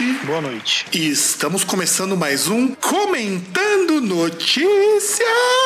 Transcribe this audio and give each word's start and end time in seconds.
Noite. 0.00 0.26
Boa 0.26 0.40
noite. 0.40 0.86
E 0.92 1.08
estamos 1.08 1.62
começando 1.62 2.16
mais 2.16 2.48
um 2.48 2.74
Comentando 2.74 4.00
Notícias. 4.00 5.59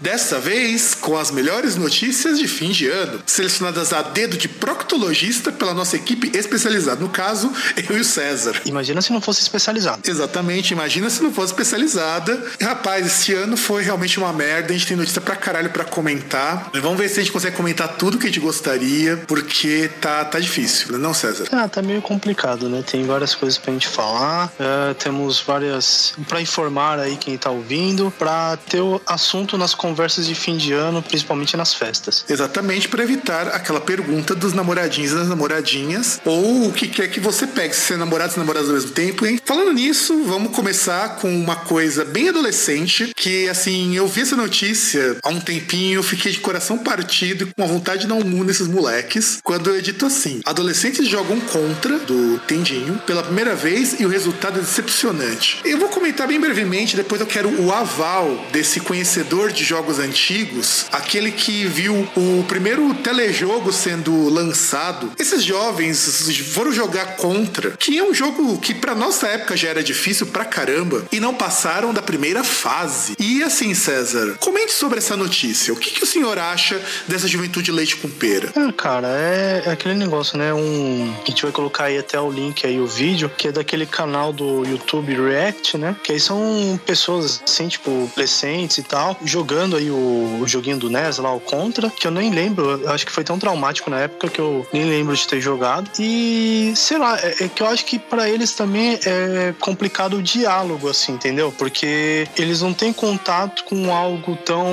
Dessa 0.00 0.38
vez 0.38 0.94
com 0.94 1.18
as 1.18 1.30
melhores 1.30 1.76
notícias 1.76 2.38
de 2.38 2.48
fim 2.48 2.70
de 2.70 2.88
ano, 2.88 3.20
selecionadas 3.26 3.92
a 3.92 4.00
dedo 4.00 4.36
de 4.38 4.48
proctologista 4.48 5.52
pela 5.52 5.74
nossa 5.74 5.94
equipe 5.96 6.30
especializada. 6.36 7.00
No 7.00 7.10
caso, 7.10 7.52
eu 7.88 7.98
e 7.98 8.00
o 8.00 8.04
César. 8.04 8.60
Imagina 8.64 9.02
se 9.02 9.12
não 9.12 9.20
fosse 9.20 9.42
especializado. 9.42 10.00
Exatamente, 10.08 10.72
imagina 10.72 11.10
se 11.10 11.22
não 11.22 11.30
fosse 11.30 11.52
especializada. 11.52 12.42
Rapaz, 12.62 13.06
esse 13.06 13.34
ano 13.34 13.58
foi 13.58 13.82
realmente 13.82 14.18
uma 14.18 14.32
merda. 14.32 14.70
A 14.70 14.72
gente 14.72 14.86
tem 14.86 14.96
notícia 14.96 15.20
pra 15.20 15.36
caralho 15.36 15.68
pra 15.68 15.84
comentar. 15.84 16.70
Vamos 16.80 16.98
ver 16.98 17.08
se 17.10 17.20
a 17.20 17.22
gente 17.22 17.32
consegue 17.32 17.56
comentar 17.56 17.88
tudo 17.96 18.16
que 18.16 18.24
a 18.24 18.28
gente 18.28 18.40
gostaria, 18.40 19.18
porque 19.28 19.90
tá, 20.00 20.24
tá 20.24 20.40
difícil, 20.40 20.98
não, 20.98 21.12
César? 21.12 21.44
Ah, 21.52 21.68
tá 21.68 21.82
meio 21.82 22.00
complicado, 22.00 22.70
né? 22.70 22.82
Tem 22.82 23.04
várias 23.04 23.34
coisas 23.34 23.58
pra 23.58 23.70
gente 23.72 23.86
falar. 23.88 24.50
é, 24.58 24.94
temos 24.94 25.40
várias. 25.40 26.14
pra 26.26 26.40
informar 26.40 26.98
aí 26.98 27.16
quem 27.16 27.36
tá 27.36 27.50
ouvindo, 27.50 28.10
pra 28.18 28.56
ter 28.56 28.80
o 28.80 28.98
assunto 29.06 29.58
nas 29.58 29.74
conversas 29.74 29.89
de 29.94 30.34
fim 30.34 30.56
de 30.56 30.72
ano, 30.72 31.02
principalmente 31.02 31.56
nas 31.56 31.74
festas. 31.74 32.24
Exatamente 32.28 32.88
para 32.88 33.02
evitar 33.02 33.48
aquela 33.48 33.80
pergunta 33.80 34.34
dos 34.34 34.52
namoradinhos 34.52 35.12
e 35.12 35.14
das 35.14 35.28
namoradinhas, 35.28 36.20
ou 36.24 36.68
o 36.68 36.72
que 36.72 36.88
quer 36.88 37.08
que 37.08 37.20
você 37.20 37.46
pegue, 37.46 37.74
se 37.74 37.94
é 37.94 37.96
namorado 37.96 38.34
e 38.34 38.38
namorados 38.38 38.68
ao 38.68 38.74
mesmo 38.74 38.90
tempo, 38.90 39.26
hein? 39.26 39.40
Falando 39.44 39.72
nisso, 39.72 40.24
vamos 40.24 40.54
começar 40.54 41.16
com 41.16 41.32
uma 41.34 41.56
coisa 41.56 42.04
bem 42.04 42.28
adolescente, 42.28 43.12
que 43.16 43.48
assim, 43.48 43.96
eu 43.96 44.06
vi 44.06 44.22
essa 44.22 44.36
notícia 44.36 45.16
há 45.22 45.28
um 45.28 45.40
tempinho, 45.40 46.02
fiquei 46.02 46.32
de 46.32 46.40
coração 46.40 46.78
partido 46.78 47.44
e 47.44 47.52
com 47.54 47.62
a 47.62 47.66
vontade 47.66 48.02
de 48.02 48.06
dar 48.06 48.14
um 48.14 48.44
nesses 48.44 48.68
moleques, 48.68 49.38
quando 49.42 49.70
eu 49.70 49.76
edito 49.76 50.06
assim: 50.06 50.40
adolescentes 50.44 51.06
jogam 51.08 51.40
contra 51.40 51.98
do 51.98 52.38
Tendinho 52.46 53.00
pela 53.06 53.22
primeira 53.22 53.54
vez 53.54 53.98
e 53.98 54.04
o 54.04 54.08
resultado 54.08 54.58
é 54.58 54.62
decepcionante. 54.62 55.60
Eu 55.64 55.78
vou 55.78 55.88
comentar 55.88 56.26
bem 56.26 56.40
brevemente, 56.40 56.96
depois 56.96 57.20
eu 57.20 57.26
quero 57.26 57.48
o 57.60 57.72
aval 57.72 58.46
desse 58.52 58.80
conhecedor 58.80 59.52
de 59.52 59.64
jogos 59.64 59.79
antigos, 59.88 60.86
aquele 60.92 61.30
que 61.32 61.64
viu 61.66 62.06
o 62.16 62.44
primeiro 62.46 62.92
telejogo 62.94 63.72
sendo 63.72 64.28
lançado. 64.28 65.12
Esses 65.18 65.42
jovens 65.42 66.28
foram 66.52 66.72
jogar 66.72 67.16
contra, 67.16 67.70
que 67.72 67.98
é 67.98 68.02
um 68.02 68.12
jogo 68.12 68.58
que 68.58 68.74
pra 68.74 68.94
nossa 68.94 69.26
época 69.28 69.56
já 69.56 69.68
era 69.68 69.82
difícil 69.82 70.26
pra 70.26 70.44
caramba, 70.44 71.04
e 71.10 71.20
não 71.20 71.34
passaram 71.34 71.92
da 71.92 72.02
primeira 72.02 72.44
fase. 72.44 73.14
E 73.18 73.42
assim, 73.42 73.74
César, 73.74 74.36
comente 74.38 74.72
sobre 74.72 74.98
essa 74.98 75.16
notícia. 75.16 75.72
O 75.72 75.76
que, 75.76 75.90
que 75.90 76.02
o 76.02 76.06
senhor 76.06 76.38
acha 76.38 76.80
dessa 77.06 77.28
juventude 77.28 77.70
leite 77.72 77.96
com 77.96 78.08
pera? 78.08 78.52
Ah, 78.56 78.72
cara, 78.72 79.08
é, 79.08 79.62
é 79.66 79.70
aquele 79.70 79.94
negócio, 79.94 80.36
né? 80.36 80.52
Um. 80.52 81.14
A 81.22 81.30
gente 81.30 81.42
vai 81.42 81.52
colocar 81.52 81.84
aí 81.84 81.98
até 81.98 82.20
o 82.20 82.30
link 82.30 82.66
aí, 82.66 82.80
o 82.80 82.86
vídeo, 82.86 83.30
que 83.30 83.48
é 83.48 83.52
daquele 83.52 83.86
canal 83.86 84.32
do 84.32 84.64
YouTube 84.64 85.14
React, 85.14 85.78
né? 85.78 85.96
Que 86.02 86.12
aí 86.12 86.20
são 86.20 86.78
pessoas 86.84 87.42
assim, 87.46 87.68
tipo, 87.68 88.08
adolescentes 88.12 88.78
e 88.78 88.82
tal, 88.82 89.18
jogando 89.24 89.69
aí 89.76 89.90
o, 89.90 90.38
o 90.42 90.48
joguinho 90.48 90.76
do 90.78 90.88
NES 90.90 91.18
lá, 91.18 91.32
o 91.34 91.40
Contra, 91.40 91.90
que 91.90 92.06
eu 92.06 92.10
nem 92.10 92.30
lembro, 92.30 92.80
eu 92.82 92.90
acho 92.90 93.04
que 93.06 93.12
foi 93.12 93.24
tão 93.24 93.38
traumático 93.38 93.90
na 93.90 94.00
época 94.00 94.28
que 94.28 94.38
eu 94.40 94.66
nem 94.72 94.84
lembro 94.84 95.14
de 95.16 95.26
ter 95.26 95.40
jogado. 95.40 95.90
E 95.98 96.72
sei 96.76 96.98
lá, 96.98 97.18
é, 97.18 97.44
é 97.44 97.48
que 97.48 97.62
eu 97.62 97.66
acho 97.66 97.84
que 97.84 97.98
pra 97.98 98.28
eles 98.28 98.52
também 98.54 98.98
é 99.04 99.54
complicado 99.60 100.16
o 100.18 100.22
diálogo, 100.22 100.88
assim, 100.88 101.12
entendeu? 101.12 101.52
Porque 101.56 102.26
eles 102.36 102.60
não 102.62 102.72
têm 102.72 102.92
contato 102.92 103.64
com 103.64 103.92
algo 103.94 104.36
tão. 104.44 104.64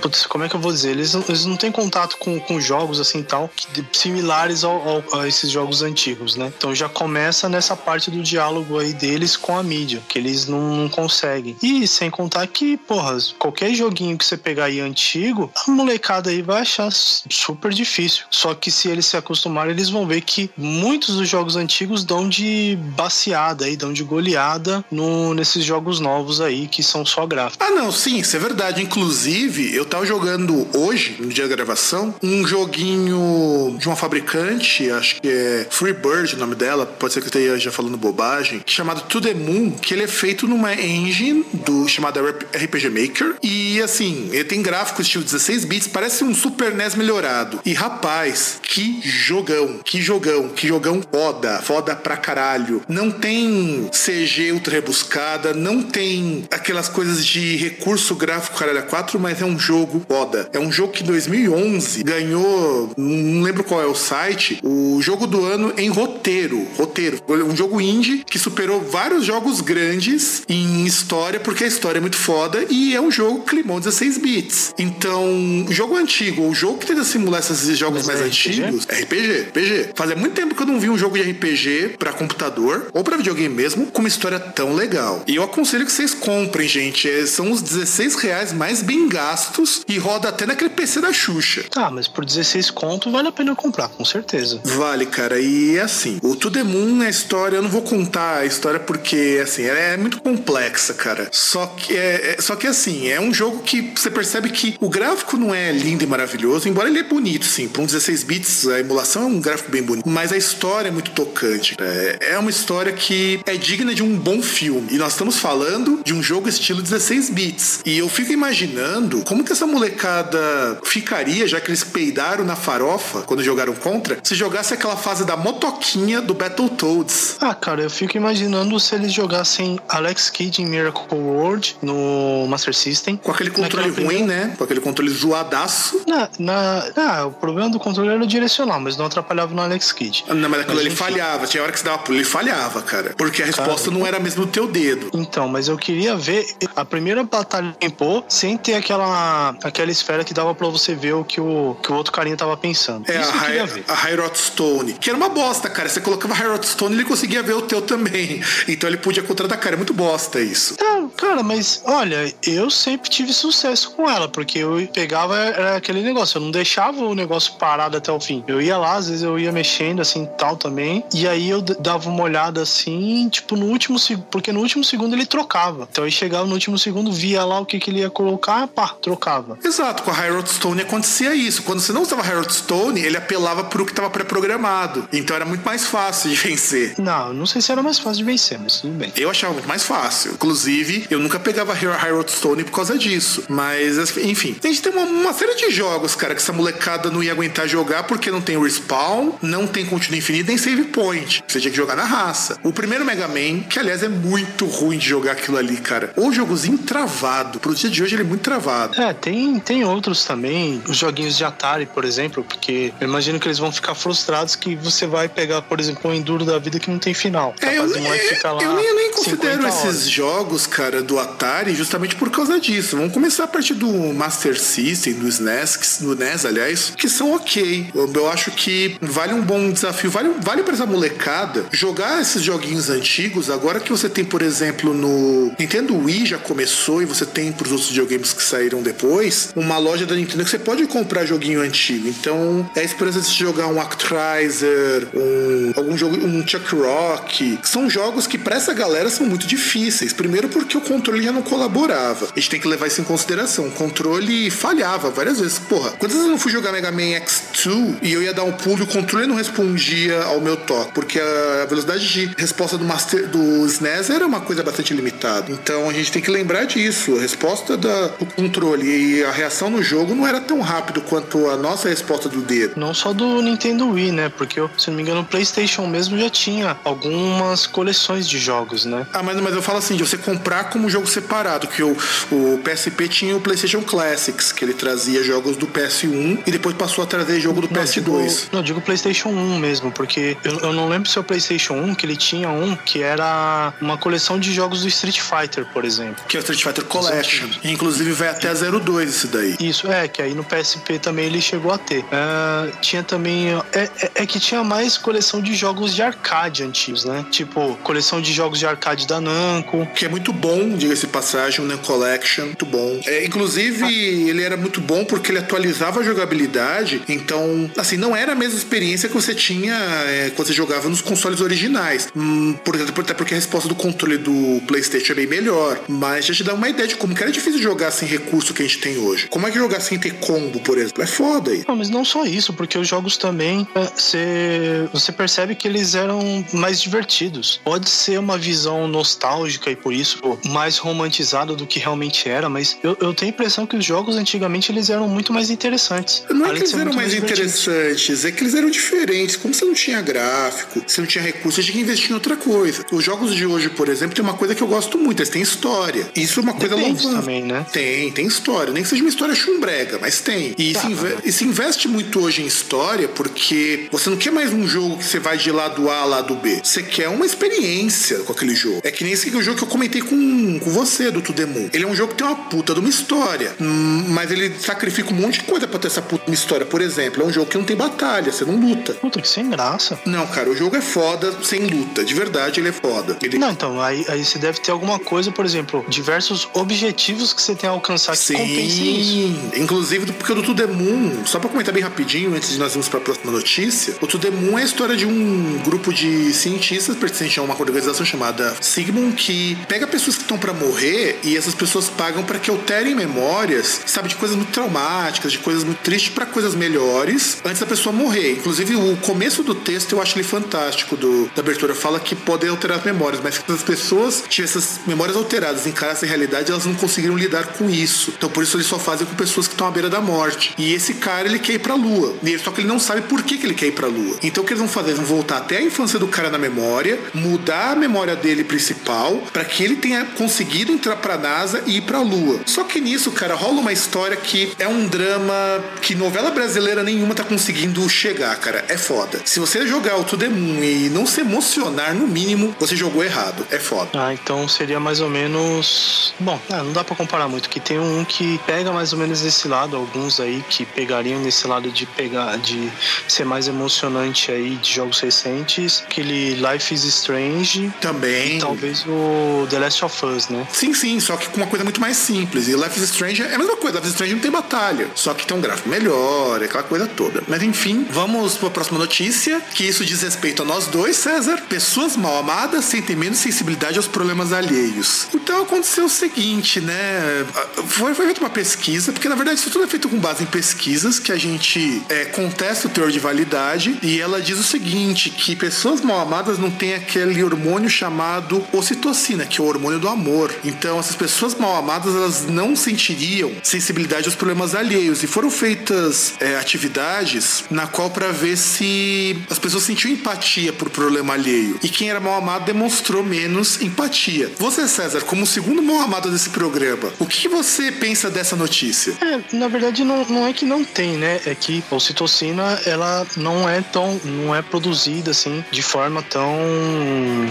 Putz, 0.00 0.26
como 0.26 0.44
é 0.44 0.48
que 0.48 0.56
eu 0.56 0.60
vou 0.60 0.72
dizer? 0.72 0.90
Eles, 0.90 1.14
eles 1.14 1.44
não 1.44 1.56
têm 1.56 1.70
contato 1.72 2.16
com, 2.18 2.38
com 2.40 2.60
jogos 2.60 3.00
assim 3.00 3.22
tal, 3.22 3.50
que- 3.54 3.84
similares 3.92 4.64
ao, 4.64 4.76
ao- 4.88 5.20
a 5.20 5.28
esses 5.28 5.50
jogos 5.50 5.82
antigos, 5.82 6.36
né? 6.36 6.52
Então 6.56 6.74
já 6.74 6.88
começa 6.88 7.48
nessa 7.48 7.76
parte 7.76 8.10
do 8.10 8.22
diálogo 8.22 8.78
aí 8.78 8.92
deles 8.92 9.36
com 9.36 9.56
a 9.58 9.62
mídia, 9.62 10.02
que 10.08 10.18
eles 10.18 10.46
não, 10.46 10.76
não 10.76 10.88
conseguem. 10.88 11.56
E 11.62 11.86
sem 11.86 12.10
contar 12.10 12.46
que, 12.46 12.76
porra, 12.76 13.16
qualquer 13.38 13.74
joguinho 13.76 14.18
que 14.18 14.24
você 14.24 14.36
pegar 14.36 14.64
aí 14.64 14.80
antigo, 14.80 15.50
a 15.66 15.70
molecada 15.70 16.30
aí 16.30 16.42
vai 16.42 16.62
achar 16.62 16.88
super 16.90 17.72
difícil. 17.72 18.24
Só 18.30 18.54
que 18.54 18.70
se 18.70 18.88
eles 18.88 19.06
se 19.06 19.16
acostumarem, 19.16 19.72
eles 19.72 19.88
vão 19.88 20.06
ver 20.06 20.22
que 20.22 20.50
muitos 20.56 21.16
dos 21.16 21.28
jogos 21.28 21.56
antigos 21.56 22.04
dão 22.04 22.28
de 22.28 22.78
baseada 22.96 23.66
aí, 23.66 23.76
dão 23.76 23.92
de 23.92 24.02
goleada 24.02 24.84
no, 24.90 25.34
nesses 25.34 25.64
jogos 25.64 26.00
novos 26.00 26.40
aí, 26.40 26.66
que 26.66 26.82
são 26.82 27.04
só 27.04 27.26
gráficos. 27.26 27.66
Ah, 27.66 27.70
não, 27.70 27.92
sim, 27.92 28.18
isso 28.18 28.36
é 28.36 28.38
verdade. 28.38 28.82
Inclusive, 28.82 29.74
eu 29.74 29.84
tava 29.84 30.06
jogando 30.06 30.66
hoje, 30.76 31.16
no 31.20 31.28
dia 31.28 31.48
da 31.48 31.54
gravação, 31.54 32.14
um 32.22 32.46
joguinho 32.46 33.76
de 33.78 33.86
uma 33.86 33.96
fabricante, 33.96 34.90
acho 34.90 35.20
que 35.20 35.28
é 35.28 35.66
Freebird 35.70 36.34
o 36.34 36.38
nome 36.38 36.54
dela, 36.54 36.86
pode 36.86 37.12
ser 37.12 37.20
que 37.20 37.26
eu 37.26 37.28
esteja 37.28 37.58
já 37.58 37.72
falando 37.72 37.96
bobagem, 37.96 38.62
chamado 38.66 39.02
To 39.02 39.20
The 39.20 39.34
Moon, 39.34 39.72
que 39.72 39.94
ele 39.94 40.04
é 40.04 40.08
feito 40.08 40.46
numa 40.46 40.74
engine 40.74 41.44
do 41.52 41.88
chamado 41.88 42.20
RPG 42.20 42.90
Maker. 42.90 43.36
E 43.42 43.65
assim, 43.82 44.28
ele 44.32 44.44
tem 44.44 44.62
gráficos 44.62 45.06
estilo 45.06 45.24
16 45.24 45.64
bits, 45.64 45.88
parece 45.88 46.24
um 46.24 46.34
Super 46.34 46.74
NES 46.74 46.94
melhorado. 46.94 47.60
E 47.64 47.72
rapaz, 47.72 48.58
que 48.62 49.00
jogão, 49.02 49.80
que 49.84 50.00
jogão, 50.00 50.48
que 50.48 50.68
jogão 50.68 51.02
foda, 51.10 51.60
foda 51.62 51.94
pra 51.94 52.16
caralho. 52.16 52.82
Não 52.88 53.10
tem 53.10 53.88
CG 53.90 54.52
ultra 54.52 54.74
rebuscada, 54.74 55.54
não 55.54 55.82
tem 55.82 56.46
aquelas 56.50 56.88
coisas 56.88 57.24
de 57.24 57.56
recurso 57.56 58.14
gráfico 58.14 58.58
caralho 58.58 58.78
a 58.78 58.82
4, 58.82 59.18
mas 59.18 59.40
é 59.40 59.44
um 59.44 59.58
jogo 59.58 60.04
foda. 60.08 60.48
É 60.52 60.58
um 60.58 60.70
jogo 60.70 60.92
que 60.92 61.02
em 61.02 61.06
2011 61.06 62.02
ganhou, 62.02 62.92
não 62.96 63.42
lembro 63.42 63.64
qual 63.64 63.82
é 63.82 63.86
o 63.86 63.94
site, 63.94 64.60
o 64.62 65.00
jogo 65.00 65.26
do 65.26 65.44
ano 65.44 65.72
em 65.76 65.88
roteiro. 65.88 66.66
Roteiro. 66.76 67.22
Um 67.28 67.56
jogo 67.56 67.80
indie 67.80 68.24
que 68.24 68.38
superou 68.38 68.80
vários 68.80 69.24
jogos 69.24 69.60
grandes 69.60 70.42
em 70.48 70.84
história, 70.84 71.40
porque 71.40 71.64
a 71.64 71.66
história 71.66 71.98
é 71.98 72.00
muito 72.00 72.16
foda 72.16 72.64
e 72.68 72.94
é 72.94 73.00
um 73.00 73.10
jogo 73.10 73.40
climão 73.56 73.80
16 73.80 74.18
bits. 74.18 74.74
Então, 74.78 75.64
jogo 75.70 75.96
antigo, 75.96 76.42
o 76.48 76.54
jogo 76.54 76.78
que 76.78 76.86
tenta 76.86 77.02
simular 77.04 77.40
esses 77.40 77.76
jogos 77.78 78.06
Mas 78.06 78.06
mais 78.06 78.20
é 78.20 78.24
antigos, 78.24 78.86
é 78.88 79.00
RPG, 79.00 79.40
RPG. 79.48 79.88
Fazia 79.94 80.14
muito 80.14 80.34
tempo 80.34 80.54
que 80.54 80.62
eu 80.62 80.66
não 80.66 80.78
vi 80.78 80.90
um 80.90 80.98
jogo 80.98 81.16
de 81.16 81.22
RPG 81.30 81.96
pra 81.98 82.12
computador 82.12 82.88
ou 82.92 83.02
pra 83.02 83.16
videogame 83.16 83.54
mesmo 83.54 83.86
com 83.86 84.00
uma 84.00 84.08
história 84.08 84.38
tão 84.38 84.74
legal. 84.74 85.22
E 85.26 85.36
eu 85.36 85.42
aconselho 85.42 85.86
que 85.86 85.92
vocês 85.92 86.12
comprem, 86.12 86.68
gente. 86.68 87.08
É, 87.08 87.24
São 87.24 87.50
os 87.50 87.62
16 87.62 88.16
reais 88.16 88.52
mais 88.52 88.82
bem 88.82 89.08
gastos 89.08 89.82
e 89.88 89.96
roda 89.98 90.28
até 90.28 90.44
naquele 90.44 90.70
PC 90.70 91.00
da 91.00 91.12
Xuxa. 91.12 91.64
Tá, 91.70 91.90
mas 91.90 92.06
por 92.08 92.24
16 92.24 92.70
conto 92.70 93.10
vale 93.10 93.28
a 93.28 93.32
pena 93.32 93.54
comprar, 93.54 93.88
com 93.88 94.04
certeza. 94.04 94.60
Vale, 94.64 95.06
cara. 95.06 95.40
E 95.40 95.78
assim, 95.78 96.18
o 96.22 96.36
To 96.36 96.50
The 96.50 96.62
Moon 96.62 97.02
é 97.02 97.06
a 97.06 97.10
história. 97.10 97.56
Eu 97.56 97.62
não 97.62 97.70
vou 97.70 97.82
contar 97.82 98.38
a 98.40 98.46
história 98.46 98.78
porque, 98.80 99.40
assim, 99.42 99.62
ela 99.64 99.78
é 99.78 99.96
muito 99.96 100.20
complexa, 100.20 100.92
cara. 100.92 101.28
Só 101.32 101.66
que, 101.66 101.96
é, 101.96 102.34
é- 102.38 102.42
só 102.42 102.54
que 102.54 102.66
assim, 102.66 103.08
é 103.08 103.20
um 103.20 103.32
jogo 103.32 103.45
que 103.52 103.92
você 103.94 104.10
percebe 104.10 104.50
que 104.50 104.76
o 104.80 104.88
gráfico 104.88 105.36
não 105.36 105.54
é 105.54 105.72
lindo 105.72 106.04
e 106.04 106.06
maravilhoso, 106.06 106.68
embora 106.68 106.88
ele 106.88 106.98
é 106.98 107.02
bonito, 107.02 107.44
sim. 107.44 107.68
Para 107.68 107.82
um 107.82 107.86
16 107.86 108.24
bits, 108.24 108.68
a 108.68 108.80
emulação 108.80 109.22
é 109.22 109.26
um 109.26 109.40
gráfico 109.40 109.70
bem 109.70 109.82
bonito. 109.82 110.08
Mas 110.08 110.32
a 110.32 110.36
história 110.36 110.88
é 110.88 110.92
muito 110.92 111.10
tocante. 111.10 111.76
É, 111.80 112.32
é 112.32 112.38
uma 112.38 112.50
história 112.50 112.92
que 112.92 113.40
é 113.46 113.56
digna 113.56 113.94
de 113.94 114.02
um 114.02 114.16
bom 114.16 114.42
filme. 114.42 114.88
E 114.90 114.96
nós 114.96 115.12
estamos 115.12 115.38
falando 115.38 116.00
de 116.04 116.12
um 116.12 116.22
jogo 116.22 116.48
estilo 116.48 116.82
16 116.82 117.30
bits. 117.30 117.80
E 117.84 117.98
eu 117.98 118.08
fico 118.08 118.32
imaginando 118.32 119.22
como 119.24 119.44
que 119.44 119.52
essa 119.52 119.66
molecada 119.66 120.80
ficaria, 120.84 121.46
já 121.46 121.60
que 121.60 121.68
eles 121.68 121.84
peidaram 121.84 122.44
na 122.44 122.56
farofa 122.56 123.22
quando 123.22 123.42
jogaram 123.42 123.74
contra, 123.74 124.18
se 124.22 124.34
jogasse 124.34 124.74
aquela 124.74 124.96
fase 124.96 125.24
da 125.24 125.36
motoquinha 125.36 126.20
do 126.20 126.34
Battletoads. 126.34 127.36
Ah, 127.40 127.54
cara, 127.54 127.82
eu 127.82 127.90
fico 127.90 128.16
imaginando 128.16 128.78
se 128.80 128.94
eles 128.94 129.12
jogassem 129.12 129.78
Alex 129.88 130.30
Kidd 130.30 130.62
em 130.62 130.66
Miracle 130.66 131.18
World 131.18 131.76
no 131.82 132.46
Master 132.48 132.74
System 132.74 133.16
Com 133.26 133.32
aquele 133.32 133.50
controle 133.50 133.88
Naquela 133.88 134.06
ruim, 134.06 134.18
primeira- 134.24 134.46
né? 134.46 134.54
Com 134.56 134.62
aquele 134.62 134.80
controle 134.80 135.10
zoadaço. 135.10 136.00
Na, 136.06 136.28
na, 136.38 136.84
ah, 136.96 137.26
o 137.26 137.32
problema 137.32 137.68
do 137.68 137.78
controle 137.80 138.08
era 138.10 138.22
o 138.22 138.26
direcional, 138.26 138.78
mas 138.78 138.96
não 138.96 139.06
atrapalhava 139.06 139.52
no 139.52 139.60
Alex 139.60 139.90
Kidd. 139.90 140.24
Não, 140.28 140.48
mas 140.48 140.60
aquilo 140.60 140.76
Mas, 140.76 140.84
ele 140.84 140.88
enfim. 140.94 140.96
falhava. 140.96 141.46
Tinha 141.46 141.62
hora 141.62 141.72
que 141.72 141.78
você 141.80 141.84
dava 141.84 141.98
pulo, 141.98 142.16
ele 142.18 142.24
falhava, 142.24 142.80
cara. 142.82 143.14
Porque 143.18 143.42
a 143.42 143.46
resposta 143.46 143.90
não 143.90 144.06
era 144.06 144.20
mesmo 144.20 144.46
do 144.46 144.52
teu 144.52 144.68
dedo. 144.68 145.10
Então, 145.12 145.48
mas 145.48 145.66
eu 145.66 145.76
queria 145.76 146.14
ver 146.16 146.46
a 146.76 146.84
primeira 146.84 147.24
batalha 147.24 147.76
em 147.80 147.90
pô 147.90 148.22
sem 148.28 148.56
ter 148.56 148.74
aquela, 148.74 149.56
aquela 149.64 149.90
esfera 149.90 150.22
que 150.22 150.32
dava 150.32 150.54
pra 150.54 150.68
você 150.68 150.94
ver 150.94 151.14
o 151.14 151.24
que 151.24 151.40
o, 151.40 151.76
que 151.82 151.90
o 151.90 151.94
outro 151.96 152.12
carinha 152.12 152.36
tava 152.36 152.56
pensando. 152.56 153.10
É, 153.10 153.20
Isso 153.20 153.30
eu 153.32 153.36
a, 153.40 153.44
queria 153.44 153.66
ver. 153.66 153.84
a 153.88 153.94
High 153.94 154.14
Rot 154.16 154.38
Stone. 154.38 154.92
Que 154.94 155.10
era 155.10 155.16
uma 155.16 155.28
bosta, 155.28 155.68
cara. 155.68 155.88
Você 155.88 156.00
colocava 156.00 156.32
a 156.32 156.36
High 156.36 156.48
Rot 156.48 156.64
Stone 156.66 156.94
ele 156.94 157.04
conseguia 157.04 157.42
ver 157.42 157.54
o 157.54 157.62
teu 157.62 157.82
também. 157.82 158.40
Então 158.68 158.88
ele 158.88 158.98
podia 158.98 159.22
contra-atacar. 159.24 159.72
É 159.72 159.76
muito 159.76 159.92
bosta 159.94 160.40
isso. 160.40 160.76
Não, 160.80 161.08
cara, 161.08 161.42
mas 161.42 161.82
olha, 161.84 162.32
eu 162.46 162.70
sempre 162.70 163.08
tive 163.16 163.32
sucesso 163.32 163.92
com 163.92 164.08
ela, 164.08 164.28
porque 164.28 164.58
eu 164.58 164.86
pegava 164.92 165.38
era 165.38 165.76
aquele 165.76 166.02
negócio, 166.02 166.36
eu 166.36 166.42
não 166.42 166.50
deixava 166.50 167.02
o 167.02 167.14
negócio 167.14 167.54
parado 167.54 167.96
até 167.96 168.12
o 168.12 168.20
fim. 168.20 168.44
Eu 168.46 168.60
ia 168.60 168.76
lá, 168.76 168.96
às 168.96 169.08
vezes 169.08 169.22
eu 169.22 169.38
ia 169.38 169.50
mexendo 169.50 170.00
assim 170.00 170.28
tal 170.38 170.56
também, 170.56 171.02
e 171.14 171.26
aí 171.26 171.48
eu 171.48 171.62
dava 171.62 172.10
uma 172.10 172.22
olhada 172.22 172.60
assim, 172.60 173.28
tipo 173.30 173.56
no 173.56 173.66
último 173.66 173.98
segundo, 173.98 174.26
porque 174.30 174.52
no 174.52 174.60
último 174.60 174.84
segundo 174.84 175.14
ele 175.14 175.24
trocava. 175.24 175.88
Então 175.90 176.04
eu 176.04 176.10
chegava 176.10 176.46
no 176.46 176.52
último 176.52 176.78
segundo, 176.78 177.10
via 177.10 177.44
lá 177.44 177.60
o 177.60 177.66
que, 177.66 177.78
que 177.78 177.90
ele 177.90 178.00
ia 178.00 178.10
colocar, 178.10 178.66
pá, 178.68 178.88
trocava. 179.00 179.58
Exato, 179.64 180.02
com 180.02 180.10
a 180.10 180.14
Rot 180.14 180.48
Stone 180.50 180.82
acontecia 180.82 181.34
isso. 181.34 181.62
Quando 181.62 181.80
você 181.80 181.92
não 181.92 182.02
usava 182.02 182.22
Rot 182.22 182.52
Stone, 182.52 183.00
ele 183.00 183.16
apelava 183.16 183.64
pro 183.64 183.86
que 183.86 183.92
estava 183.92 184.10
pré-programado. 184.10 185.08
Então 185.12 185.34
era 185.34 185.44
muito 185.44 185.64
mais 185.64 185.86
fácil 185.86 186.30
de 186.30 186.36
vencer. 186.36 186.94
Não, 186.98 187.32
não 187.32 187.46
sei 187.46 187.62
se 187.62 187.72
era 187.72 187.82
mais 187.82 187.98
fácil 187.98 188.18
de 188.18 188.24
vencer, 188.24 188.58
mas 188.58 188.80
tudo 188.80 188.92
bem. 188.92 189.12
Eu 189.16 189.30
achava 189.30 189.54
muito 189.54 189.68
mais 189.68 189.84
fácil. 189.84 190.32
Inclusive, 190.32 191.06
eu 191.10 191.18
nunca 191.18 191.38
pegava 191.38 191.72
Rot 191.74 192.30
Stone 192.30 192.64
por 192.64 192.72
causa 192.72 192.98
disso. 192.98 193.05
Mas, 193.48 194.16
enfim. 194.16 194.56
A 194.62 194.66
gente 194.66 194.82
tem 194.82 194.92
uma, 194.92 195.02
uma 195.02 195.32
série 195.32 195.54
de 195.54 195.70
jogos, 195.70 196.14
cara, 196.14 196.34
que 196.34 196.40
essa 196.40 196.52
molecada 196.52 197.10
não 197.10 197.22
ia 197.22 197.32
aguentar 197.32 197.68
jogar 197.68 198.04
porque 198.04 198.30
não 198.30 198.40
tem 198.40 198.60
respawn, 198.60 199.32
não 199.42 199.66
tem 199.66 199.86
contínuo 199.86 200.18
infinito, 200.18 200.48
nem 200.48 200.58
save 200.58 200.84
point. 200.84 201.42
Você 201.46 201.60
tinha 201.60 201.70
que 201.70 201.76
jogar 201.76 201.96
na 201.96 202.04
raça. 202.04 202.58
O 202.62 202.72
primeiro 202.72 203.04
Mega 203.04 203.28
Man, 203.28 203.60
que 203.68 203.78
aliás 203.78 204.02
é 204.02 204.08
muito 204.08 204.66
ruim 204.66 204.98
de 204.98 205.06
jogar 205.06 205.32
aquilo 205.32 205.56
ali, 205.56 205.76
cara. 205.76 206.12
O 206.16 206.32
jogozinho 206.32 206.78
travado. 206.78 207.60
Pro 207.60 207.74
dia 207.74 207.90
de 207.90 208.02
hoje 208.02 208.14
ele 208.14 208.22
é 208.22 208.26
muito 208.26 208.42
travado. 208.42 209.00
É, 209.00 209.12
tem, 209.12 209.58
tem 209.58 209.84
outros 209.84 210.24
também, 210.24 210.82
os 210.88 210.96
joguinhos 210.96 211.36
de 211.36 211.44
Atari, 211.44 211.86
por 211.86 212.04
exemplo, 212.04 212.44
porque 212.44 212.92
eu 213.00 213.08
imagino 213.08 213.38
que 213.38 213.46
eles 213.46 213.58
vão 213.58 213.70
ficar 213.70 213.94
frustrados 213.94 214.56
que 214.56 214.74
você 214.76 215.06
vai 215.06 215.28
pegar, 215.28 215.62
por 215.62 215.80
exemplo, 215.80 216.10
um 216.10 216.14
Enduro 216.14 216.44
da 216.44 216.58
vida 216.58 216.78
que 216.78 216.90
não 216.90 216.98
tem 216.98 217.14
final. 217.14 217.54
É, 217.60 217.78
eu, 217.78 217.88
Capaz 217.90 218.22
ficar 218.28 218.52
lá 218.52 218.62
eu 218.62 218.74
nem, 218.74 218.84
eu 218.84 218.94
nem 218.94 219.10
considero 219.12 219.62
50 219.62 219.68
esses 219.68 220.08
jogos, 220.08 220.66
cara, 220.66 221.02
do 221.02 221.18
Atari 221.18 221.74
justamente 221.74 222.16
por 222.16 222.30
causa 222.30 222.58
disso. 222.58 222.95
Vamos 222.96 223.12
começar 223.12 223.44
a 223.44 223.46
partir 223.46 223.74
do 223.74 223.92
Master 224.14 224.58
System, 224.58 225.12
do 225.14 225.28
SNES, 225.28 225.98
do 226.00 226.16
NES, 226.16 226.46
aliás, 226.46 226.92
que 226.96 227.10
são 227.10 227.34
ok. 227.34 227.90
Eu, 227.94 228.26
acho 228.30 228.50
que 228.52 228.96
vale 229.02 229.34
um 229.34 229.42
bom 229.42 229.70
desafio, 229.70 230.10
vale, 230.10 230.30
vale 230.40 230.62
pra 230.62 230.72
essa 230.72 230.86
molecada 230.86 231.66
jogar 231.70 232.22
esses 232.22 232.42
joguinhos 232.42 232.88
antigos, 232.88 233.50
agora 233.50 233.80
que 233.80 233.90
você 233.90 234.08
tem, 234.08 234.24
por 234.24 234.40
exemplo, 234.40 234.94
no 234.94 235.54
Nintendo 235.58 235.94
Wii 235.94 236.24
já 236.24 236.38
começou 236.38 237.02
e 237.02 237.04
você 237.04 237.26
tem 237.26 237.52
pros 237.52 237.70
outros 237.70 237.90
videogames 237.90 238.32
que 238.32 238.42
saíram 238.42 238.80
depois, 238.80 239.50
uma 239.54 239.76
loja 239.76 240.06
da 240.06 240.14
Nintendo 240.14 240.42
que 240.42 240.50
você 240.50 240.58
pode 240.58 240.86
comprar 240.86 241.26
joguinho 241.26 241.60
antigo. 241.60 242.08
Então, 242.08 242.68
é 242.74 242.80
a 242.80 242.84
esperança 242.84 243.20
de 243.20 243.30
jogar 243.30 243.66
um 243.66 243.78
Actraiser, 243.78 245.08
um, 245.14 245.72
algum 245.76 245.98
jogo, 245.98 246.16
um 246.16 246.48
Chuck 246.48 246.74
Rock. 246.74 247.58
São 247.62 247.90
jogos 247.90 248.26
que 248.26 248.38
pra 248.38 248.56
essa 248.56 248.72
galera 248.72 249.10
são 249.10 249.26
muito 249.26 249.46
difíceis. 249.46 250.14
Primeiro 250.14 250.48
porque 250.48 250.78
o 250.78 250.80
controle 250.80 251.22
já 251.22 251.30
não 251.30 251.42
colaborava. 251.42 252.28
A 252.34 252.40
gente 252.40 252.48
tem 252.48 252.60
que 252.60 252.66
levar 252.66 252.85
isso 252.86 253.00
em 253.00 253.04
consideração. 253.04 253.66
O 253.66 253.70
controle 253.70 254.50
falhava 254.50 255.10
várias 255.10 255.40
vezes. 255.40 255.58
Porra, 255.58 255.90
quantas 255.90 256.12
vezes 256.12 256.24
eu 256.24 256.30
não 256.30 256.38
fui 256.38 256.52
jogar 256.52 256.72
Mega 256.72 256.90
Man 256.90 257.20
X2 257.20 257.96
e 258.02 258.12
eu 258.12 258.22
ia 258.22 258.32
dar 258.32 258.44
um 258.44 258.52
pulo 258.52 258.80
e 258.80 258.82
o 258.82 258.86
controle 258.86 259.26
não 259.26 259.36
respondia 259.36 260.22
ao 260.24 260.40
meu 260.40 260.56
toque? 260.56 260.92
Porque 260.92 261.20
a 261.20 261.66
velocidade 261.66 262.06
de 262.06 262.30
resposta 262.36 262.78
do, 262.78 262.84
Master, 262.84 263.26
do 263.28 263.66
SNES 263.66 264.10
era 264.10 264.26
uma 264.26 264.40
coisa 264.40 264.62
bastante 264.62 264.94
limitada. 264.94 265.50
Então 265.50 265.88
a 265.88 265.92
gente 265.92 266.12
tem 266.12 266.22
que 266.22 266.30
lembrar 266.30 266.64
disso. 266.64 267.16
A 267.16 267.20
resposta 267.20 267.76
da, 267.76 268.08
do 268.08 268.26
controle 268.26 268.86
e 268.86 269.24
a 269.24 269.30
reação 269.30 269.70
no 269.70 269.82
jogo 269.82 270.14
não 270.14 270.26
era 270.26 270.40
tão 270.40 270.60
rápido 270.60 271.00
quanto 271.00 271.48
a 271.50 271.56
nossa 271.56 271.88
resposta 271.88 272.28
do 272.28 272.40
dedo. 272.40 272.74
Não 272.76 272.94
só 272.94 273.12
do 273.12 273.40
Nintendo 273.42 273.88
Wii, 273.88 274.12
né? 274.12 274.28
Porque, 274.28 274.60
se 274.78 274.88
não 274.88 274.96
me 274.96 275.02
engano, 275.02 275.20
o 275.20 275.24
PlayStation 275.24 275.86
mesmo 275.86 276.18
já 276.18 276.30
tinha 276.30 276.76
algumas 276.84 277.66
coleções 277.66 278.28
de 278.28 278.38
jogos, 278.38 278.84
né? 278.84 279.06
Ah, 279.12 279.22
mas, 279.22 279.40
mas 279.40 279.54
eu 279.54 279.62
falo 279.62 279.78
assim, 279.78 279.96
de 279.96 280.04
você 280.04 280.16
comprar 280.16 280.70
como 280.70 280.88
jogo 280.88 281.06
separado, 281.06 281.66
que 281.66 281.82
o, 281.82 281.96
o 282.30 282.58
PSP 282.76 283.08
tinha 283.08 283.36
o 283.36 283.40
PlayStation 283.40 283.82
Classics, 283.82 284.52
que 284.52 284.64
ele 284.64 284.74
trazia 284.74 285.22
jogos 285.22 285.56
do 285.56 285.66
PS1 285.66 286.42
e 286.46 286.50
depois 286.50 286.76
passou 286.76 287.02
a 287.02 287.06
trazer 287.06 287.40
jogo 287.40 287.62
do 287.62 287.68
Não, 287.72 287.82
PS2. 287.82 287.92
digo, 287.94 288.32
não, 288.52 288.62
digo 288.62 288.80
PlayStation 288.80 289.30
1 289.30 289.58
mesmo, 289.58 289.90
porque 289.90 290.36
eu, 290.44 290.58
eu 290.60 290.72
não 290.72 290.88
lembro 290.88 291.08
se 291.08 291.16
é 291.16 291.20
o 291.20 291.24
PlayStation 291.24 291.74
1 291.74 291.94
que 291.94 292.04
ele 292.06 292.16
tinha 292.16 292.48
um 292.50 292.76
que 292.76 293.02
era 293.02 293.72
uma 293.80 293.96
coleção 293.96 294.38
de 294.38 294.52
jogos 294.52 294.82
do 294.82 294.88
Street 294.88 295.20
Fighter, 295.20 295.64
por 295.72 295.84
exemplo. 295.84 296.24
Que 296.28 296.36
é 296.36 296.40
o 296.40 296.42
Street 296.42 296.62
Fighter 296.62 296.84
Collection. 296.84 297.48
E, 297.64 297.70
inclusive 297.72 298.12
vai 298.12 298.28
até 298.28 298.48
a 298.48 298.54
02 298.54 299.08
esse 299.08 299.26
daí. 299.28 299.56
Isso, 299.60 299.90
é, 299.90 300.06
que 300.08 300.20
aí 300.20 300.34
no 300.34 300.44
PSP 300.44 300.98
também 300.98 301.26
ele 301.26 301.40
chegou 301.40 301.72
a 301.72 301.78
ter. 301.78 302.04
Ah, 302.12 302.68
tinha 302.80 303.02
também. 303.02 303.48
É, 303.72 303.88
é- 304.02 304.10
é 304.16 304.26
que 304.26 304.38
tinha 304.38 304.62
mais 304.62 304.98
coleção 304.98 305.40
de 305.40 305.54
jogos 305.54 305.94
de 305.94 306.02
arcade 306.02 306.62
antigos, 306.62 307.04
né? 307.04 307.24
Tipo, 307.30 307.76
coleção 307.82 308.20
de 308.20 308.32
jogos 308.32 308.58
de 308.58 308.66
arcade 308.66 309.06
da 309.06 309.20
Namco. 309.20 309.86
Que 309.94 310.04
é 310.04 310.08
muito 310.08 310.32
bom, 310.32 310.76
diga-se 310.76 311.06
passagem, 311.06 311.64
NAM 311.64 311.78
Collection, 311.78 312.46
muito 312.46 312.65
bom. 312.66 313.00
É, 313.06 313.24
inclusive, 313.24 313.84
ele 314.28 314.42
era 314.42 314.56
muito 314.56 314.80
bom 314.80 315.04
porque 315.04 315.30
ele 315.30 315.38
atualizava 315.38 316.00
a 316.00 316.02
jogabilidade. 316.02 317.02
Então, 317.08 317.70
assim, 317.76 317.96
não 317.96 318.14
era 318.14 318.32
a 318.32 318.34
mesma 318.34 318.58
experiência 318.58 319.08
que 319.08 319.14
você 319.14 319.34
tinha 319.34 319.74
é, 319.74 320.30
quando 320.34 320.48
você 320.48 320.52
jogava 320.54 320.88
nos 320.88 321.00
consoles 321.00 321.40
originais. 321.40 322.08
Hum, 322.16 322.54
por 322.64 322.74
exemplo, 322.74 323.02
até 323.02 323.14
porque 323.14 323.34
a 323.34 323.36
resposta 323.36 323.68
do 323.68 323.74
controle 323.74 324.18
do 324.18 324.60
PlayStation 324.66 325.12
é 325.12 325.16
bem 325.16 325.26
melhor. 325.26 325.80
Mas 325.88 326.26
já 326.26 326.34
te 326.34 326.44
dá 326.44 326.54
uma 326.54 326.68
ideia 326.68 326.88
de 326.88 326.96
como 326.96 327.14
que 327.14 327.22
era 327.22 327.32
difícil 327.32 327.60
jogar 327.60 327.90
sem 327.90 328.08
recurso 328.08 328.52
que 328.52 328.62
a 328.62 328.66
gente 328.66 328.78
tem 328.78 328.96
hoje. 328.98 329.28
Como 329.28 329.46
é 329.46 329.50
que 329.50 329.58
jogar 329.58 329.80
sem 329.80 329.98
ter 329.98 330.14
combo, 330.14 330.60
por 330.60 330.78
exemplo? 330.78 331.02
É 331.02 331.06
foda 331.06 331.50
aí. 331.50 331.64
Não, 331.66 331.76
mas 331.76 331.88
não 331.88 332.04
só 332.04 332.24
isso, 332.24 332.52
porque 332.52 332.76
os 332.78 332.86
jogos 332.88 333.16
também 333.16 333.66
é, 333.74 333.86
cê- 333.96 334.88
você 334.92 335.12
percebe 335.12 335.54
que 335.54 335.66
eles 335.68 335.94
eram 335.94 336.44
mais 336.52 336.80
divertidos. 336.80 337.60
Pode 337.64 337.88
ser 337.88 338.18
uma 338.18 338.36
visão 338.38 338.86
nostálgica 338.88 339.70
e 339.70 339.76
por 339.76 339.92
isso 339.92 340.18
mais 340.46 340.78
romantizada 340.78 341.54
do 341.54 341.66
que 341.66 341.78
realmente 341.78 342.28
era, 342.28 342.48
mas 342.56 342.78
eu, 342.82 342.96
eu 343.02 343.12
tenho 343.12 343.30
a 343.30 343.34
impressão 343.34 343.66
que 343.66 343.76
os 343.76 343.84
jogos 343.84 344.16
antigamente 344.16 344.72
eles 344.72 344.88
eram 344.88 345.06
muito 345.08 345.30
mais 345.32 345.50
interessantes. 345.50 346.24
Não 346.30 346.46
é 346.46 346.50
que 346.54 346.60
eles 346.60 346.72
eram 346.72 346.92
mais 346.94 347.12
interessantes, 347.14 348.24
é 348.24 348.32
que 348.32 348.42
eles 348.42 348.54
eram 348.54 348.70
diferentes. 348.70 349.36
Como 349.36 349.52
você 349.52 349.64
não 349.64 349.74
tinha 349.74 350.00
gráfico, 350.00 350.82
você 350.86 351.00
não 351.02 351.08
tinha 351.08 351.22
recurso, 351.22 351.56
você 351.56 351.62
tinha 351.62 351.74
que 351.74 351.80
investir 351.82 352.10
em 352.10 352.14
outra 352.14 352.34
coisa. 352.36 352.84
Os 352.90 353.04
jogos 353.04 353.34
de 353.34 353.44
hoje, 353.44 353.68
por 353.68 353.88
exemplo, 353.88 354.14
tem 354.16 354.24
uma 354.24 354.34
coisa 354.34 354.54
que 354.54 354.62
eu 354.62 354.66
gosto 354.66 354.96
muito, 354.98 355.20
eles 355.20 355.28
têm 355.28 355.42
história. 355.42 356.06
Isso 356.16 356.40
é 356.40 356.42
uma 356.42 356.54
coisa 356.54 356.74
Depende 356.76 357.02
também, 357.02 357.42
né? 357.44 357.66
Tem, 357.72 358.10
tem 358.12 358.26
história. 358.26 358.72
Nem 358.72 358.82
que 358.82 358.88
seja 358.88 359.02
uma 359.02 359.10
história 359.10 359.34
chumbrega, 359.34 359.98
mas 360.00 360.20
tem. 360.20 360.54
E, 360.56 360.72
Tá, 360.72 360.80
se, 360.80 360.86
inve- 360.88 361.16
e 361.24 361.32
se 361.32 361.44
investe 361.44 361.88
muito 361.88 362.20
hoje 362.20 362.42
em 362.42 362.46
história 362.46 363.08
porque 363.08 363.86
você 363.92 364.08
não 364.10 364.16
quer 364.16 364.32
mais 364.32 364.52
um 364.52 364.66
jogo 364.66 364.96
que 364.98 365.04
você 365.04 365.18
vai 365.18 365.36
de 365.36 365.50
lado 365.50 365.88
A 365.90 366.00
a 366.00 366.04
lado 366.04 366.34
B. 366.36 366.60
Você 366.62 366.82
quer 366.82 367.08
uma 367.08 367.24
experiência 367.26 368.18
com 368.20 368.32
aquele 368.32 368.54
jogo. 368.54 368.80
É 368.84 368.90
que 368.90 369.04
nem 369.04 369.12
esse 369.12 369.30
jogo 369.42 369.56
que 369.58 369.64
eu 369.64 369.68
comentei 369.68 370.00
com, 370.02 370.58
com 370.58 370.70
você, 370.70 371.10
do 371.10 371.20
To 371.20 371.32
The 371.32 371.46
Moon. 371.46 371.68
Ele 371.72 371.84
é 371.84 371.86
um 371.86 371.94
jogo 371.94 372.12
que 372.12 372.18
tem 372.18 372.26
uma 372.26 372.35
puta 372.36 372.74
de 372.74 372.80
uma 372.80 372.88
história. 372.88 373.54
Hum, 373.60 374.04
mas 374.08 374.30
ele 374.30 374.54
sacrifica 374.58 375.12
um 375.12 375.16
monte 375.16 375.40
de 375.40 375.44
coisa 375.44 375.66
pra 375.66 375.78
ter 375.78 375.88
essa 375.88 376.02
puta 376.02 376.24
de 376.24 376.30
uma 376.30 376.34
história. 376.34 376.66
Por 376.66 376.80
exemplo, 376.80 377.22
é 377.22 377.26
um 377.26 377.32
jogo 377.32 377.50
que 377.50 377.58
não 377.58 377.64
tem 377.64 377.76
batalha, 377.76 378.32
você 378.32 378.44
não 378.44 378.56
luta. 378.56 378.94
Puta, 378.94 379.20
que 379.20 379.28
sem 379.28 379.48
graça. 379.50 379.98
Não, 380.04 380.26
cara, 380.26 380.50
o 380.50 380.56
jogo 380.56 380.76
é 380.76 380.80
foda 380.80 381.32
sem 381.42 381.66
luta. 381.66 382.04
De 382.04 382.14
verdade, 382.14 382.60
ele 382.60 382.68
é 382.68 382.72
foda. 382.72 383.16
Ele 383.22 383.38
Não, 383.38 383.50
então, 383.50 383.80
aí, 383.80 384.04
aí 384.08 384.24
você 384.24 384.38
deve 384.38 384.60
ter 384.60 384.70
alguma 384.70 384.98
coisa, 384.98 385.30
por 385.30 385.44
exemplo, 385.44 385.84
diversos 385.88 386.48
objetivos 386.54 387.32
que 387.32 387.42
você 387.42 387.54
tem 387.54 387.68
a 387.68 387.72
alcançar 387.72 388.16
que 388.16 388.32
compensem 388.32 389.00
isso. 389.00 389.10
Sim, 389.10 389.50
inclusive 389.56 390.12
porque 390.12 390.32
o 390.32 390.34
do 390.36 390.42
To 390.42 390.54
The 390.54 390.66
Moon, 390.66 391.24
só 391.24 391.38
pra 391.38 391.48
comentar 391.48 391.72
bem 391.72 391.82
rapidinho, 391.82 392.34
antes 392.34 392.50
de 392.50 392.58
nós 392.58 392.72
irmos 392.72 392.88
pra 392.88 393.00
próxima 393.00 393.32
notícia, 393.32 393.96
o 394.00 394.06
To 394.06 394.18
The 394.18 394.30
Moon 394.30 394.58
é 394.58 394.62
a 394.62 394.64
história 394.64 394.96
de 394.96 395.06
um 395.06 395.58
grupo 395.64 395.92
de 395.92 396.32
cientistas 396.32 396.96
pertencente 396.96 397.38
a 397.38 397.42
uma 397.42 397.58
organização 397.58 398.04
chamada 398.04 398.54
Sigmund 398.60 399.14
que 399.16 399.56
pega 399.68 399.86
pessoas 399.86 400.16
que 400.16 400.22
estão 400.22 400.38
pra 400.38 400.52
morrer 400.52 401.18
e 401.22 401.36
essas 401.36 401.54
pessoas 401.54 401.88
pagam 401.88 402.22
pra 402.26 402.38
que 402.38 402.50
alterem 402.50 402.94
memórias, 402.94 403.82
sabe, 403.86 404.08
de 404.08 404.16
coisas 404.16 404.36
muito 404.36 404.52
traumáticas, 404.52 405.32
de 405.32 405.38
coisas 405.38 405.64
muito 405.64 405.78
tristes 405.78 406.12
pra 406.12 406.26
coisas 406.26 406.54
melhores 406.54 407.38
antes 407.44 407.60
da 407.60 407.66
pessoa 407.66 407.94
morrer. 407.94 408.32
Inclusive, 408.32 408.76
o 408.76 408.96
começo 408.98 409.42
do 409.42 409.54
texto 409.54 409.92
eu 409.92 410.02
acho 410.02 410.16
ele 410.16 410.24
fantástico, 410.24 410.96
do, 410.96 411.30
da 411.34 411.42
abertura 411.42 411.74
fala 411.74 412.00
que 412.00 412.14
podem 412.14 412.50
alterar 412.50 412.78
as 412.78 412.84
memórias, 412.84 413.20
mas 413.22 413.38
que 413.38 413.50
as 413.50 413.62
pessoas 413.62 414.24
tiverem 414.28 414.46
essas 414.46 414.80
memórias 414.86 415.16
alteradas, 415.16 415.66
encarassem 415.66 416.06
a 416.06 416.10
realidade, 416.10 416.50
elas 416.50 416.64
não 416.64 416.74
conseguiram 416.74 417.16
lidar 417.16 417.46
com 417.48 417.68
isso. 417.68 418.12
Então, 418.16 418.28
por 418.30 418.42
isso, 418.42 418.56
eles 418.56 418.66
só 418.66 418.78
fazem 418.78 419.06
com 419.06 419.14
pessoas 419.14 419.46
que 419.46 419.54
estão 419.54 419.66
à 419.66 419.70
beira 419.70 419.88
da 419.88 420.00
morte. 420.00 420.54
E 420.56 420.72
esse 420.72 420.94
cara, 420.94 421.26
ele 421.26 421.38
quer 421.38 421.54
ir 421.54 421.58
pra 421.58 421.74
lua. 421.74 422.14
E 422.22 422.38
só 422.38 422.50
que 422.50 422.60
ele 422.60 422.68
não 422.68 422.78
sabe 422.78 423.02
por 423.02 423.22
que, 423.22 423.38
que 423.38 423.46
ele 423.46 423.54
quer 423.54 423.66
ir 423.66 423.72
pra 423.72 423.86
lua. 423.86 424.16
Então, 424.22 424.42
o 424.42 424.46
que 424.46 424.52
eles 424.52 424.60
vão 424.60 424.68
fazer? 424.68 424.90
Eles 424.90 424.98
vão 424.98 425.06
voltar 425.06 425.38
até 425.38 425.58
a 425.58 425.62
infância 425.62 425.98
do 425.98 426.06
cara 426.06 426.30
na 426.30 426.38
memória, 426.38 426.98
mudar 427.14 427.72
a 427.72 427.76
memória 427.76 428.14
dele 428.14 428.44
principal, 428.44 429.22
pra 429.32 429.44
que 429.44 429.62
ele 429.62 429.76
tenha 429.76 430.04
conseguido 430.04 430.72
entrar 430.72 430.96
pra 430.96 431.18
NASA 431.18 431.62
e 431.66 431.78
ir 431.78 431.82
pra 431.82 432.00
lua. 432.00 432.15
Lua. 432.16 432.40
Só 432.46 432.64
que 432.64 432.80
nisso, 432.80 433.10
cara, 433.12 433.34
rola 433.34 433.60
uma 433.60 433.72
história 433.72 434.16
que 434.16 434.52
é 434.58 434.66
um 434.66 434.86
drama 434.86 435.34
que 435.82 435.94
novela 435.94 436.30
brasileira 436.30 436.82
nenhuma 436.82 437.14
tá 437.14 437.24
conseguindo 437.24 437.86
chegar, 437.88 438.34
cara. 438.36 438.64
É 438.68 438.76
foda. 438.76 439.20
Se 439.24 439.38
você 439.38 439.66
jogar 439.66 439.98
o 439.98 440.04
To 440.04 440.16
The 440.16 440.28
Moon 440.28 440.62
e 440.62 440.88
não 440.88 441.06
se 441.06 441.20
emocionar, 441.20 441.94
no 441.94 442.06
mínimo, 442.06 442.54
você 442.58 442.74
jogou 442.76 443.04
errado. 443.04 443.46
É 443.50 443.58
foda. 443.58 443.90
Ah, 443.94 444.12
então 444.12 444.48
seria 444.48 444.80
mais 444.80 445.00
ou 445.00 445.08
menos. 445.08 446.14
Bom, 446.18 446.40
ah, 446.50 446.62
não 446.62 446.72
dá 446.72 446.82
pra 446.82 446.96
comparar 446.96 447.28
muito, 447.28 447.48
que 447.48 447.60
tem 447.60 447.78
um 447.78 448.04
que 448.04 448.38
pega 448.46 448.72
mais 448.72 448.92
ou 448.92 448.98
menos 448.98 449.24
esse 449.24 449.48
lado, 449.48 449.76
alguns 449.76 450.20
aí 450.20 450.42
que 450.48 450.64
pegariam 450.64 451.20
nesse 451.20 451.46
lado 451.46 451.70
de 451.70 451.86
pegar, 451.86 452.36
de 452.38 452.70
ser 453.08 453.24
mais 453.24 453.48
emocionante 453.48 454.30
aí 454.30 454.56
de 454.56 454.74
jogos 454.74 455.00
recentes, 455.00 455.82
aquele 455.86 456.34
Life 456.34 456.74
is 456.74 456.84
Strange. 456.84 457.72
Também. 457.80 458.36
E 458.36 458.40
talvez 458.40 458.84
o 458.86 459.46
The 459.48 459.58
Last 459.58 459.84
of 459.84 460.06
Us, 460.06 460.28
né? 460.28 460.46
Sim, 460.52 460.72
sim, 460.74 461.00
só 461.00 461.16
que 461.16 461.28
com 461.28 461.36
uma 461.36 461.46
coisa 461.46 461.64
muito 461.64 461.80
mais 461.80 461.96
simples. 462.06 462.48
E 462.48 462.54
Life 462.54 462.78
is 462.78 462.90
Strange 462.90 463.22
é 463.22 463.34
a 463.34 463.38
mesma 463.38 463.56
coisa. 463.56 463.78
Life 463.78 463.88
is 463.88 463.94
Strange 463.94 464.14
não 464.14 464.20
tem 464.20 464.30
batalha, 464.30 464.88
só 464.94 465.12
que 465.14 465.26
tem 465.26 465.36
um 465.36 465.40
gráfico 465.40 465.68
melhor, 465.68 466.42
aquela 466.42 466.62
coisa 466.62 466.86
toda. 466.86 467.22
Mas 467.26 467.42
enfim, 467.42 467.86
vamos 467.90 468.34
para 468.34 468.48
a 468.48 468.50
próxima 468.50 468.78
notícia, 468.78 469.40
que 469.54 469.64
isso 469.64 469.84
diz 469.84 470.02
respeito 470.02 470.42
a 470.42 470.44
nós 470.44 470.66
dois, 470.66 470.96
César. 470.96 471.42
Pessoas 471.48 471.96
mal 471.96 472.18
amadas 472.18 472.64
sentem 472.64 472.96
menos 472.96 473.18
sensibilidade 473.18 473.76
aos 473.76 473.88
problemas 473.88 474.32
alheios. 474.32 475.08
Então 475.14 475.42
aconteceu 475.42 475.86
o 475.86 475.88
seguinte, 475.88 476.60
né? 476.60 477.26
Foi, 477.66 477.94
foi 477.94 478.06
feita 478.06 478.20
uma 478.20 478.30
pesquisa, 478.30 478.92
porque 478.92 479.08
na 479.08 479.14
verdade 479.14 479.38
isso 479.38 479.50
tudo 479.50 479.64
é 479.64 479.68
feito 479.68 479.88
com 479.88 479.98
base 479.98 480.22
em 480.22 480.26
pesquisas 480.26 480.98
que 480.98 481.10
a 481.10 481.16
gente 481.16 481.82
é, 481.88 482.04
contesta 482.06 482.68
o 482.68 482.70
teor 482.70 482.90
de 482.90 482.98
validade 482.98 483.78
e 483.82 484.00
ela 484.00 484.20
diz 484.20 484.38
o 484.38 484.42
seguinte, 484.42 485.10
que 485.10 485.34
pessoas 485.34 485.80
mal 485.80 486.00
amadas 486.00 486.38
não 486.38 486.50
têm 486.50 486.74
aquele 486.74 487.22
hormônio 487.22 487.68
chamado 487.68 488.44
ocitocina, 488.52 489.24
que 489.24 489.40
é 489.40 489.44
o 489.44 489.46
hormônio 489.46 489.78
do 489.78 489.88
amor. 489.88 490.34
Então 490.44 490.78
essas 490.78 490.96
pessoas 490.96 491.34
mal 491.34 491.56
amadas 491.56 491.95
elas 491.96 492.26
não 492.26 492.54
sentiriam 492.54 493.32
sensibilidade 493.42 494.06
aos 494.06 494.14
problemas 494.14 494.54
alheios 494.54 495.02
e 495.02 495.06
foram 495.06 495.30
feitas 495.30 496.14
é, 496.20 496.36
atividades 496.36 497.44
na 497.50 497.66
qual 497.66 497.90
para 497.90 498.12
ver 498.12 498.36
se 498.36 499.18
as 499.30 499.38
pessoas 499.38 499.64
sentiam 499.64 499.92
empatia 499.92 500.52
por 500.52 500.70
problema 500.70 501.14
alheio 501.14 501.58
e 501.62 501.68
quem 501.68 501.90
era 501.90 502.00
mal 502.00 502.14
amado 502.14 502.44
demonstrou 502.44 503.02
menos 503.02 503.60
empatia. 503.60 504.30
Você 504.38 504.68
César, 504.68 505.02
como 505.02 505.26
segundo 505.26 505.62
mal 505.62 505.80
amado 505.80 506.10
desse 506.10 506.30
programa, 506.30 506.92
o 506.98 507.06
que 507.06 507.28
você 507.28 507.72
pensa 507.72 508.10
dessa 508.10 508.36
notícia? 508.36 508.94
É, 509.00 509.36
na 509.36 509.48
verdade 509.48 509.84
não, 509.84 510.04
não 510.04 510.26
é 510.26 510.32
que 510.32 510.44
não 510.44 510.64
tem, 510.64 510.96
né? 510.96 511.20
É 511.24 511.34
que 511.34 511.62
a 511.70 511.74
ocitocina 511.74 512.60
ela 512.66 513.06
não 513.16 513.48
é 513.48 513.60
tão 513.60 514.00
não 514.04 514.34
é 514.34 514.42
produzida 514.42 515.10
assim 515.10 515.44
de 515.50 515.62
forma 515.62 516.02
tão 516.02 516.36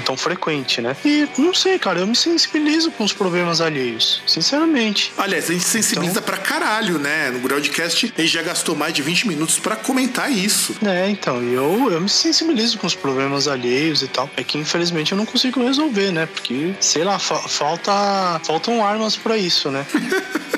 tão 0.05 0.17
frequente, 0.17 0.81
né? 0.81 0.95
E 1.05 1.27
não 1.37 1.53
sei, 1.53 1.77
cara, 1.77 1.99
eu 1.99 2.07
me 2.07 2.15
sensibilizo 2.15 2.91
com 2.91 3.03
os 3.03 3.13
problemas 3.13 3.61
alheios, 3.61 4.21
sinceramente. 4.25 4.54
Aliás, 5.17 5.49
a 5.49 5.53
gente 5.53 5.65
sensibiliza 5.65 6.19
então... 6.19 6.23
pra 6.23 6.37
caralho, 6.37 6.97
né? 6.97 7.29
No 7.31 7.39
Groundcast 7.39 8.13
a 8.17 8.21
gente 8.21 8.31
já 8.31 8.41
gastou 8.41 8.75
mais 8.75 8.93
de 8.93 9.01
20 9.01 9.27
minutos 9.27 9.59
para 9.59 9.75
comentar 9.75 10.31
isso. 10.31 10.75
É, 10.85 11.09
então, 11.09 11.41
eu, 11.43 11.91
eu 11.91 12.01
me 12.01 12.09
sensibilizo 12.09 12.77
com 12.77 12.87
os 12.87 12.95
problemas 12.95 13.47
alheios 13.47 14.01
e 14.01 14.07
tal. 14.07 14.29
É 14.37 14.43
que 14.43 14.57
infelizmente 14.57 15.11
eu 15.11 15.17
não 15.17 15.25
consigo 15.25 15.63
resolver, 15.63 16.11
né? 16.11 16.25
Porque, 16.25 16.73
sei 16.79 17.03
lá, 17.03 17.19
fa 17.19 17.35
falta 17.35 18.39
faltam 18.43 18.85
armas 18.85 19.15
para 19.15 19.37
isso, 19.37 19.69
né? 19.69 19.85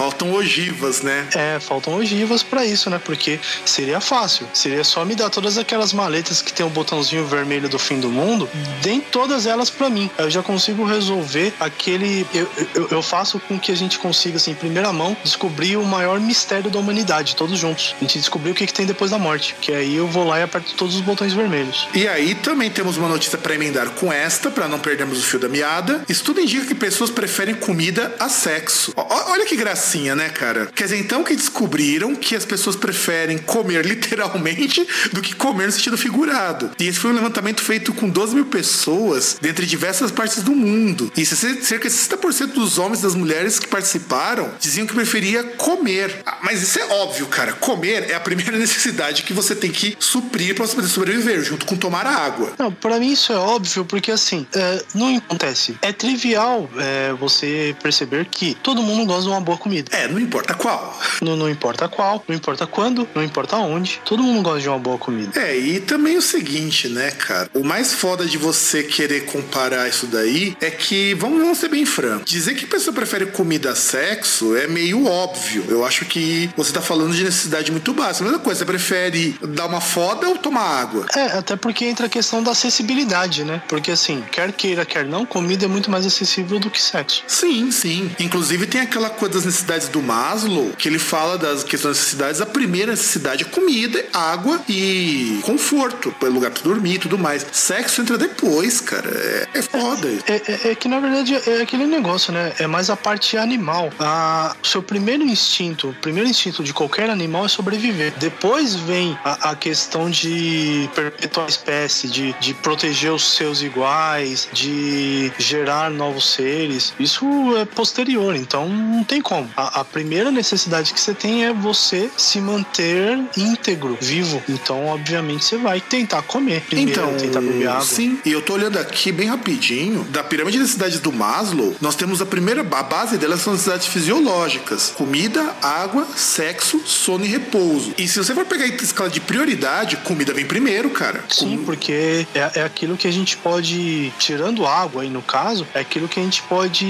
Faltam 0.00 0.32
ogivas, 0.32 1.02
né? 1.02 1.28
É, 1.34 1.60
faltam 1.60 1.94
ogivas 1.94 2.42
para 2.42 2.64
isso, 2.64 2.88
né? 2.88 2.98
Porque 2.98 3.38
seria 3.66 4.00
fácil. 4.00 4.48
Seria 4.54 4.82
só 4.82 5.04
me 5.04 5.14
dar 5.14 5.28
todas 5.28 5.58
aquelas 5.58 5.92
maletas 5.92 6.40
que 6.40 6.50
tem 6.50 6.64
o 6.64 6.70
botãozinho 6.70 7.26
vermelho 7.26 7.68
do 7.68 7.78
fim 7.78 8.00
do 8.00 8.08
mundo, 8.08 8.48
deem 8.80 8.98
todas 8.98 9.44
elas 9.44 9.68
para 9.68 9.90
mim. 9.90 10.10
Eu 10.16 10.30
já 10.30 10.42
consigo 10.42 10.86
resolver 10.86 11.52
aquele. 11.60 12.26
Eu, 12.32 12.48
eu, 12.74 12.88
eu, 12.92 13.02
faço 13.02 13.19
com 13.40 13.58
que 13.58 13.72
a 13.72 13.74
gente 13.74 13.98
consiga, 13.98 14.36
assim, 14.36 14.52
em 14.52 14.54
primeira 14.54 14.92
mão, 14.92 15.16
descobrir 15.22 15.76
o 15.76 15.84
maior 15.84 16.20
mistério 16.20 16.70
da 16.70 16.78
humanidade, 16.78 17.36
todos 17.36 17.58
juntos. 17.58 17.94
A 17.98 18.04
gente 18.04 18.18
descobrir 18.18 18.50
o 18.50 18.54
que, 18.54 18.66
que 18.66 18.74
tem 18.74 18.86
depois 18.86 19.10
da 19.10 19.18
morte. 19.18 19.54
Que 19.60 19.72
aí 19.72 19.96
eu 19.96 20.06
vou 20.06 20.24
lá 20.24 20.38
e 20.38 20.42
aperto 20.42 20.74
todos 20.74 20.94
os 20.94 21.00
botões 21.00 21.32
vermelhos. 21.32 21.88
E 21.94 22.06
aí 22.06 22.34
também 22.34 22.70
temos 22.70 22.96
uma 22.96 23.08
notícia 23.08 23.38
para 23.38 23.54
emendar 23.54 23.90
com 23.90 24.12
esta, 24.12 24.50
para 24.50 24.68
não 24.68 24.78
perdermos 24.78 25.18
o 25.18 25.22
fio 25.22 25.38
da 25.38 25.48
meada. 25.48 26.04
Estudo 26.08 26.40
indica 26.40 26.66
que 26.66 26.74
pessoas 26.74 27.10
preferem 27.10 27.54
comida 27.54 28.14
a 28.18 28.28
sexo. 28.28 28.92
O, 28.96 29.02
olha 29.30 29.44
que 29.44 29.56
gracinha 29.56 30.10
né, 30.14 30.28
cara? 30.28 30.66
Quer 30.74 30.84
dizer, 30.84 30.98
então 30.98 31.22
que 31.24 31.34
descobriram 31.34 32.14
que 32.14 32.34
as 32.34 32.44
pessoas 32.44 32.76
preferem 32.76 33.38
comer 33.38 33.84
literalmente 33.86 34.86
do 35.12 35.20
que 35.20 35.34
comer 35.34 35.66
no 35.66 35.72
sentido 35.72 35.98
figurado. 35.98 36.70
E 36.78 36.86
esse 36.86 36.98
foi 36.98 37.10
um 37.10 37.14
levantamento 37.14 37.62
feito 37.62 37.92
com 37.92 38.08
12 38.08 38.34
mil 38.34 38.46
pessoas 38.46 39.36
dentre 39.40 39.66
diversas 39.66 40.10
partes 40.10 40.42
do 40.42 40.52
mundo. 40.52 41.10
E 41.16 41.24
cerca 41.24 41.88
de 41.88 41.94
60% 41.94 42.52
dos 42.52 42.78
homens 42.78 43.02
e 43.02 43.06
das 43.10 43.14
mulheres 43.14 43.58
que 43.58 43.66
participaram 43.66 44.52
diziam 44.60 44.86
que 44.86 44.94
preferia 44.94 45.42
comer. 45.42 46.22
Ah, 46.24 46.38
mas 46.42 46.62
isso 46.62 46.78
é 46.78 46.86
óbvio, 46.86 47.26
cara. 47.26 47.52
Comer 47.52 48.08
é 48.10 48.14
a 48.14 48.20
primeira 48.20 48.56
necessidade 48.58 49.22
que 49.22 49.32
você 49.32 49.54
tem 49.54 49.70
que 49.70 49.96
suprir 49.98 50.54
para 50.54 50.66
você 50.66 50.76
poder 50.76 50.88
sobreviver, 50.88 51.42
junto 51.42 51.66
com 51.66 51.76
tomar 51.76 52.06
água. 52.06 52.52
Não, 52.58 52.70
para 52.70 52.98
mim 52.98 53.12
isso 53.12 53.32
é 53.32 53.36
óbvio, 53.36 53.84
porque 53.84 54.12
assim, 54.12 54.46
é, 54.54 54.84
não 54.94 55.16
acontece. 55.16 55.76
É 55.82 55.92
trivial 55.92 56.70
é, 56.78 57.12
você 57.14 57.74
perceber 57.82 58.26
que 58.26 58.54
todo 58.62 58.82
mundo 58.82 59.06
gosta 59.06 59.22
de 59.22 59.28
uma 59.28 59.40
boa 59.40 59.58
comida. 59.58 59.90
É, 59.96 60.06
não 60.06 60.20
importa 60.20 60.54
qual. 60.54 60.98
Não, 61.20 61.36
não 61.36 61.50
importa 61.50 61.88
qual, 61.88 62.22
não 62.28 62.36
importa 62.36 62.66
quando, 62.66 63.08
não 63.14 63.24
importa 63.24 63.56
onde. 63.56 64.00
Todo 64.04 64.22
mundo 64.22 64.42
gosta 64.42 64.60
de 64.60 64.68
uma 64.68 64.78
boa 64.78 64.98
comida. 64.98 65.40
É, 65.40 65.56
e 65.56 65.80
também 65.80 66.16
o 66.16 66.22
seguinte, 66.22 66.88
né, 66.88 67.10
cara? 67.10 67.50
O 67.54 67.64
mais 67.64 67.92
foda 67.92 68.24
de 68.24 68.38
você 68.38 68.82
querer 68.82 69.26
comparar 69.26 69.88
isso 69.88 70.06
daí 70.06 70.56
é 70.60 70.70
que, 70.70 71.14
vamos, 71.14 71.40
vamos 71.40 71.58
ser 71.58 71.68
bem 71.68 71.84
francos, 71.84 72.30
dizer 72.30 72.54
que 72.54 72.66
a 72.88 72.89
pessoa 72.90 72.92
prefere 72.92 73.26
comida 73.26 73.70
a 73.70 73.74
sexo 73.74 74.56
é 74.56 74.66
meio 74.66 75.06
óbvio. 75.06 75.64
Eu 75.68 75.84
acho 75.84 76.04
que 76.04 76.50
você 76.56 76.72
tá 76.72 76.80
falando 76.80 77.14
de 77.14 77.24
necessidade 77.24 77.70
muito 77.70 77.92
básica. 77.92 78.24
A 78.24 78.28
mesma 78.28 78.42
coisa, 78.42 78.58
você 78.58 78.64
prefere 78.64 79.36
dar 79.48 79.66
uma 79.66 79.80
foda 79.80 80.28
ou 80.28 80.36
tomar 80.36 80.80
água? 80.80 81.06
É, 81.14 81.38
até 81.38 81.56
porque 81.56 81.84
entra 81.84 82.06
a 82.06 82.08
questão 82.08 82.42
da 82.42 82.52
acessibilidade, 82.52 83.44
né? 83.44 83.62
Porque 83.68 83.90
assim, 83.90 84.22
quer 84.30 84.52
queira, 84.52 84.84
quer 84.84 85.04
não, 85.04 85.24
comida 85.24 85.64
é 85.64 85.68
muito 85.68 85.90
mais 85.90 86.04
acessível 86.04 86.58
do 86.58 86.70
que 86.70 86.80
sexo. 86.80 87.22
Sim, 87.26 87.70
sim. 87.70 88.10
Inclusive 88.18 88.66
tem 88.66 88.80
aquela 88.80 89.10
coisa 89.10 89.34
das 89.34 89.44
necessidades 89.44 89.60
necessidades 89.60 89.88
do 89.88 90.02
Maslow, 90.02 90.72
que 90.76 90.88
ele 90.88 90.98
fala 90.98 91.38
das 91.38 91.62
questões 91.62 91.96
das 91.96 91.98
necessidades, 91.98 92.40
a 92.40 92.46
primeira 92.46 92.92
necessidade 92.92 93.44
é 93.44 93.46
comida, 93.46 94.04
água 94.12 94.60
e 94.68 95.40
conforto, 95.42 96.14
lugar 96.22 96.50
pra 96.50 96.62
dormir 96.62 96.94
e 96.94 96.98
tudo 96.98 97.18
mais. 97.18 97.46
Sexo 97.52 98.02
entra 98.02 98.16
depois, 98.16 98.80
cara. 98.80 99.08
É, 99.08 99.48
é 99.54 99.62
foda. 99.62 100.08
É, 100.26 100.34
é, 100.34 100.70
é, 100.70 100.74
que 100.74 100.88
na 100.88 101.00
verdade 101.00 101.34
é 101.34 101.62
aquele 101.62 101.86
negócio, 101.86 102.32
né? 102.32 102.52
É 102.58 102.66
mais 102.66 102.79
a 102.88 102.96
parte 102.96 103.36
animal. 103.36 103.90
A, 103.98 104.54
o 104.62 104.66
seu 104.66 104.82
primeiro 104.82 105.24
instinto, 105.24 105.90
o 105.90 105.94
primeiro 105.94 106.28
instinto 106.28 106.62
de 106.62 106.72
qualquer 106.72 107.10
animal 107.10 107.44
é 107.44 107.48
sobreviver. 107.48 108.12
Depois 108.18 108.74
vem 108.74 109.18
a, 109.24 109.50
a 109.50 109.54
questão 109.56 110.08
de 110.08 110.88
perpetuar 110.94 111.46
a 111.46 111.48
espécie, 111.48 112.08
de, 112.08 112.32
de 112.34 112.54
proteger 112.54 113.12
os 113.12 113.34
seus 113.34 113.62
iguais, 113.62 114.48
de 114.52 115.32
gerar 115.38 115.90
novos 115.90 116.32
seres. 116.32 116.94
Isso 116.98 117.24
é 117.56 117.64
posterior, 117.64 118.34
então 118.36 118.68
não 118.68 119.04
tem 119.04 119.20
como. 119.20 119.50
A, 119.56 119.80
a, 119.80 119.84
primeira 119.84 120.30
necessidade 120.30 120.92
que 120.92 121.00
você 121.00 121.14
tem 121.14 121.44
é 121.44 121.52
você 121.52 122.10
se 122.16 122.40
manter 122.40 123.18
íntegro, 123.36 123.98
vivo. 124.00 124.42
Então, 124.48 124.86
obviamente, 124.86 125.44
você 125.44 125.56
vai 125.56 125.80
tentar 125.80 126.22
comer 126.22 126.60
primeiro, 126.62 126.92
então, 126.92 127.16
tentar 127.16 127.40
beber 127.40 127.68
água. 127.68 127.84
Sim, 127.84 128.20
e 128.24 128.32
eu 128.32 128.42
tô 128.42 128.54
olhando 128.54 128.78
aqui 128.78 129.10
bem 129.10 129.28
rapidinho. 129.28 130.04
Da 130.04 130.22
pirâmide 130.22 130.58
de 130.58 130.62
necessidades 130.62 131.00
do 131.00 131.12
Maslow, 131.12 131.74
nós 131.80 131.94
temos 131.94 132.20
a 132.20 132.26
primeira, 132.26 132.62
a 132.70 132.82
base 132.82 133.16
delas 133.16 133.40
são 133.40 133.52
necessidades 133.52 133.86
fisiológicas: 133.86 134.92
comida, 134.96 135.54
água, 135.62 136.06
sexo, 136.16 136.80
sono 136.86 137.24
e 137.24 137.28
repouso. 137.28 137.94
E 137.98 138.06
se 138.06 138.18
você 138.18 138.34
for 138.34 138.44
pegar 138.44 138.64
a 138.64 138.68
escala 138.68 139.10
de 139.10 139.20
prioridade, 139.20 139.96
comida 139.98 140.32
vem 140.32 140.46
primeiro, 140.46 140.90
cara. 140.90 141.24
Sim, 141.28 141.58
Com... 141.58 141.64
porque 141.64 142.26
é, 142.34 142.50
é 142.56 142.62
aquilo 142.62 142.96
que 142.96 143.06
a 143.06 143.12
gente 143.12 143.36
pode, 143.36 144.12
tirando 144.18 144.66
água 144.66 145.02
aí 145.02 145.10
no 145.10 145.22
caso, 145.22 145.66
é 145.74 145.80
aquilo 145.80 146.08
que 146.08 146.20
a 146.20 146.22
gente 146.22 146.42
pode, 146.42 146.86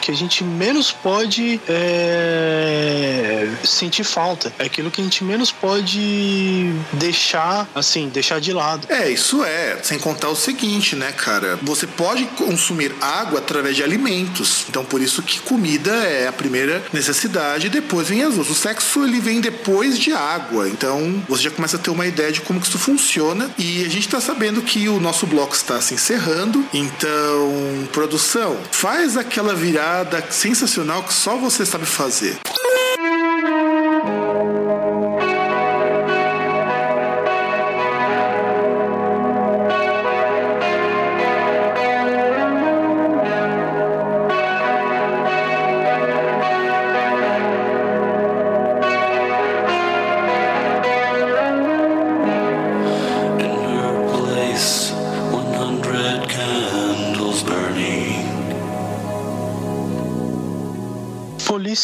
que 0.00 0.10
a 0.10 0.14
gente 0.14 0.44
menos 0.44 0.90
pode 0.92 1.60
é, 1.68 3.48
sentir 3.64 4.04
falta. 4.04 4.52
É 4.58 4.64
aquilo 4.64 4.90
que 4.90 5.00
a 5.00 5.04
gente 5.04 5.24
menos 5.24 5.50
pode 5.50 6.72
deixar, 6.92 7.68
assim, 7.74 8.08
deixar 8.08 8.40
de 8.40 8.52
lado. 8.52 8.86
É, 8.90 9.10
isso 9.10 9.44
é. 9.44 9.78
Sem 9.82 9.98
contar 9.98 10.28
o 10.28 10.36
seguinte, 10.36 10.96
né, 10.96 11.12
cara? 11.12 11.58
Você 11.62 11.86
pode 11.86 12.24
consumir 12.36 12.94
água 13.00 13.38
através 13.38 13.76
de 13.76 13.82
alimentos. 13.82 14.64
Então, 14.68 14.84
por 14.84 15.00
isso 15.00 15.07
que 15.16 15.40
comida 15.40 15.92
é 15.92 16.28
a 16.28 16.32
primeira 16.32 16.84
necessidade. 16.92 17.68
Depois 17.68 18.08
vem 18.08 18.22
as 18.22 18.36
outras. 18.36 18.50
O 18.50 18.54
sexo, 18.54 19.04
ele 19.04 19.20
vem 19.20 19.40
depois 19.40 19.98
de 19.98 20.12
água. 20.12 20.68
Então, 20.68 21.22
você 21.28 21.44
já 21.44 21.50
começa 21.50 21.76
a 21.76 21.80
ter 21.80 21.90
uma 21.90 22.06
ideia 22.06 22.32
de 22.32 22.40
como 22.40 22.60
que 22.60 22.68
isso 22.68 22.78
funciona. 22.78 23.50
E 23.58 23.84
a 23.84 23.88
gente 23.88 24.08
tá 24.08 24.20
sabendo 24.20 24.62
que 24.62 24.88
o 24.88 25.00
nosso 25.00 25.26
bloco 25.26 25.54
está 25.54 25.80
se 25.80 25.94
encerrando. 25.94 26.64
Então, 26.72 27.88
produção, 27.92 28.56
faz 28.70 29.16
aquela 29.16 29.54
virada 29.54 30.24
sensacional 30.30 31.02
que 31.02 31.14
só 31.14 31.36
você 31.36 31.64
sabe 31.64 31.86
fazer. 31.86 32.38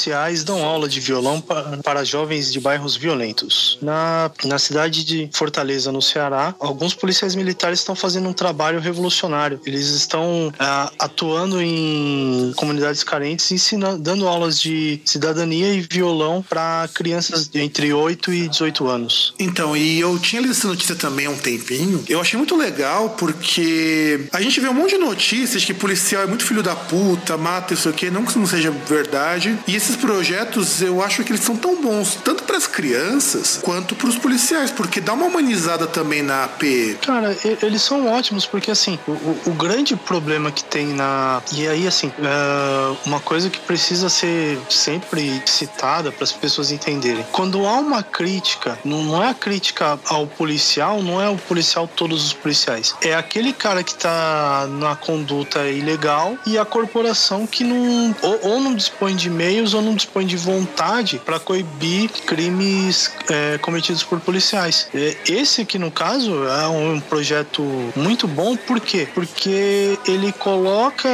Policiais 0.04 0.44
dão 0.44 0.62
aula 0.62 0.88
de 0.88 1.00
violão 1.00 1.40
para, 1.40 2.04
jovens 2.04 2.52
de 2.52 2.60
bairros 2.60 2.96
violentos. 2.96 3.78
Na, 3.80 4.30
na 4.44 4.58
cidade 4.58 5.04
de 5.04 5.30
Fortaleza, 5.32 5.90
no 5.90 6.02
Ceará, 6.02 6.54
alguns 6.58 6.92
policiais 6.92 7.34
militares 7.34 7.78
estão 7.78 7.94
fazendo 7.94 8.28
um 8.28 8.32
trabalho 8.32 8.80
revolucionário. 8.80 9.58
Eles 9.64 9.88
estão 9.88 10.52
ah, 10.58 10.92
atuando 10.98 11.62
em 11.62 12.52
comunidades 12.56 13.02
carentes, 13.02 13.50
ensinando, 13.50 14.02
dando 14.02 14.28
aulas 14.28 14.60
de 14.60 15.00
cidadania 15.04 15.72
e 15.72 15.80
violão 15.80 16.44
para 16.46 16.88
crianças 16.92 17.50
entre 17.54 17.92
8 17.92 18.32
e 18.32 18.48
18 18.48 18.86
anos. 18.86 19.34
Então, 19.38 19.74
e 19.74 20.00
eu 20.00 20.18
tinha 20.18 20.42
lido 20.42 20.52
essa 20.52 20.68
notícia 20.68 20.94
também 20.94 21.26
há 21.26 21.30
um 21.30 21.38
tempinho. 21.38 22.04
Eu 22.08 22.20
achei 22.20 22.36
muito 22.36 22.56
legal 22.56 23.10
porque 23.10 24.28
a 24.32 24.40
gente 24.42 24.60
vê 24.60 24.68
um 24.68 24.74
monte 24.74 24.90
de 24.90 24.98
notícias 24.98 25.64
que 25.64 25.72
policial 25.72 26.22
é 26.22 26.26
muito 26.26 26.44
filho 26.44 26.62
da 26.62 26.76
puta, 26.76 27.38
mata 27.38 27.72
isso 27.72 27.88
aqui, 27.88 28.10
não 28.10 28.22
que 28.22 28.30
isso 28.30 28.38
não 28.38 28.46
seja 28.46 28.70
verdade. 28.70 29.58
E 29.66 29.74
esses 29.74 29.93
projetos, 29.96 30.80
eu 30.80 31.02
acho 31.02 31.22
que 31.24 31.32
eles 31.32 31.42
são 31.42 31.56
tão 31.56 31.80
bons, 31.80 32.16
tanto 32.24 32.44
para 32.44 32.56
as 32.56 32.66
crianças 32.66 33.58
quanto 33.62 33.94
para 33.94 34.08
os 34.08 34.16
policiais, 34.16 34.70
porque 34.70 35.00
dá 35.00 35.12
uma 35.12 35.26
humanizada 35.26 35.86
também 35.86 36.22
na 36.22 36.44
AP. 36.44 36.62
Cara, 37.02 37.36
eles 37.62 37.82
são 37.82 38.06
ótimos, 38.06 38.46
porque 38.46 38.70
assim, 38.70 38.98
o, 39.06 39.50
o 39.50 39.54
grande 39.54 39.96
problema 39.96 40.50
que 40.50 40.64
tem 40.64 40.88
na. 40.88 41.42
E 41.52 41.66
aí, 41.66 41.86
assim, 41.86 42.12
é 42.18 42.96
uma 43.06 43.20
coisa 43.20 43.50
que 43.50 43.58
precisa 43.60 44.08
ser 44.08 44.58
sempre 44.68 45.42
citada 45.46 46.12
para 46.12 46.24
as 46.24 46.32
pessoas 46.32 46.70
entenderem. 46.70 47.24
Quando 47.32 47.66
há 47.66 47.74
uma 47.74 48.02
crítica, 48.02 48.78
não 48.84 49.22
é 49.22 49.30
a 49.30 49.34
crítica 49.34 49.98
ao 50.06 50.26
policial, 50.26 51.02
não 51.02 51.20
é 51.20 51.28
o 51.28 51.36
policial 51.36 51.88
todos 51.88 52.24
os 52.26 52.32
policiais. 52.32 52.94
É 53.02 53.14
aquele 53.14 53.52
cara 53.52 53.82
que 53.82 53.94
tá 53.94 54.66
na 54.68 54.96
conduta 54.96 55.66
ilegal 55.68 56.36
e 56.46 56.58
a 56.58 56.64
corporação 56.64 57.46
que 57.46 57.64
não. 57.64 58.14
Ou, 58.22 58.38
ou 58.42 58.60
não 58.60 58.74
dispõe 58.74 59.14
de 59.14 59.30
meios 59.30 59.74
ou 59.74 59.82
não 59.84 59.94
dispõe 59.94 60.26
de 60.26 60.36
vontade 60.36 61.20
para 61.24 61.38
coibir 61.38 62.10
crimes 62.26 63.10
é, 63.28 63.58
cometidos 63.58 64.02
por 64.02 64.20
policiais. 64.20 64.88
É, 64.94 65.16
esse 65.28 65.62
aqui, 65.62 65.78
no 65.78 65.90
caso, 65.90 66.44
é 66.44 66.68
um 66.68 67.00
projeto 67.00 67.62
muito 67.94 68.26
bom, 68.26 68.56
por 68.56 68.80
quê? 68.80 69.08
Porque 69.14 69.98
ele 70.06 70.32
coloca 70.32 71.08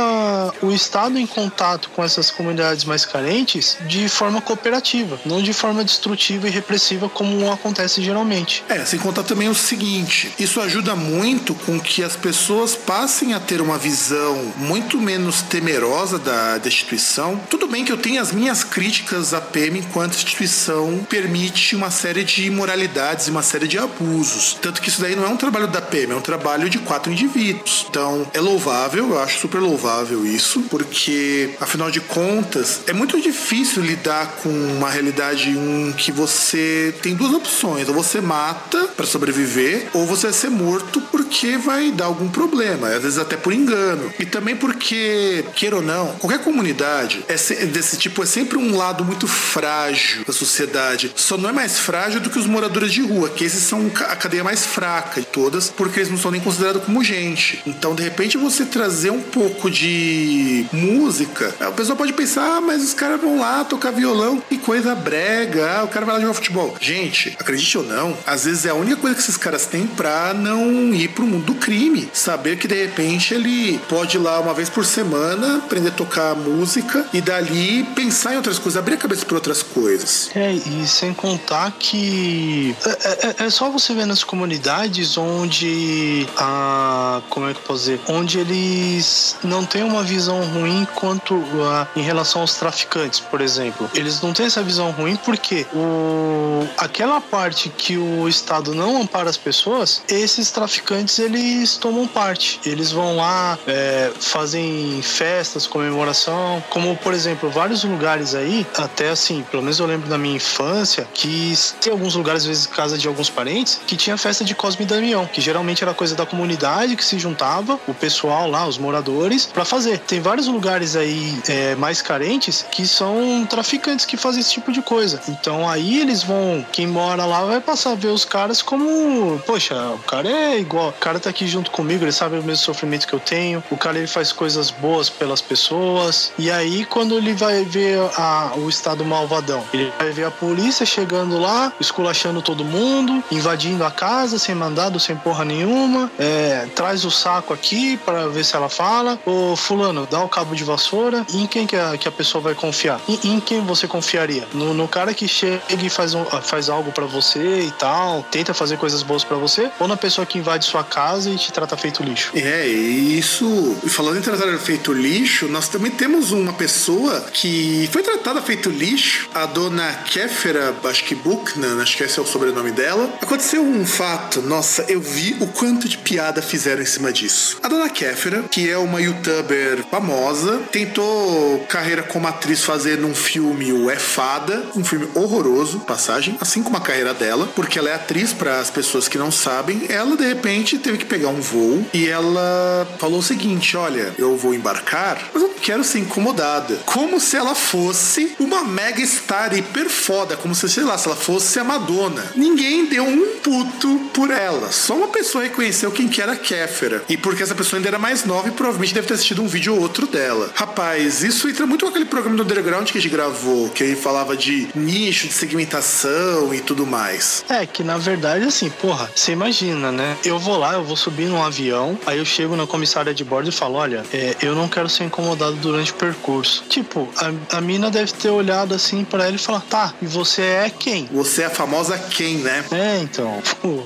o 0.62 0.71
Estado 0.71 1.19
em 1.19 1.27
contato 1.27 1.91
com 1.91 2.03
essas 2.03 2.31
comunidades 2.31 2.85
mais 2.85 3.05
carentes 3.05 3.77
de 3.87 4.09
forma 4.09 4.41
cooperativa, 4.41 5.21
não 5.25 5.43
de 5.43 5.53
forma 5.53 5.85
destrutiva 5.85 6.49
e 6.49 6.50
repressiva 6.50 7.09
como 7.09 7.50
acontece 7.50 8.03
geralmente. 8.03 8.65
É, 8.69 8.85
sem 8.85 8.99
contar 8.99 9.23
também 9.23 9.49
o 9.49 9.55
seguinte: 9.55 10.33
isso 10.39 10.61
ajuda 10.61 10.95
muito 10.95 11.55
com 11.55 11.79
que 11.81 12.03
as 12.03 12.17
pessoas 12.17 12.75
passem 12.75 13.35
a 13.35 13.41
ter 13.41 13.61
uma 13.61 13.79
visão 13.79 14.53
muito 14.57 14.99
menos 14.99 15.43
temerosa 15.43 16.19
da, 16.19 16.61
instituição. 16.71 17.41
Tudo 17.50 17.67
bem 17.67 17.85
que 17.85 17.91
eu 17.91 17.97
tenho 17.97 18.21
as 18.21 18.33
minhas 18.33 18.60
críticas 18.64 19.35
à 19.35 19.40
PM 19.40 19.79
enquanto 19.79 20.14
instituição 20.14 21.07
permite 21.09 21.75
uma 21.76 21.90
série 21.90 22.25
de 22.25 22.47
imoralidades 22.47 23.26
e 23.26 23.31
uma 23.31 23.43
série 23.43 23.67
de 23.67 23.79
abusos. 23.79 24.57
Tanto 24.61 24.81
que 24.81 24.88
isso 24.88 25.00
daí 25.00 25.17
não 25.17 25.25
é 25.25 25.29
um 25.29 25.37
trabalho 25.37 25.67
da 25.67 25.81
PM, 25.81 26.12
é 26.12 26.17
um 26.17 26.21
trabalho 26.21 26.69
de 26.69 26.79
quatro 26.79 27.12
indivíduos. 27.12 27.87
Então, 27.88 28.26
é 28.33 28.40
louvável, 28.40 29.11
eu 29.11 29.23
acho 29.23 29.41
super 29.41 29.58
louvável 29.58 30.25
isso, 30.26 30.63
porque 30.63 31.50
afinal 31.61 31.91
de 31.91 32.00
contas, 32.00 32.80
é 32.87 32.93
muito 32.93 33.21
difícil 33.21 33.82
lidar 33.82 34.26
com 34.43 34.49
uma 34.49 34.91
realidade 34.91 35.50
em 35.50 35.93
que 35.93 36.13
você 36.13 36.95
tem 37.02 37.15
duas 37.15 37.32
opções: 37.32 37.89
ou 37.89 37.95
você 37.95 38.21
mata 38.21 38.89
para 38.97 39.06
sobreviver, 39.06 39.89
ou 39.93 40.06
você 40.06 40.28
vai 40.28 40.32
ser 40.32 40.50
morto 40.50 41.00
porque 41.00 41.56
vai 41.56 41.91
dar 41.91 42.06
algum 42.06 42.28
problema, 42.28 42.89
às 42.89 43.02
vezes 43.02 43.19
até 43.19 43.37
por 43.37 43.52
engano. 43.52 44.13
E 44.19 44.26
também 44.26 44.56
porque, 44.56 45.45
queira 45.54 45.76
ou 45.76 45.82
não, 45.82 46.08
qualquer 46.17 46.41
comunidade 46.41 47.25
é 47.28 47.35
desse 47.67 47.97
tipo 47.97 48.23
é 48.23 48.26
sempre 48.41 48.57
um 48.57 48.75
lado 48.75 49.05
muito 49.05 49.29
frágil 49.29 50.25
da 50.25 50.33
sociedade. 50.33 51.13
Só 51.15 51.37
não 51.37 51.50
é 51.50 51.53
mais 51.53 51.79
frágil 51.79 52.21
do 52.21 52.31
que 52.31 52.39
os 52.39 52.47
moradores 52.47 52.91
de 52.91 53.03
rua, 53.03 53.29
que 53.29 53.45
esses 53.45 53.63
são 53.65 53.91
a 54.09 54.17
cadeia 54.17 54.43
mais 54.43 54.65
fraca 54.65 55.21
de 55.21 55.26
todas, 55.26 55.69
porque 55.69 56.00
eles 56.00 56.11
não 56.11 56.17
são 56.17 56.31
nem 56.31 56.41
considerados 56.41 56.83
como 56.85 57.05
gente. 57.05 57.61
Então, 57.67 57.95
de 57.95 58.03
repente, 58.03 58.39
você 58.39 58.65
trazer 58.65 59.11
um 59.11 59.21
pouco 59.21 59.71
de 59.71 60.65
música, 60.73 61.55
a 61.61 61.71
pessoa 61.71 61.95
pode 61.95 62.15
pensar, 62.15 62.57
ah, 62.57 62.61
mas 62.63 62.83
os 62.83 62.95
caras 62.95 63.21
vão 63.21 63.39
lá 63.39 63.63
tocar 63.63 63.91
violão 63.91 64.43
e 64.50 64.57
coisa 64.57 64.95
brega, 64.95 65.79
ah, 65.79 65.85
o 65.85 65.89
cara 65.89 66.07
vai 66.07 66.15
lá 66.15 66.21
jogar 66.23 66.33
futebol. 66.33 66.75
Gente, 66.81 67.37
acredite 67.39 67.76
ou 67.76 67.85
não, 67.85 68.17
às 68.26 68.47
vezes 68.47 68.65
é 68.65 68.71
a 68.71 68.75
única 68.75 68.97
coisa 68.97 69.15
que 69.15 69.23
esses 69.23 69.37
caras 69.37 69.67
têm 69.67 69.87
pra 69.87 70.33
não 70.33 70.95
ir 70.95 71.09
pro 71.09 71.26
mundo 71.26 71.45
do 71.45 71.55
crime. 71.57 72.09
Saber 72.15 72.57
que 72.57 72.67
de 72.67 72.87
repente 72.87 73.35
ele 73.35 73.79
pode 73.87 74.17
ir 74.17 74.21
lá 74.21 74.41
uma 74.41 74.55
vez 74.55 74.71
por 74.71 74.87
semana, 74.87 75.59
aprender 75.59 75.89
a 75.89 75.93
tocar 75.93 76.35
música 76.35 77.05
e 77.13 77.21
dali 77.21 77.85
pensar 77.95 78.29
em 78.32 78.36
outras 78.36 78.58
coisas, 78.58 78.78
abrir 78.78 78.95
a 78.95 78.99
cabeça 78.99 79.25
para 79.25 79.34
outras 79.34 79.62
coisas. 79.62 80.30
É, 80.34 80.52
e 80.52 80.86
sem 80.86 81.12
contar 81.12 81.73
que 81.78 82.75
é, 82.84 83.45
é, 83.45 83.47
é, 83.47 83.50
só 83.50 83.71
você 83.71 83.95
ver 83.95 84.06
nas 84.06 84.25
comunidades 84.25 85.16
onde 85.16 86.26
a. 86.36 87.21
Como 87.28 87.49
é 87.49 87.54
que 87.54 87.60
eu 87.60 87.64
posso 87.64 87.80
dizer? 87.80 88.00
Onde 88.08 88.38
eles 88.38 89.36
não 89.43 89.64
têm 89.64 89.82
uma 89.82 90.02
visão 90.02 90.43
ruim 90.45 90.86
quanto 90.95 91.34
a, 91.64 91.88
em 91.97 92.02
relação 92.02 92.43
aos 92.43 92.54
traficantes, 92.54 93.21
por 93.21 93.40
exemplo. 93.40 93.90
Eles 93.95 94.21
não 94.21 94.32
têm 94.32 94.47
essa 94.47 94.62
visão 94.62 94.90
ruim 94.90 95.16
porque 95.16 95.66
o, 95.73 96.66
aquela 96.78 97.21
parte 97.21 97.69
que 97.69 97.97
o 97.97 98.28
Estado 98.28 98.75
não 98.75 99.00
ampara 99.00 99.30
as 99.30 99.36
pessoas, 99.36 100.02
esses 100.08 100.50
traficantes 100.50 101.19
eles 101.19 101.76
tomam 101.76 102.06
parte. 102.06 102.60
Eles 102.64 102.93
vão 102.93 103.16
lá, 103.16 103.58
é, 103.66 104.10
fazem 104.19 105.00
festas, 105.02 105.66
comemoração, 105.66 106.62
como 106.71 106.97
por 106.97 107.14
exemplo, 107.14 107.50
vários 107.50 107.84
lugares 107.84 108.20
aí, 108.35 108.67
até 108.76 109.11
assim, 109.11 109.45
pelo 109.50 109.63
menos 109.63 109.78
eu 109.78 109.87
lembro 109.87 110.09
da 110.09 110.19
minha 110.19 110.37
infância, 110.37 111.06
que 111.15 111.54
tem 111.80 111.93
alguns 111.93 112.15
lugares, 112.15 112.43
às 112.43 112.49
vezes, 112.49 112.67
casa 112.67 112.97
de 112.97 113.09
alguns 113.09 113.30
parentes, 113.30 113.80
que 113.87 113.97
tinha 113.97 114.17
festa 114.17 114.45
de 114.45 114.54
Cosme 114.54 114.85
e 114.85 114.89
Damião, 114.89 115.26
que 115.26 115.41
geralmente 115.41 115.83
era 115.83 115.95
coisa 115.95 116.15
da 116.15 116.26
comunidade 116.26 116.97
que 116.97 117.04
se 117.04 117.19
juntava, 117.19 117.78
o 117.87 117.95
pessoal 117.95 118.49
lá, 118.49 118.67
os 118.67 118.78
moradores, 118.78 119.47
para 119.47 119.65
fazer. 119.65 119.99
Tem 119.99 120.21
vários 120.21 120.47
lugares 120.47 120.97
aí 120.97 121.39
é, 121.49 121.75
mais 121.75 122.02
carentes 122.02 122.65
que 122.71 122.87
são 122.87 123.47
traficantes 123.49 124.04
que 124.04 124.17
fazem 124.17 124.41
esse 124.41 124.52
tipo 124.52 124.73
de 124.73 124.83
coisa. 124.83 125.21
Então 125.28 125.69
aí 125.69 126.00
eles 126.00 126.23
vão, 126.23 126.65
quem 126.73 126.87
mora 126.87 127.25
lá 127.25 127.45
vai 127.45 127.61
passar 127.61 127.93
a 127.93 127.95
ver 127.95 128.09
os 128.09 128.25
caras 128.25 128.63
como, 128.63 129.39
poxa, 129.47 129.75
o 129.95 129.99
cara 129.99 130.28
é 130.28 130.59
igual, 130.59 130.89
o 130.89 130.93
cara 130.93 131.19
tá 131.19 131.30
aqui 131.30 131.47
junto 131.47 131.71
comigo, 131.71 132.04
ele 132.04 132.13
sabe 132.13 132.39
o 132.39 132.43
mesmo 132.43 132.65
sofrimento 132.65 133.06
que 133.06 133.13
eu 133.13 133.21
tenho, 133.21 133.63
o 133.71 133.76
cara 133.76 133.99
ele 133.99 134.06
faz 134.06 134.33
coisas 134.33 134.71
boas 134.71 135.09
pelas 135.09 135.41
pessoas. 135.41 136.33
E 136.39 136.50
aí 136.50 136.85
quando 136.85 137.17
ele 137.17 137.33
vai 137.33 137.65
ver 137.65 137.99
a, 138.17 138.53
o 138.57 138.69
estado 138.69 139.05
malvadão, 139.05 139.65
ele 139.73 139.93
vai 139.99 140.11
ver 140.11 140.25
a 140.25 140.31
polícia 140.31 140.85
chegando 140.87 141.39
lá, 141.39 141.73
esculachando 141.81 142.43
todo 142.43 142.65
mundo, 142.65 143.23
invadindo 143.31 143.85
a 143.85 143.91
casa 143.91 144.39
sem 144.39 144.55
mandado, 144.55 144.99
sem 144.99 145.17
porra 145.17 145.45
nenhuma, 145.45 146.11
é, 146.19 146.67
traz 146.75 147.05
o 147.05 147.11
saco 147.11 147.53
aqui 147.53 147.97
para 147.99 148.29
ver 148.29 148.45
se 148.45 148.57
ela 148.57 148.69
fala, 148.69 149.19
ô 149.25 149.57
fulano, 149.57 150.07
dá 150.11 150.23
o 150.23 150.29
cabo 150.29 150.55
de 150.55 150.65
vassoura, 150.65 151.25
em 151.33 151.47
quem 151.47 151.67
que 151.67 151.77
a, 151.77 151.97
que 151.97 152.09
a 152.09 152.13
pessoa 152.13 152.43
vai 152.43 152.55
confiar? 152.55 153.01
Em, 153.09 153.35
em 153.35 153.41
quem 153.41 153.61
você 153.61 153.87
confiaria? 153.87 154.47
No, 154.53 154.75
no, 154.75 154.89
cara 154.89 155.15
que 155.15 155.29
chega 155.29 155.63
e 155.71 155.89
faz, 155.89 156.15
um, 156.15 156.25
faz 156.25 156.69
algo 156.69 156.93
para 156.93 157.07
você 157.07 157.61
e 157.61 157.71
tal, 157.73 158.23
tenta 158.31 158.53
fazer 158.53 158.77
coisas 158.77 159.03
boas 159.03 159.25
para 159.25 159.37
você, 159.37 159.71
ou 159.79 159.87
na 159.87 159.97
pessoa 159.97 160.27
que 160.27 160.39
invade 160.39 160.65
sua 160.65 160.83
casa 160.83 161.31
e 161.31 161.37
te 161.37 161.53
trata 161.53 161.77
feito 161.77 162.03
lixo? 162.03 162.33
É, 162.35 162.67
isso. 162.67 163.77
Falando 163.89 164.19
em 164.19 164.23
tratar 164.23 164.51
feito 164.59 164.93
lixo, 164.93 165.49
nós 165.49 165.69
também 165.69 165.91
temos 165.91 166.33
uma 166.33 166.53
pessoa 166.53 167.21
que 167.33 167.89
foi 167.93 168.00
tratada 168.02 168.43
feito 168.43 168.71
lixo, 168.71 169.28
a 169.34 169.47
dona 169.47 169.93
Kéfera, 170.04 170.75
acho 170.84 171.04
que 171.04 171.15
Buchnan, 171.15 171.80
acho 171.82 171.97
que 171.97 172.04
esse 172.04 172.19
é 172.19 172.23
o 172.23 172.26
sobrenome 172.26 172.71
dela. 172.71 173.13
Aconteceu 173.21 173.63
um 173.63 173.86
fato, 173.86 174.41
nossa, 174.43 174.84
eu 174.89 175.00
vi 175.00 175.36
o 175.41 175.47
quanto 175.47 175.89
de 175.89 175.99
piada 175.99 176.43
fizeram 176.43 176.82
em 176.82 176.86
cima 176.86 177.13
disso. 177.13 177.58
A 177.63 177.69
dona 177.69 177.89
Kéfera, 177.89 178.43
que 178.50 178.69
é 178.69 178.78
uma 178.78 179.00
youtuber 179.00 179.84
famosa, 179.91 180.58
tentou 180.73 181.65
carreira 181.69 182.02
como 182.02 182.26
atriz 182.26 182.65
fazendo 182.65 183.06
um 183.06 183.15
filme, 183.15 183.73
o 183.73 183.91
É 183.91 183.97
Fada, 183.97 184.65
um 184.75 184.84
filme 184.84 185.08
horroroso, 185.15 185.80
passagem, 185.80 186.36
assim 186.41 186.63
como 186.63 186.76
a 186.76 186.80
carreira 186.80 187.15
dela, 187.15 187.49
porque 187.54 187.78
ela 187.78 187.91
é 187.91 187.95
atriz, 187.95 188.32
para 188.32 188.60
as 188.60 188.71
pessoas 188.71 189.08
que 189.08 189.19
não 189.19 189.30
sabem, 189.30 189.86
ela 189.89 190.17
de 190.17 190.26
repente 190.26 190.78
teve 190.78 190.99
que 190.99 191.04
pegar 191.04 191.28
um 191.28 191.41
voo 191.41 191.84
e 191.93 192.08
ela 192.08 192.86
falou 192.99 193.19
o 193.19 193.23
seguinte: 193.23 193.76
olha, 193.76 194.15
eu 194.19 194.36
vou 194.36 194.54
embarcar, 194.54 195.30
mas 195.32 195.43
eu 195.43 195.49
não 195.49 195.54
quero 195.58 195.84
ser 195.84 195.99
incomodada. 195.99 196.78
Como 196.86 197.21
se 197.21 197.36
ela 197.36 197.54
fosse 197.54 197.90
uma 198.39 198.65
mega 198.65 199.05
star 199.07 199.57
hiper 199.57 199.89
foda, 199.89 200.37
como 200.37 200.55
se, 200.55 200.69
sei 200.69 200.85
lá, 200.85 200.97
se 200.97 201.07
ela 201.07 201.17
fosse 201.17 201.59
a 201.59 201.65
Madonna. 201.65 202.25
Ninguém 202.35 202.87
deu 202.87 203.05
um 203.05 203.37
puto 203.39 204.11
por 204.13 204.31
ela. 204.31 204.71
Só 204.73 204.97
uma 204.97 205.09
pessoa 205.09 205.45
reconheceu 205.45 205.91
quem 205.91 206.09
que 206.09 206.21
era 206.21 206.37
Kéfera. 206.37 207.03
E 207.09 207.17
porque 207.17 207.43
essa 207.43 207.55
pessoa 207.55 207.79
ainda 207.79 207.89
era 207.89 207.99
mais 207.99 208.25
nova 208.25 208.49
e 208.49 208.53
provavelmente 208.53 208.95
deve 208.95 209.07
ter 209.07 209.15
assistido 209.15 209.43
um 209.43 209.49
vídeo 209.49 209.75
ou 209.75 209.81
outro 209.81 210.07
dela. 210.07 210.50
Rapaz, 210.55 211.23
isso 211.23 211.49
entra 211.49 211.67
muito 211.67 211.85
com 211.85 211.91
aquele 211.91 212.05
programa 212.05 212.37
do 212.37 212.43
Underground 212.43 212.89
que 212.91 212.99
a 212.99 213.00
gente 213.00 213.11
gravou, 213.11 213.69
que 213.71 213.83
ele 213.83 213.97
falava 213.97 214.37
de 214.37 214.69
nicho, 214.75 215.29
de 215.29 215.33
segmentação 215.33 216.53
e 216.55 216.61
tudo 216.61 216.87
mais. 216.87 217.45
É, 217.49 217.67
que 217.67 217.83
na 217.83 217.99
verdade, 217.99 218.45
assim, 218.45 218.71
porra, 218.71 219.11
você 219.15 219.33
imagina, 219.33 219.91
né? 219.91 220.17
Eu 220.25 220.39
vou 220.39 220.57
lá, 220.57 220.75
eu 220.75 220.85
vou 220.85 220.97
subir 220.97 221.29
num 221.29 221.43
avião, 221.43 221.99
aí 222.07 222.19
eu 222.19 222.25
chego 222.25 222.57
na 222.57 222.67
comissária 222.67 223.15
de 223.15 223.25
bordo 223.25 223.49
e 223.49 223.53
falo: 223.53 223.76
olha, 223.76 224.05
é, 224.13 224.37
eu 224.43 224.55
não 224.55 224.69
quero 224.69 224.89
ser 224.89 225.05
incomodado 225.05 225.57
durante 225.57 225.93
o 225.93 225.95
percurso. 225.95 226.65
Tipo, 226.69 227.09
a, 227.17 227.57
a 227.57 227.61
mina 227.61 227.79
deve 227.88 228.12
ter 228.12 228.28
olhado 228.28 228.75
assim 228.75 229.04
pra 229.04 229.26
ela 229.26 229.36
e 229.36 229.38
falar: 229.38 229.60
tá, 229.60 229.95
e 230.02 230.06
você 230.06 230.43
é 230.43 230.71
quem? 230.71 231.08
Você 231.12 231.43
é 231.43 231.47
a 231.47 231.50
famosa 231.50 231.97
quem, 231.97 232.38
né? 232.38 232.64
É, 232.73 232.99
então. 232.99 233.40
Pô. 233.62 233.82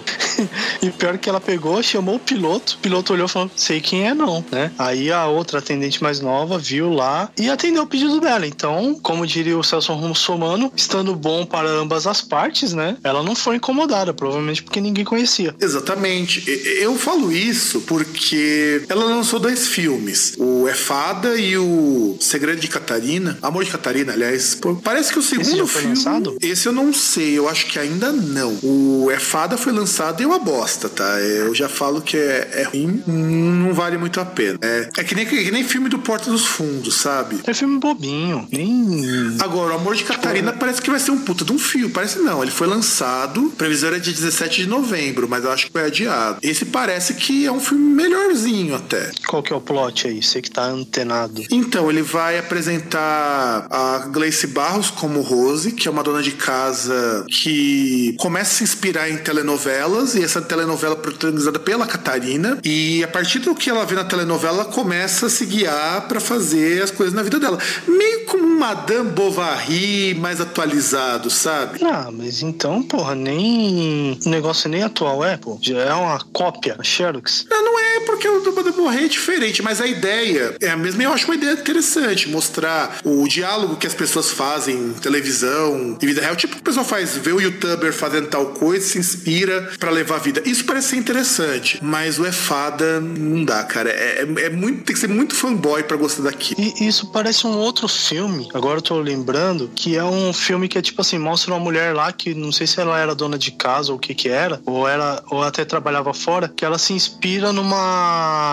e 0.83 0.91
pior 0.91 1.19
que 1.19 1.29
ela 1.29 1.41
pegou, 1.41 1.83
chamou 1.83 2.17
o 2.17 2.19
piloto. 2.19 2.75
O 2.75 2.79
piloto 2.79 3.13
olhou 3.13 3.27
e 3.27 3.29
falou: 3.29 3.51
sei 3.55 3.81
quem 3.81 4.09
é, 4.09 4.15
não, 4.15 4.45
né? 4.51 4.73
Aí 4.79 5.13
a 5.13 5.27
outra 5.27 5.59
atendente 5.59 6.03
mais 6.03 6.21
nova 6.21 6.59
viu 6.59 6.91
lá 6.91 7.31
e 7.39 7.51
atendeu 7.51 7.83
o 7.83 7.87
pedido 7.87 8.21
dela. 8.21 8.47
Então, 8.47 8.99
como 9.03 9.27
diria 9.27 9.57
o 9.59 9.63
Celso 9.63 9.93
Russomano, 9.93 10.73
estando 10.75 11.15
bom 11.15 11.45
para 11.45 11.69
ambas 11.69 12.07
as 12.07 12.23
partes, 12.23 12.73
né? 12.73 12.97
Ela 13.05 13.23
não 13.23 13.35
foi 13.35 13.57
incomodada, 13.57 14.15
provavelmente 14.15 14.63
porque 14.63 14.81
ninguém 14.81 15.05
conhecia. 15.05 15.55
Exatamente. 15.61 16.43
Eu 16.81 16.97
falo 16.97 17.31
isso 17.31 17.83
porque 17.83 18.85
ela 18.89 19.05
lançou 19.05 19.39
dois 19.39 19.69
filmes: 19.69 20.35
o 20.39 20.67
É 20.69 20.75
Fada 20.75 21.37
e 21.37 21.57
o 21.57 22.17
Segredo 22.21 22.61
de 22.61 22.69
Catarina. 22.69 23.39
Amor 23.43 23.65
de 23.65 23.71
Catarina, 23.71 23.84
aliás. 23.89 24.55
Pô, 24.55 24.75
Parece 24.77 25.13
que 25.13 25.19
o 25.19 25.23
segundo 25.23 25.57
já 25.57 25.67
foi 25.67 25.83
filme. 25.83 25.97
lançado? 25.97 26.37
Esse 26.41 26.67
eu 26.67 26.73
não 26.73 26.93
sei, 26.93 27.39
eu 27.39 27.49
acho 27.49 27.67
que 27.67 27.79
ainda 27.79 28.13
não. 28.13 28.59
O 28.63 29.11
É 29.11 29.19
Fada 29.19 29.57
foi 29.57 29.73
lançado 29.73 30.21
e 30.21 30.25
é 30.25 30.27
uma 30.27 30.39
bosta, 30.39 30.89
tá? 30.89 31.21
Eu 31.21 31.55
já 31.55 31.69
falo 31.69 32.01
que 32.01 32.17
é, 32.17 32.49
é 32.53 32.63
ruim, 32.65 33.03
não 33.07 33.73
vale 33.75 33.97
muito 33.97 34.21
a 34.21 34.25
pena. 34.25 34.59
É, 34.63 34.89
é 34.99 35.05
que, 35.05 35.15
nem, 35.15 35.27
que 35.27 35.51
nem 35.51 35.65
filme 35.65 35.89
do 35.89 35.99
Porta 35.99 36.31
dos 36.31 36.45
Fundos, 36.47 36.95
sabe? 36.97 37.41
É 37.47 37.55
filme 37.55 37.79
bobinho, 37.79 38.47
nem. 38.51 39.37
Agora, 39.41 39.73
o 39.75 39.77
Amor 39.77 39.95
de 39.95 40.05
Catarina 40.05 40.53
parece 40.53 40.81
que 40.83 40.91
vai 40.91 41.01
ser 41.01 41.11
um 41.11 41.19
puta 41.19 41.45
de 41.45 41.53
um 41.53 41.59
filme. 41.59 41.93
Parece 41.93 42.19
não, 42.19 42.43
ele 42.43 42.51
foi 42.51 42.67
lançado, 42.67 43.53
previsão 43.57 43.89
era 43.91 44.01
dia 44.01 44.13
17 44.13 44.63
de 44.63 44.69
novembro, 44.69 45.29
mas 45.29 45.45
eu 45.45 45.51
acho 45.51 45.67
que 45.67 45.73
foi 45.73 45.85
adiado. 45.87 46.39
Esse 46.43 46.65
parece 46.65 47.15
que 47.15 47.47
é 47.47 47.53
um 47.53 47.61
filme 47.61 47.85
melhorzinho 47.95 48.75
até. 48.75 49.11
Qual 49.27 49.43
que 49.43 49.53
é 49.53 49.57
o 49.57 49.61
plot 49.61 50.07
aí? 50.09 50.23
Você 50.23 50.41
que 50.43 50.51
tá 50.51 50.65
antenado. 50.65 51.43
Então, 51.51 51.91
ele 51.91 52.03
vai 52.03 52.39
apresentar 52.39 53.67
a 53.75 53.99
Gleice 54.07 54.47
Barros 54.47 54.91
como 54.91 55.21
Rose, 55.21 55.73
que 55.73 55.89
é 55.89 55.91
uma 55.91 56.03
dona 56.03 56.23
de 56.23 56.31
casa 56.33 57.25
que 57.29 58.15
começa 58.19 58.53
a 58.53 58.55
se 58.59 58.65
inspirar 58.65 59.11
em 59.11 59.17
telenovelas, 59.17 60.15
e 60.15 60.23
essa 60.23 60.41
telenovela 60.41 60.95
é 60.95 60.99
protagonizada 60.99 61.59
pela 61.59 61.87
Catarina, 61.87 62.59
e 62.65 63.03
a 63.03 63.09
partir 63.09 63.41
do 63.41 63.55
que 63.55 63.69
ela 63.69 63.85
vê 63.85 63.95
na 63.95 64.05
telenovela, 64.05 64.63
ela 64.63 64.65
começa 64.67 65.27
a 65.27 65.29
se 65.31 65.45
guiar 65.47 66.07
pra 66.07 66.21
fazer 66.21 66.83
as 66.83 66.91
coisas 66.91 67.15
na 67.15 67.23
vida 67.23 67.41
dela. 67.41 67.59
Meio 67.89 68.27
como 68.27 68.47
Madame 68.59 69.11
Bovary 69.11 70.15
mais 70.15 70.41
atualizado, 70.41 71.29
sabe? 71.29 71.81
Ah, 71.85 72.11
mas 72.13 72.43
então, 72.43 72.83
porra, 72.83 73.15
nem. 73.15 74.19
O 74.25 74.29
negócio 74.29 74.69
nem 74.69 74.83
atual 74.83 75.25
é, 75.25 75.37
pô. 75.37 75.59
Já 75.61 75.79
é 75.81 75.95
uma 75.95 76.21
cópia, 76.33 76.77
Xerox. 76.83 77.47
Não, 77.51 77.65
não 77.65 77.81
é 77.81 77.84
porque 78.01 78.29
o 78.29 78.43
Madame 78.55 78.73
Bovary 78.77 79.05
é 79.05 79.09
diferente, 79.09 79.63
mas 79.63 79.81
a 79.81 79.87
ideia 79.87 80.57
é 80.61 80.71
a 80.71 80.77
mesma 80.77 81.03
e 81.03 81.07
eu 81.07 81.13
acho 81.13 81.27
uma 81.27 81.35
ideia 81.35 81.53
interessante, 81.53 82.29
mostrar 82.29 82.99
o 83.05 83.27
diálogo 83.29 83.77
que 83.77 83.87
as 83.87 83.95
pessoas 83.95 84.31
fazem 84.31 84.77
em 84.77 84.93
televisão, 84.95 85.97
em 86.01 86.07
vida 86.07 86.21
real, 86.21 86.37
tipo 86.37 86.57
o 86.57 86.63
pessoal 86.63 86.85
faz, 86.85 87.17
vê 87.17 87.33
o 87.33 87.41
youtuber 87.41 87.93
fazendo 87.93 88.29
tal 88.29 88.47
coisa, 88.47 88.85
se 88.87 88.99
inspira 88.99 89.71
pra 89.79 89.91
levar 89.91 90.17
a 90.17 90.19
vida. 90.19 90.43
Isso 90.45 90.65
parece 90.65 90.89
ser 90.89 90.97
interessante, 90.97 91.79
mas 91.83 92.19
o 92.19 92.27
é 92.27 92.33
fada 92.33 93.01
não 93.01 93.45
dá, 93.45 93.63
cara. 93.65 93.91
É, 93.91 94.23
é- 94.37 94.43
é 94.45 94.51
muito, 94.51 94.85
tem 94.85 94.95
que 94.95 95.01
ser 95.01 95.09
muito 95.09 95.35
fanboy 95.35 95.83
pra 95.85 95.97
gostar 95.97 96.23
daquilo. 96.23 96.61
E 96.61 96.87
isso 96.87 97.07
parece 97.13 97.47
um 97.47 97.57
outro 97.57 97.89
filme, 97.89 98.49
agora 98.55 98.79
eu 98.79 98.83
tô 98.83 98.99
lembrando, 99.01 99.71
que 99.75 99.97
é 99.97 100.05
um 100.05 100.33
filme 100.33 100.69
que 100.69 100.79
é 100.79 100.83
tipo 100.83 101.01
assim, 101.01 101.19
mostra 101.19 101.53
uma 101.53 101.61
mulher 101.61 101.95
lá 101.95 102.13
que 102.13 102.35
não 102.35 102.53
sei 102.53 102.67
se 102.67 102.81
ela 102.81 102.99
era 102.99 103.15
dona 103.15 103.39
de 103.39 103.51
casa 103.53 103.91
ou 103.93 103.97
o 103.97 104.01
que 104.01 104.15
que 104.15 104.29
era, 104.29 104.61
ou 104.67 104.87
era 104.89 105.23
ou 105.31 105.43
até 105.43 105.65
trabalhava 105.65 106.13
fora, 106.15 106.49
que 106.55 106.65
ela 106.65 106.79
se 106.79 106.93
inspira 106.93 107.53
numa 107.53 107.84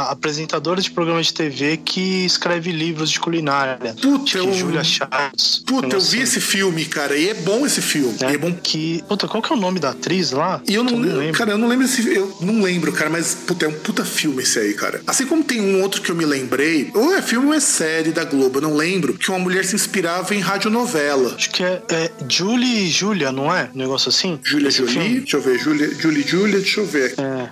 apresentadora 0.10 0.82
de 0.82 0.92
programa 0.92 1.22
de 1.22 1.34
TV 1.34 1.78
que 1.78 2.26
escreve 2.26 2.72
livros 2.72 3.10
de 3.10 3.20
culinária. 3.20 3.78
Puta, 4.02 4.38
eu- 4.38 4.54
Julia 4.54 4.84
Chaves. 4.84 5.64
Puta, 5.66 5.96
eu 5.96 6.02
vi 6.02 6.22
esse 6.22 6.40
filme, 6.42 6.86
cara, 6.86 7.16
e 7.18 7.30
é 7.30 7.34
bom 7.34 7.66
esse 7.66 7.82
filme. 7.82 8.14
assim? 8.16 8.26
E 8.32 8.36
é 8.36 8.38
bom 8.38 8.52
Que, 8.62 9.04
puta, 9.08 9.28
qual 9.28 9.42
que 9.42 9.52
é 9.52 9.56
o 9.56 9.60
nome 9.60 9.80
da 9.80 9.90
atriz 9.92 10.32
lá? 10.32 10.62
E 10.68 10.76
eu 10.76 10.84
não, 10.84 11.04
Eu 11.04 11.18
lembro, 11.18 11.38
cara, 11.38 11.52
eu 11.52 11.58
não 11.58 11.68
lembro 11.68 11.86
esse. 11.86 12.08
Eu 12.14 12.36
não 12.42 12.62
lembro, 12.62 12.92
cara, 12.92 13.10
mas 13.10 13.34
puta, 13.34 13.66
é 13.66 13.68
um 13.70 13.74
puta 13.74 14.04
filme 14.06 14.44
esse 14.44 14.60
aí, 14.60 14.74
cara. 14.74 15.02
Assim 15.08 15.26
como 15.26 15.44
tem 15.44 15.60
um 15.62 15.82
outro 15.82 16.02
que 16.02 16.10
eu 16.12 16.16
me 16.16 16.26
lembrei, 16.26 16.92
ou 16.94 17.14
é 17.14 17.22
filme 17.22 17.48
ou 17.48 17.54
é 17.54 17.60
série 17.60 18.12
da 18.12 18.24
Globo, 18.24 18.58
eu 18.60 18.62
não 18.62 18.76
lembro, 18.76 19.14
que 19.14 19.30
uma 19.30 19.40
mulher 19.40 19.66
se 19.66 19.76
inspirava 19.76 20.36
em 20.36 20.40
radionovela. 20.40 21.34
Acho 21.36 21.50
que 21.50 21.64
é, 21.64 21.82
é 21.90 22.12
Julie 22.30 22.86
e 22.86 22.90
Julia, 22.90 23.32
não 23.32 23.54
é? 23.54 23.70
Um 23.74 23.78
negócio 23.78 24.10
assim? 24.10 24.40
Esse 24.44 24.52
Jolie, 24.86 25.20
deixa 25.20 25.38
eu 25.38 25.42
ver, 25.42 25.60
Júlia, 25.60 25.94
Julie 26.00 26.24
Júlia, 26.28 26.60
deixa 26.60 26.80
eu 26.82 26.86
ver. 26.86 27.16
É. 27.18 27.50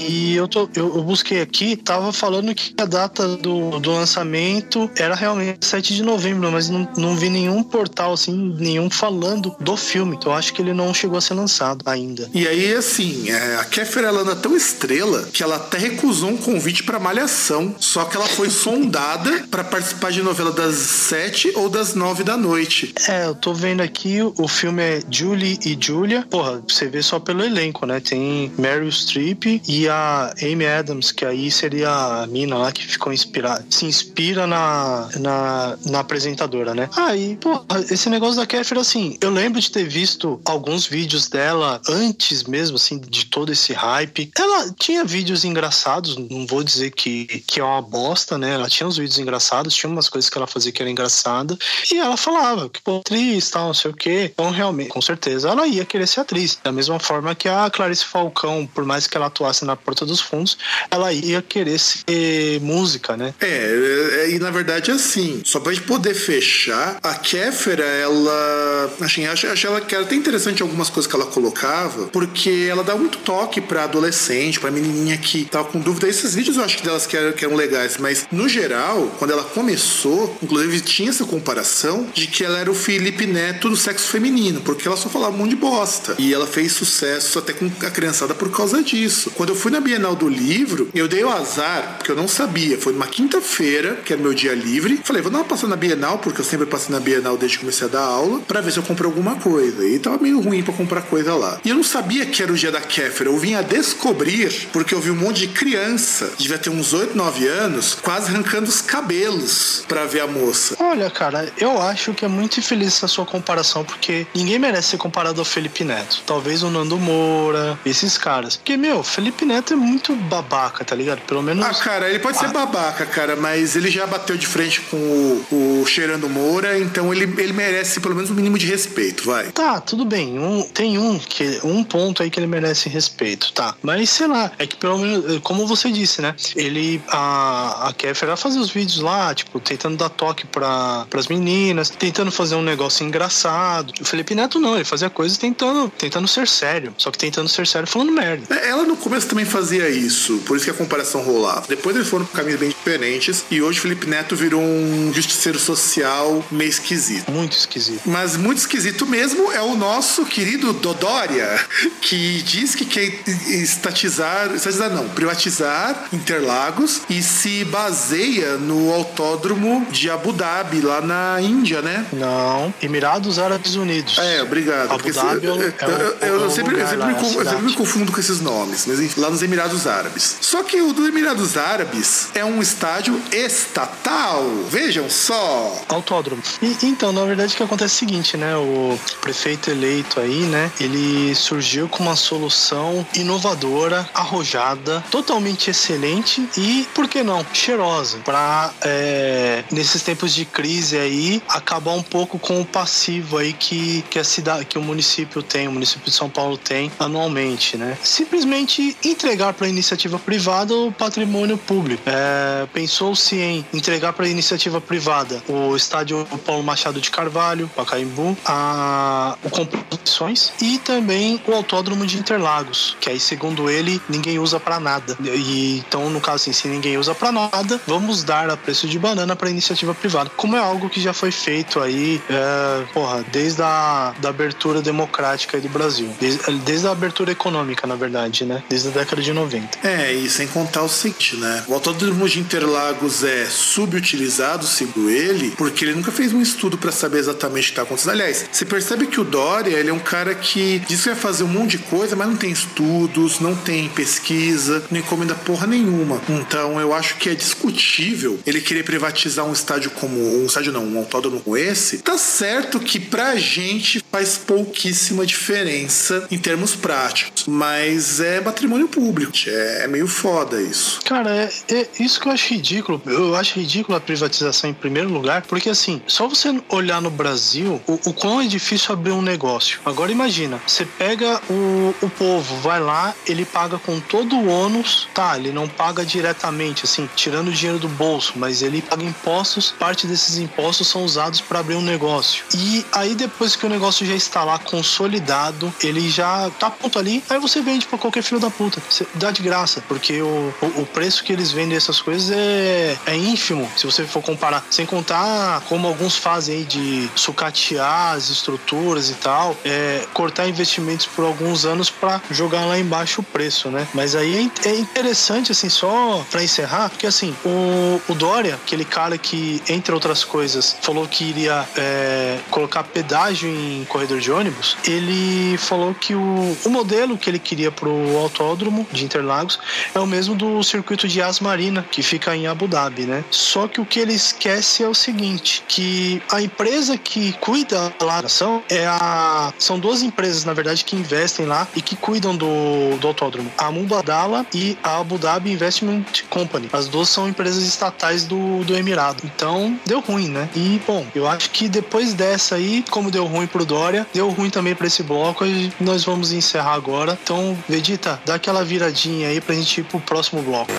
E 0.00 0.34
eu, 0.36 0.46
tô, 0.48 0.68
eu, 0.74 0.86
eu 0.96 1.02
busquei 1.20 1.40
aqui, 1.40 1.76
tava 1.76 2.12
falando 2.12 2.54
que 2.54 2.72
a 2.80 2.86
data 2.86 3.36
do, 3.36 3.78
do 3.78 3.92
lançamento 3.92 4.90
era 4.96 5.14
realmente 5.14 5.66
7 5.66 5.94
de 5.94 6.02
novembro, 6.02 6.50
mas 6.50 6.68
não, 6.68 6.88
não 6.96 7.14
vi 7.14 7.28
nenhum 7.28 7.62
portal, 7.62 8.14
assim, 8.14 8.56
nenhum 8.58 8.88
falando 8.88 9.54
do 9.60 9.76
filme. 9.76 10.16
Então 10.16 10.32
acho 10.32 10.54
que 10.54 10.62
ele 10.62 10.72
não 10.72 10.94
chegou 10.94 11.18
a 11.18 11.20
ser 11.20 11.34
lançado 11.34 11.82
ainda. 11.86 12.28
E 12.32 12.48
aí, 12.48 12.72
assim, 12.72 13.30
é, 13.30 13.56
a 13.56 13.64
Kéfera 13.64 14.08
ela 14.08 14.20
anda 14.22 14.34
tão 14.34 14.56
estrela 14.56 15.28
que 15.32 15.42
ela 15.42 15.56
até 15.56 15.78
recusou 15.78 16.30
um 16.30 16.36
convite 16.36 16.82
pra 16.82 16.98
Malhação. 16.98 17.74
Só 17.78 18.04
que 18.04 18.16
ela 18.16 18.26
foi 18.26 18.48
sondada 18.50 19.44
pra 19.50 19.62
participar 19.62 20.10
de 20.10 20.22
novela 20.22 20.52
das 20.52 20.76
sete 20.76 21.52
ou 21.54 21.68
das 21.68 21.94
nove 21.94 22.24
da 22.24 22.36
noite. 22.36 22.94
É, 23.08 23.26
eu 23.26 23.34
tô 23.34 23.52
vendo 23.52 23.82
aqui, 23.82 24.18
o 24.22 24.48
filme 24.48 24.82
é 24.82 25.02
Julie 25.10 25.58
e 25.64 25.76
Julia. 25.78 26.26
Porra, 26.30 26.62
você 26.66 26.88
vê 26.88 27.02
só 27.02 27.20
pelo 27.20 27.44
elenco, 27.44 27.84
né? 27.84 28.00
Tem 28.00 28.50
Meryl 28.56 28.90
Streep 28.90 29.60
e 29.68 29.88
a 29.88 30.32
Amy 30.42 30.66
Adams, 30.66 31.09
que 31.10 31.24
aí 31.24 31.50
seria 31.50 31.90
a 31.90 32.26
mina 32.26 32.56
lá 32.56 32.72
que 32.72 32.86
ficou 32.86 33.12
inspirada. 33.12 33.64
Se 33.70 33.86
inspira 33.86 34.46
na, 34.46 35.08
na, 35.18 35.78
na 35.86 36.00
apresentadora, 36.00 36.74
né? 36.74 36.88
Aí, 36.96 37.36
porra, 37.36 37.64
esse 37.90 38.08
negócio 38.08 38.36
da 38.36 38.46
Kéfera, 38.46 38.80
assim, 38.80 39.16
eu 39.20 39.30
lembro 39.30 39.60
de 39.60 39.70
ter 39.70 39.84
visto 39.84 40.40
alguns 40.44 40.86
vídeos 40.86 41.28
dela 41.28 41.80
antes 41.88 42.44
mesmo, 42.44 42.76
assim, 42.76 42.98
de 42.98 43.26
todo 43.26 43.52
esse 43.52 43.72
hype. 43.72 44.30
Ela 44.36 44.74
tinha 44.78 45.04
vídeos 45.04 45.44
engraçados, 45.44 46.16
não 46.16 46.46
vou 46.46 46.62
dizer 46.62 46.90
que, 46.90 47.26
que 47.46 47.60
é 47.60 47.64
uma 47.64 47.82
bosta, 47.82 48.36
né? 48.36 48.54
Ela 48.54 48.68
tinha 48.68 48.86
uns 48.86 48.96
vídeos 48.96 49.18
engraçados, 49.18 49.74
tinha 49.74 49.90
umas 49.90 50.08
coisas 50.08 50.30
que 50.30 50.36
ela 50.36 50.46
fazia 50.46 50.72
que 50.72 50.82
era 50.82 50.90
engraçada. 50.90 51.56
E 51.90 51.98
ela 51.98 52.16
falava 52.16 52.68
que, 52.68 52.80
pô, 52.82 52.98
atriz, 52.98 53.50
tal, 53.50 53.68
não 53.68 53.74
sei 53.74 53.90
o 53.90 53.94
quê. 53.94 54.30
Então, 54.32 54.50
realmente, 54.50 54.90
com 54.90 55.00
certeza, 55.00 55.48
ela 55.48 55.66
ia 55.66 55.84
querer 55.84 56.06
ser 56.06 56.20
atriz. 56.20 56.58
Da 56.62 56.72
mesma 56.72 56.98
forma 56.98 57.34
que 57.34 57.48
a 57.48 57.70
Clarice 57.70 58.04
Falcão, 58.04 58.66
por 58.66 58.84
mais 58.84 59.06
que 59.06 59.16
ela 59.16 59.26
atuasse 59.26 59.64
na 59.64 59.76
Porta 59.76 60.04
dos 60.04 60.20
Fundos, 60.20 60.58
ela 60.90 60.99
ia 61.12 61.42
querer 61.42 61.78
ser 61.78 62.60
música, 62.60 63.16
né? 63.16 63.34
É, 63.40 63.46
é, 63.46 64.30
e 64.30 64.38
na 64.38 64.50
verdade 64.50 64.90
assim, 64.90 65.40
só 65.44 65.60
pra 65.60 65.72
gente 65.72 65.86
poder 65.86 66.14
fechar, 66.14 66.98
a 67.02 67.14
Kéfera, 67.14 67.84
ela. 67.84 68.90
Assim, 69.00 69.26
acho, 69.26 69.46
acho 69.46 69.66
ela 69.66 69.80
que 69.80 69.94
era 69.94 70.04
até 70.04 70.14
interessante 70.14 70.62
algumas 70.62 70.90
coisas 70.90 71.10
que 71.10 71.16
ela 71.16 71.26
colocava, 71.26 72.08
porque 72.08 72.66
ela 72.68 72.82
dá 72.82 72.94
muito 72.94 73.18
toque 73.18 73.60
pra 73.60 73.84
adolescente, 73.84 74.60
pra 74.60 74.70
menininha 74.70 75.16
que 75.16 75.44
tava 75.44 75.64
com 75.64 75.80
dúvida. 75.80 76.08
Esses 76.08 76.34
vídeos 76.34 76.56
eu 76.56 76.64
acho 76.64 76.78
que 76.78 76.84
delas 76.84 77.06
que 77.06 77.16
eram, 77.16 77.32
que 77.32 77.44
eram 77.44 77.56
legais, 77.56 77.96
mas 77.98 78.26
no 78.30 78.48
geral, 78.48 79.14
quando 79.18 79.32
ela 79.32 79.44
começou, 79.44 80.36
inclusive 80.42 80.80
tinha 80.80 81.10
essa 81.10 81.24
comparação 81.24 82.06
de 82.14 82.26
que 82.26 82.44
ela 82.44 82.58
era 82.58 82.70
o 82.70 82.74
Felipe 82.74 83.26
Neto 83.26 83.68
do 83.68 83.76
sexo 83.76 84.08
feminino, 84.08 84.60
porque 84.60 84.86
ela 84.86 84.96
só 84.96 85.08
falava 85.08 85.34
um 85.34 85.38
monte 85.38 85.50
de 85.50 85.56
bosta. 85.56 86.14
E 86.18 86.32
ela 86.34 86.46
fez 86.46 86.72
sucesso 86.72 87.38
até 87.38 87.52
com 87.52 87.70
a 87.80 87.90
criançada 87.90 88.34
por 88.34 88.50
causa 88.50 88.82
disso. 88.82 89.30
Quando 89.32 89.50
eu 89.50 89.56
fui 89.56 89.70
na 89.70 89.80
Bienal 89.80 90.14
do 90.14 90.28
Livro, 90.28 90.88
eu 90.94 91.08
dei 91.08 91.24
o 91.24 91.30
azar, 91.30 91.96
porque 91.98 92.10
eu 92.12 92.16
não 92.16 92.28
sabia. 92.28 92.78
Foi 92.78 92.92
numa 92.92 93.06
quinta-feira, 93.06 93.96
que 94.04 94.12
era 94.12 94.22
meu 94.22 94.34
dia 94.34 94.54
livre. 94.54 95.00
Falei, 95.04 95.22
vou 95.22 95.30
dar 95.30 95.38
uma 95.38 95.44
passada 95.44 95.68
na 95.68 95.76
Bienal, 95.76 96.18
porque 96.18 96.40
eu 96.40 96.44
sempre 96.44 96.66
passei 96.66 96.94
na 96.94 97.00
Bienal 97.00 97.36
desde 97.36 97.58
que 97.58 97.64
comecei 97.64 97.86
a 97.86 97.90
dar 97.90 98.02
aula, 98.02 98.40
pra 98.40 98.60
ver 98.60 98.72
se 98.72 98.78
eu 98.78 98.82
compro 98.82 99.06
alguma 99.06 99.36
coisa. 99.36 99.86
E 99.86 99.98
tava 99.98 100.18
meio 100.18 100.40
ruim 100.40 100.62
pra 100.62 100.72
comprar 100.72 101.02
coisa 101.02 101.34
lá. 101.34 101.60
E 101.64 101.70
eu 101.70 101.76
não 101.76 101.84
sabia 101.84 102.26
que 102.26 102.42
era 102.42 102.52
o 102.52 102.56
dia 102.56 102.70
da 102.70 102.80
Kéfera. 102.80 103.30
Eu 103.30 103.38
vim 103.38 103.54
a 103.54 103.62
descobrir, 103.62 104.68
porque 104.72 104.94
eu 104.94 105.00
vi 105.00 105.10
um 105.10 105.16
monte 105.16 105.40
de 105.40 105.48
criança, 105.48 106.32
devia 106.38 106.58
ter 106.58 106.70
uns 106.70 106.92
8, 106.92 107.16
9 107.16 107.46
anos, 107.46 107.94
quase 107.94 108.30
arrancando 108.30 108.68
os 108.68 108.80
cabelos 108.80 109.84
pra 109.86 110.04
ver 110.04 110.20
a 110.20 110.26
moça. 110.26 110.76
Olha, 110.80 111.10
cara, 111.10 111.52
eu 111.58 111.80
acho 111.80 112.12
que 112.14 112.24
é 112.24 112.28
muito 112.28 112.58
infeliz 112.58 112.88
essa 112.88 113.08
sua 113.08 113.24
comparação, 113.24 113.84
porque 113.84 114.26
ninguém 114.34 114.58
merece 114.58 114.90
ser 114.90 114.96
comparado 114.96 115.40
ao 115.40 115.44
Felipe 115.44 115.84
Neto. 115.84 116.22
Talvez 116.26 116.62
o 116.62 116.70
Nando 116.70 116.98
Moura, 116.98 117.78
esses 117.84 118.16
caras. 118.18 118.56
Porque, 118.56 118.76
meu, 118.76 119.02
Felipe 119.02 119.44
Neto 119.44 119.72
é 119.74 119.76
muito 119.76 120.14
babaca, 120.14 120.79
tá 120.84 120.94
ligado? 120.94 121.20
Pelo 121.22 121.42
menos. 121.42 121.64
Ah, 121.64 121.74
cara, 121.74 122.08
ele 122.08 122.18
pode 122.18 122.38
ser 122.38 122.48
babaca, 122.48 123.06
cara, 123.06 123.36
mas 123.36 123.76
ele 123.76 123.90
já 123.90 124.06
bateu 124.06 124.36
de 124.36 124.46
frente 124.46 124.80
com 124.82 124.96
o, 124.96 125.80
o 125.82 125.86
Cheirando 125.86 126.28
Moura, 126.28 126.78
então 126.78 127.12
ele, 127.12 127.24
ele 127.40 127.52
merece 127.52 128.00
pelo 128.00 128.14
menos 128.14 128.30
um 128.30 128.34
mínimo 128.34 128.58
de 128.58 128.66
respeito, 128.66 129.24
vai. 129.24 129.50
Tá, 129.52 129.80
tudo 129.80 130.04
bem. 130.04 130.38
Um, 130.38 130.62
tem 130.62 130.98
um 130.98 131.18
que 131.18 131.60
um 131.64 131.82
ponto 131.84 132.22
aí 132.22 132.30
que 132.30 132.38
ele 132.38 132.46
merece 132.46 132.88
respeito, 132.88 133.52
tá? 133.52 133.74
Mas 133.82 134.10
sei 134.10 134.26
lá, 134.26 134.52
é 134.58 134.66
que 134.66 134.76
pelo 134.76 134.98
menos, 134.98 135.38
como 135.42 135.66
você 135.66 135.90
disse, 135.90 136.22
né? 136.22 136.34
Ele 136.56 137.02
a 137.08 137.88
a 137.88 137.92
Kéfera 137.92 138.36
fazia 138.36 138.60
os 138.60 138.70
vídeos 138.70 139.00
lá, 139.00 139.34
tipo, 139.34 139.58
tentando 139.60 139.96
dar 139.96 140.08
toque 140.08 140.46
para 140.46 141.06
as 141.14 141.28
meninas, 141.28 141.90
tentando 141.90 142.30
fazer 142.30 142.54
um 142.54 142.62
negócio 142.62 143.04
engraçado. 143.06 143.92
O 144.00 144.04
Felipe 144.04 144.34
Neto 144.34 144.58
não, 144.58 144.74
ele 144.76 144.84
fazia 144.84 145.10
coisas 145.10 145.38
tentando 145.38 145.90
tentando 145.90 146.26
ser 146.28 146.46
sério, 146.48 146.94
só 146.96 147.10
que 147.10 147.18
tentando 147.18 147.48
ser 147.48 147.66
sério 147.66 147.86
falando 147.86 148.12
merda. 148.12 148.54
É, 148.54 148.68
Ela 148.68 148.84
no 148.84 148.96
começo 148.96 149.28
também 149.28 149.44
fazia 149.44 149.88
isso, 149.88 150.38
por 150.46 150.56
isso 150.56 150.64
que 150.64 150.69
a 150.70 150.74
comparação 150.74 151.22
rolava. 151.22 151.64
Depois 151.68 151.94
eles 151.96 152.08
foram 152.08 152.24
por 152.24 152.36
caminhos 152.36 152.58
bem 152.60 152.68
diferentes 152.70 153.44
e 153.50 153.60
hoje 153.62 153.80
Felipe 153.80 154.06
Neto 154.06 154.34
virou 154.36 154.60
um 154.62 155.12
justiceiro 155.14 155.58
social 155.58 156.44
meio 156.50 156.68
esquisito. 156.70 157.30
Muito 157.30 157.56
esquisito. 157.56 158.02
Mas 158.06 158.36
muito 158.36 158.58
esquisito 158.58 159.06
mesmo 159.06 159.50
é 159.52 159.60
o 159.60 159.76
nosso 159.76 160.24
querido 160.24 160.72
Dodória, 160.72 161.58
que 162.00 162.42
diz 162.42 162.74
que 162.74 162.84
quer 162.84 163.20
estatizar, 163.48 164.52
estatizar 164.54 164.90
não, 164.90 165.08
privatizar 165.08 166.08
Interlagos 166.12 167.02
e 167.08 167.22
se 167.22 167.64
baseia 167.64 168.56
no 168.56 168.92
autódromo 168.92 169.86
de 169.90 170.10
Abu 170.10 170.32
Dhabi, 170.32 170.80
lá 170.80 171.00
na 171.00 171.40
Índia, 171.40 171.82
né? 171.82 172.06
Não, 172.12 172.72
Emirados 172.82 173.38
Árabes 173.38 173.74
Unidos. 173.74 174.18
É, 174.18 174.42
obrigado. 174.42 174.92
Abu 174.92 175.12
Dhabi 175.12 175.46
é 175.46 175.50
eu, 175.50 175.54
é 175.54 175.56
o- 175.58 175.90
eu- 175.90 176.38
eu 176.40 176.46
é 176.46 176.50
sempre, 176.50 176.80
eu 176.80 176.86
sempre 176.86 177.06
me, 177.06 177.12
eu 177.14 177.44
sempre 177.44 177.62
me 177.66 177.72
confundo 177.74 178.12
com 178.12 178.20
esses 178.20 178.40
nomes, 178.40 178.84
mas 178.86 179.00
enfim, 179.00 179.20
lá 179.20 179.30
nos 179.30 179.42
Emirados 179.42 179.86
Árabes. 179.86 180.36
Só 180.50 180.64
que 180.64 180.82
o 180.82 180.92
dos 180.92 181.06
Emirados 181.06 181.56
Árabes 181.56 182.30
é 182.34 182.44
um 182.44 182.60
estádio 182.60 183.22
estatal. 183.30 184.42
Vejam 184.68 185.08
só. 185.08 185.80
Autódromo. 185.86 186.42
E, 186.60 186.76
então, 186.86 187.12
na 187.12 187.24
verdade, 187.24 187.54
o 187.54 187.56
que 187.56 187.62
acontece 187.62 187.94
é 187.94 187.94
o 187.94 187.98
seguinte, 188.00 188.36
né? 188.36 188.56
O 188.56 188.98
prefeito 189.20 189.70
eleito 189.70 190.18
aí, 190.18 190.40
né? 190.46 190.72
Ele 190.80 191.32
surgiu 191.36 191.88
com 191.88 192.02
uma 192.02 192.16
solução 192.16 193.06
inovadora, 193.14 194.10
arrojada, 194.12 195.04
totalmente 195.08 195.70
excelente 195.70 196.48
e, 196.56 196.84
por 196.96 197.06
que 197.06 197.22
não, 197.22 197.46
cheirosa. 197.52 198.18
Pra, 198.24 198.72
é, 198.80 199.62
nesses 199.70 200.02
tempos 200.02 200.34
de 200.34 200.44
crise 200.44 200.98
aí, 200.98 201.40
acabar 201.48 201.92
um 201.92 202.02
pouco 202.02 202.40
com 202.40 202.60
o 202.60 202.64
passivo 202.64 203.38
aí 203.38 203.52
que, 203.52 204.04
que 204.10 204.18
a 204.18 204.24
cidade, 204.24 204.64
que 204.64 204.76
o 204.76 204.82
município 204.82 205.44
tem, 205.44 205.68
o 205.68 205.72
município 205.72 206.10
de 206.10 206.16
São 206.16 206.28
Paulo 206.28 206.58
tem 206.58 206.90
anualmente, 206.98 207.76
né? 207.76 207.96
Simplesmente 208.02 208.96
entregar 209.04 209.52
para 209.52 209.68
iniciativa 209.68 210.18
privada 210.18 210.39
o 210.46 210.92
patrimônio 210.92 211.58
público. 211.58 212.02
É, 212.06 212.66
Pensou-se 212.72 213.36
em 213.36 213.64
entregar 213.72 214.12
para 214.12 214.28
iniciativa 214.28 214.80
privada 214.80 215.42
o 215.48 215.76
estádio 215.76 216.26
Paulo 216.46 216.62
Machado 216.62 217.00
de 217.00 217.10
Carvalho, 217.10 217.68
Pacaembu, 217.74 218.36
a, 218.44 219.36
o 219.42 219.50
Composições 219.50 220.52
e 220.60 220.78
também 220.78 221.40
o 221.46 221.52
Autódromo 221.52 222.06
de 222.06 222.18
Interlagos, 222.18 222.96
que 223.00 223.10
aí, 223.10 223.20
segundo 223.20 223.68
ele, 223.68 224.00
ninguém 224.08 224.38
usa 224.38 224.58
para 224.58 224.80
nada. 224.80 225.16
E 225.22 225.78
então, 225.78 226.08
no 226.10 226.20
caso 226.20 226.36
assim, 226.36 226.52
se 226.52 226.68
ninguém 226.68 226.96
usa 226.96 227.14
para 227.14 227.32
nada, 227.32 227.80
vamos 227.86 228.22
dar 228.24 228.48
a 228.50 228.56
preço 228.56 228.86
de 228.86 228.98
banana 228.98 229.36
para 229.36 229.50
iniciativa 229.50 229.94
privada. 229.94 230.30
Como 230.36 230.56
é 230.56 230.60
algo 230.60 230.88
que 230.88 231.00
já 231.00 231.12
foi 231.12 231.30
feito 231.30 231.80
aí, 231.80 232.20
é, 232.28 232.84
porra, 232.92 233.24
desde 233.30 233.62
a 233.62 234.14
da 234.18 234.28
abertura 234.28 234.80
democrática 234.80 235.60
do 235.60 235.68
Brasil, 235.68 236.10
desde, 236.20 236.52
desde 236.64 236.86
a 236.86 236.92
abertura 236.92 237.32
econômica, 237.32 237.86
na 237.86 237.96
verdade, 237.96 238.44
né? 238.44 238.62
Desde 238.68 238.88
a 238.88 238.90
década 238.90 239.22
de 239.22 239.32
90. 239.32 239.86
É, 239.86 240.12
e 240.12 240.29
sem 240.30 240.46
contar 240.46 240.82
o 240.82 240.88
seguinte, 240.88 241.36
né? 241.36 241.64
O 241.66 241.74
autódromo 241.74 242.28
de 242.28 242.40
Interlagos 242.40 243.22
é 243.24 243.46
subutilizado, 243.46 244.66
segundo 244.66 245.10
ele, 245.10 245.52
porque 245.56 245.84
ele 245.84 245.94
nunca 245.94 246.12
fez 246.12 246.32
um 246.32 246.40
estudo 246.40 246.78
pra 246.78 246.92
saber 246.92 247.18
exatamente 247.18 247.66
o 247.66 247.68
que 247.70 247.76
tá 247.76 247.82
acontecendo. 247.82 248.12
Aliás, 248.12 248.46
você 248.50 248.64
percebe 248.64 249.06
que 249.06 249.20
o 249.20 249.24
Dória, 249.24 249.76
ele 249.76 249.90
é 249.90 249.92
um 249.92 249.98
cara 249.98 250.34
que 250.34 250.80
diz 250.88 251.02
que 251.02 251.08
vai 251.10 251.18
fazer 251.18 251.44
um 251.44 251.48
monte 251.48 251.76
de 251.76 251.78
coisa, 251.78 252.16
mas 252.16 252.28
não 252.28 252.36
tem 252.36 252.50
estudos, 252.50 253.40
não 253.40 253.54
tem 253.54 253.88
pesquisa, 253.88 254.82
não 254.90 254.98
encomenda 254.98 255.34
porra 255.34 255.66
nenhuma. 255.66 256.20
Então, 256.28 256.80
eu 256.80 256.94
acho 256.94 257.16
que 257.16 257.28
é 257.28 257.34
discutível 257.34 258.38
ele 258.46 258.60
querer 258.60 258.84
privatizar 258.84 259.44
um 259.44 259.52
estádio 259.52 259.90
como 259.92 260.42
um 260.42 260.46
estádio 260.46 260.72
não, 260.72 260.84
um 260.84 260.98
autódromo 260.98 261.40
como 261.40 261.56
esse. 261.56 261.98
Tá 261.98 262.16
certo 262.16 262.78
que 262.80 262.98
pra 262.98 263.36
gente 263.36 264.04
faz 264.10 264.36
pouquíssima 264.38 265.26
diferença 265.26 266.26
em 266.30 266.38
termos 266.38 266.74
práticos, 266.74 267.44
mas 267.46 268.20
é 268.20 268.40
patrimônio 268.40 268.88
público. 268.88 269.32
É, 269.46 269.84
é 269.84 269.86
meio 269.86 270.06
foda 270.20 270.60
isso. 270.60 271.00
Cara, 271.04 271.34
é, 271.34 271.50
é 271.74 271.88
isso 271.98 272.20
que 272.20 272.28
eu 272.28 272.32
acho 272.32 272.52
ridículo. 272.52 273.00
Eu 273.06 273.34
acho 273.34 273.58
ridículo 273.58 273.96
a 273.96 274.00
privatização 274.00 274.68
em 274.68 274.74
primeiro 274.74 275.08
lugar, 275.08 275.42
porque 275.42 275.70
assim, 275.70 276.02
só 276.06 276.28
você 276.28 276.60
olhar 276.68 277.00
no 277.00 277.10
Brasil 277.10 277.80
o, 277.86 277.94
o 278.04 278.12
quão 278.12 278.40
é 278.40 278.46
difícil 278.46 278.92
abrir 278.92 279.12
um 279.12 279.22
negócio. 279.22 279.80
Agora 279.84 280.12
imagina, 280.12 280.60
você 280.66 280.84
pega 280.84 281.40
o, 281.48 281.94
o 282.02 282.10
povo, 282.10 282.56
vai 282.56 282.78
lá, 282.80 283.14
ele 283.26 283.46
paga 283.46 283.78
com 283.78 283.98
todo 283.98 284.36
o 284.36 284.46
ônus, 284.46 285.08
tá? 285.14 285.38
Ele 285.38 285.52
não 285.52 285.66
paga 285.66 286.04
diretamente, 286.04 286.84
assim, 286.84 287.08
tirando 287.16 287.48
o 287.48 287.52
dinheiro 287.52 287.78
do 287.78 287.88
bolso, 287.88 288.34
mas 288.36 288.60
ele 288.60 288.82
paga 288.82 289.02
impostos, 289.02 289.74
parte 289.78 290.06
desses 290.06 290.36
impostos 290.36 290.88
são 290.88 291.02
usados 291.02 291.40
para 291.40 291.60
abrir 291.60 291.76
um 291.76 291.82
negócio. 291.82 292.44
E 292.54 292.84
aí 292.92 293.14
depois 293.14 293.56
que 293.56 293.64
o 293.64 293.70
negócio 293.70 294.04
já 294.04 294.14
está 294.14 294.44
lá 294.44 294.58
consolidado, 294.58 295.72
ele 295.82 296.10
já 296.10 296.50
tá 296.58 296.70
pronto 296.70 296.98
ali, 296.98 297.24
aí 297.30 297.38
você 297.38 297.62
vende 297.62 297.86
pra 297.86 297.98
qualquer 297.98 298.22
filho 298.22 298.40
da 298.40 298.50
puta. 298.50 298.82
Você 298.88 299.06
dá 299.14 299.30
de 299.30 299.42
graça, 299.42 299.82
porque 299.88 300.09
o, 300.20 300.54
o, 300.60 300.82
o 300.82 300.86
preço 300.86 301.22
que 301.24 301.32
eles 301.32 301.52
vendem 301.52 301.76
essas 301.76 302.00
coisas 302.00 302.30
é, 302.30 302.96
é 303.06 303.16
ínfimo, 303.16 303.68
se 303.76 303.86
você 303.86 304.04
for 304.04 304.22
comparar. 304.22 304.64
Sem 304.70 304.86
contar 304.86 305.60
como 305.68 305.86
alguns 305.86 306.16
fazem 306.16 306.56
aí 306.56 306.64
de 306.64 307.08
sucatear 307.14 308.14
as 308.14 308.28
estruturas 308.30 309.10
e 309.10 309.14
tal, 309.14 309.56
é, 309.64 310.04
cortar 310.12 310.48
investimentos 310.48 311.06
por 311.06 311.24
alguns 311.24 311.64
anos 311.64 311.90
para 311.90 312.20
jogar 312.30 312.64
lá 312.64 312.78
embaixo 312.78 313.20
o 313.20 313.24
preço, 313.24 313.70
né? 313.70 313.86
Mas 313.94 314.14
aí 314.14 314.50
é 314.64 314.74
interessante, 314.74 315.52
assim, 315.52 315.68
só 315.68 316.24
para 316.30 316.42
encerrar, 316.42 316.90
porque 316.90 317.06
assim, 317.06 317.34
o, 317.44 318.00
o 318.08 318.14
Dória, 318.14 318.54
aquele 318.54 318.84
cara 318.84 319.16
que, 319.18 319.62
entre 319.68 319.94
outras 319.94 320.24
coisas, 320.24 320.76
falou 320.82 321.06
que 321.06 321.24
iria 321.24 321.68
é, 321.76 322.38
colocar 322.50 322.84
pedágio 322.84 323.48
em 323.48 323.84
corredor 323.84 324.20
de 324.20 324.30
ônibus, 324.30 324.76
ele 324.84 325.56
falou 325.58 325.94
que 325.94 326.14
o, 326.14 326.56
o 326.64 326.68
modelo 326.70 327.16
que 327.16 327.28
ele 327.28 327.38
queria 327.38 327.70
pro 327.70 328.18
autódromo 328.18 328.86
de 328.92 329.04
Interlagos 329.04 329.58
é 329.94 329.99
o 330.00 330.06
mesmo 330.06 330.34
do 330.34 330.62
circuito 330.62 331.06
de 331.06 331.20
Yas 331.20 331.40
Marina, 331.40 331.84
que 331.90 332.02
fica 332.02 332.34
em 332.34 332.46
Abu 332.46 332.66
Dhabi, 332.66 333.02
né? 333.02 333.24
Só 333.30 333.68
que 333.68 333.80
o 333.80 333.86
que 333.86 334.00
ele 334.00 334.14
esquece 334.14 334.82
é 334.82 334.88
o 334.88 334.94
seguinte, 334.94 335.62
que 335.68 336.22
a 336.30 336.40
empresa 336.40 336.96
que 336.96 337.32
cuida 337.34 337.92
lá 338.00 338.20
da 338.20 338.26
ação 338.26 338.62
é 338.68 338.86
a... 338.86 339.52
São 339.58 339.78
duas 339.78 340.02
empresas, 340.02 340.44
na 340.44 340.52
verdade, 340.52 340.84
que 340.84 340.96
investem 340.96 341.46
lá 341.46 341.66
e 341.74 341.82
que 341.82 341.96
cuidam 341.96 342.36
do, 342.36 342.96
do 342.98 343.06
autódromo. 343.06 343.50
A 343.58 343.70
Mubadala 343.70 344.46
e 344.54 344.76
a 344.82 344.98
Abu 344.98 345.18
Dhabi 345.18 345.52
Investment 345.52 346.04
Company. 346.28 346.68
As 346.72 346.88
duas 346.88 347.08
são 347.08 347.28
empresas 347.28 347.64
estatais 347.64 348.24
do, 348.24 348.64
do 348.64 348.76
Emirado. 348.76 349.22
Então, 349.24 349.78
deu 349.84 350.00
ruim, 350.00 350.28
né? 350.28 350.48
E, 350.54 350.80
bom, 350.86 351.06
eu 351.14 351.26
acho 351.26 351.50
que 351.50 351.68
depois 351.68 352.14
dessa 352.14 352.56
aí, 352.56 352.84
como 352.90 353.10
deu 353.10 353.26
ruim 353.26 353.46
pro 353.46 353.64
Dória, 353.64 354.06
deu 354.12 354.28
ruim 354.30 354.50
também 354.50 354.74
pra 354.74 354.86
esse 354.86 355.02
bloco 355.02 355.44
e 355.44 355.72
nós 355.80 356.04
vamos 356.04 356.32
encerrar 356.32 356.74
agora. 356.74 357.18
Então, 357.22 357.56
Vegeta, 357.68 358.20
dá 358.24 358.34
aquela 358.34 358.64
viradinha 358.64 359.28
aí 359.28 359.40
pra 359.40 359.54
gente 359.54 359.82
pro 359.90 360.00
próximo 360.00 360.42
bloco. 360.42 360.72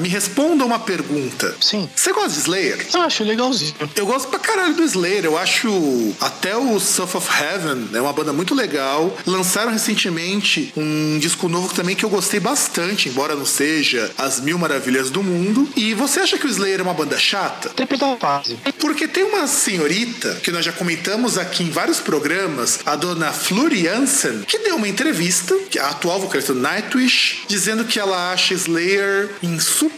Me 0.00 0.08
responda 0.08 0.64
uma 0.64 0.78
pergunta. 0.78 1.54
Sim. 1.60 1.88
Você 1.94 2.12
gosta 2.12 2.30
de 2.30 2.38
Slayer? 2.38 2.86
Eu 2.92 3.02
acho 3.02 3.24
legalzinho. 3.24 3.74
Eu 3.94 4.06
gosto 4.06 4.28
pra 4.28 4.38
caralho 4.38 4.74
do 4.74 4.82
Slayer. 4.82 5.24
Eu 5.24 5.38
acho 5.38 6.14
até 6.20 6.56
o 6.56 6.78
Surf 6.80 7.16
of 7.16 7.28
Heaven 7.30 7.90
é 7.94 8.00
uma 8.00 8.12
banda 8.12 8.32
muito 8.32 8.54
legal. 8.54 9.16
Lançaram 9.26 9.72
recentemente 9.72 10.72
um 10.76 11.18
disco 11.18 11.48
novo 11.48 11.74
também 11.74 11.94
que 11.94 12.04
eu 12.04 12.10
gostei 12.10 12.40
bastante, 12.40 13.08
embora 13.08 13.34
não 13.34 13.46
seja 13.46 14.10
as 14.16 14.40
mil 14.40 14.58
maravilhas 14.58 15.10
do 15.10 15.22
mundo. 15.22 15.68
E 15.76 15.94
você 15.94 16.20
acha 16.20 16.38
que 16.38 16.46
o 16.46 16.50
Slayer 16.50 16.80
é 16.80 16.82
uma 16.82 16.94
banda 16.94 17.18
chata? 17.18 17.70
Depende 17.76 18.00
da 18.00 18.16
fase. 18.16 18.58
Porque 18.78 19.06
tem 19.06 19.24
uma 19.24 19.46
senhorita 19.46 20.36
que 20.42 20.50
nós 20.50 20.64
já 20.64 20.72
comentamos 20.72 21.36
aqui 21.38 21.62
em 21.62 21.70
vários 21.70 22.00
programas, 22.00 22.80
a 22.86 22.96
dona 22.96 23.32
Flori 23.32 23.84
Jansen, 23.84 24.42
que 24.46 24.58
deu 24.58 24.76
uma 24.76 24.88
entrevista, 24.88 25.54
que 25.70 25.78
é 25.78 25.82
a 25.82 25.90
atual 25.90 26.20
vocalista 26.20 26.54
do 26.54 26.60
Nightwish, 26.60 27.42
dizendo 27.48 27.84
que 27.84 27.98
ela 27.98 28.32
acha 28.32 28.54
Slayer 28.54 29.30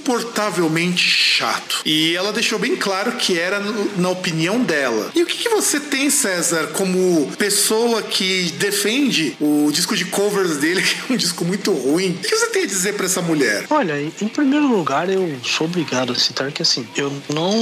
insuportavelmente 0.03 1.09
chato. 1.09 1.81
E 1.85 2.15
ela 2.17 2.33
deixou 2.33 2.59
bem 2.59 2.77
claro 2.77 3.13
que 3.13 3.39
era 3.39 3.61
na 3.97 4.11
opinião 4.11 4.63
dela. 4.63 5.11
E 5.15 5.23
o 5.23 5.27
que, 5.27 5.37
que 5.37 5.49
você 5.49 5.79
tem, 5.79 6.11
César, 6.11 6.69
como 6.73 7.31
pessoa 7.39 8.03
que 8.03 8.53
defende 8.59 9.37
o 9.41 9.71
disco 9.73 9.97
de 9.97 10.05
covers 10.05 10.57
dele, 10.59 10.83
que 10.83 11.13
é 11.13 11.15
um 11.15 11.17
disco 11.17 11.45
muito 11.45 11.73
ruim? 11.73 12.11
O 12.11 12.19
que 12.19 12.37
você 12.37 12.47
tem 12.49 12.65
a 12.65 12.67
dizer 12.67 12.95
pra 12.95 13.07
essa 13.07 13.23
mulher? 13.23 13.67
Olha, 13.71 14.01
em 14.01 14.29
primeiro 14.29 14.67
lugar, 14.67 15.09
eu 15.09 15.39
sou 15.45 15.67
obrigado 15.67 16.13
a 16.13 16.17
citar 16.17 16.51
que 16.53 16.63
assim, 16.63 16.87
eu 16.97 17.13
não 17.33 17.53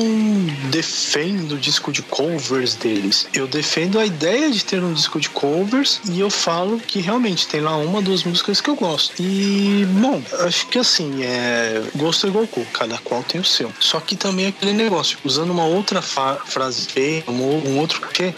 defendo 0.70 1.52
o 1.52 1.58
disco 1.58 1.92
de 1.92 2.02
covers 2.02 2.74
deles. 2.74 3.26
Eu 3.34 3.46
defendo 3.46 3.98
a 3.98 4.06
ideia 4.06 4.50
de 4.50 4.64
ter 4.64 4.82
um 4.82 4.92
disco 4.92 5.20
de 5.20 5.28
covers 5.28 6.00
e 6.10 6.20
eu 6.20 6.30
falo 6.30 6.80
que 6.80 7.00
realmente 7.00 7.46
tem 7.46 7.60
lá 7.60 7.76
uma, 7.76 8.00
duas 8.00 8.24
músicas 8.24 8.60
que 8.60 8.70
eu 8.70 8.74
gosto. 8.74 9.14
E, 9.20 9.84
bom, 10.00 10.22
acho 10.40 10.66
que 10.68 10.78
assim, 10.78 11.22
é. 11.22 11.82
Gosto 11.94 12.19
é 12.26 12.30
Goku, 12.30 12.64
cada 12.72 12.98
qual 12.98 13.22
tem 13.22 13.40
o 13.40 13.44
seu. 13.44 13.72
Só 13.80 14.00
que 14.00 14.16
também 14.16 14.46
é 14.46 14.48
aquele 14.48 14.72
negócio, 14.72 15.18
usando 15.24 15.50
uma 15.50 15.64
outra 15.64 16.02
frase 16.02 16.86
feia, 16.86 17.24
um, 17.28 17.32
um 17.32 17.78
outro 17.78 18.00
que 18.08 18.34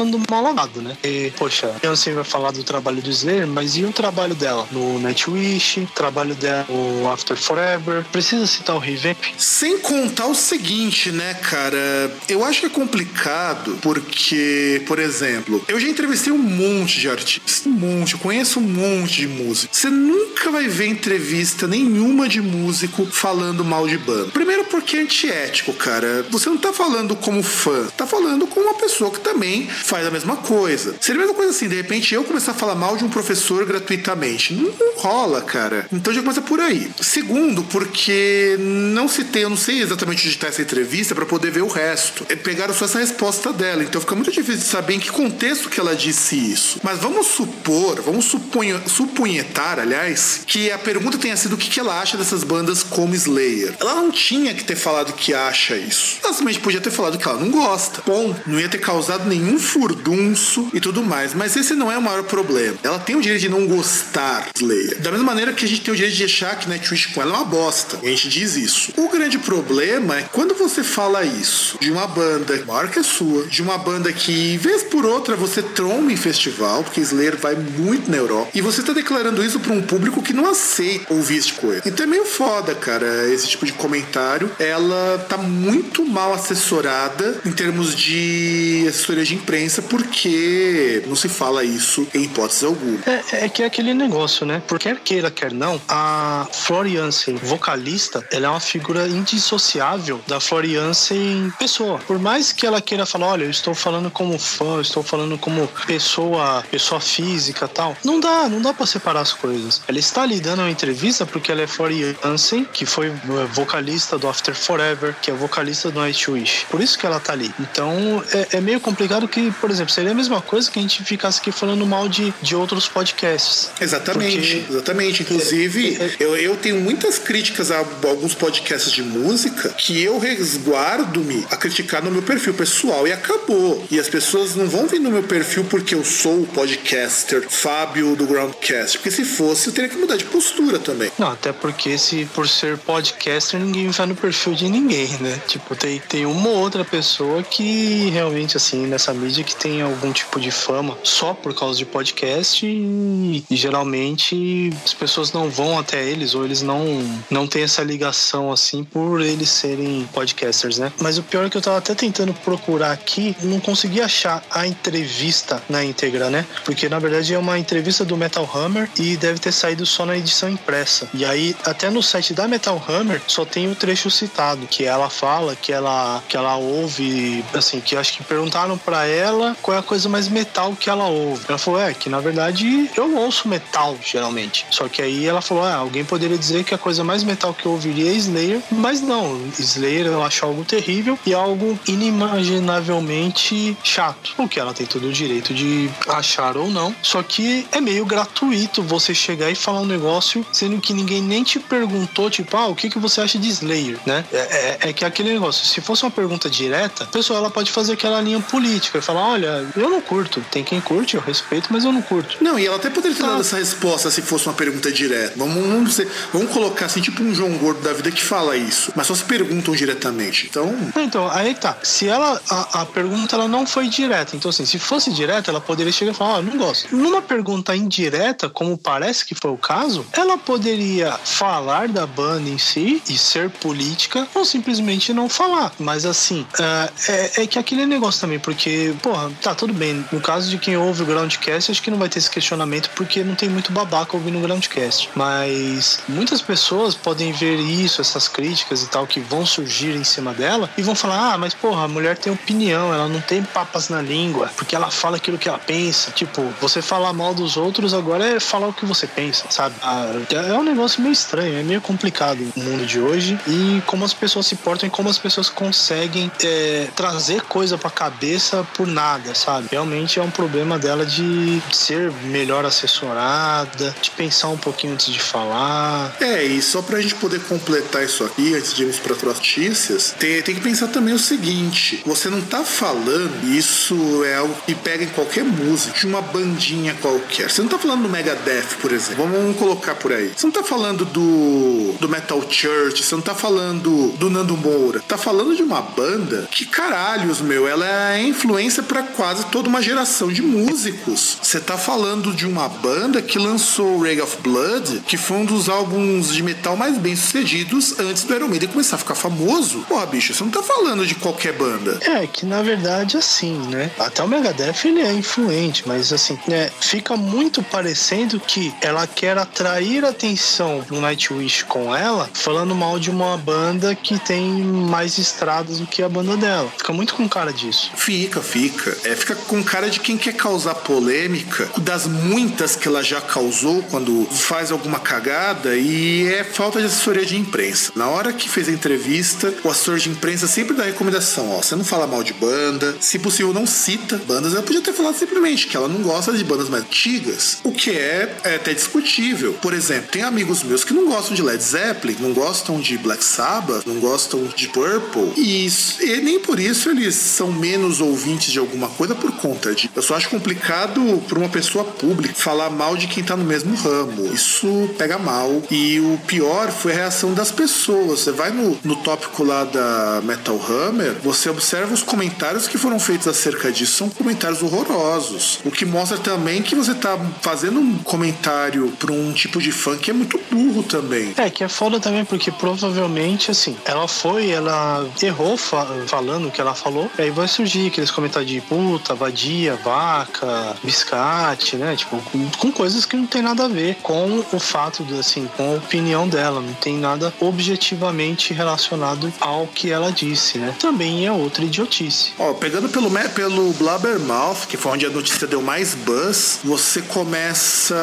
falando 0.00 0.22
mal 0.30 0.42
lavado, 0.42 0.80
né? 0.80 0.96
E, 1.04 1.30
poxa, 1.36 1.74
Beyoncé 1.82 2.12
vai 2.12 2.24
falar 2.24 2.52
do 2.52 2.62
trabalho 2.64 3.02
do 3.02 3.10
Slayer, 3.10 3.46
mas 3.46 3.76
e 3.76 3.84
o 3.84 3.92
trabalho 3.92 4.34
dela 4.34 4.66
no 4.72 4.98
Nightwish, 4.98 5.86
trabalho 5.94 6.34
dela 6.34 6.64
no 6.68 7.10
After 7.10 7.36
Forever? 7.36 8.04
Precisa 8.10 8.46
citar 8.46 8.76
o 8.76 8.78
Revamp? 8.78 9.18
Sem 9.36 9.78
contar 9.78 10.26
o 10.26 10.34
seguinte, 10.34 11.12
né, 11.12 11.34
cara? 11.34 12.10
Eu 12.28 12.42
acho 12.44 12.60
que 12.60 12.66
é 12.66 12.70
complicado 12.70 13.78
porque, 13.82 14.82
por 14.86 14.98
exemplo, 14.98 15.62
eu 15.68 15.78
já 15.78 15.88
entrevistei 15.88 16.32
um 16.32 16.38
monte 16.38 16.98
de 16.98 17.10
artistas, 17.10 17.66
um 17.66 17.70
monte, 17.70 18.14
eu 18.14 18.18
conheço 18.20 18.58
um 18.58 18.62
monte 18.62 19.20
de 19.20 19.28
músicos. 19.28 19.78
Você 19.78 19.90
nunca 19.90 20.50
vai 20.50 20.66
ver 20.66 20.86
entrevista 20.86 21.66
nenhuma 21.66 22.26
de 22.26 22.40
músico 22.40 23.04
falando 23.04 23.64
mal 23.64 23.86
de 23.86 23.98
banda. 23.98 24.30
Primeiro 24.30 24.64
porque 24.64 24.96
é 24.96 25.00
antiético, 25.02 25.74
cara. 25.74 26.24
Você 26.30 26.48
não 26.48 26.56
tá 26.56 26.72
falando 26.72 27.14
como 27.16 27.42
fã, 27.42 27.86
tá 27.96 28.06
falando 28.06 28.46
como 28.46 28.64
uma 28.64 28.74
pessoa 28.74 29.10
que 29.10 29.20
também 29.20 29.68
faz 29.90 30.06
a 30.06 30.10
mesma 30.10 30.36
coisa. 30.36 30.94
Seria 31.00 31.20
a 31.20 31.24
mesma 31.24 31.34
coisa 31.34 31.50
assim, 31.50 31.68
de 31.68 31.74
repente 31.74 32.14
eu 32.14 32.22
começar 32.22 32.52
a 32.52 32.54
falar 32.54 32.76
mal 32.76 32.96
de 32.96 33.04
um 33.04 33.08
professor 33.08 33.66
gratuitamente. 33.66 34.54
Não, 34.54 34.72
não 34.78 34.96
rola, 34.96 35.42
cara. 35.42 35.88
Então 35.92 36.14
já 36.14 36.20
começa 36.20 36.40
por 36.40 36.60
aí. 36.60 36.88
Segundo, 37.00 37.64
porque 37.64 38.56
não 38.60 39.08
se 39.08 39.24
tem, 39.24 39.42
eu 39.42 39.50
não 39.50 39.56
sei 39.56 39.82
exatamente 39.82 40.20
onde 40.20 40.28
está 40.28 40.46
essa 40.46 40.62
entrevista 40.62 41.12
para 41.12 41.26
poder 41.26 41.50
ver 41.50 41.62
o 41.62 41.66
resto. 41.66 42.24
É, 42.28 42.36
pegaram 42.36 42.72
só 42.72 42.84
essa 42.84 43.00
resposta 43.00 43.52
dela, 43.52 43.82
então 43.82 44.00
fica 44.00 44.14
muito 44.14 44.30
difícil 44.30 44.60
de 44.60 44.66
saber 44.66 44.94
em 44.94 45.00
que 45.00 45.10
contexto 45.10 45.68
que 45.68 45.80
ela 45.80 45.96
disse 45.96 46.36
isso. 46.36 46.78
Mas 46.84 47.00
vamos 47.00 47.26
supor, 47.26 48.00
vamos 48.00 48.26
supunha, 48.26 48.80
supunhetar, 48.86 49.80
aliás, 49.80 50.42
que 50.46 50.70
a 50.70 50.78
pergunta 50.78 51.18
tenha 51.18 51.36
sido 51.36 51.54
o 51.54 51.58
que, 51.58 51.68
que 51.68 51.80
ela 51.80 52.00
acha 52.00 52.16
dessas 52.16 52.44
bandas 52.44 52.84
como 52.84 53.12
Slayer. 53.14 53.74
Ela 53.80 53.96
não 53.96 54.12
tinha 54.12 54.54
que 54.54 54.62
ter 54.62 54.76
falado 54.76 55.12
que 55.14 55.34
acha 55.34 55.76
isso. 55.76 56.18
Ela 56.22 56.32
simplesmente 56.32 56.62
podia 56.62 56.80
ter 56.80 56.92
falado 56.92 57.18
que 57.18 57.26
ela 57.26 57.40
não 57.40 57.50
gosta. 57.50 58.02
Bom, 58.06 58.36
não 58.46 58.60
ia 58.60 58.68
ter 58.68 58.78
causado 58.78 59.28
nenhum 59.28 59.58
furdunço 59.80 60.68
e 60.74 60.80
tudo 60.80 61.02
mais. 61.02 61.32
Mas 61.32 61.56
esse 61.56 61.74
não 61.74 61.90
é 61.90 61.96
o 61.96 62.02
maior 62.02 62.22
problema. 62.24 62.76
Ela 62.82 62.98
tem 62.98 63.16
o 63.16 63.20
direito 63.20 63.40
de 63.40 63.48
não 63.48 63.66
gostar 63.66 64.50
de 64.54 64.62
Slayer. 64.62 65.00
Da 65.00 65.10
mesma 65.10 65.26
maneira 65.26 65.52
que 65.52 65.64
a 65.64 65.68
gente 65.68 65.80
tem 65.80 65.94
o 65.94 65.96
direito 65.96 66.16
de 66.16 66.24
achar 66.24 66.58
que 66.58 66.68
Nightwish 66.68 67.14
com 67.14 67.22
ela 67.22 67.32
é 67.32 67.36
uma 67.38 67.44
bosta. 67.44 67.98
A 68.02 68.06
gente 68.06 68.28
diz 68.28 68.56
isso. 68.56 68.92
O 68.96 69.08
grande 69.08 69.38
problema 69.38 70.18
é 70.18 70.22
quando 70.32 70.54
você 70.54 70.82
fala 70.82 71.24
isso 71.24 71.78
de 71.80 71.90
uma 71.90 72.06
banda 72.06 72.62
maior 72.66 72.88
que 72.88 72.98
a 72.98 73.02
sua, 73.02 73.46
de 73.46 73.62
uma 73.62 73.78
banda 73.78 74.12
que, 74.12 74.58
vez 74.58 74.82
por 74.82 75.06
outra, 75.06 75.36
você 75.36 75.62
tromba 75.62 76.12
em 76.12 76.16
festival, 76.16 76.84
porque 76.84 77.00
Slayer 77.00 77.36
vai 77.36 77.54
muito 77.54 78.10
na 78.10 78.16
Europa, 78.16 78.50
e 78.54 78.60
você 78.60 78.82
tá 78.82 78.92
declarando 78.92 79.44
isso 79.44 79.60
para 79.60 79.72
um 79.72 79.80
público 79.80 80.22
que 80.22 80.32
não 80.32 80.50
aceita 80.50 81.12
ouvir 81.12 81.36
esse 81.36 81.48
tipo 81.48 81.60
coisa. 81.60 81.82
Então 81.86 82.04
é 82.04 82.08
meio 82.08 82.24
foda, 82.24 82.74
cara, 82.74 83.28
esse 83.32 83.46
tipo 83.46 83.66
de 83.66 83.72
comentário. 83.72 84.50
Ela 84.58 85.24
tá 85.28 85.36
muito 85.36 86.04
mal 86.04 86.32
assessorada 86.32 87.40
em 87.44 87.52
termos 87.52 87.94
de 87.94 88.86
assessoria 88.88 89.24
de 89.24 89.34
imprensa, 89.34 89.69
porque 89.82 91.02
não 91.06 91.14
se 91.14 91.28
fala 91.28 91.62
isso 91.62 92.06
em 92.14 92.24
hipótese 92.24 92.64
alguma. 92.64 92.98
É, 93.06 93.44
é 93.44 93.48
que 93.48 93.62
é 93.62 93.66
aquele 93.66 93.94
negócio, 93.94 94.46
né? 94.46 94.62
Por 94.66 94.78
quer 94.78 94.98
queira, 95.00 95.30
quer 95.30 95.52
não, 95.52 95.80
a 95.88 96.46
Floriansen, 96.52 97.36
vocalista, 97.36 98.24
ela 98.32 98.46
é 98.46 98.48
uma 98.48 98.60
figura 98.60 99.06
indissociável 99.06 100.20
da 100.26 100.40
Floriansen 100.40 101.52
pessoa. 101.58 101.98
Por 101.98 102.18
mais 102.18 102.52
que 102.52 102.66
ela 102.66 102.80
queira 102.80 103.04
falar, 103.04 103.28
olha, 103.28 103.44
eu 103.44 103.50
estou 103.50 103.74
falando 103.74 104.10
como 104.10 104.38
fã, 104.38 104.76
eu 104.76 104.80
estou 104.80 105.02
falando 105.02 105.36
como 105.38 105.68
pessoa, 105.86 106.64
pessoa 106.70 107.00
física 107.00 107.68
tal, 107.68 107.96
não 108.04 108.18
dá, 108.18 108.48
não 108.48 108.60
dá 108.62 108.72
para 108.72 108.86
separar 108.86 109.20
as 109.20 109.32
coisas. 109.32 109.82
Ela 109.86 109.98
está 109.98 110.22
ali 110.22 110.40
dando 110.40 110.60
uma 110.60 110.70
entrevista 110.70 111.26
porque 111.26 111.52
ela 111.52 111.62
é 111.62 111.66
Floriansen, 111.66 112.64
que 112.72 112.86
foi 112.86 113.08
é, 113.08 113.12
vocalista 113.52 114.18
do 114.18 114.28
After 114.28 114.54
Forever, 114.54 115.14
que 115.20 115.30
é 115.30 115.34
vocalista 115.34 115.90
do 115.90 116.00
Nightwish. 116.00 116.66
Por 116.70 116.80
isso 116.80 116.98
que 116.98 117.06
ela 117.06 117.20
tá 117.20 117.32
ali. 117.32 117.52
Então 117.60 118.22
é, 118.32 118.56
é 118.56 118.60
meio 118.60 118.80
complicado 118.80 119.28
que, 119.28 119.49
por 119.52 119.70
exemplo, 119.70 119.92
seria 119.92 120.10
a 120.12 120.14
mesma 120.14 120.40
coisa 120.40 120.70
que 120.70 120.78
a 120.78 120.82
gente 120.82 121.02
ficasse 121.04 121.40
aqui 121.40 121.50
falando 121.52 121.84
mal 121.86 122.08
de, 122.08 122.32
de 122.42 122.54
outros 122.56 122.88
podcasts. 122.88 123.70
Exatamente, 123.80 124.56
Porque- 124.56 124.72
exatamente. 124.72 125.22
Inclusive, 125.22 125.96
É, 126.00 126.04
é, 126.04 126.16
eu, 126.20 126.36
eu 126.36 126.56
tenho 126.56 126.80
muitas 126.80 127.18
críticas 127.18 127.70
a 127.70 127.78
alguns 127.78 128.34
podcasts 128.34 128.92
de 128.92 129.02
música 129.02 129.70
que 129.70 130.00
eu 130.02 130.18
resguardo-me 130.18 131.46
a 131.50 131.56
criticar 131.56 132.02
no 132.02 132.10
meu 132.10 132.22
perfil 132.22 132.54
pessoal 132.54 133.06
e 133.06 133.12
acabou. 133.12 133.84
E 133.90 133.98
as 133.98 134.08
pessoas 134.08 134.54
não 134.54 134.68
vão 134.68 134.86
vir 134.86 135.00
no 135.00 135.10
meu 135.10 135.22
perfil 135.22 135.64
porque 135.64 135.94
eu 135.94 136.04
sou 136.04 136.42
o 136.42 136.46
podcaster 136.46 137.48
Fábio 137.48 138.14
do 138.16 138.26
Groundcast. 138.26 138.98
Porque 138.98 139.10
se 139.10 139.24
fosse, 139.24 139.68
eu 139.68 139.72
teria 139.72 139.88
que 139.90 139.96
mudar 139.96 140.16
de 140.16 140.24
postura 140.24 140.78
também. 140.78 141.10
Não, 141.18 141.28
até 141.32 141.52
porque 141.52 141.96
se 141.98 142.24
por 142.34 142.48
ser 142.48 142.76
podcaster 142.78 143.58
ninguém 143.60 143.88
vai 143.88 144.06
no 144.06 144.14
perfil 144.14 144.54
de 144.54 144.68
ninguém, 144.68 145.08
né? 145.20 145.40
Tipo, 145.46 145.74
tem, 145.74 145.98
tem 146.08 146.26
uma 146.26 146.48
ou 146.48 146.56
outra 146.58 146.84
pessoa 146.84 147.42
que 147.42 148.08
realmente, 148.10 148.56
assim, 148.56 148.86
nessa 148.86 149.12
mídia 149.14 149.39
que 149.44 149.54
tem 149.54 149.82
algum 149.82 150.12
tipo 150.12 150.40
de 150.40 150.50
fama 150.50 150.96
só 151.02 151.34
por 151.34 151.54
causa 151.54 151.78
de 151.78 151.84
podcast 151.84 152.66
e, 152.66 153.44
e 153.50 153.56
geralmente 153.56 154.72
as 154.84 154.94
pessoas 154.94 155.32
não 155.32 155.48
vão 155.48 155.78
até 155.78 156.02
eles 156.04 156.34
ou 156.34 156.44
eles 156.44 156.62
não, 156.62 156.84
não 157.30 157.46
têm 157.46 157.62
essa 157.62 157.82
ligação, 157.82 158.52
assim, 158.52 158.84
por 158.84 159.20
eles 159.20 159.48
serem 159.48 160.08
podcasters, 160.12 160.78
né? 160.78 160.92
Mas 161.00 161.18
o 161.18 161.22
pior 161.22 161.46
é 161.46 161.50
que 161.50 161.56
eu 161.56 161.62
tava 161.62 161.78
até 161.78 161.94
tentando 161.94 162.32
procurar 162.34 162.92
aqui, 162.92 163.36
não 163.42 163.60
consegui 163.60 164.00
achar 164.00 164.42
a 164.50 164.66
entrevista 164.66 165.62
na 165.68 165.84
íntegra, 165.84 166.30
né? 166.30 166.46
Porque 166.64 166.88
na 166.88 166.98
verdade 166.98 167.32
é 167.34 167.38
uma 167.38 167.58
entrevista 167.58 168.04
do 168.04 168.16
Metal 168.16 168.48
Hammer 168.54 168.88
e 168.98 169.16
deve 169.16 169.38
ter 169.38 169.52
saído 169.52 169.84
só 169.86 170.04
na 170.04 170.16
edição 170.16 170.48
impressa. 170.48 171.08
E 171.14 171.24
aí, 171.24 171.56
até 171.64 171.90
no 171.90 172.02
site 172.02 172.34
da 172.34 172.46
Metal 172.48 172.82
Hammer, 172.88 173.20
só 173.26 173.44
tem 173.44 173.70
o 173.70 173.74
trecho 173.74 174.10
citado, 174.10 174.66
que 174.66 174.84
ela 174.84 175.08
fala 175.08 175.56
que 175.56 175.72
ela, 175.72 176.22
que 176.28 176.36
ela 176.36 176.56
ouve, 176.56 177.44
assim, 177.54 177.80
que 177.80 177.96
acho 177.96 178.14
que 178.14 178.24
perguntaram 178.24 178.76
pra 178.76 179.06
ela 179.06 179.29
qual 179.62 179.76
é 179.76 179.80
a 179.80 179.82
coisa 179.82 180.08
mais 180.08 180.28
metal 180.28 180.74
que 180.78 180.88
ela 180.90 181.06
ouve. 181.06 181.44
Ela 181.48 181.58
falou, 181.58 181.80
é, 181.80 181.92
que 181.94 182.08
na 182.08 182.20
verdade 182.20 182.90
eu 182.96 183.16
ouço 183.16 183.48
metal, 183.48 183.96
geralmente. 184.04 184.66
Só 184.70 184.88
que 184.88 185.02
aí 185.02 185.26
ela 185.26 185.40
falou, 185.40 185.64
ah, 185.64 185.74
alguém 185.74 186.04
poderia 186.04 186.36
dizer 186.38 186.64
que 186.64 186.74
a 186.74 186.78
coisa 186.78 187.02
mais 187.04 187.22
metal 187.24 187.52
que 187.54 187.66
eu 187.66 187.72
ouviria 187.72 188.10
é 188.10 188.14
Slayer, 188.14 188.60
mas 188.70 189.00
não, 189.00 189.40
Slayer 189.58 190.06
eu 190.06 190.22
acho 190.22 190.44
algo 190.44 190.64
terrível 190.64 191.18
e 191.26 191.34
algo 191.34 191.78
inimaginavelmente 191.86 193.76
chato. 193.82 194.34
O 194.38 194.48
que 194.48 194.58
ela 194.60 194.72
tem 194.74 194.86
todo 194.86 195.06
o 195.08 195.12
direito 195.12 195.52
de 195.54 195.90
achar 196.08 196.56
ou 196.56 196.68
não. 196.68 196.94
Só 197.02 197.22
que 197.22 197.66
é 197.72 197.80
meio 197.80 198.04
gratuito 198.04 198.82
você 198.82 199.14
chegar 199.14 199.50
e 199.50 199.54
falar 199.54 199.80
um 199.80 199.86
negócio 199.86 200.44
sendo 200.52 200.80
que 200.80 200.92
ninguém 200.92 201.22
nem 201.22 201.42
te 201.44 201.58
perguntou, 201.58 202.30
tipo, 202.30 202.56
ah, 202.56 202.66
o 202.68 202.74
que, 202.74 202.88
que 202.90 202.98
você 202.98 203.20
acha 203.20 203.38
de 203.38 203.48
Slayer, 203.48 203.98
né? 204.06 204.24
É, 204.32 204.38
é- 204.38 204.78
é 204.90 204.92
que 204.92 205.04
aquele 205.04 205.32
negócio, 205.32 205.66
se 205.66 205.80
fosse 205.80 206.02
uma 206.04 206.10
pergunta 206.10 206.48
direta, 206.48 207.04
a 207.04 207.06
pessoa 207.06 207.38
ela 207.38 207.50
pode 207.50 207.70
fazer 207.70 207.92
aquela 207.92 208.20
linha 208.20 208.40
política 208.40 208.98
e 208.98 209.00
falar, 209.02 209.19
olha, 209.20 209.66
eu 209.76 209.88
não 209.90 210.00
curto. 210.00 210.44
Tem 210.50 210.64
quem 210.64 210.80
curte, 210.80 211.14
eu 211.16 211.20
respeito, 211.20 211.68
mas 211.70 211.84
eu 211.84 211.92
não 211.92 212.02
curto. 212.02 212.36
Não, 212.40 212.58
e 212.58 212.66
ela 212.66 212.76
até 212.76 212.90
poderia 212.90 213.16
ter 213.16 213.22
Tá. 213.22 213.28
dado 213.30 213.40
essa 213.40 213.56
resposta 213.58 214.10
se 214.10 214.22
fosse 214.22 214.46
uma 214.46 214.54
pergunta 214.54 214.90
direta. 214.90 215.34
Vamos, 215.36 215.54
vamos, 215.66 215.90
dizer- 215.90 216.08
vamos 216.32 216.50
colocar 216.52 216.86
assim, 216.86 217.00
tipo 217.00 217.22
um 217.22 217.34
João 217.34 217.56
Gordo 217.58 217.80
da 217.82 217.92
vida 217.92 218.10
que 218.10 218.22
fala 218.22 218.56
isso, 218.56 218.92
mas 218.96 219.06
só 219.06 219.14
se 219.14 219.24
perguntam 219.24 219.74
diretamente. 219.74 220.46
Então, 220.50 220.74
Então, 220.96 221.28
aí 221.30 221.54
tá. 221.54 221.76
Se 221.82 222.08
ela. 222.08 222.40
A, 222.50 222.82
a 222.82 222.86
pergunta 222.86 223.36
ela 223.36 223.46
não 223.48 223.66
foi 223.66 223.88
direta. 223.88 224.34
Então, 224.36 224.48
assim, 224.48 224.64
se 224.64 224.78
fosse 224.78 225.10
direta, 225.12 225.50
ela 225.50 225.60
poderia 225.60 225.92
chegar 225.92 226.12
e 226.12 226.14
falar, 226.14 226.38
ó, 226.38 226.42
não 226.42 226.56
gosto. 226.56 226.94
Numa 226.94 227.20
pergunta 227.22 227.74
indireta, 227.76 228.48
como 228.48 228.76
parece 228.78 229.24
que 229.24 229.34
foi 229.34 229.50
o 229.50 229.56
caso, 229.56 230.06
ela 230.12 230.36
poderia 230.38 231.12
falar 231.24 231.88
da 231.88 232.06
banda 232.06 232.48
em 232.48 232.58
si 232.58 233.02
e 233.08 233.16
ser 233.18 233.50
política 233.50 234.26
ou 234.34 234.44
simplesmente 234.44 235.12
não 235.12 235.28
falar. 235.28 235.72
Mas 235.78 236.04
assim, 236.04 236.46
é, 236.58 236.90
é, 237.08 237.42
é 237.42 237.46
que 237.46 237.58
aquele 237.58 237.86
negócio 237.86 238.20
também, 238.20 238.38
porque, 238.38 238.94
porra, 239.10 239.30
tá 239.42 239.54
tudo 239.54 239.74
bem. 239.74 240.04
No 240.12 240.20
caso 240.20 240.48
de 240.48 240.56
quem 240.56 240.76
ouve 240.76 241.02
o 241.02 241.06
Groundcast, 241.06 241.72
acho 241.72 241.82
que 241.82 241.90
não 241.90 241.98
vai 241.98 242.08
ter 242.08 242.20
esse 242.20 242.30
questionamento 242.30 242.90
porque 242.94 243.24
não 243.24 243.34
tem 243.34 243.48
muito 243.48 243.72
babaca 243.72 244.16
ouvindo 244.16 244.38
o 244.38 244.40
Groundcast. 244.40 245.10
Mas 245.16 246.00
muitas 246.08 246.40
pessoas 246.40 246.94
podem 246.94 247.32
ver 247.32 247.58
isso, 247.58 248.00
essas 248.00 248.28
críticas 248.28 248.82
e 248.82 248.88
tal, 248.88 249.06
que 249.06 249.18
vão 249.18 249.44
surgir 249.44 249.96
em 249.96 250.04
cima 250.04 250.32
dela 250.32 250.70
e 250.78 250.82
vão 250.82 250.94
falar: 250.94 251.32
ah, 251.32 251.38
mas 251.38 251.54
porra, 251.54 251.84
a 251.84 251.88
mulher 251.88 252.16
tem 252.16 252.32
opinião, 252.32 252.94
ela 252.94 253.08
não 253.08 253.20
tem 253.20 253.42
papas 253.42 253.88
na 253.88 254.00
língua, 254.00 254.48
porque 254.56 254.76
ela 254.76 254.90
fala 254.90 255.16
aquilo 255.16 255.38
que 255.38 255.48
ela 255.48 255.58
pensa. 255.58 256.12
Tipo, 256.12 256.42
você 256.60 256.80
falar 256.80 257.12
mal 257.12 257.34
dos 257.34 257.56
outros 257.56 257.92
agora 257.92 258.36
é 258.36 258.38
falar 258.38 258.68
o 258.68 258.72
que 258.72 258.86
você 258.86 259.08
pensa, 259.08 259.46
sabe? 259.50 259.74
Ah, 259.82 260.06
é 260.30 260.54
um 260.54 260.62
negócio 260.62 261.02
meio 261.02 261.12
estranho, 261.12 261.58
é 261.58 261.62
meio 261.64 261.80
complicado 261.80 262.40
o 262.56 262.60
mundo 262.60 262.86
de 262.86 263.00
hoje 263.00 263.38
e 263.48 263.82
como 263.86 264.04
as 264.04 264.14
pessoas 264.14 264.46
se 264.46 264.54
portam 264.54 264.86
e 264.86 264.90
como 264.90 265.08
as 265.08 265.18
pessoas 265.18 265.48
conseguem 265.48 266.30
é, 266.44 266.88
trazer 266.94 267.42
coisa 267.42 267.76
pra 267.76 267.90
cabeça 267.90 268.64
por 268.74 268.86
nada, 268.86 268.99
sabe? 269.34 269.68
Realmente 269.70 270.18
é 270.18 270.22
um 270.22 270.30
problema 270.30 270.78
dela 270.78 271.04
de 271.04 271.62
ser 271.72 272.10
melhor 272.24 272.64
assessorada, 272.64 273.94
de 274.00 274.10
pensar 274.10 274.48
um 274.48 274.56
pouquinho 274.56 274.94
antes 274.94 275.12
de 275.12 275.20
falar. 275.20 276.14
É, 276.20 276.42
e 276.42 276.60
só 276.60 276.82
pra 276.82 277.00
gente 277.00 277.14
poder 277.16 277.40
completar 277.40 278.04
isso 278.04 278.24
aqui, 278.24 278.54
antes 278.54 278.74
de 278.74 278.82
irmos 278.82 278.98
pra 278.98 279.14
notícias, 279.22 280.14
tem, 280.18 280.42
tem 280.42 280.54
que 280.54 280.60
pensar 280.60 280.88
também 280.88 281.14
o 281.14 281.18
seguinte: 281.18 282.02
você 282.04 282.28
não 282.28 282.40
tá 282.40 282.64
falando, 282.64 283.44
isso 283.48 284.24
é 284.24 284.36
algo 284.36 284.54
que 284.66 284.74
pega 284.74 285.04
em 285.04 285.08
qualquer 285.08 285.44
música, 285.44 285.98
de 285.98 286.06
uma 286.06 286.22
bandinha 286.22 286.94
qualquer. 287.00 287.50
Você 287.50 287.62
não 287.62 287.68
tá 287.68 287.78
falando 287.78 288.02
do 288.02 288.08
Megadeth, 288.08 288.76
por 288.80 288.92
exemplo. 288.92 289.24
Vamos, 289.24 289.40
vamos 289.40 289.56
colocar 289.56 289.94
por 289.94 290.12
aí. 290.12 290.32
Você 290.36 290.46
não 290.46 290.52
tá 290.52 290.62
falando 290.62 291.04
do, 291.04 291.94
do 292.00 292.08
Metal 292.08 292.40
Church, 292.48 293.02
você 293.02 293.14
não 293.14 293.22
tá 293.22 293.34
falando 293.34 294.12
do 294.16 294.30
Nando 294.30 294.56
Moura. 294.56 295.02
Tá 295.06 295.18
falando 295.18 295.54
de 295.54 295.62
uma 295.62 295.80
banda 295.80 296.48
que, 296.50 296.66
caralhos, 296.66 297.40
meu, 297.40 297.68
ela 297.68 297.86
é 297.86 298.22
influência 298.22 298.82
para 298.90 299.04
quase 299.04 299.46
toda 299.46 299.68
uma 299.68 299.80
geração 299.80 300.32
de 300.32 300.42
músicos. 300.42 301.38
Você 301.40 301.60
tá 301.60 301.78
falando 301.78 302.34
de 302.34 302.44
uma 302.44 302.68
banda 302.68 303.22
que 303.22 303.38
lançou 303.38 304.00
Ray 304.00 304.20
of 304.20 304.38
Blood, 304.42 305.04
que 305.06 305.16
foi 305.16 305.36
um 305.36 305.44
dos 305.44 305.68
álbuns 305.68 306.34
de 306.34 306.42
metal 306.42 306.76
mais 306.76 306.98
bem 306.98 307.14
sucedidos 307.14 308.00
antes 308.00 308.24
do 308.24 308.34
Iron 308.34 308.48
Maiden 308.48 308.68
começar 308.68 308.96
a 308.96 308.98
ficar 308.98 309.14
famoso. 309.14 309.84
Porra, 309.88 310.06
bicho, 310.06 310.34
você 310.34 310.42
não 310.42 310.50
tá 310.50 310.60
falando 310.60 311.06
de 311.06 311.14
qualquer 311.14 311.52
banda. 311.52 312.00
É, 312.02 312.26
que 312.26 312.44
na 312.44 312.62
verdade 312.62 313.16
assim, 313.16 313.56
né? 313.68 313.92
Até 313.96 314.24
o 314.24 314.28
Megadeth 314.28 314.84
ele 314.84 315.02
é 315.02 315.12
influente, 315.12 315.84
mas 315.86 316.12
assim, 316.12 316.36
né, 316.48 316.68
fica 316.80 317.16
muito 317.16 317.62
parecendo 317.62 318.40
que 318.40 318.74
ela 318.80 319.06
quer 319.06 319.38
atrair 319.38 320.04
atenção 320.04 320.84
do 320.88 321.00
Nightwish 321.00 321.64
com 321.64 321.94
ela, 321.94 322.28
falando 322.34 322.74
mal 322.74 322.98
de 322.98 323.08
uma 323.08 323.36
banda 323.36 323.94
que 323.94 324.18
tem 324.18 324.42
mais 324.50 325.16
estradas 325.16 325.78
do 325.78 325.86
que 325.86 326.02
a 326.02 326.08
banda 326.08 326.36
dela. 326.36 326.68
Fica 326.76 326.92
muito 326.92 327.14
com 327.14 327.28
cara 327.28 327.52
disso. 327.52 327.92
Fica, 327.94 328.40
fica. 328.40 328.79
É, 329.04 329.14
fica 329.14 329.34
com 329.34 329.62
cara 329.62 329.88
de 329.88 330.00
quem 330.00 330.16
quer 330.16 330.34
causar 330.34 330.74
polêmica, 330.74 331.68
das 331.78 332.06
muitas 332.06 332.76
que 332.76 332.88
ela 332.88 333.02
já 333.02 333.20
causou 333.20 333.82
quando 333.90 334.26
faz 334.26 334.70
alguma 334.70 334.98
cagada, 334.98 335.76
e 335.76 336.26
é 336.26 336.44
falta 336.44 336.80
de 336.80 336.86
assessoria 336.86 337.24
de 337.24 337.36
imprensa. 337.36 337.92
Na 337.94 338.08
hora 338.08 338.32
que 338.32 338.48
fez 338.48 338.68
a 338.68 338.72
entrevista, 338.72 339.52
o 339.64 339.68
assessor 339.68 339.98
de 339.98 340.10
imprensa 340.10 340.46
sempre 340.46 340.74
dá 340.74 340.84
recomendação: 340.84 341.50
ó, 341.50 341.62
você 341.62 341.76
não 341.76 341.84
fala 341.84 342.06
mal 342.06 342.22
de 342.22 342.32
banda, 342.32 342.96
se 343.00 343.18
possível, 343.18 343.52
não 343.52 343.66
cita 343.66 344.20
bandas. 344.26 344.52
Ela 344.52 344.62
podia 344.62 344.80
ter 344.80 344.92
falado 344.92 345.16
simplesmente 345.16 345.66
que 345.66 345.76
ela 345.76 345.88
não 345.88 346.02
gosta 346.02 346.32
de 346.32 346.44
bandas 346.44 346.68
mais 346.68 346.84
antigas, 346.84 347.58
o 347.64 347.72
que 347.72 347.90
é, 347.90 348.36
é 348.44 348.54
até 348.56 348.72
discutível. 348.72 349.52
Por 349.54 349.74
exemplo, 349.74 350.10
tem 350.10 350.22
amigos 350.22 350.62
meus 350.62 350.84
que 350.84 350.94
não 350.94 351.06
gostam 351.06 351.34
de 351.34 351.42
Led 351.42 351.62
Zeppelin, 351.62 352.16
não 352.20 352.32
gostam 352.32 352.80
de 352.80 352.96
Black 352.98 353.24
Sabbath, 353.24 353.86
não 353.86 354.00
gostam 354.00 354.44
de 354.54 354.68
Purple, 354.68 355.32
e, 355.36 355.66
e 356.00 356.16
nem 356.22 356.40
por 356.40 356.58
isso 356.58 356.90
eles 356.90 357.14
são 357.14 357.52
menos 357.52 358.00
ouvintes 358.00 358.52
de 358.52 358.58
alguma 358.60 358.88
coisa 358.88 359.14
por 359.14 359.32
conta 359.32 359.74
de. 359.74 359.90
Eu 359.94 360.02
só 360.02 360.16
acho 360.16 360.28
complicado 360.28 361.22
para 361.28 361.38
uma 361.38 361.48
pessoa 361.48 361.84
pública 361.84 362.34
falar 362.34 362.70
mal 362.70 362.96
de 362.96 363.06
quem 363.06 363.22
tá 363.22 363.36
no 363.36 363.44
mesmo 363.44 363.74
ramo. 363.76 364.32
Isso 364.32 364.90
pega 364.98 365.18
mal. 365.18 365.62
E 365.70 366.00
o 366.00 366.18
pior 366.26 366.70
foi 366.70 366.92
a 366.92 366.96
reação 366.96 367.32
das 367.34 367.50
pessoas. 367.50 368.20
Você 368.20 368.32
vai 368.32 368.50
no, 368.50 368.78
no 368.84 368.96
tópico 368.96 369.42
lá 369.42 369.64
da 369.64 370.20
Metal 370.22 370.58
Hammer, 370.68 371.16
você 371.22 371.48
observa 371.48 371.92
os 371.92 372.02
comentários 372.02 372.68
que 372.68 372.78
foram 372.78 372.98
feitos 372.98 373.26
acerca 373.26 373.70
disso. 373.72 373.96
São 373.96 374.08
comentários 374.08 374.62
horrorosos. 374.62 375.60
O 375.64 375.70
que 375.70 375.84
mostra 375.84 376.18
também 376.18 376.62
que 376.62 376.74
você 376.74 376.94
tá 376.94 377.18
fazendo 377.40 377.80
um 377.80 377.98
comentário 377.98 378.90
para 378.98 379.12
um 379.12 379.32
tipo 379.32 379.60
de 379.60 379.72
fã 379.72 379.96
que 379.96 380.10
é 380.10 380.14
muito 380.14 380.40
burro 380.50 380.82
também. 380.82 381.32
É, 381.36 381.50
que 381.50 381.64
é 381.64 381.68
foda 381.68 382.00
também, 382.00 382.24
porque 382.24 382.50
provavelmente, 382.50 383.50
assim, 383.50 383.76
ela 383.84 384.06
foi, 384.06 384.50
ela 384.50 385.08
errou 385.22 385.56
fa 385.56 385.86
falando 386.06 386.48
o 386.48 386.50
que 386.50 386.60
ela 386.60 386.74
falou, 386.74 387.10
aí 387.18 387.30
vai 387.30 387.48
surgir 387.48 387.88
aqueles 387.88 388.10
comentários 388.10 388.49
de 388.50 388.60
puta, 388.60 389.14
vadia, 389.14 389.76
vaca, 389.76 390.76
biscate, 390.82 391.76
né? 391.76 391.94
Tipo, 391.96 392.20
com, 392.22 392.50
com 392.50 392.72
coisas 392.72 393.04
que 393.04 393.16
não 393.16 393.26
tem 393.26 393.42
nada 393.42 393.64
a 393.64 393.68
ver 393.68 393.96
com 394.02 394.44
o 394.52 394.58
fato, 394.58 395.04
de, 395.04 395.18
assim, 395.18 395.48
com 395.56 395.74
a 395.74 395.76
opinião 395.76 396.28
dela, 396.28 396.60
não 396.60 396.74
tem 396.74 396.98
nada 396.98 397.32
objetivamente 397.40 398.52
relacionado 398.52 399.32
ao 399.40 399.66
que 399.66 399.90
ela 399.90 400.10
disse, 400.10 400.58
né? 400.58 400.74
Também 400.78 401.26
é 401.26 401.32
outra 401.32 401.64
idiotice. 401.64 402.32
Ó, 402.38 402.54
pegando 402.54 402.88
pelo, 402.88 403.10
pelo 403.30 403.72
Blabbermouth, 403.74 404.66
que 404.68 404.76
foi 404.76 404.92
onde 404.92 405.06
a 405.06 405.10
notícia 405.10 405.46
deu 405.46 405.62
mais 405.62 405.94
buzz, 405.94 406.60
você 406.64 407.02
começa 407.02 407.94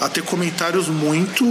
a 0.00 0.08
ter 0.08 0.22
comentários 0.22 0.88
muito, 0.88 1.44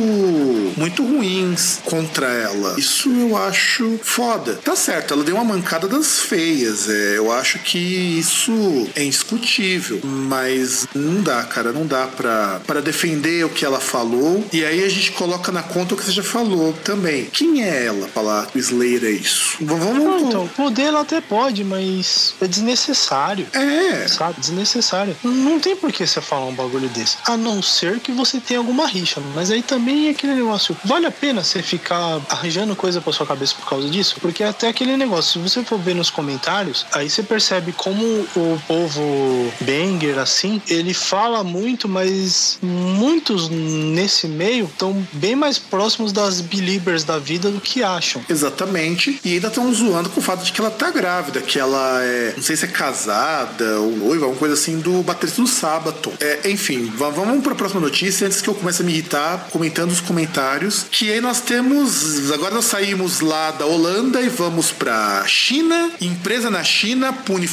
muito 0.78 1.04
ruins 1.04 1.80
contra 1.84 2.28
ela. 2.28 2.80
Isso 2.80 3.10
eu 3.10 3.36
acho 3.36 4.00
foda. 4.04 4.56
Tá 4.56 4.76
certo, 4.76 5.14
ela 5.14 5.24
deu 5.24 5.36
uma 5.36 5.44
mancada 5.44 5.88
das 5.88 6.20
feias. 6.20 6.88
É, 6.90 7.18
eu 7.18 7.32
acho 7.32 7.60
que 7.60 8.21
isso 8.22 8.88
é 8.96 9.04
indiscutível. 9.04 10.00
Mas 10.04 10.88
não 10.96 11.22
dá, 11.22 11.44
cara. 11.44 11.72
Não 11.72 11.86
dá 11.86 12.08
pra, 12.08 12.62
pra 12.66 12.80
defender 12.80 13.46
o 13.46 13.50
que 13.50 13.66
ela 13.66 13.80
falou. 13.80 14.46
E 14.54 14.64
aí 14.64 14.84
a 14.84 14.90
gente 14.90 15.12
coloca 15.12 15.52
na 15.52 15.64
conta 15.64 15.94
o 15.94 15.98
que 15.98 16.04
você 16.04 16.12
já 16.12 16.24
falou 16.24 16.74
também. 16.84 17.26
Quem 17.26 17.64
é 17.64 17.86
ela 17.86 18.08
falar 18.08 18.48
que 18.48 18.58
o 18.58 18.60
Slayer 18.60 19.04
é 19.04 19.12
isso? 19.12 19.58
Vamos. 19.62 20.04
Não, 20.04 20.20
então, 20.20 20.48
poder 20.50 20.84
ela 20.84 21.02
até 21.02 21.20
pode, 21.20 21.64
mas 21.64 22.36
é 22.42 22.48
desnecessário. 22.48 23.48
É. 23.54 24.08
Sabe? 24.08 24.40
Desnecessário. 24.40 25.16
Não 25.24 25.60
tem 25.60 25.76
por 25.76 25.92
que 25.92 26.06
você 26.06 26.22
falar 26.22 26.46
um 26.46 26.54
bagulho 26.54 26.90
desse. 26.90 27.18
A 27.26 27.36
não 27.36 27.62
ser 27.62 28.00
que 28.00 28.12
você 28.12 28.40
tenha 28.40 28.60
alguma 28.60 28.88
rixa. 28.88 29.22
Mas 29.34 29.52
aí 29.52 29.62
também 29.62 30.08
é 30.08 30.12
aquele 30.12 30.36
negócio. 30.36 30.78
Vale 30.86 31.06
a 31.06 31.12
pena 31.12 31.44
você 31.44 31.62
ficar 31.62 32.22
arranjando 32.30 32.76
coisa 32.76 33.02
pra 33.02 33.12
sua 33.12 33.26
cabeça 33.26 33.56
por 33.56 33.68
causa 33.68 33.90
disso? 33.90 34.16
Porque 34.22 34.44
é 34.44 34.48
até 34.48 34.68
aquele 34.68 34.96
negócio. 34.96 35.34
Se 35.34 35.50
você 35.50 35.64
for 35.64 35.80
ver 35.80 35.96
nos 35.96 36.10
comentários, 36.10 36.86
aí 36.92 37.10
você 37.10 37.24
percebe 37.24 37.72
como 37.72 38.11
o 38.36 38.62
povo 38.68 39.54
banger, 39.62 40.20
assim, 40.20 40.62
ele 40.68 40.94
fala 40.94 41.44
muito, 41.44 41.88
mas 41.88 42.58
muitos 42.62 43.50
nesse 43.50 44.28
meio 44.28 44.66
estão 44.66 45.06
bem 45.14 45.36
mais 45.36 45.58
próximos 45.58 46.12
das 46.12 46.42
believers 46.42 47.04
da 47.04 47.18
vida 47.18 47.50
do 47.50 47.60
que 47.60 47.84
acham. 47.84 48.24
Exatamente. 48.30 49.20
E 49.24 49.34
ainda 49.34 49.48
estão 49.48 49.74
zoando 49.74 50.10
com 50.10 50.20
o 50.20 50.24
fato 50.24 50.44
de 50.44 50.52
que 50.52 50.62
ela 50.62 50.72
tá 50.72 50.90
grávida, 50.92 51.42
que 51.42 51.60
ela 51.60 52.02
é, 52.04 52.34
não 52.36 52.44
sei 52.44 52.56
se 52.56 52.66
é 52.66 52.68
casada 52.68 53.80
ou 53.80 53.92
noiva, 53.92 54.26
alguma 54.26 54.40
coisa 54.40 54.54
assim, 54.54 54.80
do 54.80 55.02
baterista 55.04 55.42
do 55.42 55.48
Sabaton. 55.48 56.14
É, 56.20 56.50
enfim, 56.50 56.92
vamos 56.96 57.44
para 57.44 57.54
a 57.54 57.56
próxima 57.56 57.82
notícia 57.82 58.28
antes 58.28 58.42
que 58.42 58.50
eu 58.50 58.56
comece 58.56 58.82
a 58.82 58.86
me 58.86 58.92
irritar 58.92 59.48
comentando 59.52 59.92
os 59.92 60.02
comentários. 60.02 60.86
Que 60.90 61.12
aí 61.12 61.22
nós 61.22 61.42
temos, 61.42 62.32
agora 62.32 62.54
nós 62.54 62.66
saímos 62.66 63.22
lá 63.22 63.52
da 63.52 63.66
Holanda 63.66 64.22
e 64.22 64.30
vamos 64.30 64.72
para 64.72 65.26
China. 65.28 65.92
Empresa 66.00 66.50
na 66.50 66.64
China 66.64 67.14
pune 67.14 67.48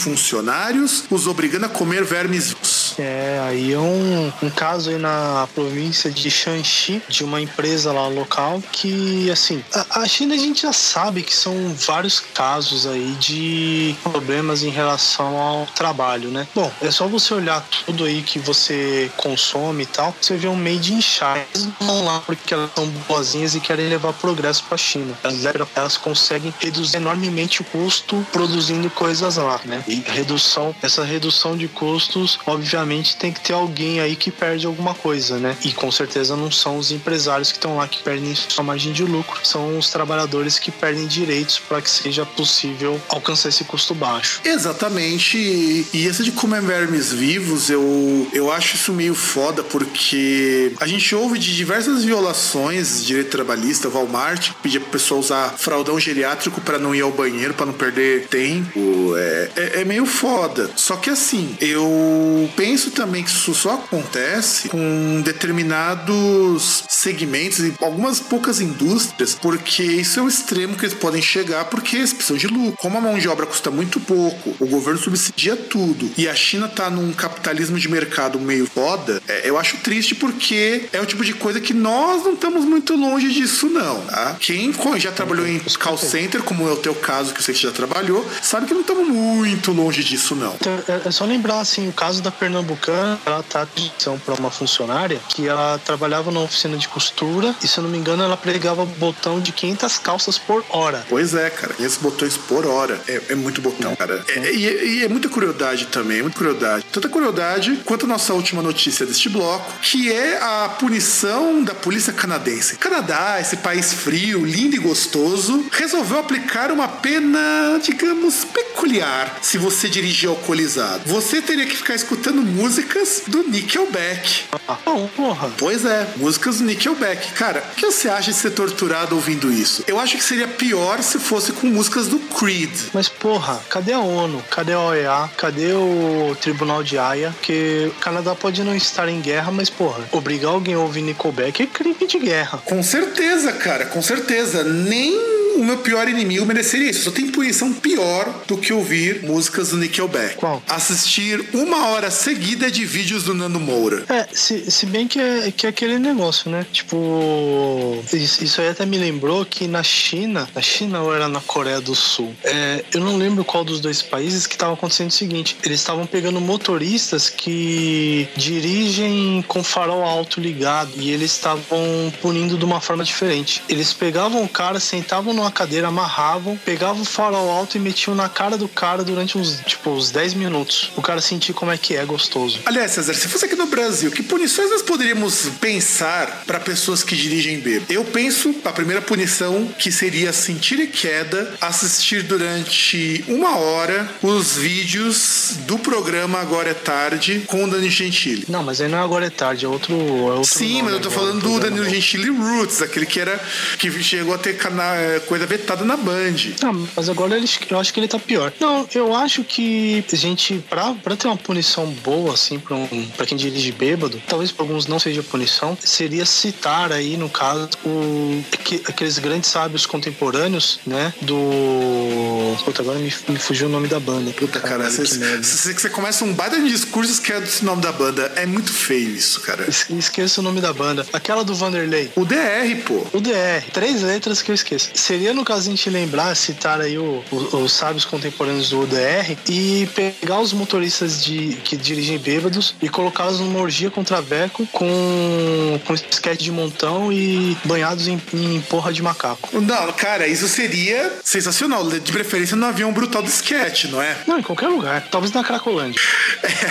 os 1.10 1.26
obrigando 1.26 1.66
a 1.66 1.68
comer 1.68 2.04
vermes. 2.04 2.56
É, 2.98 3.40
aí 3.46 3.72
é 3.72 3.78
um, 3.78 4.32
um 4.42 4.50
caso 4.50 4.90
aí 4.90 4.98
na 4.98 5.48
província 5.54 6.10
de 6.10 6.30
Shanxi, 6.30 7.00
de 7.08 7.22
uma 7.22 7.40
empresa 7.40 7.92
lá 7.92 8.08
local, 8.08 8.62
que, 8.72 9.30
assim, 9.30 9.62
a, 9.72 10.02
a 10.02 10.08
China 10.08 10.34
a 10.34 10.38
gente 10.38 10.62
já 10.62 10.72
sabe 10.72 11.22
que 11.22 11.34
são 11.34 11.74
vários 11.74 12.18
casos 12.20 12.86
aí 12.86 13.16
de 13.20 13.94
problemas 14.02 14.62
em 14.62 14.70
relação 14.70 15.36
ao 15.36 15.66
trabalho, 15.66 16.30
né? 16.30 16.46
Bom, 16.54 16.70
é 16.82 16.90
só 16.90 17.06
você 17.06 17.34
olhar 17.34 17.64
tudo 17.86 18.04
aí 18.04 18.22
que 18.22 18.38
você 18.38 19.10
consome 19.16 19.84
e 19.84 19.86
tal, 19.86 20.14
você 20.20 20.36
vê 20.36 20.48
um 20.48 20.56
made 20.56 20.92
in 20.92 21.00
China. 21.00 21.44
Eles 21.54 21.68
vão 21.80 22.04
lá 22.04 22.20
porque 22.20 22.52
elas 22.52 22.70
são 22.74 22.86
boazinhas 23.08 23.54
e 23.54 23.60
querem 23.60 23.88
levar 23.88 24.12
progresso 24.14 24.64
para 24.64 24.74
a 24.74 24.78
China. 24.78 25.16
Elas, 25.22 25.44
elas 25.74 25.96
conseguem 25.96 26.52
reduzir 26.58 26.96
enormemente 26.96 27.60
o 27.60 27.64
custo 27.64 28.26
produzindo 28.32 28.90
coisas 28.90 29.36
lá, 29.36 29.60
né? 29.64 29.84
E 29.86 30.02
redução, 30.38 30.74
essa 30.80 31.04
redução 31.04 31.56
de 31.56 31.66
custos, 31.66 32.38
obviamente, 32.46 33.16
tem 33.16 33.32
que 33.32 33.40
ter 33.40 33.52
alguém 33.52 34.00
aí 34.00 34.14
que 34.14 34.30
perde 34.30 34.66
alguma 34.66 34.94
coisa, 34.94 35.38
né? 35.38 35.56
E 35.64 35.72
com 35.72 35.90
certeza 35.90 36.36
não 36.36 36.50
são 36.50 36.78
os 36.78 36.92
empresários 36.92 37.50
que 37.50 37.58
estão 37.58 37.76
lá 37.76 37.88
que 37.88 38.02
perdem 38.02 38.34
sua 38.34 38.62
margem 38.62 38.92
de 38.92 39.04
lucro, 39.04 39.40
são 39.44 39.76
os 39.76 39.90
trabalhadores 39.90 40.58
que 40.58 40.70
perdem 40.70 41.06
direitos 41.06 41.58
para 41.58 41.82
que 41.82 41.90
seja 41.90 42.24
possível 42.24 43.00
alcançar 43.08 43.48
esse 43.48 43.64
custo 43.64 43.94
baixo. 43.94 44.40
Exatamente. 44.44 45.86
E 45.92 46.08
essa 46.08 46.22
de 46.22 46.30
comer 46.30 46.62
vermes 46.62 47.12
vivos, 47.12 47.68
eu, 47.68 48.28
eu 48.32 48.52
acho 48.52 48.76
isso 48.76 48.92
meio 48.92 49.14
foda, 49.14 49.64
porque 49.64 50.72
a 50.80 50.86
gente 50.86 51.14
ouve 51.14 51.38
de 51.38 51.54
diversas 51.54 52.04
violações 52.04 53.00
de 53.00 53.06
direito 53.06 53.30
trabalhista, 53.30 53.88
Walmart 53.88 54.52
pedia 54.62 54.80
pro 54.80 54.90
pessoal 54.90 55.20
usar 55.20 55.54
fraldão 55.58 55.98
geriátrico 55.98 56.60
para 56.60 56.78
não 56.78 56.94
ir 56.94 57.00
ao 57.00 57.10
banheiro, 57.10 57.54
para 57.54 57.66
não 57.66 57.72
perder 57.72 58.28
tempo. 58.28 59.16
É, 59.16 59.50
é, 59.56 59.80
é, 59.80 59.84
meio 59.84 60.06
foda. 60.06 60.27
Só 60.76 60.96
que 60.96 61.10
assim, 61.10 61.56
eu 61.60 62.50
penso 62.56 62.90
também 62.90 63.22
que 63.22 63.30
isso 63.30 63.54
só 63.54 63.74
acontece 63.74 64.68
com 64.68 65.20
determinados 65.22 66.84
segmentos 66.88 67.60
e 67.60 67.74
algumas 67.80 68.20
poucas 68.20 68.60
indústrias, 68.60 69.34
porque 69.34 69.82
isso 69.82 70.20
é 70.20 70.22
o 70.22 70.28
extremo 70.28 70.76
que 70.76 70.84
eles 70.84 70.94
podem 70.94 71.20
chegar, 71.20 71.64
porque 71.66 71.96
eles 71.96 72.12
precisam 72.12 72.36
de 72.36 72.46
lucro. 72.46 72.76
Como 72.78 72.98
a 72.98 73.00
mão 73.00 73.18
de 73.18 73.28
obra 73.28 73.46
custa 73.46 73.70
muito 73.70 74.00
pouco, 74.00 74.54
o 74.58 74.66
governo 74.66 75.00
subsidia 75.00 75.56
tudo 75.56 76.10
e 76.16 76.28
a 76.28 76.34
China 76.34 76.68
tá 76.68 76.90
num 76.90 77.12
capitalismo 77.12 77.78
de 77.78 77.88
mercado 77.88 78.38
meio 78.38 78.66
foda, 78.66 79.22
é, 79.26 79.48
eu 79.48 79.58
acho 79.58 79.78
triste 79.78 80.14
porque 80.14 80.88
é 80.92 81.00
o 81.00 81.06
tipo 81.06 81.24
de 81.24 81.32
coisa 81.32 81.60
que 81.60 81.74
nós 81.74 82.24
não 82.24 82.34
estamos 82.34 82.64
muito 82.64 82.94
longe 82.94 83.32
disso, 83.32 83.68
não. 83.68 84.00
Tá? 84.02 84.36
Quem 84.38 84.72
já 84.96 85.12
trabalhou 85.12 85.46
em 85.46 85.58
call 85.78 85.98
center, 85.98 86.42
como 86.42 86.66
é 86.68 86.72
o 86.72 86.76
teu 86.76 86.94
caso, 86.94 87.34
que 87.34 87.42
que 87.52 87.62
já 87.62 87.70
trabalhou, 87.70 88.26
sabe 88.42 88.66
que 88.66 88.74
não 88.74 88.82
estamos 88.82 89.08
muito 89.08 89.72
longe 89.72 90.02
disso, 90.04 90.17
não. 90.34 90.54
Então, 90.54 90.72
é, 90.88 91.08
é 91.08 91.10
só 91.10 91.24
lembrar, 91.24 91.60
assim, 91.60 91.88
o 91.88 91.92
caso 91.92 92.22
da 92.22 92.30
pernambucana, 92.30 93.18
ela 93.24 93.42
tá 93.42 93.62
atenção 93.62 94.18
para 94.18 94.34
uma 94.34 94.50
funcionária 94.50 95.20
que 95.28 95.46
ela 95.46 95.78
trabalhava 95.84 96.30
numa 96.30 96.44
oficina 96.44 96.76
de 96.76 96.88
costura 96.88 97.54
e, 97.62 97.68
se 97.68 97.78
eu 97.78 97.84
não 97.84 97.90
me 97.90 97.98
engano, 97.98 98.22
ela 98.22 98.36
pregava 98.36 98.84
botão 98.84 99.40
de 99.40 99.52
500 99.52 99.98
calças 99.98 100.38
por 100.38 100.64
hora. 100.70 101.04
Pois 101.08 101.34
é, 101.34 101.50
cara. 101.50 101.74
E 101.78 101.84
esses 101.84 101.98
botões 101.98 102.36
por 102.36 102.66
hora. 102.66 103.00
É, 103.08 103.22
é 103.30 103.34
muito 103.34 103.60
botão, 103.60 103.94
cara. 103.96 104.24
É, 104.28 104.52
e, 104.52 105.02
é, 105.02 105.04
é 105.04 105.08
muita 105.08 105.28
curiosidade 105.28 105.86
também, 105.86 106.22
muita 106.22 106.36
curiosidade. 106.36 106.84
Tanta 106.92 107.08
curiosidade 107.08 107.80
quanto 107.84 108.06
a 108.06 108.08
nossa 108.08 108.32
última 108.34 108.62
notícia 108.62 109.06
deste 109.06 109.28
bloco, 109.28 109.72
que 109.82 110.12
é 110.12 110.38
a 110.42 110.68
punição 110.68 111.62
da 111.62 111.74
polícia 111.74 112.12
canadense. 112.12 112.76
Canadá, 112.76 113.38
esse 113.40 113.58
país 113.58 113.92
frio, 113.92 114.44
lindo 114.44 114.76
e 114.76 114.78
gostoso, 114.78 115.66
resolveu 115.72 116.18
aplicar 116.18 116.70
uma 116.70 116.88
pena, 116.88 117.78
digamos, 117.82 118.44
peculiar 118.44 119.38
se 119.42 119.58
você 119.58 119.88
dirigir 119.88 120.07
alcoolizado. 120.26 121.02
Você 121.06 121.40
teria 121.42 121.66
que 121.66 121.76
ficar 121.76 121.94
escutando 121.94 122.42
músicas 122.42 123.22
do 123.26 123.42
Nickelback. 123.44 124.44
Ah, 124.66 124.76
porra. 125.16 125.50
Pois 125.58 125.84
é, 125.84 126.08
músicas 126.16 126.58
do 126.58 126.64
Nickelback. 126.64 127.32
Cara, 127.32 127.62
o 127.72 127.74
que 127.74 127.86
você 127.86 128.08
acha 128.08 128.30
de 128.30 128.36
ser 128.36 128.50
torturado 128.50 129.14
ouvindo 129.14 129.52
isso? 129.52 129.84
Eu 129.86 129.98
acho 129.98 130.16
que 130.16 130.22
seria 130.22 130.48
pior 130.48 131.02
se 131.02 131.18
fosse 131.18 131.52
com 131.52 131.66
músicas 131.66 132.06
do 132.06 132.18
Creed. 132.18 132.70
Mas, 132.92 133.08
porra, 133.08 133.60
cadê 133.68 133.92
a 133.92 134.00
ONU? 134.00 134.42
Cadê 134.50 134.72
a 134.72 134.80
OEA? 134.80 135.30
Cadê 135.36 135.72
o 135.72 136.36
Tribunal 136.40 136.82
de 136.82 136.98
Haia? 136.98 137.34
Que 137.42 137.90
o 137.90 138.00
Canadá 138.00 138.34
pode 138.34 138.62
não 138.62 138.74
estar 138.74 139.08
em 139.08 139.20
guerra, 139.20 139.50
mas, 139.50 139.70
porra, 139.70 140.08
obrigar 140.12 140.52
alguém 140.52 140.74
a 140.74 140.78
ouvir 140.78 141.02
Nickelback 141.02 141.62
é 141.62 141.66
crime 141.66 142.06
de 142.06 142.18
guerra. 142.18 142.58
Com 142.64 142.82
certeza, 142.82 143.52
cara, 143.52 143.86
com 143.86 144.02
certeza. 144.02 144.64
Nem 144.64 145.37
o 145.58 145.64
meu 145.64 145.78
pior 145.78 146.08
inimigo 146.08 146.46
mereceria 146.46 146.90
isso. 146.90 147.04
Só 147.04 147.10
tem 147.10 147.30
punição 147.30 147.72
pior 147.72 148.44
do 148.46 148.56
que 148.56 148.72
ouvir 148.72 149.22
músicas 149.22 149.70
do 149.70 149.76
Nickelback. 149.76 150.36
Qual? 150.36 150.62
Assistir 150.68 151.44
uma 151.52 151.88
hora 151.88 152.10
seguida 152.10 152.70
de 152.70 152.84
vídeos 152.84 153.24
do 153.24 153.34
Nando 153.34 153.58
Moura. 153.58 154.04
É, 154.08 154.26
se, 154.32 154.70
se 154.70 154.86
bem 154.86 155.08
que 155.08 155.20
é, 155.20 155.50
que 155.50 155.66
é 155.66 155.70
aquele 155.70 155.98
negócio, 155.98 156.50
né? 156.50 156.64
Tipo, 156.72 158.02
isso, 158.12 158.44
isso 158.44 158.60
aí 158.60 158.68
até 158.68 158.86
me 158.86 158.98
lembrou 158.98 159.44
que 159.44 159.66
na 159.66 159.82
China, 159.82 160.48
na 160.54 160.62
China 160.62 161.02
ou 161.02 161.14
era 161.14 161.28
na 161.28 161.40
Coreia 161.40 161.80
do 161.80 161.94
Sul, 161.94 162.34
é, 162.44 162.84
eu 162.92 163.00
não 163.00 163.16
lembro 163.16 163.44
qual 163.44 163.64
dos 163.64 163.80
dois 163.80 164.00
países 164.00 164.46
que 164.46 164.54
estava 164.54 164.74
acontecendo 164.74 165.10
o 165.10 165.12
seguinte: 165.12 165.56
eles 165.64 165.80
estavam 165.80 166.06
pegando 166.06 166.40
motoristas 166.40 167.28
que 167.28 168.28
dirigem 168.36 169.44
com 169.48 169.62
farol 169.62 170.02
alto 170.02 170.40
ligado 170.40 170.92
e 170.96 171.10
eles 171.10 171.32
estavam 171.32 172.12
punindo 172.20 172.56
de 172.56 172.64
uma 172.64 172.80
forma 172.80 173.04
diferente. 173.04 173.62
Eles 173.68 173.92
pegavam 173.92 174.42
o 174.44 174.48
cara, 174.48 174.78
sentavam 174.78 175.32
numa 175.32 175.47
cadeira, 175.50 175.88
amarravam, 175.88 176.56
pegavam 176.64 177.02
o 177.02 177.04
farol 177.04 177.50
alto 177.50 177.76
e 177.76 177.80
metiam 177.80 178.14
na 178.14 178.28
cara 178.28 178.56
do 178.56 178.68
cara 178.68 179.02
durante 179.04 179.36
uns, 179.38 179.60
tipo, 179.66 179.90
uns 179.90 180.10
10 180.10 180.34
minutos. 180.34 180.90
O 180.96 181.02
cara 181.02 181.20
sentir 181.20 181.52
como 181.52 181.70
é 181.72 181.78
que 181.78 181.94
é 181.96 182.04
gostoso. 182.04 182.60
Aliás, 182.66 182.92
César, 182.92 183.14
se 183.14 183.28
fosse 183.28 183.44
aqui 183.44 183.54
no 183.56 183.66
Brasil, 183.66 184.10
que 184.10 184.22
punições 184.22 184.70
nós 184.70 184.82
poderíamos 184.82 185.48
pensar 185.60 186.44
para 186.46 186.58
pessoas 186.60 187.02
que 187.02 187.16
dirigem 187.16 187.60
bêbado? 187.60 187.92
Eu 187.92 188.04
penso, 188.04 188.54
a 188.64 188.72
primeira 188.72 189.00
punição 189.02 189.68
que 189.78 189.90
seria 189.92 190.32
sentir 190.32 190.78
e 190.80 190.86
queda, 190.86 191.54
assistir 191.60 192.22
durante 192.22 193.24
uma 193.28 193.56
hora 193.58 194.08
os 194.22 194.56
vídeos 194.56 195.54
do 195.66 195.78
programa 195.78 196.38
Agora 196.40 196.70
é 196.70 196.74
Tarde 196.74 197.42
com 197.46 197.64
o 197.64 197.70
Danilo 197.70 197.90
Gentili. 197.90 198.44
Não, 198.48 198.62
mas 198.62 198.80
aí 198.80 198.88
não 198.88 198.98
é 198.98 199.02
agora 199.02 199.26
é 199.26 199.30
tarde, 199.30 199.64
é 199.64 199.68
outro. 199.68 199.94
É 199.94 200.32
outro 200.32 200.44
Sim, 200.44 200.82
mas 200.82 200.94
eu 200.94 201.00
tô 201.00 201.08
agora, 201.08 201.20
falando 201.26 201.40
do 201.42 201.50
programa 201.50 201.76
Danilo. 201.76 201.94
Gentili 201.94 202.30
Roots, 202.30 202.82
aquele 202.82 203.06
que 203.06 203.20
era 203.20 203.38
que 203.78 203.90
chegou 204.02 204.34
a 204.34 204.38
ter 204.38 204.56
cana- 204.56 204.94
eh, 204.96 205.20
coisa 205.38 205.46
vetada 205.46 205.84
na 205.84 205.96
Band. 205.96 206.34
Ah, 206.62 206.72
mas 206.96 207.08
agora 207.08 207.36
ele, 207.36 207.48
eu 207.70 207.78
acho 207.78 207.92
que 207.94 208.00
ele 208.00 208.08
tá 208.08 208.18
pior. 208.18 208.52
Não, 208.60 208.86
eu 208.94 209.14
acho 209.14 209.44
que 209.44 210.04
a 210.12 210.16
gente, 210.16 210.62
pra, 210.68 210.94
pra 210.94 211.16
ter 211.16 211.26
uma 211.28 211.36
punição 211.36 211.86
boa, 211.86 212.34
assim, 212.34 212.58
pra, 212.58 212.74
um, 212.76 213.08
pra 213.16 213.24
quem 213.26 213.36
dirige 213.36 213.72
bêbado, 213.72 214.20
talvez 214.26 214.50
pra 214.50 214.64
alguns 214.64 214.86
não 214.86 214.98
seja 214.98 215.22
punição, 215.22 215.76
seria 215.80 216.24
citar 216.26 216.92
aí, 216.92 217.16
no 217.16 217.28
caso, 217.28 217.68
o, 217.84 218.42
que- 218.64 218.82
aqueles 218.86 219.18
grandes 219.18 219.50
sábios 219.50 219.86
contemporâneos, 219.86 220.80
né, 220.86 221.12
do... 221.22 222.56
Puta, 222.64 222.82
agora 222.82 222.98
me, 222.98 223.12
me 223.28 223.38
fugiu 223.38 223.66
o 223.68 223.70
nome 223.70 223.88
da 223.88 224.00
banda. 224.00 224.30
Puta, 224.32 224.60
cara, 224.60 224.84
Caralho, 224.84 224.92
você, 224.92 225.42
você, 225.74 225.88
começa 225.90 226.24
um 226.24 226.32
baita 226.32 226.60
de 226.60 226.68
discursos 226.68 227.18
que 227.18 227.32
é 227.32 227.40
do 227.40 227.48
nome 227.62 227.82
da 227.82 227.92
banda. 227.92 228.32
É 228.36 228.46
muito 228.46 228.72
feio 228.72 229.10
isso, 229.10 229.40
cara. 229.40 229.64
Es- 229.68 229.86
Esqueço 229.90 230.40
o 230.40 230.44
nome 230.44 230.60
da 230.60 230.72
banda. 230.72 231.06
Aquela 231.12 231.44
do 231.44 231.54
Vanderlei. 231.54 232.10
O 232.16 232.24
DR, 232.24 232.74
pô. 232.86 233.06
O 233.12 233.20
DR, 233.20 233.64
três 233.72 234.02
letras 234.02 234.42
que 234.42 234.50
eu 234.50 234.54
esqueço. 234.54 234.90
Seria 234.94 235.27
no 235.34 235.44
caso 235.44 235.68
a 235.68 235.70
gente 235.70 235.88
lembrar, 235.90 236.34
citar 236.34 236.80
aí 236.80 236.98
o- 236.98 237.22
o- 237.30 237.56
os 237.58 237.72
sábios 237.72 238.04
contemporâneos 238.04 238.70
do 238.70 238.80
UDR 238.80 239.36
e 239.48 239.88
pegar 239.94 240.40
os 240.40 240.52
motoristas 240.52 241.22
de, 241.24 241.56
que 241.64 241.76
dirigem 241.76 242.18
bêbados 242.18 242.74
e 242.82 242.88
colocá-los 242.88 243.40
numa 243.40 243.60
orgia 243.60 243.90
contra 243.90 244.20
veco 244.20 244.66
com, 244.72 245.80
com 245.86 245.94
esquete 245.94 246.44
de 246.44 246.50
montão 246.52 247.12
e 247.12 247.56
banhados 247.64 248.08
em, 248.08 248.20
em 248.32 248.60
porra 248.62 248.92
de 248.92 249.02
macaco. 249.02 249.48
Não, 249.60 249.92
cara, 249.92 250.26
isso 250.26 250.48
seria 250.48 251.12
sensacional. 251.22 251.88
De 251.88 252.12
preferência 252.12 252.56
no 252.56 252.66
avião 252.66 252.92
brutal 252.92 253.22
do 253.22 253.28
sketch, 253.28 253.84
não 253.84 254.02
é? 254.02 254.16
Não, 254.26 254.38
em 254.38 254.42
qualquer 254.42 254.68
lugar. 254.68 255.06
Talvez 255.10 255.32
na 255.32 255.42
Cracolândia. 255.44 256.00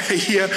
É, 0.10 0.16
ia, 0.32 0.50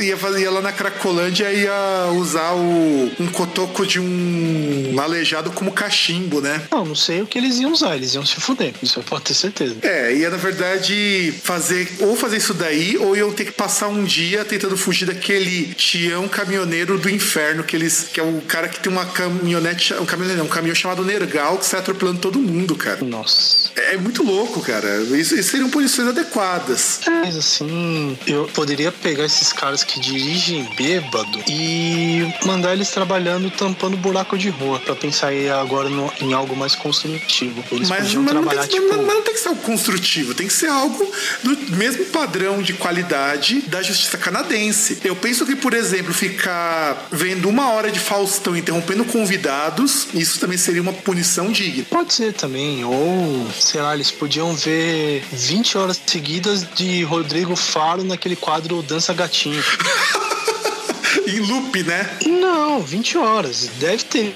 ia, 0.00 0.16
fazer, 0.16 0.42
ia 0.42 0.50
lá 0.50 0.60
na 0.62 0.72
Cracolândia 0.72 1.50
e 1.52 1.62
ia 1.64 2.10
usar 2.14 2.52
o, 2.52 3.10
um 3.20 3.26
cotoco 3.28 3.86
de 3.86 4.00
um 4.00 4.94
aleijado 5.00 5.50
como 5.52 5.70
cachimbo, 5.72 6.40
né? 6.40 6.62
Não, 6.70 6.84
não 6.86 6.94
sei 7.02 7.22
o 7.22 7.26
que 7.26 7.38
eles 7.38 7.58
iam 7.58 7.72
usar. 7.72 7.96
Eles 7.96 8.14
iam 8.14 8.24
se 8.24 8.36
fuder. 8.36 8.72
Isso 8.82 8.98
eu 8.98 9.02
posso 9.02 9.22
ter 9.22 9.34
certeza. 9.34 9.76
É, 9.82 10.14
ia 10.14 10.30
na 10.30 10.36
verdade 10.36 11.32
fazer 11.42 11.88
ou 12.00 12.16
fazer 12.16 12.36
isso 12.38 12.54
daí, 12.54 12.96
ou 12.98 13.16
iam 13.16 13.32
ter 13.32 13.44
que 13.46 13.52
passar 13.52 13.88
um 13.88 14.04
dia 14.04 14.44
tentando 14.44 14.76
fugir 14.76 15.06
daquele 15.06 15.74
Tião 15.74 16.28
caminhoneiro 16.28 16.98
do 16.98 17.08
inferno, 17.10 17.64
que 17.64 17.76
eles 17.76 18.08
que 18.12 18.20
é 18.20 18.22
o 18.22 18.40
cara 18.42 18.68
que 18.68 18.80
tem 18.80 18.92
uma 18.92 19.04
caminhonete, 19.06 19.94
um 19.94 20.06
caminhonete, 20.06 20.38
não, 20.38 20.46
um 20.46 20.48
caminhão 20.48 20.74
chamado 20.74 21.04
Nergal 21.04 21.58
que 21.58 21.66
sai 21.66 21.80
atropelando 21.80 22.18
todo 22.20 22.38
mundo, 22.38 22.74
cara. 22.76 22.98
Nossa. 23.04 23.70
É 23.76 23.96
muito 23.96 24.22
louco, 24.22 24.60
cara. 24.60 25.00
Isso, 25.16 25.34
isso 25.34 25.50
seriam 25.50 25.70
punições 25.70 26.08
adequadas. 26.08 27.00
Mas 27.06 27.36
assim, 27.36 28.18
eu 28.26 28.48
poderia 28.54 28.92
pegar 28.92 29.24
esses 29.24 29.52
caras 29.52 29.82
que 29.84 29.98
dirigem 30.00 30.68
bêbado 30.76 31.40
e 31.48 32.22
mandar 32.44 32.72
eles 32.74 32.90
trabalhando 32.90 33.50
tampando 33.50 33.96
buraco 33.96 34.36
de 34.36 34.48
rua, 34.50 34.78
pra 34.80 34.94
pensar 34.94 35.28
aí 35.28 35.48
agora 35.48 35.88
no- 35.88 36.12
em 36.20 36.32
algo 36.32 36.54
mais 36.56 36.74
construtivo. 36.92 37.64
Eles 37.70 37.88
Mas, 37.88 38.04
podiam 38.04 38.22
mas 38.22 38.34
não, 38.34 38.42
trabalhar, 38.42 38.68
tem, 38.68 38.80
tipo. 38.80 38.96
mas 38.96 39.06
não 39.06 39.22
tem 39.22 39.34
que 39.34 39.40
ser 39.40 39.48
algo 39.48 39.62
construtivo, 39.62 40.34
tem 40.34 40.46
que 40.46 40.52
ser 40.52 40.68
algo 40.68 41.10
do 41.42 41.76
mesmo 41.76 42.04
padrão 42.06 42.62
de 42.62 42.74
qualidade 42.74 43.62
da 43.62 43.82
justiça 43.82 44.18
canadense. 44.18 44.98
Eu 45.02 45.16
penso 45.16 45.46
que, 45.46 45.56
por 45.56 45.72
exemplo, 45.72 46.12
ficar 46.12 47.08
vendo 47.10 47.48
uma 47.48 47.70
hora 47.70 47.90
de 47.90 47.98
Faustão 47.98 48.56
interrompendo 48.56 49.04
convidados, 49.04 50.08
isso 50.14 50.38
também 50.38 50.58
seria 50.58 50.82
uma 50.82 50.92
punição 50.92 51.50
digna. 51.50 51.84
Pode 51.88 52.12
ser 52.12 52.32
também, 52.34 52.84
ou 52.84 53.50
sei 53.58 53.80
lá, 53.80 53.94
eles 53.94 54.10
podiam 54.10 54.54
ver 54.54 55.24
20 55.32 55.78
horas 55.78 56.00
seguidas 56.06 56.66
de 56.74 57.02
Rodrigo 57.04 57.56
Faro 57.56 58.04
naquele 58.04 58.36
quadro 58.36 58.82
Dança 58.82 59.14
Gatinho. 59.14 59.62
Em 61.26 61.40
loop, 61.40 61.82
né? 61.84 62.18
Não, 62.26 62.80
20 62.80 63.18
horas. 63.18 63.70
Deve 63.78 64.02
ter. 64.04 64.34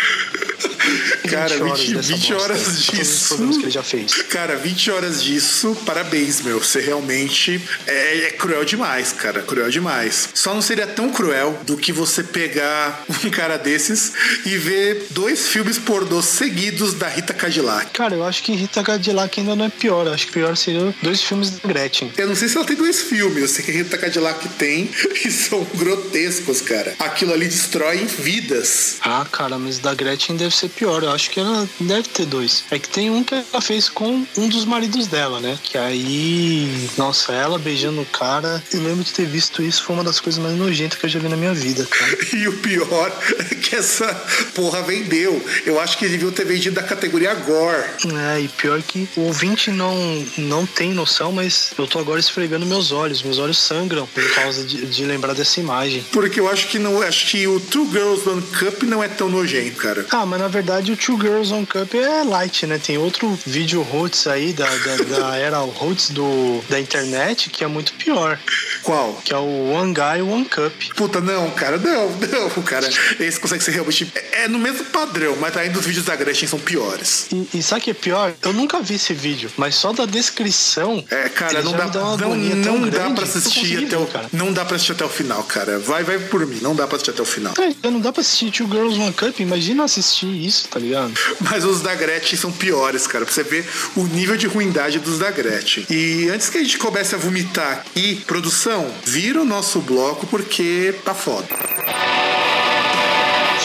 20 0.87 1.30
Cara, 1.30 1.57
20, 1.64 1.95
dessa 1.95 2.09
20 2.14 2.32
bosta, 2.32 2.37
horas 2.43 2.62
todos 2.62 2.78
os 2.78 2.87
disso. 2.87 3.37
que 3.59 3.64
ele 3.64 3.70
já 3.70 3.82
fez. 3.82 4.12
Cara, 4.24 4.57
20 4.57 4.91
horas 4.91 5.22
disso, 5.22 5.76
parabéns, 5.84 6.41
meu. 6.41 6.59
Você 6.59 6.80
realmente 6.80 7.61
é, 7.87 8.18
é 8.26 8.30
cruel 8.30 8.64
demais, 8.64 9.12
cara. 9.12 9.43
Cruel 9.43 9.70
demais. 9.70 10.28
Só 10.34 10.55
não 10.55 10.62
seria 10.62 10.87
tão 10.87 11.11
cruel 11.11 11.59
do 11.66 11.76
que 11.76 11.93
você 11.93 12.22
pegar 12.22 13.05
um 13.24 13.30
cara 13.30 13.57
desses 13.57 14.12
e 14.45 14.57
ver 14.57 15.07
dois 15.11 15.49
filmes 15.49 15.78
pornô 15.78 16.22
seguidos 16.22 16.95
da 16.95 17.09
Rita 17.09 17.34
Cadillac. 17.34 17.91
Cara, 17.93 18.14
eu 18.14 18.24
acho 18.24 18.43
que 18.43 18.53
Rita 18.53 18.82
Cadillac 18.82 19.39
ainda 19.41 19.57
não 19.57 19.64
é 19.66 19.68
pior. 19.70 20.07
Eu 20.07 20.12
acho 20.14 20.26
que 20.26 20.32
pior 20.32 20.57
seria 20.57 20.95
dois 21.03 21.22
filmes 21.22 21.51
da 21.51 21.68
Gretchen. 21.68 22.12
Eu 22.16 22.28
não 22.28 22.34
sei 22.37 22.49
se 22.49 22.57
ela 22.57 22.66
tem 22.66 22.76
dois 22.76 23.03
filmes, 23.03 23.43
eu 23.43 23.49
sei 23.49 23.64
que 23.64 23.70
a 23.70 23.74
Rita 23.74 23.99
Cadillac 23.99 24.49
tem 24.51 24.91
e 25.24 25.30
são 25.30 25.64
grotescos, 25.74 26.61
cara. 26.61 26.95
Aquilo 26.99 27.32
ali 27.32 27.47
destrói 27.47 28.07
vidas. 28.18 28.97
Ah, 29.01 29.26
cara, 29.30 29.59
mas 29.59 29.78
da 29.78 29.95
Gretchen 29.95 30.37
deve 30.37 30.55
ser 30.55 30.68
pior. 30.77 31.03
Eu 31.03 31.11
acho 31.11 31.31
que 31.31 31.41
ela 31.41 31.68
deve 31.81 32.09
ter 32.09 32.27
dois. 32.27 32.64
É 32.70 32.79
que 32.79 32.89
tem 32.89 33.11
um 33.11 33.24
que 33.24 33.35
ela 33.35 33.61
fez 33.61 33.89
com 33.89 34.24
um 34.37 34.49
dos 34.49 34.64
maridos 34.64 35.07
dela, 35.07 35.41
né? 35.41 35.59
Que 35.62 35.79
aí. 35.79 36.89
Nossa, 36.97 37.33
ela 37.33 37.59
beijando 37.59 38.01
o 38.01 38.07
cara. 38.07 38.62
Eu 38.72 38.83
lembro 38.83 39.03
de 39.03 39.12
ter 39.12 39.27
visto 39.27 39.62
isso. 39.62 39.83
Foi 39.83 39.95
uma 39.97 40.05
das 40.05 40.20
coisas 40.20 40.43
mais 40.43 40.57
nojentas 40.57 40.99
que 40.99 41.07
eu 41.07 41.11
já 41.11 41.18
vi 41.18 41.29
na 41.29 41.37
minha 41.37 41.55
vida, 41.55 41.87
cara. 41.87 42.16
E 42.37 42.49
o 42.49 42.59
pior 42.59 43.11
é 43.51 43.55
que 43.55 43.74
essa 43.74 44.07
porra 44.55 44.83
vendeu. 44.83 45.43
Eu 45.64 45.81
acho 45.81 45.97
que 45.97 46.07
deviam 46.07 46.31
ter 46.31 46.45
vendido 46.45 46.77
da 46.77 46.83
categoria 46.83 47.35
Gore. 47.35 47.89
É, 48.35 48.41
e 48.41 48.49
pior 48.49 48.83
que 48.83 49.09
o 49.16 49.22
ouvinte 49.22 49.70
não, 49.70 49.97
não 50.37 50.66
tem 50.66 50.93
noção, 50.93 51.33
mas 51.33 51.72
eu 51.79 51.87
tô 51.87 51.99
agora 51.99 52.20
esfregando 52.20 52.66
meus 52.66 52.93
olhos. 52.93 53.22
Meus 53.22 53.39
olhos 53.39 53.59
sangram 53.59 54.07
por 54.07 54.35
causa 54.35 54.64
de, 54.64 54.85
de 54.85 55.05
lembrar 55.05 55.35
dessa 55.35 55.59
imagem. 55.61 56.05
Porque 56.12 56.39
eu 56.39 56.49
acho 56.49 56.68
que 56.68 56.79
não. 56.79 57.01
Acho 57.01 57.29
que 57.29 57.47
o 57.47 57.59
Two 57.59 57.89
Girls 57.91 58.29
One 58.29 58.43
Cup 58.43 58.83
não 58.83 59.03
é 59.03 59.09
tão 59.09 59.29
nojento, 59.29 59.77
cara. 59.77 60.05
Ah, 60.11 60.27
mas 60.27 60.41
na 60.41 60.49
verdade 60.49 60.65
o 60.66 60.96
Two 60.96 61.18
Girls 61.20 61.52
on 61.52 61.64
Cup 61.64 61.94
é 61.94 62.22
light, 62.24 62.66
né? 62.66 62.78
Tem 62.78 62.98
outro 62.98 63.38
vídeo 63.46 63.82
roots 63.82 64.26
aí 64.26 64.52
da, 64.52 64.66
da, 64.66 64.96
da 65.18 65.36
era 65.38 65.58
roots 65.58 66.10
do, 66.10 66.60
da 66.68 66.80
internet 66.80 67.50
que 67.50 67.64
é 67.64 67.66
muito 67.66 67.92
pior. 67.94 68.38
Qual? 68.82 69.14
Que 69.24 69.32
é 69.32 69.36
o 69.36 69.70
One 69.72 69.94
Guy, 69.94 70.22
One 70.22 70.44
Cup. 70.44 70.72
Puta, 70.96 71.20
não, 71.20 71.50
cara, 71.50 71.76
não, 71.78 72.10
não, 72.10 72.62
cara. 72.62 72.88
Esse 73.18 73.38
consegue 73.40 73.62
ser 73.62 73.72
realmente. 73.72 74.10
É, 74.14 74.44
é 74.44 74.48
no 74.48 74.58
mesmo 74.58 74.84
padrão, 74.86 75.36
mas 75.40 75.56
ainda 75.56 75.78
os 75.78 75.84
vídeos 75.84 76.04
da 76.04 76.16
Gretchen 76.16 76.48
são 76.48 76.58
piores. 76.58 77.28
E, 77.32 77.58
e 77.58 77.62
sabe 77.62 77.80
o 77.80 77.84
que 77.84 77.90
é 77.90 77.94
pior? 77.94 78.34
Eu 78.42 78.52
nunca 78.52 78.80
vi 78.80 78.94
esse 78.94 79.14
vídeo, 79.14 79.50
mas 79.56 79.74
só 79.74 79.92
da 79.92 80.06
descrição. 80.06 81.04
É, 81.10 81.28
cara, 81.28 81.62
não 81.62 81.72
dá, 81.72 81.86
não, 82.18 82.36
não 82.36 82.88
dá 82.88 83.10
pra 83.10 83.24
assistir 83.24 83.84
até 83.84 83.96
o. 83.96 84.06
cara. 84.06 84.28
Não 84.32 84.52
dá 84.52 84.64
pra 84.64 84.76
assistir 84.76 84.92
até 84.92 85.04
o 85.04 85.08
final, 85.08 85.42
cara. 85.44 85.78
Vai, 85.78 86.02
vai 86.02 86.18
por 86.18 86.46
mim, 86.46 86.58
não 86.60 86.74
dá 86.74 86.86
pra 86.86 86.96
assistir 86.96 87.10
até 87.10 87.22
o 87.22 87.26
final. 87.26 87.54
É, 87.58 87.90
não 87.90 88.00
dá 88.00 88.12
pra 88.12 88.20
assistir 88.20 88.50
Two 88.50 88.68
Girls 88.68 88.98
One 88.98 89.12
Cup, 89.12 89.40
imagina 89.40 89.84
assistir 89.84 90.26
isso, 90.26 90.55
tá 90.64 90.78
ligado? 90.78 91.12
Mas 91.40 91.64
os 91.64 91.80
da 91.80 91.94
Gretchen 91.94 92.38
são 92.38 92.52
piores, 92.52 93.07
cara, 93.07 93.24
pra 93.24 93.32
você 93.32 93.42
ver 93.42 93.68
o 93.94 94.04
nível 94.04 94.36
de 94.36 94.46
ruindade 94.46 94.98
dos 94.98 95.18
da 95.18 95.30
Gretchen. 95.30 95.86
E 95.90 96.28
antes 96.28 96.48
que 96.48 96.59
a 96.59 96.62
gente 96.62 96.78
comece 96.78 97.14
a 97.14 97.18
vomitar 97.18 97.78
aqui, 97.78 98.22
produção, 98.26 98.92
vira 99.04 99.40
o 99.40 99.44
nosso 99.44 99.80
bloco 99.80 100.26
porque 100.26 100.94
tá 101.04 101.14
foda. 101.14 101.48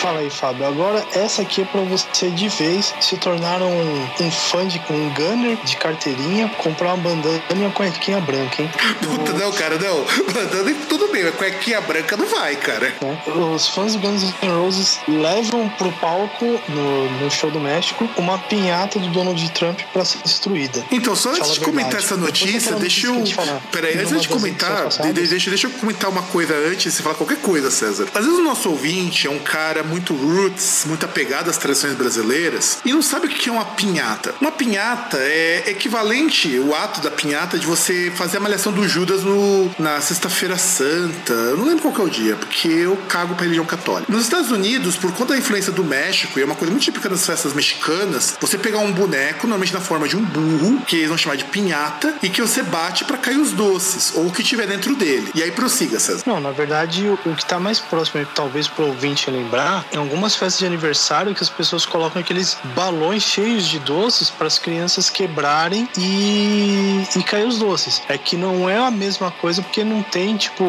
Fala 0.02 0.20
aí, 0.22 0.30
Fábio. 0.32 0.66
Agora, 0.66 1.06
essa 1.14 1.44
aqui 1.44 1.62
é 1.62 1.66
pra 1.66 1.82
você 1.82 2.30
de 2.32 2.50
vez 2.50 2.92
se 3.00 3.18
tornar 3.18 3.62
um, 3.62 4.08
um 4.20 4.32
fã 4.32 4.68
de 4.68 4.82
um 4.90 5.10
gunner 5.14 5.58
de 5.64 5.78
carteirinha, 5.78 6.50
comprar 6.58 6.96
uma 6.96 6.98
bandana 6.98 7.40
e 7.52 7.54
uma 7.54 7.70
cuequinha 7.70 8.20
branca, 8.20 8.64
hein? 8.64 8.72
Puta, 9.04 9.34
não, 9.34 9.52
cara, 9.52 9.78
não. 9.78 10.00
Mandando 10.34 10.74
tudo 10.90 11.08
bem, 11.12 11.24
mas 11.24 11.36
cuequinha 11.36 11.80
branca 11.82 12.18
não 12.18 12.26
vai, 12.26 12.56
cara. 12.56 12.92
né? 13.00 13.22
Os 13.54 13.68
fãs 13.68 13.94
do 13.94 14.00
Guns 14.00 14.24
N' 14.42 14.48
Roses 14.50 15.00
levam 15.08 15.70
pro 15.70 15.92
palco, 15.94 16.46
no, 16.68 17.10
no 17.20 17.30
show 17.30 17.52
do 17.52 17.60
México, 17.60 18.10
uma 18.18 18.40
pinhata 18.40 18.98
do 18.98 19.08
Donald 19.10 19.52
Trump 19.52 19.82
pra 19.94 20.04
ser 20.04 20.18
destruída. 20.24 20.84
Então, 20.92 21.16
só 21.16 21.30
antes 21.30 21.42
Fala 21.42 21.54
de 21.54 21.60
comentar 21.60 22.00
essa 22.00 22.18
notícia, 22.18 22.76
deixa 22.78 23.06
eu. 23.08 23.24
Peraí, 23.72 24.00
antes 24.00 24.22
de 24.22 24.28
comentar, 24.28 24.88
de- 24.88 25.14
deixa, 25.14 25.50
deixa 25.52 25.68
eu 25.68 25.72
comentar 25.72 26.10
uma 26.10 26.24
coisa 26.24 26.56
antes 26.56 26.86
de 26.86 26.92
você 26.92 27.04
falar 27.04 27.14
qualquer 27.16 27.38
coisa, 27.38 27.70
César. 27.70 28.08
Às 28.16 28.26
vezes 28.26 28.40
o 28.40 28.44
nosso 28.44 28.68
ouvinte 28.70 29.28
é 29.28 29.30
um 29.30 29.38
cara 29.40 29.84
muito 29.92 30.16
roots, 30.16 30.86
muito 30.88 31.06
apegado 31.06 31.50
às 31.50 31.58
tradições 31.58 31.94
brasileiras 31.94 32.80
e 32.86 32.94
não 32.94 33.02
sabe 33.02 33.28
o 33.28 33.30
que 33.30 33.50
é 33.50 33.52
uma 33.52 33.66
pinhata. 33.66 34.34
Uma 34.40 34.52
pinhata 34.52 35.18
é 35.18 35.64
equivalente, 35.68 36.58
o 36.60 36.74
ato 36.74 37.02
da 37.02 37.12
pinhata, 37.12 37.58
de 37.58 37.66
você 37.66 38.12
fazer 38.16 38.38
a 38.38 38.40
malhação 38.40 38.72
do 38.72 38.88
Judas 38.88 39.24
no, 39.24 39.70
na 39.78 40.00
Sexta-feira 40.00 40.58
Santa. 40.58 41.34
Eu 41.34 41.58
não 41.58 41.66
lembro 41.66 41.82
qual 41.82 41.94
que 41.94 42.02
é 42.02 42.04
o 42.04 42.10
dia, 42.10 42.36
porque 42.36 42.68
eu 42.68 42.98
cago 43.10 43.36
pra 43.36 43.44
religião 43.44 43.66
católica. 43.66 44.12
Nos 44.12 44.24
Estados 44.24 44.50
Unidos, 44.50 44.96
por 44.96 45.12
conta 45.12 45.34
da 45.34 45.40
influência 45.40 45.72
do 45.72 45.84
México, 45.84 46.40
e 46.40 46.42
é 46.42 46.46
uma 46.46 46.56
coisa 46.56 46.72
muito 46.72 46.84
típica 46.84 47.10
das 47.10 47.26
festas 47.26 47.54
mexicanas, 47.54 48.38
você 48.40 48.58
pegar 48.58 48.80
um 48.80 48.92
boneco, 48.92 49.48
normalmente 49.48 49.74
na 49.74 49.82
forma 49.82 50.08
de 50.08 50.16
um 50.16 50.24
burro, 50.24 50.82
que 50.86 50.96
eles 50.96 51.10
vão 51.10 51.18
chamar 51.18 51.36
de 51.36 51.46
pinhata, 51.46 52.16
e 52.24 52.30
que 52.30 52.42
você 52.42 52.64
bate 52.64 53.04
pra 53.04 53.18
cair 53.18 53.38
os 53.38 53.52
doces, 53.52 54.14
ou 54.16 54.28
o 54.28 54.32
que 54.32 54.44
tiver 54.44 54.68
dentro 54.68 54.96
dele. 54.96 55.32
E 55.36 55.44
aí 55.44 55.52
prossiga, 55.52 56.00
César. 56.00 56.24
Não, 56.26 56.40
na 56.40 56.52
verdade, 56.52 57.06
o, 57.08 57.30
o 57.30 57.36
que 57.36 57.46
tá 57.46 57.60
mais 57.60 57.80
próximo, 57.80 58.26
talvez 58.34 58.68
pro 58.68 58.86
ouvinte 58.86 59.30
lembrar, 59.30 59.81
é 59.92 59.98
algumas 59.98 60.36
festas 60.36 60.60
de 60.60 60.66
aniversário 60.66 61.34
que 61.34 61.44
as 61.44 61.50
pessoas 61.50 61.86
colocam 61.86 62.22
aqueles 62.22 62.58
balões 62.76 63.24
cheios 63.24 63.66
de 63.68 63.80
doces 63.80 64.30
para 64.30 64.48
as 64.48 64.58
crianças 64.58 65.10
quebrarem 65.10 65.88
e, 65.98 67.04
e 67.16 67.24
cair 67.24 67.48
os 67.48 67.60
doces. 67.60 68.02
É 68.08 68.18
que 68.18 68.36
não 68.36 68.70
é 68.70 68.78
a 68.78 68.92
mesma 68.92 69.32
coisa 69.32 69.62
porque 69.62 69.84
não 69.84 70.04
tem, 70.04 70.38
tipo. 70.38 70.64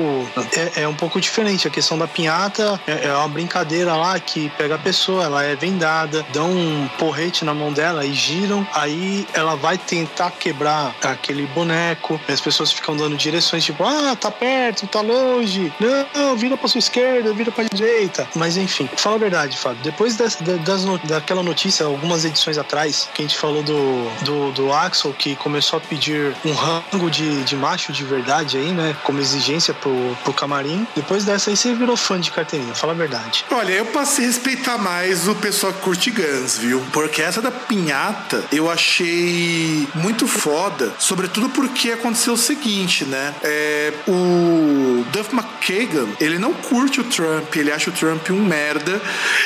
É, 0.57 0.83
é 0.83 0.89
um 0.89 0.95
pouco 0.95 1.21
diferente. 1.21 1.67
A 1.67 1.71
questão 1.71 1.99
da 1.99 2.07
pinhata 2.07 2.81
é, 2.87 3.09
é 3.09 3.17
uma 3.17 3.29
brincadeira 3.29 3.95
lá 3.95 4.19
que 4.19 4.51
pega 4.51 4.75
a 4.75 4.79
pessoa, 4.79 5.25
ela 5.25 5.43
é 5.43 5.55
vendada, 5.57 6.25
dão 6.33 6.51
um 6.51 6.89
porrete 6.99 7.45
na 7.45 7.55
mão 7.55 7.73
dela 7.73 8.05
e 8.05 8.13
giram, 8.13 8.67
aí 8.73 9.27
ela 9.33 9.57
vai 9.57 9.79
tentar 9.79 10.31
quebrar 10.31 10.95
aquele 11.03 11.47
boneco, 11.47 12.21
as 12.29 12.41
pessoas 12.41 12.73
ficam 12.73 12.97
dando 12.97 13.17
direções, 13.17 13.65
tipo, 13.65 13.85
ah, 13.85 14.17
tá 14.17 14.31
perto, 14.31 14.87
tá 14.87 15.01
longe, 15.01 15.73
não, 15.81 16.37
vira 16.37 16.57
pra 16.57 16.69
sua 16.69 16.79
esquerda, 16.79 17.33
vira 17.33 17.51
pra 17.51 17.65
direita. 17.65 18.29
Mas 18.35 18.57
enfim, 18.57 18.89
fala 19.03 19.17
a 19.17 19.19
verdade, 19.19 19.57
Fábio. 19.59 19.83
Depois 19.83 20.17
das, 20.17 20.37
da- 20.37 20.57
das 20.57 20.83
daquela 21.05 21.43
notícia, 21.43 21.87
algumas 21.87 22.25
edições 22.25 22.59
atrás, 22.59 23.09
que 23.15 23.23
a 23.23 23.25
gente 23.27 23.37
falou 23.39 23.63
do, 23.63 24.09
do, 24.25 24.53
do 24.53 24.73
Axel, 24.73 25.13
que 25.13 25.37
começou 25.37 25.79
a 25.79 25.81
pedir 25.81 26.35
um 26.45 26.53
rango 26.53 27.11
de, 27.11 27.43
de 27.45 27.57
macho 27.57 27.93
de 27.93 28.05
verdade 28.05 28.57
aí, 28.57 28.71
né? 28.73 28.97
Como 29.05 29.19
exigência 29.21 29.73
pro, 29.75 30.17
pro 30.25 30.33
camarim. 30.33 30.87
Depois 30.95 31.25
dessa 31.25 31.51
aí, 31.51 31.57
você 31.57 31.75
virou 31.75 31.97
fã 31.97 32.21
de 32.21 32.31
carteirinha, 32.31 32.75
fala 32.75 32.93
a 32.93 32.97
verdade. 32.97 33.45
Olha, 33.51 33.73
eu 33.73 33.87
passei 33.87 34.25
a 34.25 34.29
respeitar 34.29 34.79
mais 34.79 35.29
o 35.29 35.35
pessoal 35.35 35.73
que 35.73 35.81
curte 35.81 36.11
Guns, 36.11 36.59
viu? 36.59 36.83
Porque 36.93 37.23
essa 37.23 37.41
da 37.43 37.51
pinhata 37.51 38.45
eu 38.53 38.71
achei 38.71 39.87
muito 39.95 40.27
foda, 40.27 40.93
sobretudo 40.99 41.49
porque 41.51 41.91
aconteceu 41.93 42.35
o 42.35 42.37
seguinte, 42.39 43.05
né? 43.05 43.35
É, 43.43 43.93
o 44.09 45.05
Duff 45.13 45.35
McKagan, 45.35 46.09
ele 46.21 46.39
não 46.39 46.53
curte 46.53 47.01
o 47.01 47.05
Trump, 47.05 47.55
ele 47.57 47.71
acha 47.73 47.91
o 47.91 47.93
Trump 47.93 48.31
um 48.31 48.45
merda. 48.45 48.92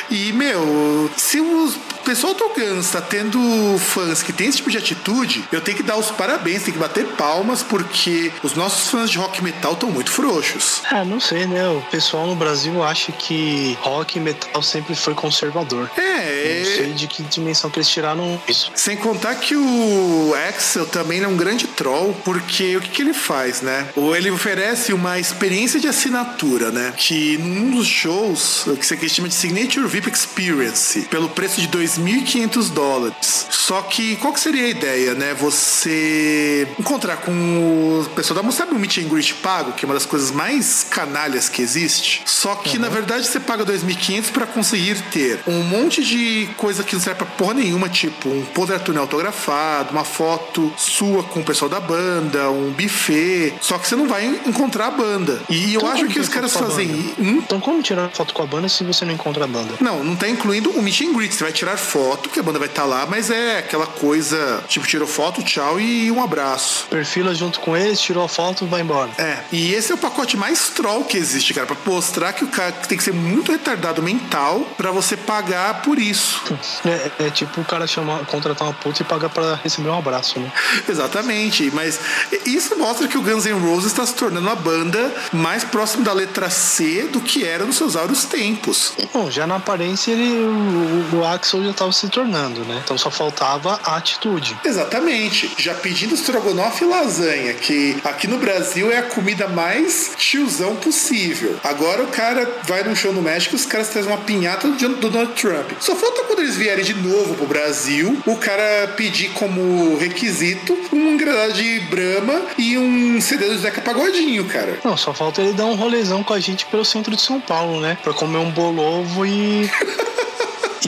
E, 0.09 0.31
meu, 0.33 1.09
se 1.17 1.39
o 1.39 1.71
pessoal 2.03 2.33
do 2.33 2.49
Guns 2.49 2.89
tá 2.91 3.01
tendo 3.01 3.39
fãs 3.79 4.23
que 4.23 4.31
tem 4.31 4.47
esse 4.47 4.57
tipo 4.57 4.71
de 4.71 4.77
atitude, 4.77 5.43
eu 5.51 5.59
tenho 5.61 5.77
que 5.77 5.83
dar 5.83 5.97
os 5.97 6.09
parabéns, 6.11 6.63
tem 6.63 6.73
que 6.73 6.79
bater 6.79 7.05
palmas, 7.17 7.61
porque 7.63 8.31
os 8.43 8.53
nossos 8.53 8.89
fãs 8.89 9.09
de 9.09 9.17
rock 9.17 9.43
metal 9.43 9.73
estão 9.73 9.91
muito 9.91 10.09
frouxos. 10.11 10.81
Ah, 10.89 11.03
não 11.03 11.19
sei, 11.19 11.45
né? 11.45 11.67
O 11.67 11.81
pessoal 11.91 12.25
no 12.27 12.35
Brasil 12.35 12.81
acha 12.83 13.11
que 13.11 13.77
rock 13.81 14.17
e 14.17 14.21
metal 14.21 14.61
sempre 14.63 14.95
foi 14.95 15.13
conservador. 15.13 15.89
É, 15.97 16.63
Não 16.63 16.75
sei 16.75 16.93
de 16.93 17.07
que 17.07 17.23
dimensão 17.23 17.69
que 17.69 17.77
eles 17.79 17.89
tiraram 17.89 18.41
isso. 18.47 18.71
Sem 18.75 18.95
contar 18.95 19.35
que 19.35 19.55
o 19.55 20.33
Axel 20.49 20.85
também 20.85 21.21
é 21.21 21.27
um 21.27 21.35
grande 21.37 21.67
troll, 21.67 22.15
porque 22.23 22.77
o 22.77 22.81
que, 22.81 22.89
que 22.89 23.01
ele 23.01 23.13
faz, 23.13 23.61
né? 23.61 23.87
Ou 23.95 24.15
ele 24.15 24.31
oferece 24.31 24.93
uma 24.93 25.19
experiência 25.19 25.79
de 25.79 25.87
assinatura, 25.87 26.71
né? 26.71 26.93
Que 26.95 27.37
num 27.37 27.71
dos 27.71 27.87
shows, 27.87 28.65
que 28.79 28.85
você 28.85 28.95
chama 29.27 29.29
de 29.29 29.33
Signature 29.33 29.87
VIP 29.87 30.09
Experience, 30.09 31.01
pelo 31.01 31.29
preço 31.29 31.61
de 31.61 31.67
2.500 31.67 32.71
dólares. 32.71 33.47
Só 33.49 33.81
que 33.81 34.15
qual 34.17 34.33
que 34.33 34.39
seria 34.39 34.65
a 34.65 34.69
ideia, 34.69 35.13
né? 35.13 35.33
Você 35.33 36.67
encontrar 36.79 37.17
com 37.17 37.31
o 37.31 38.09
pessoal 38.15 38.41
da 38.41 38.51
sabe 38.51 38.73
o 38.73 38.79
Meet 38.79 38.99
and 38.99 39.09
Greet 39.09 39.35
pago, 39.35 39.73
que 39.73 39.83
é 39.83 39.85
uma 39.85 39.93
das 39.93 40.05
coisas 40.05 40.31
mais 40.31 40.85
canalhas 40.89 41.49
que 41.49 41.61
existe. 41.61 42.21
Só 42.25 42.55
que 42.55 42.79
na 42.79 42.89
verdade 42.89 43.27
você 43.27 43.39
paga 43.39 43.65
2.500 43.65 44.31
para 44.31 44.45
conseguir 44.45 45.01
ter 45.11 45.41
um 45.45 45.63
monte 45.63 46.03
de 46.03 46.49
coisa 46.55 46.83
que 46.83 46.95
não 46.95 47.01
serve 47.01 47.17
pra 47.17 47.27
porra 47.27 47.55
nenhuma, 47.55 47.89
tipo 47.89 48.29
um 48.29 48.45
poder 48.45 48.79
túnel 48.79 49.01
autografado, 49.01 49.91
uma 49.91 50.05
foto 50.05 50.73
sua 50.77 51.23
com 51.23 51.41
o 51.41 51.43
pessoal 51.43 51.69
da 51.69 51.79
banda, 51.79 52.49
um 52.49 52.71
buffet. 52.71 53.53
Só 53.59 53.77
que 53.77 53.87
você 53.87 53.95
não 53.95 54.07
vai 54.07 54.25
encontrar 54.25 54.87
a 54.87 54.91
banda. 54.91 55.41
E 55.49 55.73
eu 55.73 55.81
Então 55.81 55.91
acho 55.91 56.07
que 56.07 56.19
os 56.19 56.27
tem 56.27 56.35
caras 56.35 56.53
fazem. 56.53 56.87
Hum? 57.19 57.41
Então 57.43 57.59
como 57.59 57.81
tirar 57.81 58.09
foto 58.09 58.33
com 58.33 58.43
a 58.43 58.45
banda 58.45 58.69
se 58.69 58.83
você 58.83 59.03
não 59.03 59.13
encontra 59.17 59.43
a 59.43 59.47
banda? 59.47 59.73
Não, 59.79 60.03
não 60.03 60.15
tá 60.15 60.29
incluindo 60.29 60.69
o 60.71 60.81
meet 60.81 61.01
and 61.01 61.13
greet. 61.13 61.33
Você 61.33 61.43
vai 61.43 61.53
tirar 61.53 61.77
foto, 61.77 62.29
que 62.29 62.39
a 62.39 62.43
banda 62.43 62.59
vai 62.59 62.67
estar 62.67 62.85
lá, 62.85 63.05
mas 63.05 63.29
é 63.29 63.59
aquela 63.59 63.85
coisa, 63.85 64.63
tipo, 64.67 64.87
tirou 64.87 65.07
foto, 65.07 65.43
tchau 65.43 65.79
e 65.79 66.11
um 66.11 66.23
abraço. 66.23 66.87
Perfila 66.89 67.33
junto 67.33 67.59
com 67.59 67.75
eles, 67.75 67.99
tirou 67.99 68.23
a 68.23 68.29
foto 68.29 68.65
vai 68.65 68.81
embora. 68.81 69.09
É, 69.17 69.39
e 69.51 69.73
esse 69.73 69.91
é 69.91 69.95
o 69.95 69.97
pacote 69.97 70.37
mais 70.37 70.69
troll 70.69 71.03
que 71.03 71.17
existe, 71.17 71.53
cara, 71.53 71.65
pra 71.65 71.75
mostrar 71.85 72.33
que 72.33 72.43
o 72.43 72.47
cara 72.47 72.71
tem 72.71 72.97
que 72.97 73.03
ser 73.03 73.13
muito 73.13 73.51
retardado 73.51 74.01
mental 74.01 74.67
pra 74.77 74.91
você 74.91 75.17
pagar 75.17 75.81
por 75.81 75.97
isso. 75.97 76.41
É, 76.85 77.25
é 77.27 77.29
tipo 77.29 77.61
o 77.61 77.65
cara 77.65 77.87
chamar, 77.87 78.25
contratar 78.25 78.67
uma 78.67 78.73
puta 78.73 79.01
e 79.01 79.05
pagar 79.05 79.29
pra 79.29 79.55
receber 79.55 79.89
um 79.89 79.97
abraço, 79.97 80.39
né? 80.39 80.51
Exatamente, 80.87 81.71
mas 81.73 81.99
isso 82.45 82.77
mostra 82.77 83.07
que 83.07 83.17
o 83.17 83.21
Guns 83.21 83.45
N' 83.45 83.59
Roses 83.59 83.91
está 83.91 84.05
se 84.05 84.13
tornando 84.13 84.47
uma 84.47 84.55
banda 84.55 85.13
mais 85.31 85.63
próximo 85.63 86.03
da 86.03 86.13
letra 86.13 86.49
C 86.49 87.09
do 87.11 87.21
que 87.21 87.43
era 87.43 87.65
nos 87.65 87.77
seus 87.77 87.95
áureos 87.95 88.25
tempos. 88.25 88.93
Bom, 89.13 89.29
já 89.29 89.47
na 89.47 89.55
aparência 89.55 90.11
ele, 90.11 90.45
o, 90.45 91.17
o 91.17 91.25
Axel 91.25 91.63
já 91.63 91.73
tava 91.73 91.91
se 91.91 92.07
tornando, 92.09 92.63
né? 92.65 92.81
Então 92.83 92.97
só 92.97 93.09
faltava 93.09 93.79
a 93.83 93.97
atitude. 93.97 94.57
Exatamente. 94.63 95.51
Já 95.57 95.73
pedindo 95.73 96.15
estrogonofe 96.15 96.83
e 96.83 96.87
lasanha, 96.87 97.53
que 97.53 97.97
aqui 98.03 98.27
no 98.27 98.37
Brasil 98.37 98.91
é 98.91 98.97
a 98.97 99.03
comida 99.03 99.47
mais 99.47 100.11
tiozão 100.17 100.75
possível. 100.75 101.59
Agora 101.63 102.03
o 102.03 102.07
cara 102.07 102.59
vai 102.63 102.83
num 102.83 102.95
show 102.95 103.13
no 103.13 103.21
México 103.21 103.55
e 103.55 103.57
os 103.57 103.65
caras 103.65 103.89
trazem 103.89 104.11
uma 104.11 104.21
pinhata 104.21 104.67
do 104.67 104.87
do 104.87 105.09
Donald 105.09 105.33
Trump. 105.33 105.71
Só 105.79 105.95
falta 105.95 106.23
quando 106.23 106.39
eles 106.39 106.55
vierem 106.55 106.83
de 106.83 106.93
novo 106.93 107.35
pro 107.35 107.45
Brasil, 107.45 108.17
o 108.25 108.35
cara 108.35 108.93
pedir 108.95 109.29
como 109.31 109.97
requisito 109.97 110.77
um 110.91 111.13
engradado 111.13 111.53
de 111.53 111.79
Brahma 111.81 112.41
e 112.57 112.77
um 112.77 113.19
CD 113.19 113.47
do 113.47 113.57
Zeca 113.57 113.81
Pagodinho, 113.81 114.45
cara. 114.45 114.79
Não, 114.83 114.95
só 114.95 115.13
falta 115.13 115.41
ele 115.41 115.53
dar 115.53 115.65
um 115.65 115.75
rolezão 115.75 116.23
com 116.23 116.33
a 116.33 116.39
gente 116.39 116.65
pelo 116.65 116.85
centro 116.85 117.15
de 117.15 117.21
São 117.21 117.39
Paulo, 117.39 117.79
né? 117.79 117.97
Pra 118.03 118.13
comer 118.13 118.37
um 118.37 118.51
bolovo 118.51 118.96
e. 119.25 119.69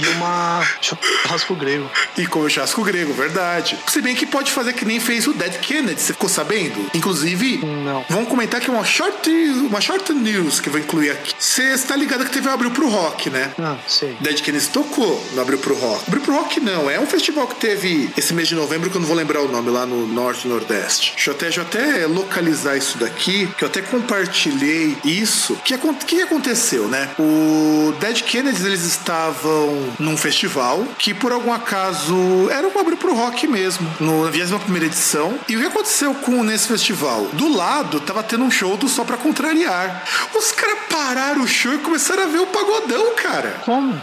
E 0.01 0.07
uma 0.15 0.61
churrasco 0.81 1.55
grego. 1.55 1.89
E 2.17 2.25
come 2.25 2.49
churrasco 2.49 2.83
grego, 2.83 3.13
verdade. 3.13 3.77
Se 3.87 4.01
bem 4.01 4.15
que 4.15 4.25
pode 4.25 4.51
fazer 4.51 4.73
que 4.73 4.85
nem 4.85 4.99
fez 4.99 5.27
o 5.27 5.33
Dead 5.33 5.59
Kennedy, 5.59 5.99
você 6.01 6.13
ficou 6.13 6.29
sabendo? 6.29 6.89
Inclusive, 6.93 7.57
Não. 7.57 8.05
vamos 8.09 8.29
comentar 8.29 8.61
que 8.61 8.69
é 8.69 8.73
uma 8.73 8.85
short, 8.85 9.29
uma 9.29 9.81
short 9.81 10.13
news 10.13 10.59
que 10.59 10.69
eu 10.69 10.71
vou 10.73 10.81
incluir 10.81 11.11
aqui. 11.11 11.33
Você 11.37 11.73
está 11.73 11.95
ligado 11.95 12.23
que 12.25 12.31
teve 12.31 12.47
o 12.47 12.51
Abril 12.51 12.71
pro 12.71 12.87
Rock, 12.89 13.29
né? 13.29 13.51
Ah, 13.59 13.75
sei. 13.87 14.15
Dead 14.19 14.41
Kennedy 14.41 14.67
tocou 14.69 15.23
no 15.33 15.41
Abril 15.41 15.57
pro 15.59 15.75
Rock. 15.75 16.03
Abril 16.07 16.21
pro 16.21 16.33
Rock 16.35 16.59
não, 16.59 16.89
é 16.89 16.99
um 16.99 17.05
festival 17.07 17.47
que 17.47 17.55
teve 17.55 18.09
esse 18.17 18.33
mês 18.33 18.47
de 18.47 18.55
novembro 18.55 18.89
que 18.89 18.95
eu 18.95 19.01
não 19.01 19.07
vou 19.07 19.17
lembrar 19.17 19.41
o 19.41 19.47
nome, 19.47 19.69
lá 19.69 19.85
no 19.85 20.07
Norte 20.07 20.45
e 20.45 20.47
Nordeste. 20.49 21.13
Deixa 21.15 21.29
eu 21.31 21.33
até, 21.35 21.45
deixa 21.45 21.61
eu 21.61 21.65
até 21.65 22.07
localizar 22.07 22.77
isso 22.77 22.97
daqui, 22.97 23.47
que 23.57 23.63
eu 23.63 23.67
até 23.67 23.81
compartilhei 23.81 24.97
isso. 25.03 25.53
O 25.53 25.57
que, 25.57 25.77
que 26.05 26.21
aconteceu, 26.21 26.87
né? 26.87 27.09
O 27.19 27.93
Dead 27.99 28.21
Kennedys, 28.21 28.63
eles 28.65 28.83
estavam 28.83 29.88
num 29.99 30.17
festival 30.17 30.83
que 30.97 31.13
por 31.13 31.31
algum 31.31 31.53
acaso 31.53 32.49
era 32.51 32.67
um 32.67 32.79
Abril 32.79 32.97
pro 32.97 33.13
Rock 33.13 33.45
mesmo, 33.47 33.89
no, 33.99 34.23
na 34.23 34.31
21 34.31 34.59
primeira 34.59 34.85
edição. 34.85 35.37
E 35.49 35.55
o 35.55 35.59
que 35.59 35.65
aconteceu 35.67 36.13
com 36.15 36.43
nesse 36.43 36.67
festival? 36.67 37.27
Do 37.33 37.53
lado 37.53 37.99
tava 37.99 38.23
tendo 38.23 38.43
um 38.43 38.51
show 38.51 38.77
do 38.77 38.87
Só 38.87 39.03
Pra 39.03 39.17
Contrariar. 39.17 40.03
Os 40.35 40.51
caras 40.51 40.77
pararam 40.89 41.41
o 41.41 41.47
show 41.47 41.73
e 41.73 41.77
começaram 41.79 42.23
a 42.23 42.25
ver 42.27 42.39
o 42.39 42.47
pagodão, 42.47 43.13
cara. 43.15 43.57
Como? 43.65 43.99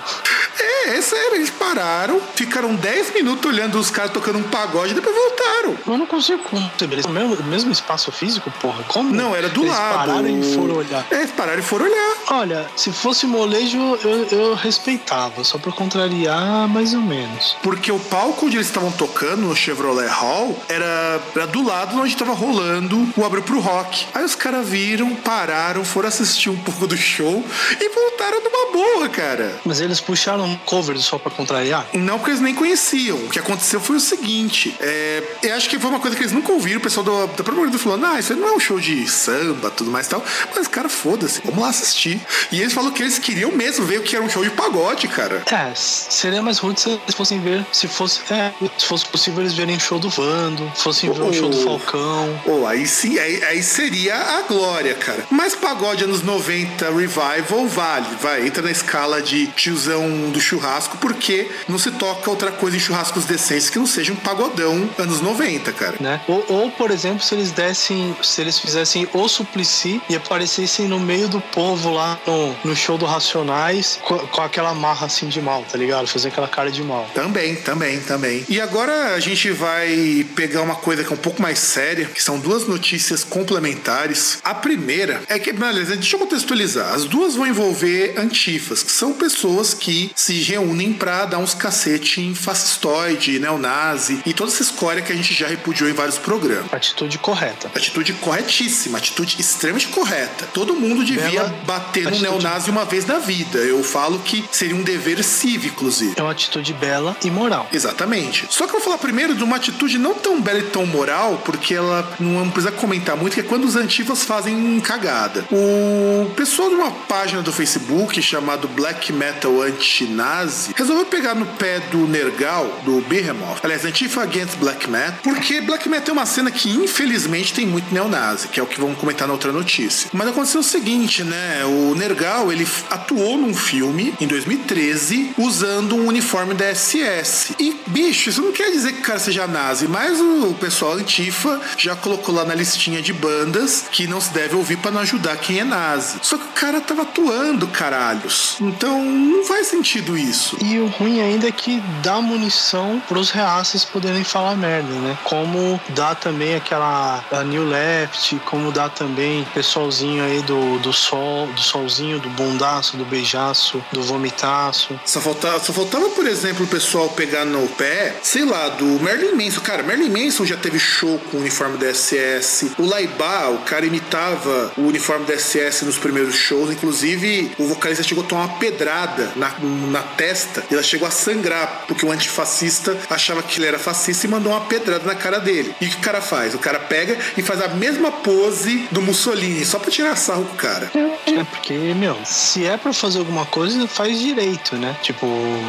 É, 0.61 0.97
é 0.97 1.01
sério, 1.01 1.37
eles 1.37 1.51
pararam, 1.51 2.21
ficaram 2.35 2.75
10 2.75 3.15
minutos 3.15 3.51
olhando 3.51 3.79
os 3.79 3.91
caras 3.91 4.11
tocando 4.13 4.39
um 4.39 4.43
pagode 4.45 4.93
e 4.93 4.95
depois 4.95 5.15
voltaram. 5.15 5.77
Eu 5.87 5.99
não 5.99 6.07
consigo 6.07 6.43
conceber. 6.43 6.93
Eles- 6.99 7.05
O 7.07 7.11
mesmo, 7.11 7.37
mesmo 7.45 7.73
espaço 7.73 8.11
físico, 8.13 8.51
porra? 8.61 8.83
Como? 8.89 9.13
Não, 9.13 9.35
era 9.35 9.49
do 9.49 9.63
Eles 9.63 9.73
lado. 9.73 9.97
pararam 10.09 10.29
e 10.29 10.55
foram 10.55 10.75
olhar. 10.77 11.07
É, 11.11 11.17
eles 11.17 11.31
pararam 11.33 11.59
e 11.61 11.63
foram 11.63 11.87
olhar. 11.87 12.15
Olha, 12.31 12.67
se 12.77 12.93
fosse 12.93 13.27
molejo, 13.27 13.79
eu, 14.03 14.27
eu 14.31 14.55
respeitava. 14.55 15.43
Só 15.45 15.59
pra 15.59 15.73
contrariar, 15.77 16.69
mais 16.69 16.95
ou 16.95 17.01
menos. 17.01 17.57
Porque 17.63 17.91
o 17.93 17.99
palco 17.99 18.47
onde 18.47 18.57
eles 18.57 18.67
estavam 18.67 18.91
tocando, 18.93 19.43
no 19.43 19.55
Chevrolet 19.57 20.09
Hall, 20.09 20.57
era, 20.69 21.21
era 21.35 21.47
do 21.47 21.63
lado 21.65 21.97
onde 21.99 22.09
estava 22.13 22.33
rolando 22.33 23.09
o 23.17 23.25
Abril 23.25 23.43
pro 23.43 23.61
Rock. 23.61 24.07
Aí 24.15 24.25
os 24.25 24.35
caras 24.35 24.69
viram, 24.69 25.15
pararam, 25.17 25.85
foram 25.85 26.09
assistir 26.09 26.51
um 26.51 26.57
pouco 26.63 26.87
do 26.87 26.97
show 26.97 27.45
e 27.81 27.89
voltaram 27.89 28.43
numa 28.43 28.73
boa, 28.73 29.09
cara. 29.09 29.61
Mas 29.65 29.81
eles 29.81 30.01
puxaram 30.01 30.45
um 30.45 30.57
cover 30.59 30.99
só 30.99 31.19
pra 31.19 31.31
contrariar? 31.31 31.87
Não, 31.95 32.19
porque 32.19 32.31
eles 32.33 32.41
nem 32.41 32.55
conheciam. 32.55 33.19
O 33.19 33.29
que 33.29 33.39
aconteceu 33.39 33.81
foi 33.81 33.97
o 33.97 34.01
seguinte: 34.01 34.75
é, 34.81 35.23
eu 35.43 35.55
acho 35.55 35.69
que 35.69 35.79
foi 35.79 35.91
uma 35.91 36.01
coisa 36.01 36.17
que 36.17 36.23
eles 36.23 36.33
nunca 36.33 36.53
ouviram. 36.53 36.79
O 36.79 36.83
pessoal 36.83 37.05
do- 37.05 37.27
da 37.29 37.45
própria 37.45 37.65
banda 37.67 37.79
falando: 37.79 38.07
ah, 38.07 38.19
isso 38.19 38.33
aí 38.33 38.39
não 38.39 38.49
é 38.49 38.53
um 38.53 38.61
show 38.61 38.79
de 38.81 39.07
samba, 39.09 39.71
tudo 39.71 39.91
mais 39.91 40.07
e 40.07 40.11
tal. 40.11 40.25
Mas, 40.55 40.67
cara, 40.69 40.89
foda-se, 40.89 41.41
vamos 41.45 41.61
lá 41.63 41.69
assistir. 41.69 42.21
E 42.51 42.61
eles 42.61 42.73
falaram 42.73 42.95
que 42.95 43.03
eles 43.03 43.19
queriam 43.19 43.53
mesmo 43.53 43.85
ver 43.85 44.01
o 44.01 44.03
que 44.03 44.15
era 44.17 44.25
um 44.25 44.29
show 44.31 44.43
de 44.45 44.51
pagode, 44.51 45.09
cara. 45.09 45.43
É, 45.51 45.66
seria 45.75 46.43
mais 46.43 46.59
ruim 46.59 46.77
se 46.77 46.91
eles 46.91 47.15
fossem 47.15 47.41
ver, 47.41 47.65
se 47.73 47.89
fosse, 47.89 48.21
é, 48.33 48.53
se 48.79 48.87
fosse 48.87 49.07
possível 49.07 49.43
eles 49.43 49.55
verem 49.55 49.79
show 49.79 49.99
do 49.99 50.09
Vando, 50.09 50.71
fossem 50.75 51.13
ver 51.13 51.23
um 51.23 51.33
show 51.33 51.49
do 51.49 51.57
Oh. 51.57 51.79
Falcão. 51.79 52.41
Ou 52.47 52.67
aí 52.67 52.87
sim, 52.87 53.19
aí, 53.19 53.43
aí 53.45 53.63
seria 53.63 54.17
a 54.17 54.43
glória, 54.43 54.95
cara. 54.95 55.27
Mas 55.31 55.55
pagode 55.55 56.05
anos 56.05 56.23
90 56.23 56.91
revival 56.91 57.67
vale, 57.67 58.07
vai, 58.21 58.47
entra 58.47 58.63
na 58.63 58.71
escala 58.71 59.21
de 59.21 59.47
tiozão 59.49 60.31
do 60.31 60.41
churrasco, 60.41 60.97
porque 60.99 61.51
não 61.69 61.79
se 61.79 61.91
toca 61.93 62.31
outra 62.31 62.53
coisa 62.53 62.77
em 62.77 62.81
churrascos 62.81 63.25
decentes 63.25 63.71
que 63.71 63.79
não 63.79 63.87
seja 63.87 64.13
um 64.13 64.17
pagodão 64.17 64.89
anos 64.99 65.21
90, 65.21 65.73
cara. 65.73 65.97
Né? 65.99 66.21
Ou, 66.29 66.45
ou, 66.49 66.71
por 66.71 66.91
exemplo, 66.91 67.23
se 67.23 67.35
eles 67.35 67.51
dessem, 67.51 68.17
se 68.23 68.41
eles 68.41 68.59
fizessem 68.59 69.09
o 69.13 69.29
Suplicy 69.29 70.01
e 70.09 70.17
aparecessem 70.17 70.87
no 70.87 71.01
meio 71.01 71.29
do 71.29 71.41
povo 71.41 71.91
lá 71.91 72.19
no, 72.27 72.55
no 72.65 72.77
show 72.77 72.99
do 72.99 73.07
Racionais 73.07 73.99
com, 74.03 74.19
com 74.19 74.41
aquela 74.43 74.75
marra 74.75 75.07
assim 75.07 75.29
de 75.29 75.41
mal, 75.47 75.63
tá 75.65 75.79
ligado? 75.79 76.07
Fazer 76.09 76.29
aquela 76.29 76.49
cara 76.49 76.71
de 76.71 76.83
mal. 76.83 77.09
Também, 77.15 77.55
também, 77.55 78.01
também. 78.01 78.45
E 78.49 78.61
agora 78.61 79.15
a 79.15 79.21
gente 79.21 79.51
vai 79.51 80.27
pegar 80.35 80.63
uma 80.63 80.75
coisa 80.75 81.05
que 81.05 81.11
é 81.13 81.15
um 81.15 81.19
pouco 81.29 81.41
mais 81.41 81.59
séria, 81.61 82.07
que 82.07 82.23
são 82.23 82.39
duas 82.39 82.67
notícias 82.67 83.23
complementares. 83.25 84.39
A 84.43 84.55
primeira 84.55 85.23
é 85.29 85.39
que, 85.39 85.53
beleza, 85.53 85.95
deixa 85.97 86.17
eu 86.17 86.21
contextualizar. 86.21 86.93
As 86.93 87.05
duas 87.05 87.37
vão 87.37 87.47
envolver 87.47 88.15
antifas, 88.19 88.83
que 88.83 88.91
são 88.93 89.13
pessoas 89.13 89.73
que 89.73 90.11
se 90.17 90.35
reúnem 90.43 90.93
pra 90.93 91.25
dar 91.27 91.39
uns 91.39 91.55
cacete 91.55 92.21
em 92.21 92.35
fascistoide, 92.35 93.39
neonazi 93.39 94.21
e 94.27 94.33
toda 94.33 94.51
essa 94.51 94.63
escória 94.63 95.03
que 95.03 95.13
a 95.13 95.17
gente 95.17 95.33
já 95.33 95.47
repudiou 95.47 95.89
em 95.89 95.93
vários 95.93 96.19
programas. 96.19 96.73
Atitude 96.73 97.19
correta. 97.19 97.71
Atitude 97.75 98.13
corretíssima, 98.15 98.99
atitude 98.99 99.37
extremamente 99.39 99.89
correta. 99.89 100.47
Todo 100.53 100.75
mundo 100.75 101.05
devia 101.05 101.31
Bela 101.45 101.61
bater 101.65 102.03
no 102.05 102.09
atitude. 102.11 102.31
neonazi 102.31 102.71
uma 102.71 102.85
vez 102.85 103.07
na 103.07 103.19
vida. 103.19 103.59
Eu 103.59 103.83
falo 103.83 104.19
que 104.21 104.45
seria 104.51 104.75
um 104.75 104.83
dever 104.83 105.19
cívico, 105.37 105.77
inclusive. 105.77 106.15
É 106.17 106.23
uma 106.23 106.33
atitude 106.33 106.73
bela 106.73 107.17
e 107.25 107.31
moral. 107.31 107.69
Exatamente. 107.73 108.47
Só 108.51 108.67
que 108.67 108.71
eu 108.71 108.79
vou 108.79 108.81
falar 108.81 108.99
primeiro 108.99 109.35
de 109.35 109.45
uma 109.45 109.57
atitude 109.57 109.99
não 109.99 110.15
tão 110.15 110.41
bela 110.41 110.59
e 110.59 110.63
tão 110.65 110.87
moral, 110.87 111.41
porque 111.45 111.75
ela 111.75 112.09
não 112.19 112.51
precisa 112.51 112.73
comentar 112.73 113.17
muito, 113.17 113.35
que 113.35 113.41
é 113.41 113.43
quando 113.43 113.65
os 113.65 113.77
antifas 113.77 114.25
fazem 114.25 114.81
cagada. 114.81 115.45
O 115.51 116.31
pessoal 116.35 116.69
de 116.69 116.75
uma 116.75 116.91
página 116.91 117.43
do 117.43 117.53
Facebook 117.53 118.21
chamado 118.23 118.69
Black 118.69 119.13
Metal 119.13 119.63
Anti-Nazi 119.63 120.73
resolveu 120.75 121.07
pegar 121.07 121.35
no 121.35 121.47
pé 121.47 121.81
do 121.81 122.07
Nergal, 122.07 122.81
do 122.85 123.01
Behemoth, 123.03 123.61
aliás, 123.63 123.85
Antifa 123.85 124.23
Against 124.23 124.57
Black 124.57 124.89
Metal, 124.89 125.19
porque 125.23 125.61
Black 125.61 125.89
Metal 125.89 126.15
é 126.15 126.19
uma 126.19 126.27
cena 126.27 126.51
que 126.51 126.71
infelizmente 126.71 127.53
tem 127.53 127.67
muito 127.67 127.93
neonazi, 127.93 128.49
que 128.49 128.61
é 128.61 128.63
o 128.63 128.67
que 128.67 128.81
vamos 128.81 128.99
comentar 128.99 129.27
na 129.27 129.35
outra 129.35 129.53
notícia. 129.53 130.11
Mas 130.13 130.29
aconteceu 130.29 130.61
o 130.61 130.65
seguinte, 130.65 131.23
né? 131.23 131.65
O 131.65 131.95
Nergal, 131.95 132.53
ele 132.53 132.67
atuou 132.91 133.37
num 133.37 133.55
filme 133.55 134.15
em 134.21 134.27
2013 134.27 135.26
usando 135.39 135.97
um 135.97 136.07
uniforme 136.07 136.55
da 136.55 136.75
SS. 136.75 137.55
E, 137.59 137.77
bicho, 137.87 138.31
isso 138.31 138.43
não 138.43 138.53
quer 138.53 138.71
dizer 138.71 138.93
que 138.93 139.01
o 139.01 139.05
cara 139.05 139.19
seja 139.19 139.47
nazi, 139.47 139.87
mas 139.89 140.21
o 140.21 140.55
pessoal 140.61 140.93
antifa 140.93 141.61
já 141.77 141.95
colocou 141.95 142.35
lá 142.35 142.45
na 142.45 142.55
listinha 142.55 143.03
de 143.03 143.13
bandas 143.13 143.87
que 143.91 144.07
não 144.07 144.21
se 144.21 144.33
deve 144.33 144.55
ouvir 144.55 144.77
pra 144.79 144.91
não 144.91 145.01
ajudar 145.01 145.37
quem 145.37 145.61
é 145.61 145.65
nazi. 145.65 146.19
Só 146.23 146.37
que 146.37 146.45
o 146.45 146.53
cara 146.53 146.81
tava 146.81 147.03
atuando, 147.03 147.67
caralhos. 147.69 148.57
Então, 148.61 149.03
não 149.05 149.45
faz 149.45 149.69
sentido 149.69 150.17
isso. 150.17 150.57
E 150.63 150.79
o 150.79 150.87
ruim 150.87 151.21
ainda 151.21 151.49
é 151.49 151.53
que 151.53 151.83
dá 152.03 152.21
munição 152.21 153.03
pros 153.09 153.31
reaças 153.31 153.85
poderem 153.85 154.25
falar 154.25 154.57
merda, 154.57 154.93
né? 154.93 155.19
Como 155.25 155.81
dá 155.91 156.15
também 156.15 156.55
aquela 156.55 157.25
a 157.31 157.43
New 157.43 157.67
Left, 157.69 158.41
como 158.45 158.73
dá 158.73 158.89
também 158.89 159.47
pessoalzinho 159.55 160.25
aí 160.25 160.43
do, 160.43 160.79
do 160.79 160.93
sol, 160.93 161.47
do 161.49 161.61
solzinho, 161.61 162.19
do 162.19 162.29
bundaço, 162.31 162.97
do 162.97 163.05
beijaço, 163.05 163.83
do 163.93 164.03
vomitaço. 164.03 164.99
Só 165.17 165.23
faltava, 165.23 165.59
só 165.61 165.73
faltava, 165.73 166.11
por 166.11 166.27
exemplo, 166.27 166.67
o 166.67 166.69
pessoal 166.69 167.09
pegar 167.09 167.47
no 167.47 167.67
pé, 167.69 168.17
sei 168.23 168.45
lá, 168.45 168.69
do 168.69 168.85
Merlin 169.03 169.33
Manson. 169.33 169.63
Cara, 169.63 169.83
Merlin 169.83 170.11
Manson 170.11 170.45
já 170.45 170.59
teve 170.59 170.79
show 170.79 171.19
com 171.31 171.39
o 171.39 171.41
uniforme 171.41 171.79
da 171.79 171.87
SS. 171.87 172.73
O 172.79 172.85
Laibá, 172.85 173.49
o 173.49 173.61
cara 173.61 173.87
imitava 173.87 174.73
o 174.77 174.83
uniforme 174.83 175.25
da 175.25 175.35
SS 175.35 175.87
nos 175.87 175.97
primeiros 175.97 176.35
shows. 176.35 176.71
Inclusive, 176.71 177.51
o 177.59 177.67
vocalista 177.67 178.05
chegou 178.05 178.25
a 178.25 178.27
tomar 178.27 178.45
uma 178.45 178.59
pedrada 178.59 179.33
na, 179.37 179.55
na 179.91 180.03
testa 180.03 180.63
e 180.71 180.75
ela 180.75 180.83
chegou 180.83 181.09
a 181.09 181.11
sangrar, 181.11 181.85
porque 181.89 182.05
o 182.05 182.13
antifascista 182.13 182.95
achava 183.09 183.43
que 183.43 183.59
ele 183.59 183.69
era 183.69 183.79
fascista 183.79 184.27
e 184.27 184.29
mandou 184.29 184.53
uma 184.53 184.67
pedrada 184.67 185.07
na 185.07 185.15
cara 185.15 185.39
dele. 185.39 185.75
E 185.81 185.87
o 185.87 185.89
que 185.89 185.97
o 185.97 186.01
cara 186.01 186.21
faz? 186.21 186.55
O 186.55 186.59
cara 186.59 186.79
pega 186.79 187.17
e 187.39 187.43
faz 187.43 187.63
a 187.63 187.69
mesma 187.69 188.13
pose 188.13 188.87
do 188.93 189.01
Mussolini, 189.01 189.65
só 189.65 189.79
pra 189.79 189.91
tirar 189.91 190.15
sarro 190.15 190.45
com 190.45 190.53
o 190.53 190.59
cara. 190.59 190.91
É 190.95 191.43
porque, 191.45 191.73
meu, 191.73 192.19
se 192.27 192.67
é 192.67 192.77
pra 192.77 192.93
fazer 192.93 193.21
alguma 193.21 193.47
coisa, 193.47 193.89
faz 193.89 194.21
direito, 194.21 194.77
né? 194.77 194.95
Tipo, 195.07 195.25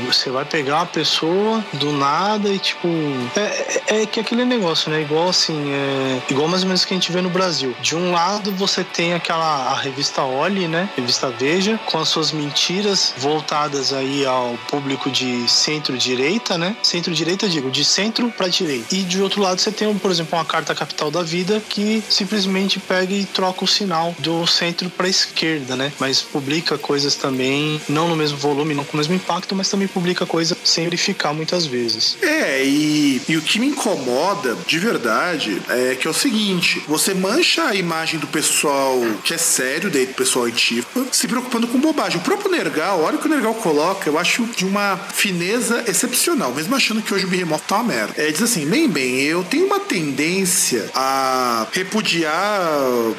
você 0.08 0.32
vai 0.32 0.44
pegar 0.46 0.78
uma 0.78 0.86
pessoa 0.88 1.64
do 1.74 1.92
nada 1.92 2.50
e, 2.50 2.58
tipo. 2.58 2.88
É, 3.36 3.82
é- 3.88 4.02
é 4.02 4.06
que 4.08 4.20
aquele 4.20 4.44
negócio, 4.44 4.90
né? 4.90 5.02
Igual 5.02 5.30
assim, 5.30 5.72
é. 5.72 6.22
Igual 6.32 6.48
mais 6.48 6.64
ou 6.64 6.68
menos 6.68 6.84
que 6.84 6.92
a 6.92 6.98
gente 6.98 7.12
vê 7.12 7.22
no 7.22 7.30
Brasil. 7.30 7.76
De 7.80 7.96
um 7.96 8.12
lado 8.12 8.52
você 8.54 8.84
tem 8.84 9.14
aquela. 9.14 9.74
a 9.74 9.76
revista 9.76 10.24
Oli, 10.24 10.68
né? 10.68 10.90
Revista 10.98 11.30
Veja, 11.30 11.80
com 11.86 12.00
as 12.00 12.10
suas 12.10 12.32
mentiras 12.32 13.14
voltadas 13.18 13.94
aí 13.94 14.26
ao 14.26 14.58
público 14.72 15.08
de 15.12 15.48
centro-direita, 15.48 16.58
né? 16.58 16.76
Centro-direita, 16.82 17.48
digo, 17.48 17.70
de 17.70 17.86
centro 17.86 18.32
pra 18.36 18.48
direita. 18.48 18.96
E 18.96 19.04
de 19.04 19.22
outro 19.22 19.40
lado 19.40 19.60
você 19.62 19.72
tem, 19.72 19.94
por 20.00 20.10
exemplo, 20.10 20.36
uma 20.36 20.46
carta 20.46 20.74
capital 20.74 21.12
da 21.12 21.22
vida 21.22 21.62
que 21.70 22.04
simplesmente 22.10 22.80
pega 22.80 23.14
e 23.14 23.24
troca 23.26 23.64
o 23.64 23.68
sinal 23.68 24.16
do 24.18 24.48
centro 24.48 24.90
pra 24.90 25.08
esquerda, 25.08 25.76
né? 25.76 25.94
Mas 26.00 26.24
publica 26.24 26.76
coisas 26.76 27.14
também, 27.16 27.80
não 27.88 28.08
no 28.08 28.16
mesmo 28.16 28.38
volume, 28.38 28.74
não 28.74 28.84
com 28.84 28.94
o 28.94 28.98
mesmo 28.98 29.14
impacto, 29.28 29.54
mas 29.56 29.70
também 29.70 29.88
publica 29.88 30.26
coisas 30.26 30.58
sem 30.64 30.86
verificar 30.86 31.34
muitas 31.34 31.66
vezes. 31.66 32.18
É, 32.22 32.64
e, 32.64 33.22
e 33.28 33.36
o 33.36 33.42
que 33.42 33.60
me 33.60 33.68
incomoda 33.68 34.56
de 34.66 34.80
verdade 34.80 35.62
é 35.70 35.96
que 35.96 36.08
é 36.08 36.10
o 36.10 36.14
seguinte: 36.14 36.82
você 36.88 37.14
mancha 37.14 37.66
a 37.66 37.76
imagem 37.76 38.20
do 38.20 38.28
pessoal 38.28 39.00
que 39.24 39.34
é 39.34 39.38
sério, 39.38 39.90
daí 39.90 40.06
do 40.06 40.14
pessoal 40.14 40.46
antifa, 40.46 41.06
se 41.12 41.28
preocupando 41.28 41.68
com 41.68 41.78
bobagem. 41.80 42.20
O 42.20 42.24
próprio 42.24 42.50
Nergal, 42.50 43.02
olha 43.02 43.18
o 43.18 43.20
que 43.20 43.28
o 43.28 43.30
Nergal 43.30 43.54
coloca. 43.56 44.10
eu 44.10 44.18
acho 44.18 44.46
de 44.56 44.66
uma 44.66 44.98
fineza 45.14 45.84
excepcional, 45.88 46.54
mesmo 46.54 46.76
achando 46.76 47.02
que 47.02 47.14
hoje 47.14 47.26
o 47.26 47.28
Behemoth 47.28 47.64
tá 47.68 47.76
uma 47.76 47.84
merda. 47.84 48.14
É, 48.18 48.32
diz 48.32 48.42
assim, 48.42 48.66
bem, 48.66 48.88
bem, 48.88 49.22
eu 49.22 49.44
tenho 49.44 49.66
uma 49.66 49.80
tendência 49.80 50.90
a 50.94 51.68
repudiar 51.72 52.72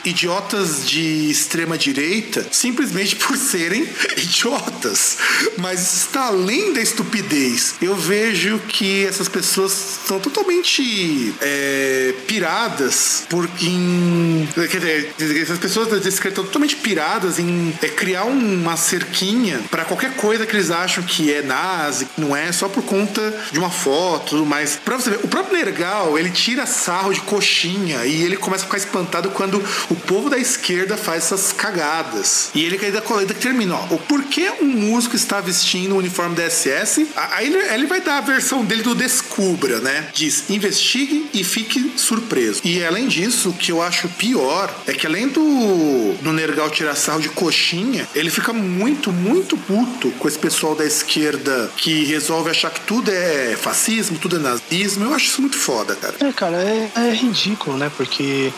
idiotas 0.05 0.89
de 0.89 1.31
extrema 1.31 1.77
direita 1.77 2.47
simplesmente 2.51 3.17
por 3.17 3.37
serem 3.37 3.89
idiotas. 4.17 5.19
Mas 5.59 5.98
está 5.99 6.27
além 6.27 6.73
da 6.73 6.81
estupidez. 6.81 7.75
Eu 7.83 7.95
vejo 7.95 8.59
que 8.69 9.05
essas 9.07 9.29
pessoas 9.29 9.99
estão 10.01 10.21
totalmente 10.21 11.35
é, 11.41 12.15
piradas 12.27 13.25
por 13.29 13.49
em, 13.61 14.49
quer 14.55 14.79
dizer, 14.79 15.43
essas 15.43 15.59
pessoas 15.59 16.07
estão 16.07 16.45
totalmente 16.45 16.77
piradas 16.77 17.39
em 17.39 17.77
é, 17.83 17.89
criar 17.89 18.25
uma 18.25 18.77
cerquinha 18.77 19.61
para 19.71 19.85
qualquer 19.85 20.15
coisa 20.15 20.47
que 20.47 20.55
eles 20.55 20.71
acham 20.71 21.03
que 21.03 21.33
é 21.33 21.43
nazi, 21.43 22.07
que 22.07 22.21
não 22.21 22.37
é, 22.37 22.51
só 22.53 22.69
por 22.69 22.83
conta 22.85 23.47
de 23.51 23.59
uma 23.59 23.71
foto, 23.71 24.31
tudo 24.31 24.47
mais. 24.47 24.77
Pra 24.77 24.97
você 24.97 25.11
ver, 25.11 25.21
o 25.23 25.29
próprio 25.29 25.57
Nergal, 25.57 26.19
ele 26.19 26.31
tira 26.31 26.67
sarro 26.67 27.13
de 27.13 27.21
coxinha 27.23 28.05
e 28.05 28.23
ele 28.23 28.37
começa 28.37 28.65
a 28.65 28.67
ficar 28.67 28.79
espantado 28.79 29.31
quando 29.31 29.63
o 29.91 29.95
povo 29.95 30.31
da 30.31 30.39
esquerda 30.39 30.97
faz 30.97 31.25
essas 31.25 31.53
cagadas. 31.53 32.51
E 32.55 32.65
ele 32.65 32.79
ainda, 32.85 33.03
ainda 33.17 33.35
termina, 33.35 33.75
ó, 33.75 33.95
o 33.95 33.99
porquê 33.99 34.51
um 34.61 34.67
músico 34.67 35.17
está 35.17 35.41
vestindo 35.41 35.88
o 35.95 35.99
uniforme 35.99 36.35
da 36.35 36.49
SS, 36.49 37.07
aí 37.17 37.47
ele, 37.47 37.59
ele 37.75 37.87
vai 37.87 38.01
dar 38.01 38.19
a 38.19 38.21
versão 38.21 38.65
dele 38.65 38.83
do 38.83 38.95
Descubra, 38.95 39.81
né? 39.81 40.09
Diz, 40.13 40.49
investigue 40.51 41.29
e 41.33 41.45
fique 41.45 41.93
surpreso. 41.97 42.61
E 42.65 42.85
além 42.85 43.09
disso, 43.09 43.51
o 43.51 43.53
que 43.53 43.73
eu 43.73 43.83
acho 43.83 44.09
pior 44.11 44.75
é 44.87 44.93
que 44.93 45.07
além 45.07 45.29
do, 45.29 46.15
do 46.21 46.33
Nergal 46.33 46.71
tirar 46.71 46.95
sarro 46.95 47.21
de 47.21 47.29
coxinha, 47.29 48.09
ele 48.15 48.31
fica 48.31 48.53
muito, 48.53 49.13
muito 49.13 49.57
puto 49.57 50.11
com 50.13 50.29
esse 50.29 50.39
pessoal 50.39 50.75
da 50.75 50.85
esquerda 50.85 51.71
que 51.77 52.05
resolve 52.05 52.51
achar 52.51 52.71
que 52.71 52.81
tudo 52.81 53.11
é 53.11 53.57
fascismo, 53.57 54.19
tudo 54.19 54.37
é 54.37 54.39
nazismo. 54.39 55.05
Eu 55.05 55.15
acho 55.15 55.27
isso 55.27 55.41
muito 55.41 55.57
foda, 55.57 55.95
cara. 55.95 56.15
É, 56.21 56.33
cara, 56.33 56.57
é, 56.57 56.91
é 56.97 57.11
ridículo, 57.13 57.77
né? 57.77 57.91
Porque 57.97 58.53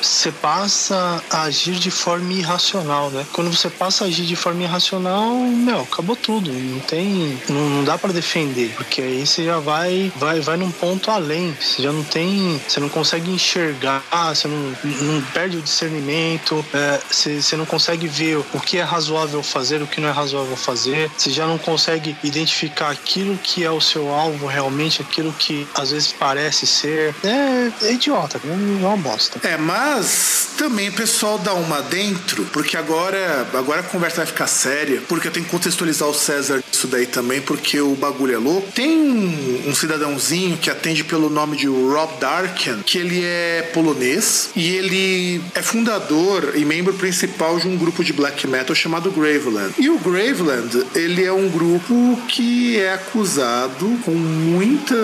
você 0.00 0.28
uh, 0.28 0.32
passa 0.40 1.22
a 1.30 1.42
agir 1.42 1.74
de 1.74 1.90
forma 1.90 2.32
irracional, 2.32 3.10
né? 3.10 3.26
Quando 3.32 3.50
você 3.52 3.68
passa 3.70 4.04
a 4.04 4.06
agir 4.08 4.24
de 4.24 4.36
forma 4.36 4.62
irracional, 4.62 5.34
meu, 5.34 5.80
acabou 5.80 6.16
tudo. 6.16 6.41
Não 6.50 6.80
tem. 6.80 7.38
Não, 7.48 7.68
não 7.68 7.84
dá 7.84 7.96
para 7.98 8.12
defender. 8.12 8.72
Porque 8.76 9.00
aí 9.00 9.26
você 9.26 9.44
já 9.44 9.58
vai, 9.58 10.12
vai, 10.16 10.40
vai 10.40 10.56
num 10.56 10.70
ponto 10.70 11.10
além. 11.10 11.56
Você 11.60 11.82
já 11.82 11.92
não 11.92 12.04
tem. 12.04 12.60
Você 12.66 12.80
não 12.80 12.88
consegue 12.88 13.30
enxergar, 13.30 14.02
você 14.34 14.48
não, 14.48 14.74
não 15.02 15.22
perde 15.32 15.56
o 15.56 15.62
discernimento, 15.62 16.64
é, 16.72 17.00
você, 17.10 17.40
você 17.40 17.56
não 17.56 17.66
consegue 17.66 18.06
ver 18.06 18.38
o 18.38 18.60
que 18.60 18.78
é 18.78 18.82
razoável 18.82 19.42
fazer, 19.42 19.82
o 19.82 19.86
que 19.86 20.00
não 20.00 20.08
é 20.08 20.12
razoável 20.12 20.56
fazer, 20.56 21.10
você 21.16 21.30
já 21.30 21.46
não 21.46 21.58
consegue 21.58 22.16
identificar 22.22 22.90
aquilo 22.90 23.36
que 23.38 23.64
é 23.64 23.70
o 23.70 23.80
seu 23.80 24.10
alvo 24.10 24.46
realmente, 24.46 25.02
aquilo 25.02 25.32
que 25.32 25.66
às 25.74 25.90
vezes 25.90 26.12
parece 26.12 26.66
ser. 26.66 27.14
É, 27.24 27.86
é 27.86 27.92
idiota, 27.92 28.40
é 28.44 28.52
uma 28.52 28.96
bosta. 28.96 29.40
É, 29.46 29.56
mas 29.56 30.50
também 30.56 30.88
o 30.88 30.92
pessoal 30.92 31.38
dá 31.38 31.54
uma 31.54 31.82
dentro, 31.82 32.44
porque 32.46 32.76
agora, 32.76 33.48
agora 33.54 33.80
a 33.80 33.84
conversa 33.84 34.18
vai 34.18 34.26
ficar 34.26 34.46
séria, 34.46 35.02
porque 35.08 35.28
eu 35.28 35.32
tenho 35.32 35.44
que 35.44 35.50
contextualizar 35.50 36.08
o 36.08 36.14
César 36.32 36.62
isso 36.82 36.88
daí 36.88 37.06
também, 37.06 37.40
porque 37.40 37.80
o 37.80 37.94
bagulho 37.94 38.34
é 38.34 38.38
louco. 38.38 38.72
Tem 38.72 38.98
um, 38.98 39.68
um 39.68 39.74
cidadãozinho 39.74 40.56
que 40.56 40.68
atende 40.68 41.04
pelo 41.04 41.30
nome 41.30 41.56
de 41.56 41.66
Rob 41.66 42.18
Darken, 42.18 42.82
que 42.84 42.98
ele 42.98 43.22
é 43.22 43.70
polonês 43.72 44.50
e 44.56 44.74
ele 44.74 45.40
é 45.54 45.62
fundador 45.62 46.54
e 46.56 46.64
membro 46.64 46.92
principal 46.94 47.58
de 47.58 47.68
um 47.68 47.76
grupo 47.76 48.02
de 48.02 48.12
black 48.12 48.46
metal 48.48 48.74
chamado 48.74 49.12
Graveland. 49.12 49.74
E 49.78 49.88
o 49.90 49.98
Graveland, 49.98 50.86
ele 50.94 51.24
é 51.24 51.32
um 51.32 51.48
grupo 51.48 52.18
que 52.26 52.78
é 52.78 52.94
acusado 52.94 53.98
com 54.04 54.12
muita 54.12 54.96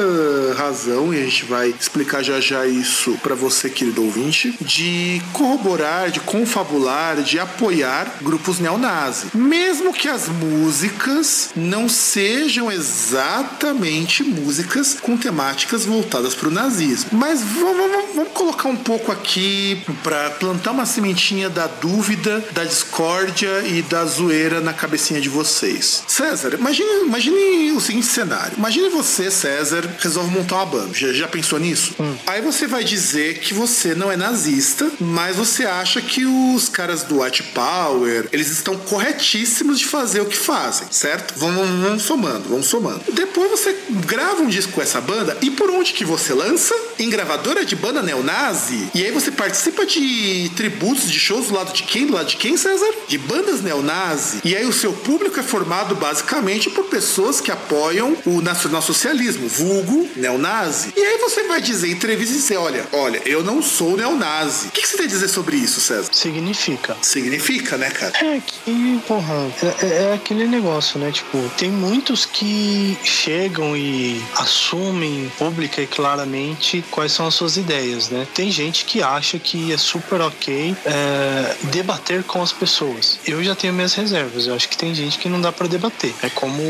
razão, 0.56 1.14
e 1.14 1.20
a 1.20 1.24
gente 1.24 1.44
vai 1.44 1.74
explicar 1.78 2.22
já 2.22 2.40
já 2.40 2.66
isso 2.66 3.12
para 3.22 3.34
você, 3.34 3.68
querido 3.70 4.02
ouvinte, 4.02 4.54
de 4.60 5.22
corroborar, 5.32 6.10
de 6.10 6.20
confabular, 6.20 7.22
de 7.22 7.38
apoiar 7.38 8.16
grupos 8.22 8.58
neonazis. 8.58 9.32
Mesmo 9.32 9.92
que 9.92 10.08
as 10.08 10.28
músicas 10.28 11.17
não 11.56 11.88
sejam 11.88 12.70
exatamente 12.70 14.22
músicas 14.22 14.96
com 15.00 15.16
temáticas 15.16 15.84
voltadas 15.84 16.34
para 16.34 16.48
o 16.48 16.50
nazismo. 16.50 17.10
Mas 17.12 17.42
vamos, 17.42 17.90
vamos, 17.90 18.14
vamos 18.14 18.32
colocar 18.32 18.68
um 18.68 18.76
pouco 18.76 19.10
aqui 19.10 19.82
para 20.02 20.30
plantar 20.30 20.72
uma 20.72 20.86
sementinha 20.86 21.48
da 21.48 21.66
dúvida, 21.66 22.44
da 22.52 22.64
discórdia 22.64 23.62
e 23.66 23.82
da 23.82 24.04
zoeira 24.04 24.60
na 24.60 24.72
cabecinha 24.72 25.20
de 25.20 25.28
vocês. 25.28 26.02
César, 26.06 26.54
imagine, 26.54 27.06
imagine 27.06 27.72
o 27.72 27.80
seguinte 27.80 28.06
cenário. 28.06 28.54
Imagine 28.56 28.88
você, 28.88 29.30
César, 29.30 29.88
resolve 29.98 30.30
montar 30.30 30.56
uma 30.56 30.66
banda. 30.66 30.94
Já, 30.94 31.12
já 31.12 31.28
pensou 31.28 31.58
nisso? 31.58 31.94
Hum. 32.00 32.16
Aí 32.26 32.40
você 32.40 32.66
vai 32.66 32.84
dizer 32.84 33.38
que 33.40 33.54
você 33.54 33.94
não 33.94 34.10
é 34.10 34.16
nazista, 34.16 34.90
mas 35.00 35.36
você 35.36 35.64
acha 35.64 36.00
que 36.00 36.24
os 36.24 36.68
caras 36.68 37.02
do 37.02 37.22
White 37.22 37.42
Power, 37.54 38.28
eles 38.32 38.50
estão 38.50 38.76
corretíssimos 38.76 39.78
de 39.78 39.86
fazer 39.86 40.20
o 40.20 40.26
que 40.26 40.36
fazem, 40.36 40.86
certo? 40.90 41.07
Vamos, 41.36 41.68
vamos 41.68 42.02
somando, 42.02 42.48
vamos 42.48 42.66
somando. 42.66 43.00
Depois 43.12 43.50
você 43.50 43.76
grava 44.06 44.42
um 44.42 44.46
disco 44.46 44.72
com 44.72 44.82
essa 44.82 45.00
banda 45.00 45.36
e 45.40 45.50
por 45.50 45.70
onde 45.70 45.92
que 45.92 46.04
você 46.04 46.34
lança? 46.34 46.74
Em 46.98 47.08
gravadora 47.08 47.64
de 47.64 47.76
banda 47.76 48.02
neonazi. 48.02 48.88
E 48.94 49.04
aí 49.04 49.10
você 49.10 49.30
participa 49.30 49.86
de 49.86 50.50
tributos 50.56 51.10
de 51.10 51.18
shows 51.18 51.48
do 51.48 51.54
lado 51.54 51.72
de 51.72 51.82
quem? 51.82 52.06
Do 52.06 52.14
lado 52.14 52.26
de 52.28 52.36
quem, 52.36 52.56
César? 52.56 52.92
De 53.06 53.18
bandas 53.18 53.62
neonazi. 53.62 54.40
E 54.44 54.56
aí 54.56 54.66
o 54.66 54.72
seu 54.72 54.92
público 54.92 55.38
é 55.38 55.42
formado 55.42 55.94
basicamente 55.94 56.70
por 56.70 56.84
pessoas 56.84 57.40
que 57.40 57.50
apoiam 57.50 58.16
o 58.24 58.40
nacionalsocialismo, 58.40 59.48
vulgo 59.48 60.08
neonazi. 60.16 60.92
E 60.96 61.00
aí 61.00 61.18
você 61.18 61.44
vai 61.44 61.60
dizer 61.60 61.88
em 61.88 61.92
entrevista 61.92 62.34
e 62.34 62.38
dizer, 62.38 62.56
olha, 62.56 62.86
olha, 62.92 63.22
eu 63.24 63.42
não 63.42 63.62
sou 63.62 63.96
neonazi. 63.96 64.68
O 64.68 64.70
que, 64.70 64.82
que 64.82 64.88
você 64.88 64.96
tem 64.96 65.06
a 65.06 65.08
dizer 65.08 65.28
sobre 65.28 65.56
isso, 65.56 65.80
César? 65.80 66.08
Significa. 66.12 66.96
Significa, 67.02 67.76
né, 67.76 67.90
cara? 67.90 68.12
É 68.24 68.40
que, 68.44 69.00
porra, 69.06 69.34
é, 69.62 69.86
é, 69.86 70.02
é 70.10 70.14
aquele 70.14 70.46
negócio, 70.46 70.97
né? 70.98 71.10
Tipo, 71.12 71.38
tem 71.56 71.70
muitos 71.70 72.26
que 72.26 72.96
chegam 73.02 73.76
e 73.76 74.22
assumem 74.36 75.30
pública 75.38 75.80
e 75.80 75.86
claramente 75.86 76.84
quais 76.90 77.12
são 77.12 77.26
as 77.26 77.34
suas 77.34 77.56
ideias, 77.56 78.10
né? 78.10 78.26
Tem 78.34 78.50
gente 78.50 78.84
que 78.84 79.02
acha 79.02 79.38
que 79.38 79.72
é 79.72 79.76
super 79.76 80.20
ok 80.20 80.76
é, 80.84 81.56
debater 81.64 82.22
com 82.24 82.42
as 82.42 82.52
pessoas. 82.52 83.18
Eu 83.26 83.42
já 83.42 83.54
tenho 83.54 83.72
minhas 83.72 83.94
reservas. 83.94 84.46
Eu 84.46 84.54
acho 84.54 84.68
que 84.68 84.76
tem 84.76 84.94
gente 84.94 85.18
que 85.18 85.28
não 85.28 85.40
dá 85.40 85.52
para 85.52 85.66
debater. 85.66 86.14
É 86.22 86.28
como, 86.30 86.62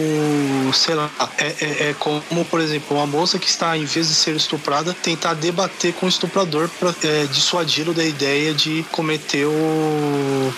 sei 0.72 0.95
lá, 0.95 1.11
é, 1.39 1.47
é, 1.47 1.91
é, 1.91 1.95
como, 1.99 2.45
por 2.45 2.61
exemplo, 2.61 2.97
uma 2.97 3.07
moça 3.07 3.39
que 3.39 3.49
está, 3.49 3.76
em 3.76 3.85
vez 3.85 4.09
de 4.09 4.14
ser 4.14 4.37
estuprada, 4.37 4.95
tentar 4.95 5.35
debater 5.35 5.93
com 5.95 6.07
o 6.07 6.09
estuprador 6.09 6.68
para 6.79 6.95
é, 7.03 7.26
dissuadi-lo 7.26 7.93
da 7.95 8.05
ideia 8.05 8.53
de 8.55 8.85
cometer 8.93 9.47
o, 9.47 10.53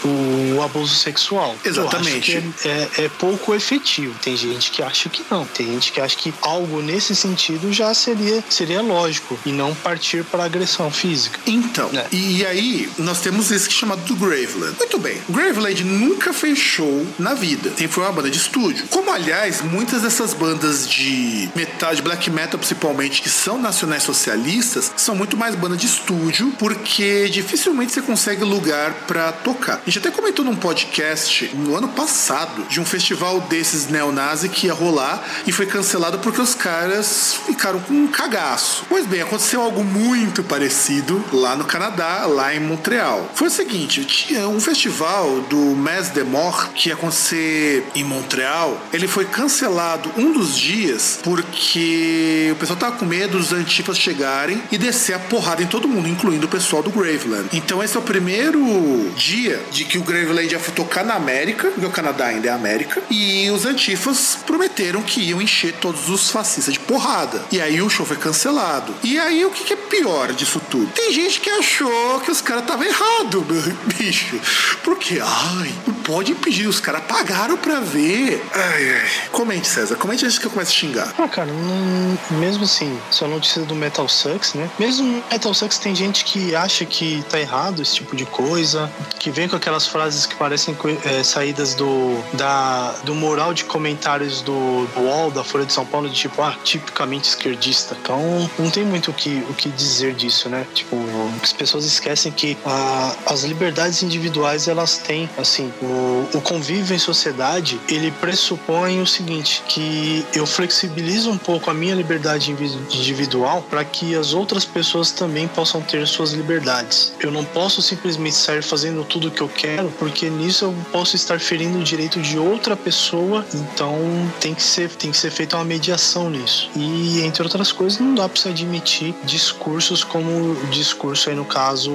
o 0.57 0.63
abuso 0.63 0.95
sexual. 0.95 1.55
Exatamente. 1.65 2.43
É, 2.65 3.05
é, 3.05 3.09
pouco 3.09 3.55
efetivo. 3.61 4.15
Tem 4.23 4.37
gente 4.37 4.71
que 4.71 4.83
acha 4.83 5.09
que 5.09 5.23
não. 5.31 5.45
Tem 5.45 5.67
gente 5.67 5.93
que 5.93 6.01
acha 6.01 6.17
que 6.17 6.33
algo 6.43 6.81
nesse 6.83 7.15
sentido 7.15 7.73
já 7.73 7.93
seria, 7.95 8.43
seria 8.49 8.81
lógico 8.81 9.39
e 9.45 9.53
não 9.53 9.75
partir 9.75 10.25
para 10.25 10.45
agressão 10.45 10.91
física. 10.91 11.39
Então, 11.47 11.91
É. 11.95 12.07
e 12.11 12.45
aí 12.47 12.89
nós 12.99 13.21
temos 13.21 13.51
esse 13.51 13.69
que 13.69 13.75
é 13.75 13.79
chamado 13.79 14.03
do 14.05 14.17
Graveland. 14.17 14.77
Muito 14.79 14.99
bem, 14.99 15.21
Graveland 15.29 15.85
nunca 15.85 16.33
fez 16.33 16.59
show 16.59 17.07
na 17.19 17.35
vida. 17.35 17.71
Sempre 17.71 17.89
foi 17.89 18.05
uma 18.05 18.13
banda 18.13 18.31
de 18.31 18.39
estúdio. 18.39 18.87
Como, 18.89 19.11
aliás, 19.11 19.61
muitas 19.63 20.03
dessas 20.03 20.33
bandas 20.35 20.89
de 20.89 21.49
metal, 21.55 21.95
de 21.95 22.03
black 22.03 22.31
metal 22.31 22.59
principalmente, 22.59 23.21
que 23.23 23.29
são 23.29 23.61
nacionais 23.61 24.03
socialistas, 24.03 24.91
são 24.97 25.15
muito 25.15 25.37
mais 25.37 25.55
bandas 25.55 25.79
de 25.79 25.87
estúdio, 25.87 26.53
porque 26.59 27.29
dificilmente 27.29 27.93
você 27.93 28.01
consegue 28.03 28.43
lugar 28.45 28.93
pra 29.07 29.33
tocar. 29.33 29.75
A 29.77 29.83
gente 29.87 29.99
até 29.99 30.11
comentou 30.11 30.45
num 30.45 30.57
podcast 30.57 31.51
no 31.55 31.77
ano 31.77 31.89
passado 31.89 32.65
de 32.69 32.81
um 32.81 32.85
festival 32.85 33.41
desses 33.51 33.89
neonazi 33.89 34.49
que 34.49 34.69
ia 34.69 34.73
rolar 34.73 35.23
e 35.47 35.53
foi 35.53 35.67
cancelado 35.67 36.21
porque 36.21 36.41
os 36.41 36.55
caras 36.55 37.35
ficaram 37.47 37.81
com 37.81 37.93
um 37.93 38.07
cagaço. 38.07 38.85
Pois 38.89 39.07
bem, 39.07 39.21
aconteceu 39.21 39.61
algo 39.61 39.85
muito 39.85 40.43
parecido 40.45 41.23
lá 41.33 41.57
no 41.57 41.65
Canadá, 41.65 42.25
lá 42.27 42.55
em 42.55 42.61
Montreal. 42.61 43.29
Foi 43.35 43.49
o 43.49 43.51
seguinte, 43.51 44.05
tinha 44.05 44.49
um 44.49 44.61
festival 44.61 45.41
do 45.43 45.57
Mes 45.77 46.09
de 46.11 46.23
Mort 46.23 46.71
que 46.73 46.89
ia 46.89 46.95
acontecer 46.95 47.85
em 47.95 48.05
Montreal, 48.05 48.81
ele 48.93 49.09
foi 49.09 49.25
cancelado 49.25 50.11
um 50.17 50.33
dos 50.33 50.57
dias 50.57 51.19
porque 51.23 52.51
o 52.53 52.57
pessoal 52.57 52.79
tava 52.79 52.97
com 52.97 53.05
medo 53.05 53.37
dos 53.37 53.53
antifas 53.53 53.99
chegarem 53.99 54.63
e 54.71 54.79
descer 54.79 55.15
a 55.15 55.19
porrada 55.19 55.63
em 55.63 55.67
todo 55.67 55.89
mundo, 55.89 56.09
incluindo 56.09 56.47
o 56.47 56.49
pessoal 56.49 56.83
do 56.83 56.91
Graveland. 56.91 57.49
Então 57.53 57.83
esse 57.83 57.97
é 57.97 58.01
o 58.01 58.03
primeiro 58.03 59.11
dia 59.17 59.61
de 59.73 59.85
que 59.85 59.99
o 59.99 60.03
Graveland 60.03 60.53
ia 60.53 60.61
tocar 60.71 61.05
na 61.05 61.15
América, 61.15 61.69
porque 61.69 61.87
o 61.87 61.91
Canadá 61.91 62.27
ainda 62.27 62.49
é 62.49 62.51
América, 62.51 63.03
e 63.11 63.40
os 63.49 63.65
antifas 63.65 64.37
prometeram 64.45 65.03
que 65.03 65.21
iam 65.21 65.41
encher 65.41 65.73
todos 65.75 66.09
os 66.09 66.31
fascistas 66.31 66.75
de 66.75 66.81
porrada. 66.81 67.45
E 67.53 67.61
aí 67.61 67.81
o 67.81 67.89
show 67.89 68.05
foi 68.05 68.17
cancelado. 68.17 68.93
E 69.05 69.19
aí 69.19 69.45
o 69.45 69.51
que, 69.51 69.63
que 69.63 69.75
é 69.75 69.77
pior 69.77 70.33
disso 70.33 70.61
tudo? 70.69 70.91
Tem 70.93 71.13
gente 71.13 71.41
que 71.41 71.49
achou 71.49 72.19
que 72.21 72.31
os 72.31 72.41
caras 72.41 72.65
estavam 72.65 72.85
errados, 72.85 73.45
bicho. 73.97 74.41
Porque, 74.83 75.21
ai, 75.23 75.73
não 75.87 75.95
pode 75.95 76.33
impedir. 76.33 76.67
Os 76.67 76.81
caras 76.81 77.03
pagaram 77.05 77.57
pra 77.57 77.81
ver. 77.81 78.45
Ai, 78.53 78.91
ai. 78.91 79.09
Comente, 79.31 79.69
César. 79.69 79.97
Comente 79.97 80.25
antes 80.25 80.39
que 80.39 80.47
eu 80.47 80.51
comece 80.51 80.73
a 80.73 80.75
xingar. 80.75 81.15
Ah, 81.19 81.29
cara, 81.29 81.53
não, 81.53 82.39
mesmo 82.39 82.65
assim, 82.65 82.99
só 83.11 83.29
notícia 83.29 83.63
do 83.63 83.75
Metal 83.75 84.09
Sucks, 84.09 84.55
né? 84.55 84.69
Mesmo 84.79 85.23
Metal 85.31 85.55
Sucks 85.55 85.79
tem 85.79 85.95
gente 85.95 86.25
que 86.25 86.55
acha 86.55 86.85
que 86.85 87.25
tá 87.31 87.39
errado 87.39 87.83
esse 87.83 87.95
tipo 87.95 88.17
de 88.17 88.25
coisa, 88.27 88.91
que 89.19 89.31
vem 89.31 89.49
com 89.49 89.57
aquelas 89.57 89.87
frases 89.87 90.27
que 90.27 90.35
parecem 90.35 90.77
é, 91.05 91.23
saídas 91.23 91.75
do, 91.75 92.19
da, 92.35 92.93
do 93.05 93.15
moral 93.31 93.55
de 93.55 93.65
comentários 93.65 94.43
do, 94.43 94.89
UOL, 94.97 95.31
da 95.31 95.45
Folha 95.45 95.65
de 95.65 95.73
São 95.73 95.87
Paulo, 95.87 96.09
de 96.09 96.17
tipo, 96.17 96.43
ah, 96.43 96.57
tipicamente 96.65 97.29
esquerdista. 97.29 97.97
Então, 98.03 98.51
não 98.59 98.69
tem 98.71 98.85
muito 98.85 99.13
o 99.13 99.15
que, 99.15 99.45
o 99.49 99.55
que 99.55 99.69
dizer 99.69 100.15
disso, 100.15 100.49
né? 100.49 100.67
Tipo, 100.75 100.97
as 101.41 101.53
pessoas 101.53 101.85
esquecem 101.85 102.33
que 102.33 102.57
a, 102.67 103.15
as 103.27 103.45
liberdades 103.45 104.03
individuais, 104.03 104.67
elas 104.67 104.99
têm, 104.99 105.31
assim, 105.39 105.73
o, 105.81 106.29
o 106.35 106.41
convívio 106.41 106.97
em 106.97 106.99
sociedade, 106.99 107.81
ele 107.89 108.11
pressupõe 108.11 109.01
o 109.01 109.07
seguinte, 109.07 109.63
que 109.69 110.27
eu 110.35 110.45
flexibilizo 110.45 111.31
um 111.31 111.39
pouco 111.39 111.71
a 111.71 111.75
minha 111.75 111.95
liberdade 111.95 112.51
individual 112.51 113.65
para 113.71 113.85
que 113.85 114.17
as 114.17 114.35
outras 114.35 114.65
pessoas 114.65 115.13
também 115.13 115.47
possam 115.47 115.81
ter 115.81 116.05
suas 116.09 116.33
liberdades. 116.33 117.13
Eu 117.21 117.31
não 117.31 117.45
posso 117.45 117.81
simplesmente 117.81 118.35
sair 118.35 118.63
fazendo 118.63 119.05
tudo 119.05 119.29
o 119.29 119.31
que 119.31 119.41
eu 119.41 119.49
quero, 119.49 119.89
porque 120.01 120.29
nisso 120.29 120.65
eu 120.65 120.75
posso 120.91 121.15
estar 121.15 121.39
ferindo 121.39 121.79
o 121.79 121.85
direito 121.85 122.21
de 122.21 122.37
outra 122.37 122.75
pessoa, 122.75 123.10
então 123.55 123.99
tem 124.41 124.55
que 124.55 124.63
ser, 124.63 124.89
tem 124.91 125.11
que 125.11 125.17
ser 125.17 125.31
feita 125.31 125.57
uma 125.57 125.65
mediação 125.65 126.31
nisso. 126.31 126.71
E 126.77 127.21
entre 127.23 127.43
outras 127.43 127.73
coisas, 127.73 127.99
não 127.99 128.15
dá 128.15 128.29
para 128.29 128.41
se 128.41 128.49
admitir 128.49 129.15
discursos 129.25 130.05
como 130.05 130.31
o 130.31 130.67
discurso 130.71 131.31
aí 131.31 131.37
no 131.37 131.45
caso, 131.45 131.91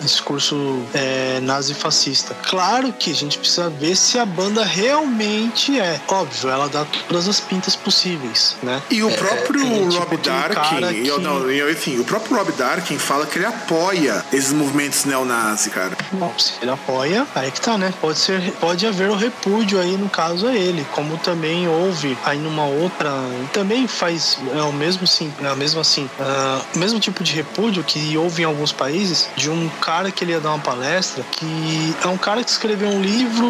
discurso 0.00 0.82
é, 0.94 1.40
nazi-fascista. 1.40 2.34
Claro 2.48 2.92
que 2.92 3.10
a 3.10 3.14
gente 3.14 3.38
precisa 3.38 3.68
ver 3.68 3.96
se 3.96 4.18
a 4.18 4.26
banda 4.26 4.64
realmente 4.64 5.78
é. 5.78 6.00
Óbvio, 6.08 6.50
ela 6.50 6.68
dá 6.68 6.84
todas 7.08 7.28
as 7.28 7.40
pintas 7.40 7.76
possíveis, 7.76 8.56
né? 8.62 8.82
E 8.90 9.02
o 9.02 9.10
próprio 9.10 9.62
é, 9.62 9.66
é, 9.66 9.88
tipo 9.88 9.98
Rob 9.98 10.16
Darkin, 10.18 11.02
que... 11.02 11.08
eu, 11.08 11.20
não, 11.20 11.50
eu, 11.50 11.70
enfim, 11.70 11.98
o 11.98 12.04
próprio 12.04 12.36
Rob 12.36 12.52
Darkin 12.52 12.98
fala 12.98 13.26
que 13.26 13.38
ele 13.38 13.46
apoia 13.46 14.24
esses 14.32 14.52
movimentos 14.52 15.04
neonazi, 15.04 15.70
cara. 15.70 15.96
Bom, 16.12 16.32
se 16.38 16.54
ele 16.60 16.70
apoia, 16.70 17.26
aí 17.34 17.50
que 17.50 17.60
tá, 17.60 17.78
né? 17.78 17.92
Pode 18.00 18.18
ser, 18.18 18.52
pode 18.60 18.86
haver 18.86 19.10
o 19.10 19.14
repúdio 19.14 19.80
aí 19.80 19.96
no 19.96 20.08
caso 20.08 20.47
a 20.48 20.54
ele, 20.54 20.86
como 20.92 21.16
também 21.18 21.68
houve 21.68 22.16
aí 22.24 22.38
numa 22.38 22.64
outra, 22.64 23.10
também 23.52 23.86
faz 23.86 24.38
é 24.54 24.62
o 24.62 24.72
mesmo 24.72 25.06
sim, 25.06 25.32
é 25.42 25.54
mesmo 25.54 25.80
assim, 25.80 26.04
uh, 26.04 26.64
o 26.74 26.78
mesmo 26.78 27.00
tipo 27.00 27.22
de 27.22 27.32
repúdio 27.32 27.82
que 27.82 28.16
houve 28.16 28.42
em 28.42 28.44
alguns 28.44 28.72
países 28.72 29.28
de 29.36 29.50
um 29.50 29.68
cara 29.80 30.10
que 30.10 30.24
ele 30.24 30.32
ia 30.32 30.40
dar 30.40 30.50
uma 30.50 30.58
palestra 30.58 31.24
que 31.32 31.94
é 32.02 32.08
um 32.08 32.16
cara 32.16 32.42
que 32.42 32.50
escreveu 32.50 32.88
um 32.88 33.00
livro 33.00 33.46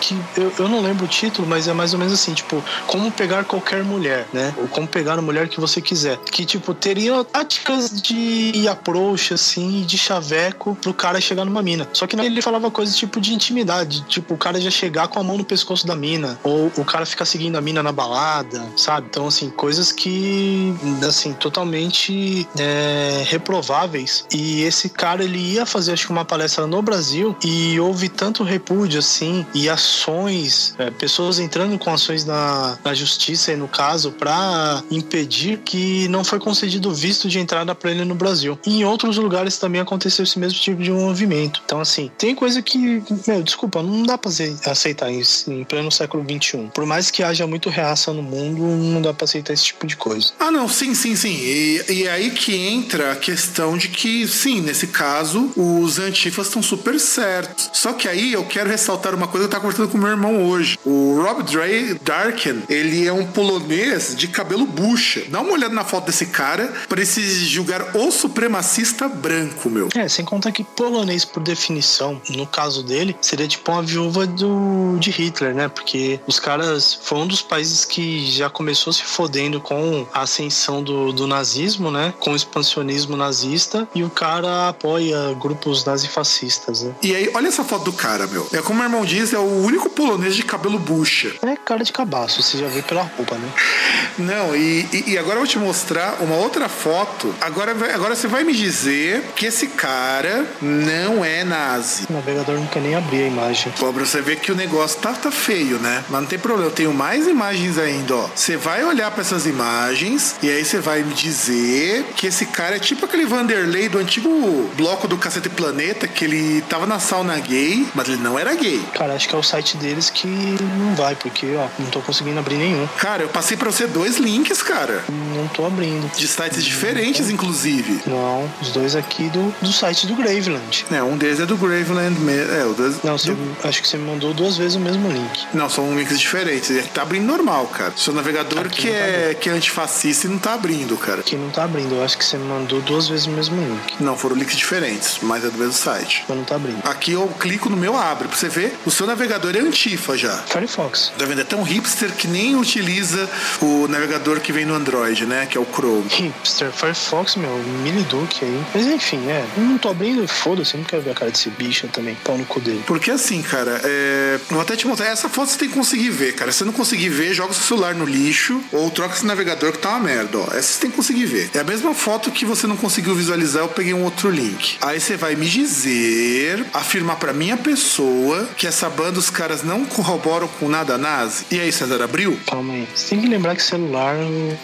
que 0.00 0.16
eu, 0.36 0.52
eu 0.58 0.68
não 0.68 0.80
lembro 0.80 1.04
o 1.04 1.08
título, 1.08 1.46
mas 1.46 1.68
é 1.68 1.72
mais 1.72 1.92
ou 1.92 1.98
menos 1.98 2.12
assim, 2.12 2.34
tipo, 2.34 2.62
como 2.86 3.10
pegar 3.10 3.44
qualquer 3.44 3.82
mulher, 3.84 4.26
né? 4.32 4.54
Ou 4.56 4.68
como 4.68 4.86
pegar 4.86 5.18
a 5.18 5.22
mulher 5.22 5.48
que 5.48 5.60
você 5.60 5.80
quiser. 5.80 6.16
Que, 6.18 6.44
tipo, 6.44 6.74
teria 6.74 7.24
táticas 7.24 8.00
de 8.00 8.66
approach, 8.68 9.34
assim, 9.34 9.82
de 9.82 9.96
chaveco 9.96 10.76
pro 10.80 10.92
cara 10.92 11.20
chegar 11.20 11.44
numa 11.44 11.62
mina. 11.62 11.88
Só 11.92 12.06
que 12.06 12.18
ele 12.18 12.42
falava 12.42 12.70
coisas 12.70 12.96
tipo 12.96 13.20
de 13.20 13.32
intimidade, 13.32 14.02
tipo, 14.02 14.34
o 14.34 14.38
cara 14.38 14.60
já 14.60 14.70
chegar 14.70 15.08
com 15.08 15.18
a 15.18 15.22
mão 15.22 15.38
no 15.38 15.44
pescoço 15.44 15.86
da 15.86 15.94
mina, 15.94 16.27
ou 16.42 16.70
o 16.76 16.84
cara 16.84 17.06
ficar 17.06 17.24
seguindo 17.24 17.56
a 17.56 17.60
mina 17.60 17.82
na 17.82 17.92
balada, 17.92 18.64
sabe? 18.76 19.06
Então, 19.10 19.26
assim, 19.26 19.50
coisas 19.50 19.92
que, 19.92 20.74
assim, 21.06 21.32
totalmente 21.32 22.46
é, 22.58 23.24
reprováveis. 23.26 24.24
E 24.32 24.62
esse 24.62 24.88
cara, 24.88 25.24
ele 25.24 25.38
ia 25.38 25.66
fazer, 25.66 25.92
acho 25.92 26.06
que 26.06 26.12
uma 26.12 26.24
palestra 26.24 26.66
no 26.66 26.82
Brasil 26.82 27.36
e 27.44 27.78
houve 27.80 28.08
tanto 28.08 28.42
repúdio, 28.42 28.98
assim, 28.98 29.46
e 29.54 29.68
ações, 29.68 30.74
é, 30.78 30.90
pessoas 30.90 31.38
entrando 31.38 31.78
com 31.78 31.92
ações 31.92 32.24
na, 32.24 32.78
na 32.84 32.94
justiça, 32.94 33.50
aí 33.50 33.56
no 33.56 33.68
caso, 33.68 34.12
para 34.12 34.82
impedir 34.90 35.58
que 35.58 36.08
não 36.08 36.24
foi 36.24 36.38
concedido 36.38 36.92
visto 36.92 37.28
de 37.28 37.38
entrada 37.38 37.74
para 37.74 37.90
ele 37.90 38.04
no 38.04 38.14
Brasil. 38.14 38.58
E 38.66 38.80
em 38.80 38.84
outros 38.84 39.16
lugares 39.16 39.58
também 39.58 39.80
aconteceu 39.80 40.22
esse 40.22 40.38
mesmo 40.38 40.58
tipo 40.58 40.82
de 40.82 40.90
movimento. 40.90 41.62
Então, 41.64 41.80
assim, 41.80 42.10
tem 42.18 42.34
coisa 42.34 42.62
que, 42.62 43.02
meu, 43.26 43.42
desculpa, 43.42 43.82
não 43.82 44.02
dá 44.02 44.16
pra 44.16 44.30
aceitar 44.66 45.10
isso 45.10 45.50
em 45.52 45.64
pleno 45.64 45.90
século 45.90 46.17
XXI. 46.22 46.70
Por 46.74 46.86
mais 46.86 47.10
que 47.10 47.22
haja 47.22 47.46
muito 47.46 47.68
reaça 47.68 48.12
no 48.12 48.22
mundo, 48.22 48.62
não 48.62 49.02
dá 49.02 49.12
pra 49.12 49.24
aceitar 49.24 49.52
esse 49.52 49.64
tipo 49.64 49.86
de 49.86 49.96
coisa. 49.96 50.32
Ah, 50.38 50.50
não, 50.50 50.68
sim, 50.68 50.94
sim, 50.94 51.14
sim. 51.16 51.36
E, 51.40 51.84
e 51.88 52.04
é 52.04 52.10
aí 52.10 52.30
que 52.30 52.54
entra 52.54 53.12
a 53.12 53.16
questão 53.16 53.76
de 53.76 53.88
que, 53.88 54.26
sim, 54.26 54.60
nesse 54.60 54.88
caso, 54.88 55.50
os 55.56 55.98
antifas 55.98 56.46
estão 56.46 56.62
super 56.62 56.98
certos. 56.98 57.70
Só 57.72 57.92
que 57.92 58.08
aí 58.08 58.32
eu 58.32 58.44
quero 58.44 58.70
ressaltar 58.70 59.14
uma 59.14 59.28
coisa 59.28 59.46
que 59.46 59.54
eu 59.54 59.60
tava 59.60 59.62
conversando 59.62 59.90
com 59.90 59.98
meu 59.98 60.08
irmão 60.08 60.46
hoje. 60.46 60.78
O 60.84 61.20
Rob 61.22 61.42
Dre 61.42 61.94
Darken, 62.02 62.62
ele 62.68 63.06
é 63.06 63.12
um 63.12 63.26
polonês 63.26 64.14
de 64.16 64.28
cabelo 64.28 64.66
bucha. 64.66 65.22
Dá 65.28 65.40
uma 65.40 65.52
olhada 65.52 65.74
na 65.74 65.84
foto 65.84 66.06
desse 66.06 66.26
cara 66.26 66.72
para 66.88 67.04
se 67.04 67.22
julgar 67.46 67.96
o 67.96 68.10
supremacista 68.10 69.08
branco, 69.08 69.68
meu. 69.68 69.88
É, 69.94 70.08
sem 70.08 70.24
contar 70.24 70.52
que 70.52 70.64
polonês, 70.64 71.24
por 71.24 71.42
definição, 71.42 72.20
no 72.30 72.46
caso 72.46 72.82
dele, 72.82 73.16
seria 73.20 73.46
tipo 73.46 73.70
uma 73.70 73.82
viúva 73.82 74.26
do, 74.26 74.96
de 74.98 75.10
Hitler, 75.10 75.54
né? 75.54 75.68
Porque 75.68 76.07
os 76.26 76.38
caras 76.38 76.98
foi 77.02 77.18
um 77.18 77.26
dos 77.26 77.42
países 77.42 77.84
que 77.84 78.30
já 78.30 78.48
começou 78.48 78.92
se 78.92 79.02
fodendo 79.02 79.60
com 79.60 80.06
a 80.12 80.22
ascensão 80.22 80.82
do, 80.82 81.12
do 81.12 81.26
nazismo, 81.26 81.90
né? 81.90 82.14
Com 82.18 82.32
o 82.32 82.36
expansionismo 82.36 83.16
nazista 83.16 83.88
e 83.94 84.02
o 84.02 84.10
cara 84.10 84.68
apoia 84.68 85.34
grupos 85.40 85.84
nazifascistas, 85.84 86.82
né? 86.82 86.94
E 87.02 87.14
aí, 87.14 87.30
olha 87.34 87.48
essa 87.48 87.64
foto 87.64 87.84
do 87.84 87.92
cara, 87.92 88.26
meu. 88.26 88.46
É 88.52 88.62
como 88.62 88.80
o 88.80 88.84
irmão 88.84 89.04
diz, 89.04 89.32
é 89.32 89.38
o 89.38 89.62
único 89.64 89.90
polonês 89.90 90.34
de 90.36 90.42
cabelo 90.42 90.78
bucha. 90.78 91.34
É 91.42 91.56
cara 91.56 91.84
de 91.84 91.92
cabaço, 91.92 92.42
você 92.42 92.58
já 92.58 92.68
viu 92.68 92.82
pela 92.82 93.02
roupa, 93.02 93.34
né? 93.36 93.48
Não, 94.18 94.54
e, 94.54 94.86
e, 94.92 95.12
e 95.12 95.18
agora 95.18 95.36
eu 95.36 95.40
vou 95.40 95.46
te 95.46 95.58
mostrar 95.58 96.16
uma 96.20 96.36
outra 96.36 96.68
foto. 96.68 97.34
Agora, 97.40 97.72
agora 97.94 98.16
você 98.16 98.26
vai 98.26 98.44
me 98.44 98.52
dizer 98.52 99.22
que 99.36 99.46
esse 99.46 99.68
cara 99.68 100.46
não 100.60 101.24
é 101.24 101.44
nazi. 101.44 102.06
O 102.08 102.12
navegador 102.12 102.56
não 102.56 102.66
quer 102.66 102.80
nem 102.80 102.94
abrir 102.94 103.24
a 103.24 103.26
imagem. 103.26 103.72
Pô, 103.78 103.92
pra 103.92 104.04
você 104.04 104.20
ver 104.20 104.40
que 104.40 104.50
o 104.50 104.56
negócio 104.56 105.00
tá, 105.00 105.12
tá 105.12 105.30
feio, 105.30 105.78
né? 105.78 105.97
Mas 106.08 106.20
não 106.20 106.28
tem 106.28 106.38
problema, 106.38 106.68
eu 106.68 106.74
tenho 106.74 106.92
mais 106.92 107.26
imagens 107.26 107.78
ainda, 107.78 108.16
ó. 108.16 108.28
Você 108.34 108.56
vai 108.56 108.84
olhar 108.84 109.10
para 109.10 109.20
essas 109.20 109.46
imagens 109.46 110.36
e 110.42 110.50
aí 110.50 110.64
você 110.64 110.80
vai 110.80 111.02
me 111.02 111.14
dizer 111.14 112.04
que 112.16 112.26
esse 112.26 112.46
cara 112.46 112.76
é 112.76 112.78
tipo 112.78 113.04
aquele 113.04 113.26
Vanderlei 113.26 113.88
do 113.88 113.98
antigo 113.98 114.28
bloco 114.76 115.06
do 115.08 115.16
Cacete 115.16 115.48
Planeta, 115.48 116.06
que 116.06 116.24
ele 116.24 116.62
tava 116.62 116.86
na 116.86 116.98
sauna 116.98 117.38
gay, 117.38 117.86
mas 117.94 118.08
ele 118.08 118.18
não 118.18 118.38
era 118.38 118.54
gay. 118.54 118.82
Cara, 118.94 119.14
acho 119.14 119.28
que 119.28 119.34
é 119.34 119.38
o 119.38 119.42
site 119.42 119.76
deles 119.76 120.10
que 120.10 120.26
não 120.26 120.94
vai, 120.94 121.14
porque, 121.14 121.54
ó, 121.56 121.68
não 121.78 121.90
tô 121.90 122.00
conseguindo 122.00 122.38
abrir 122.38 122.56
nenhum. 122.56 122.86
Cara, 122.98 123.22
eu 123.22 123.28
passei 123.28 123.56
pra 123.56 123.70
você 123.70 123.86
dois 123.86 124.18
links, 124.18 124.62
cara. 124.62 125.04
Não 125.08 125.48
tô 125.48 125.66
abrindo. 125.66 126.10
De 126.16 126.26
sites 126.26 126.64
diferentes, 126.64 127.30
inclusive. 127.30 128.00
Não, 128.06 128.50
os 128.60 128.70
dois 128.70 128.94
aqui 128.96 129.28
do, 129.30 129.54
do 129.60 129.72
site 129.72 130.06
do 130.06 130.14
Graveland. 130.14 130.86
É, 130.90 131.02
um 131.02 131.16
deles 131.16 131.40
é 131.40 131.46
do 131.46 131.56
Graveland. 131.56 132.16
É, 132.28 132.64
o 132.64 132.74
dois, 132.74 133.02
não, 133.02 133.16
você, 133.16 133.32
do... 133.32 133.56
acho 133.64 133.82
que 133.82 133.88
você 133.88 133.96
me 133.96 134.04
mandou 134.04 134.32
duas 134.34 134.56
vezes 134.56 134.76
o 134.76 134.80
mesmo 134.80 135.10
link. 135.10 135.46
Não, 135.52 135.68
são 135.68 135.87
links 135.96 136.18
diferentes. 136.18 136.70
Ele 136.70 136.82
tá 136.88 137.02
abrindo 137.02 137.24
normal, 137.24 137.66
cara. 137.66 137.92
Seu 137.96 138.12
navegador 138.12 138.66
aqui 138.66 138.82
que 138.82 138.90
é, 138.90 139.32
tá 139.34 139.40
que 139.40 139.48
é 139.48 139.52
antifascista 139.52 140.26
e 140.26 140.30
não 140.30 140.38
tá 140.38 140.54
abrindo, 140.54 140.96
cara. 140.96 141.20
Aqui 141.20 141.36
não 141.36 141.50
tá 141.50 141.64
abrindo. 141.64 141.94
Eu 141.94 142.04
acho 142.04 142.16
que 142.18 142.24
você 142.24 142.36
mandou 142.36 142.80
duas 142.80 143.08
vezes 143.08 143.26
o 143.26 143.30
mesmo 143.30 143.60
link. 143.60 143.94
Não, 144.00 144.16
foram 144.16 144.36
links 144.36 144.56
diferentes, 144.56 145.18
mas 145.22 145.44
é 145.44 145.50
do 145.50 145.58
mesmo 145.58 145.72
site. 145.72 146.24
Mas 146.28 146.36
não 146.36 146.44
tá 146.44 146.56
abrindo. 146.56 146.80
Aqui 146.84 147.12
eu 147.12 147.26
clico 147.38 147.68
no 147.68 147.76
meu 147.76 147.96
abre. 147.96 148.28
Pra 148.28 148.36
você 148.36 148.48
ver, 148.48 148.76
o 148.84 148.90
seu 148.90 149.06
navegador 149.06 149.54
é 149.56 149.60
antifa 149.60 150.16
já. 150.16 150.36
Firefox. 150.46 151.12
Tá 151.18 151.24
vendo? 151.24 151.40
É 151.40 151.44
tão 151.44 151.62
hipster 151.62 152.12
que 152.12 152.26
nem 152.26 152.56
utiliza 152.56 153.28
o 153.60 153.86
navegador 153.88 154.40
que 154.40 154.52
vem 154.52 154.64
no 154.64 154.74
Android, 154.74 155.26
né? 155.26 155.46
Que 155.46 155.56
é 155.56 155.60
o 155.60 155.66
Chrome. 155.66 156.06
Hipster, 156.08 156.70
Firefox, 156.72 157.36
meu, 157.36 157.56
Miliduque 157.82 158.44
aí. 158.44 158.64
Mas 158.74 158.86
enfim, 158.86 159.28
é. 159.28 159.46
Não 159.56 159.78
tô 159.78 159.88
abrindo, 159.88 160.26
foda-se, 160.26 160.76
não 160.76 160.84
quero 160.84 161.02
ver 161.02 161.10
a 161.10 161.14
cara 161.14 161.30
desse 161.30 161.50
bicho 161.50 161.88
também. 161.88 162.16
Pau 162.24 162.36
no 162.36 162.44
cu 162.44 162.60
dele. 162.60 162.82
Porque 162.86 163.10
assim, 163.10 163.42
cara, 163.42 163.80
é... 163.84 164.38
vou 164.50 164.60
até 164.60 164.76
te 164.76 164.86
mostrar. 164.86 165.06
Essa 165.06 165.28
foto 165.28 165.50
você 165.50 165.58
tem 165.58 165.70
que 165.70 165.77
conseguir 165.78 166.10
ver, 166.10 166.34
cara. 166.34 166.50
Se 166.52 166.58
você 166.58 166.64
não 166.64 166.72
conseguir 166.72 167.08
ver, 167.08 167.32
joga 167.32 167.52
o 167.52 167.54
seu 167.54 167.64
celular 167.64 167.94
no 167.94 168.04
lixo 168.04 168.60
ou 168.72 168.90
troca 168.90 169.14
esse 169.14 169.26
navegador 169.26 169.72
que 169.72 169.78
tá 169.78 169.90
uma 169.90 170.00
merda, 170.00 170.38
ó. 170.38 170.44
Essa 170.54 170.72
você 170.72 170.80
tem 170.80 170.90
que 170.90 170.96
conseguir 170.96 171.26
ver. 171.26 171.50
É 171.54 171.60
a 171.60 171.64
mesma 171.64 171.94
foto 171.94 172.30
que 172.30 172.44
você 172.44 172.66
não 172.66 172.76
conseguiu 172.76 173.14
visualizar, 173.14 173.62
eu 173.62 173.68
peguei 173.68 173.94
um 173.94 174.02
outro 174.04 174.30
link. 174.30 174.76
Aí 174.80 175.00
você 175.00 175.16
vai 175.16 175.34
me 175.36 175.46
dizer, 175.48 176.64
afirmar 176.72 177.16
pra 177.16 177.32
minha 177.32 177.56
pessoa 177.56 178.48
que 178.56 178.66
essa 178.66 178.88
banda 178.90 179.18
os 179.18 179.30
caras 179.30 179.62
não 179.62 179.84
corroboram 179.84 180.48
com 180.48 180.68
nada 180.68 180.98
nazi. 180.98 181.44
E 181.50 181.60
aí, 181.60 181.70
César, 181.72 182.02
abriu? 182.02 182.38
Calma 182.46 182.74
aí. 182.74 182.88
Você 182.94 183.10
tem 183.10 183.20
que 183.20 183.28
lembrar 183.28 183.54
que 183.54 183.62
celular, 183.62 184.16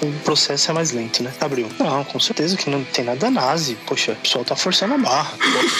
o 0.02 0.12
processo 0.24 0.70
é 0.70 0.74
mais 0.74 0.90
lento, 0.90 1.22
né? 1.22 1.32
Abriu. 1.40 1.68
Não, 1.78 2.04
com 2.04 2.20
certeza 2.20 2.56
que 2.56 2.68
não 2.68 2.82
tem 2.84 3.04
nada 3.04 3.30
nazi. 3.30 3.76
Poxa, 3.86 4.12
o 4.12 4.16
pessoal 4.16 4.44
tá 4.44 4.56
forçando 4.56 4.94
a 4.94 4.98
barra. 4.98 5.36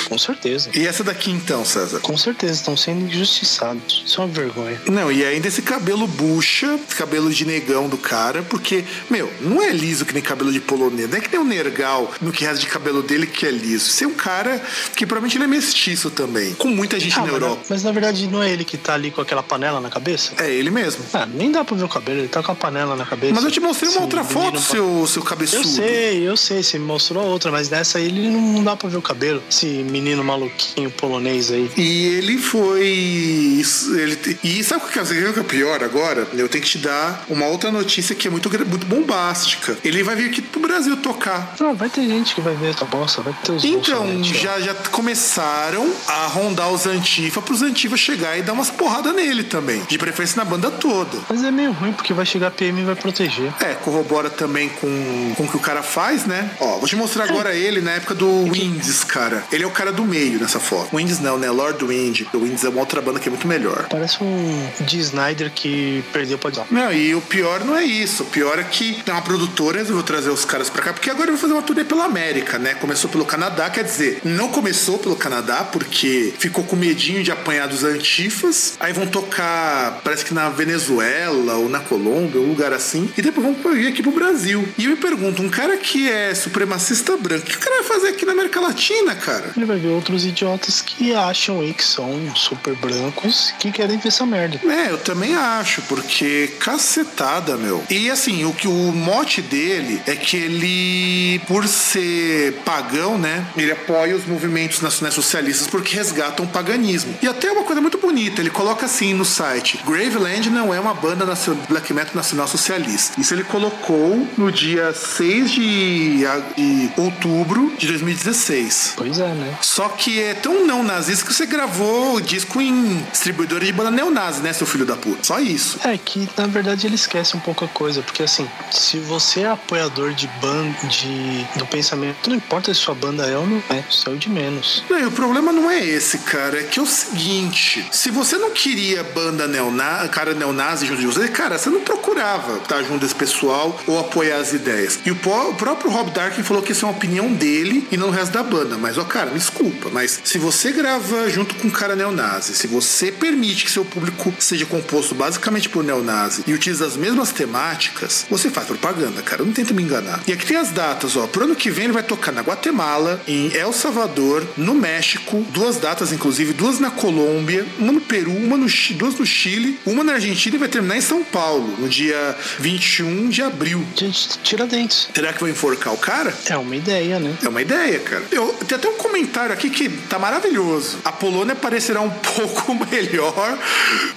com 0.09 0.19
certeza. 0.19 0.71
E 0.75 0.87
essa 0.87 1.03
daqui 1.03 1.31
então, 1.31 1.65
César? 1.65 2.01
Com 2.01 2.17
certeza, 2.17 2.53
estão 2.55 2.77
sendo 2.77 3.07
injustiçados. 3.07 4.03
Isso 4.07 4.21
é 4.21 4.25
uma 4.25 4.33
vergonha. 4.33 4.81
Não, 4.87 5.11
e 5.15 5.25
ainda 5.25 5.47
esse 5.47 5.63
cabelo 5.63 6.09
bucha, 6.09 6.75
esse 6.75 6.97
cabelo 6.97 7.31
de 7.31 7.45
negão 7.45 7.89
do 7.89 7.97
cara, 7.97 8.43
porque, 8.43 8.85
meu, 9.09 9.33
não 9.41 9.63
é 9.63 9.71
liso 9.71 10.05
que 10.05 10.13
nem 10.13 10.21
cabelo 10.21 10.51
de 10.51 10.59
polonês. 10.59 11.09
Não 11.09 11.19
é 11.19 11.21
que 11.21 11.31
nem 11.31 11.41
o 11.41 11.45
Nergal 11.45 12.13
no 12.21 12.33
que 12.33 12.45
resta 12.45 12.59
de 12.59 12.67
cabelo 12.67 13.01
dele 13.01 13.25
que 13.25 13.47
é 13.47 13.51
liso. 13.53 13.91
Você 13.91 14.05
é 14.05 14.09
um 14.09 14.15
cara 14.15 14.61
que 14.97 15.07
provavelmente 15.07 15.37
ele 15.37 15.45
é 15.45 15.47
mestiço 15.47 16.11
também, 16.11 16.53
com 16.55 16.67
muita 16.67 16.99
gente 16.99 17.15
ah, 17.15 17.21
na 17.21 17.27
mas 17.27 17.33
Europa. 17.33 17.63
mas 17.71 17.85
na 17.85 17.93
verdade 17.93 18.27
não 18.27 18.43
é 18.43 18.51
ele 18.51 18.65
que 18.65 18.77
tá 18.77 18.95
ali 18.95 19.13
com 19.13 19.21
aquela 19.21 19.41
panela 19.41 19.81
na 19.81 19.89
cabeça? 19.89 20.33
É 20.37 20.51
ele 20.51 20.73
mesmo. 20.73 21.05
Ah, 21.13 21.27
nem 21.27 21.53
dá 21.53 21.65
pra 21.65 21.77
ver 21.77 21.85
o 21.85 21.89
cabelo, 21.89 22.19
ele 22.19 22.29
tá 22.29 22.43
com 22.43 22.51
a 22.51 22.55
panela 22.57 22.97
na 22.97 23.07
cabeça. 23.07 23.35
Mas 23.35 23.45
eu 23.45 23.53
te 23.53 23.61
mostrei 23.61 23.91
uma 23.91 23.95
Esse 23.95 24.03
outra 24.03 24.25
foto, 24.25 24.59
seu, 24.59 25.07
seu 25.07 25.23
cabeçudo. 25.23 25.63
Eu 25.63 25.65
sei, 25.65 26.29
eu 26.29 26.37
sei, 26.37 26.63
você 26.65 26.77
me 26.77 26.87
mostrou 26.87 27.25
outra, 27.25 27.53
mas 27.53 27.71
nessa 27.71 27.99
aí 27.99 28.07
ele 28.07 28.31
não 28.31 28.65
dá 28.65 28.75
pra 28.75 28.89
ver 28.89 28.97
o 28.97 29.03
cabelo. 29.03 29.41
Esse 29.49 29.67
menino 29.67 30.25
maluquinho 30.25 30.91
polonês 30.91 31.53
aí. 31.53 31.71
E 31.77 32.07
ele 32.07 32.37
foi. 32.37 32.83
Ele, 32.85 34.39
e 34.43 34.65
sabe 34.65 34.85
o 34.85 34.89
que 34.89 34.99
é 34.99 35.04
o 35.11 35.33
que 35.33 35.41
é 35.41 35.43
pior 35.43 35.83
agora? 35.83 36.27
Eu 36.33 36.49
tenho 36.49 36.65
que 36.65 36.71
te 36.71 36.79
dar 36.79 37.25
uma 37.29 37.47
outra 37.47 37.71
notícia 37.71 38.15
que 38.15 38.29
é 38.29 38.31
muito, 38.31 38.49
muito 38.67 38.87
bombástica. 38.87 39.77
Ele 39.85 40.03
vai 40.03 40.17
vir 40.17 40.31
aqui 40.31 40.43
pro 40.43 40.61
Brasil 40.61 40.97
tocar. 40.97 41.55
Não, 41.61 41.75
vai 41.75 41.89
ter 41.89 42.07
gente 42.07 42.35
que 42.35 42.41
vai 42.41 42.55
ver 42.55 42.71
essa 42.71 42.85
bosta, 42.85 43.23
vai 43.23 43.35
ter 43.43 43.53
os 43.53 43.65
Então, 43.65 44.23
já, 44.23 44.61
já 44.61 44.75
começaram 44.75 45.93
a 46.07 46.27
rondar 46.27 46.71
os 46.71 46.87
Antifa 46.87 47.41
pros 47.43 47.63
Antifa 47.63 47.97
chegar 47.97 48.39
e 48.39 48.43
dar 48.43 48.53
umas 48.53 48.71
porradas 48.71 49.15
nele 49.15 49.45
também. 49.45 49.83
De 49.89 49.99
preferência 49.99 50.37
na 50.37 50.45
banda 50.45 50.71
toda. 50.71 51.19
Mas 51.29 51.43
é 51.45 51.51
meio 51.51 51.73
ruim, 51.73 51.93
porque 51.93 52.13
vai 52.13 52.27
chegar 52.27 52.49
a 52.49 52.51
PM 52.51 52.81
e 52.81 52.85
vai 52.85 52.95
proteger. 52.95 53.53
É, 53.61 53.75
corrobora 53.75 54.31
também 54.31 54.69
com, 54.69 55.35
com 55.37 55.45
o 55.45 55.49
que 55.49 55.57
o 55.57 55.61
cara 55.61 55.83
faz, 55.83 56.25
né? 56.25 56.51
Ó, 56.61 56.79
vou 56.79 56.89
te 56.89 56.97
mostrar 56.97 57.25
agora 57.25 57.55
ele 57.55 57.81
na 57.81 57.93
época 57.93 58.15
do 58.15 58.45
Winds, 58.51 59.05
cara. 59.05 59.45
Ele 59.53 59.65
é 59.65 59.67
o 59.67 59.71
cara 59.71 59.93
do 59.93 60.05
meio 60.05 60.39
nessa 60.39 60.61
foto. 60.61 60.95
Winds 60.97 61.21
não, 61.21 61.39
né? 61.39 61.51
Lord 61.51 61.85
Wind. 61.85 62.23
O 62.33 62.39
Winds 62.39 62.65
é 62.65 62.69
uma 62.69 62.81
outra 62.81 63.01
banda 63.01 63.21
que 63.21 63.29
é 63.29 63.31
muito 63.31 63.47
melhor. 63.47 63.87
Parece 63.89 64.23
um 64.23 64.69
D. 64.97 65.03
Snyder 65.03 65.51
que 65.55 66.03
perdeu 66.13 66.39
pra 66.39 66.51
dar. 66.51 66.67
Não, 66.71 66.93
e 66.93 67.15
o 67.15 67.21
pior 67.21 67.65
não 67.65 67.77
é 67.77 67.85
isso. 67.85 68.23
O 68.23 68.27
pior 68.27 68.59
é 68.59 68.65
que 68.65 69.03
tem 69.03 69.13
uma 69.13 69.23
produtora 69.23 69.79
resolveu 69.79 70.03
trazer 70.03 70.31
os 70.31 70.45
caras 70.45 70.71
pra 70.71 70.83
cá, 70.83 70.93
porque 70.93 71.11
agora 71.11 71.25
ele 71.25 71.33
vai 71.33 71.41
fazer 71.41 71.53
uma 71.53 71.63
turnê 71.63 71.85
pela 71.85 72.05
América, 72.05 72.59
né? 72.59 72.75
Começou 72.75 73.11
pelo 73.11 73.25
Canadá, 73.25 73.69
quer 73.71 73.85
dizer, 73.85 74.21
não 74.25 74.49
começou 74.49 74.99
pelo 74.99 75.17
Canadá, 75.17 75.65
porque 75.65 76.33
ficou 76.39 76.65
com 76.65 76.77
medinho 76.77 77.23
de 77.23 77.31
apanhar 77.31 77.69
dos 77.69 77.85
antifas. 77.85 78.77
Aí 78.81 78.93
vão 78.93 79.07
tocar, 79.07 80.01
parece 80.03 80.25
que 80.25 80.35
na 80.35 80.49
Venezuela 80.49 81.55
ou 81.55 81.69
na 81.69 81.81
Colômbia, 81.81 82.41
um 82.41 82.49
lugar 82.49 82.73
assim. 82.73 83.11
E 83.17 83.23
depois 83.23 83.47
vão 83.47 83.75
vir 83.75 83.89
aqui 83.89 84.03
pro 84.03 84.13
Brasil. 84.13 84.67
E 84.79 84.85
eu 84.85 84.91
me 84.91 84.97
pergunto, 84.97 85.43
um 85.43 85.49
cara 85.49 85.77
que 85.77 86.09
é 86.11 86.35
supremacista 86.35 87.17
branco, 87.17 87.47
o 87.47 87.51
que 87.51 87.57
o 87.57 87.61
cara 87.61 87.83
vai 87.83 87.85
fazer 87.85 88.09
aqui 88.09 88.25
na 88.25 88.33
América 88.33 88.61
Latina, 88.61 89.15
cara? 89.15 89.53
Ele 89.57 89.67
vai 89.67 89.79
ver 89.79 89.89
outros 89.89 90.25
idiotas 90.25 90.81
que 90.81 91.15
acham 91.15 91.61
aí 91.61 91.73
que 91.73 91.85
são 91.85 92.35
super 92.35 92.75
brancos 92.77 93.53
que 93.59 93.71
querem 93.71 93.99
ver 93.99 94.09
essa 94.09 94.27
merda. 94.27 94.61
É, 94.65 94.84
eu 94.91 94.99
também 94.99 95.35
acho, 95.35 95.83
porque 95.83 96.53
cacetada, 96.59 97.57
meu. 97.57 97.83
E 97.91 98.11
assim, 98.11 98.45
o 98.45 98.53
que 98.53 98.69
o 98.69 98.93
mote 98.93 99.43
dele 99.43 100.01
é 100.07 100.15
que 100.17 100.37
ele, 100.37 101.39
por 101.47 101.67
ser 101.67 102.53
pagão, 102.65 103.19
né, 103.19 103.47
ele 103.57 103.73
apoia 103.73 104.17
os 104.17 104.27
movimentos 104.27 104.81
nacionais 104.81 105.15
socialistas 105.15 105.67
porque 105.67 105.95
resgatam 105.95 106.45
o 106.45 106.49
paganismo. 106.49 107.15
E 107.23 107.29
até 107.29 107.51
uma 107.51 107.65
coisa 107.65 107.81
muito 107.81 107.99
bonita, 107.99 108.41
ele 108.41 108.51
coloca 108.51 108.87
assim 108.87 109.15
no 109.15 109.25
site: 109.25 109.81
Graveland 109.87 110.51
não 110.51 110.73
é 110.73 110.81
uma 110.81 110.95
banda 110.95 111.25
black 111.69 111.93
metal 111.93 112.15
nacional 112.15 112.47
socialista. 112.49 113.21
Isso 113.21 113.35
ele 113.35 113.45
colocou 113.45 114.27
no 114.37 114.51
dia 114.51 114.93
6 114.93 115.51
de, 115.51 116.19
de 116.57 116.91
outubro 116.97 117.73
de 117.79 117.87
2016. 117.87 118.95
Pois 118.97 119.19
é, 119.19 119.29
né? 119.35 119.59
Só 119.63 119.89
que 119.89 120.21
é 120.21 120.35
tão 120.35 120.67
não 120.67 120.83
nazista 120.83 121.27
que 121.27 121.33
você 121.33 121.47
gravou 121.47 122.17
o 122.17 122.21
disco 122.21 122.61
em 122.61 123.05
distribuidora 123.11 123.65
de 123.65 123.73
banda 123.73 123.91
neonazi, 123.91 124.43
né, 124.43 124.53
seu 124.53 124.67
filho 124.75 124.85
da 124.85 124.97
puta? 124.97 125.23
Só 125.23 125.39
isso. 125.39 125.79
É 125.85 125.97
que 125.97 126.29
na 126.37 126.47
verdade 126.47 126.87
ele 126.87 126.97
esquece 126.97 127.37
um 127.37 127.41
pouco 127.41 127.65
a 127.65 127.69
coisa, 127.69 128.03
porque 128.03 128.25
assim, 128.25 128.49
se 128.73 128.99
você 128.99 129.43
é 129.43 129.47
apoiador 129.47 130.13
de 130.13 130.27
banda 130.41 130.75
de, 130.89 131.47
do 131.57 131.67
pensamento, 131.67 132.29
não 132.29 132.37
importa 132.37 132.75
se 132.75 132.81
sua 132.81 132.95
banda 132.95 133.25
é 133.25 133.37
ou 133.37 133.47
não 133.47 133.63
é, 133.71 133.85
isso 133.89 134.09
é 134.09 134.13
o 134.13 134.17
de 134.17 134.29
menos. 134.29 134.83
Não, 134.91 134.99
e 134.99 135.07
o 135.07 135.13
problema 135.13 135.53
não 135.53 135.71
é 135.71 135.85
esse, 135.85 136.19
cara. 136.19 136.61
É 136.61 136.65
que 136.65 136.81
é 136.81 136.83
o 136.83 136.87
seguinte: 136.87 137.87
se 137.93 138.11
você 138.11 138.37
não 138.37 138.51
queria 138.51 139.05
banda 139.05 139.47
neonazi, 139.47 140.09
cara 140.09 140.35
neonazi 140.35 140.87
junto 140.87 141.01
de 141.01 141.07
você, 141.07 141.29
cara, 141.29 141.57
você 141.57 141.71
não 141.71 141.81
procurava 141.81 142.59
estar 142.59 142.83
junto 142.83 143.01
desse 143.01 143.15
pessoal 143.15 143.79
ou 143.87 143.99
apoiar 143.99 144.39
as 144.39 144.53
ideias. 144.53 144.99
E 145.07 145.11
o, 145.11 145.15
o 145.15 145.55
próprio 145.55 145.91
Rob 145.91 146.11
Darkin 146.11 146.43
falou 146.43 146.63
que 146.63 146.73
isso 146.73 146.85
é 146.85 146.89
uma 146.89 146.97
opinião 146.97 147.33
dele 147.33 147.87
e 147.93 147.97
não 147.97 148.09
o 148.09 148.11
resto 148.11 148.33
da 148.33 148.43
banda. 148.43 148.77
Mas, 148.77 148.99
ó, 148.99 149.05
cara, 149.05 149.31
me 149.31 149.39
desculpa, 149.39 149.89
mas 149.93 150.21
se 150.25 150.39
você 150.39 150.73
grava 150.73 151.31
junto 151.31 151.55
com 151.55 151.69
um 151.69 151.71
cara 151.71 151.95
neonazi, 151.95 152.55
se 152.55 152.67
você 152.67 153.13
permite 153.13 153.65
que 153.65 153.71
seu 153.71 153.85
público 153.85 154.35
seja 154.41 154.64
composto 154.67 155.15
basicamente 155.15 155.69
por 155.69 155.83
neonazi 155.85 156.43
e 156.47 156.53
utiliza 156.53 156.87
as 156.87 156.97
mesmas 156.97 157.33
temáticas, 157.33 158.27
você 158.31 158.51
faz 158.51 158.67
propaganda, 158.67 159.23
cara. 159.23 159.45
Não 159.45 159.53
tenta 159.53 159.73
me 159.75 159.83
enganar. 159.83 160.23
E 160.27 160.33
aqui 160.33 160.47
tem 160.47 160.57
as 160.57 160.71
datas, 160.71 161.17
ó. 161.17 161.27
Pro 161.27 161.45
ano 161.45 161.57
que 161.57 161.71
vem 161.71 161.85
ele 161.85 161.93
vai 161.93 162.03
tocar 162.03 162.33
na 162.33 162.41
Guatemala, 162.43 163.21
em 163.27 163.53
El 163.55 163.73
Salvador, 163.73 164.47
no 164.57 164.75
México, 164.75 165.45
duas 165.51 165.77
datas, 165.77 166.13
inclusive, 166.13 166.53
duas 166.53 166.79
na 166.79 166.91
Colômbia, 166.91 167.67
uma 167.79 167.93
no 167.93 168.01
Peru, 168.01 168.33
uma 168.33 168.57
no 168.57 168.69
Chi- 168.69 168.95
duas 168.95 169.15
no 169.19 169.25
Chile, 169.27 169.79
uma 169.87 170.03
na 170.05 170.15
Argentina 170.15 170.57
e 170.57 170.59
vai 170.59 170.69
terminar 170.69 170.97
em 170.97 171.01
São 171.01 171.23
Paulo, 171.25 171.75
no 171.79 171.89
dia 171.89 172.37
21 172.59 173.29
de 173.29 173.43
abril. 173.43 173.85
Gente, 173.97 174.39
Tiradentes. 174.43 175.09
Será 175.15 175.33
que 175.33 175.41
vai 175.41 175.51
enforcar 175.51 175.93
o 175.93 175.99
cara? 175.99 176.35
É 176.47 176.57
uma 176.57 176.75
ideia, 176.77 177.19
né? 177.19 177.37
É 177.43 177.49
uma 177.49 177.63
ideia, 177.63 177.99
cara. 178.01 178.25
Eu, 178.31 178.49
tem 178.67 178.77
até 178.77 178.89
um 178.89 178.97
comentário 178.97 179.53
aqui 179.53 179.71
que 179.71 179.89
tá 180.09 180.19
maravilhoso. 180.19 180.99
A 181.05 181.13
Polônia 181.13 181.55
parecerá 181.55 182.01
um 182.01 182.11
pouco 182.37 182.75
melhor 182.91 183.59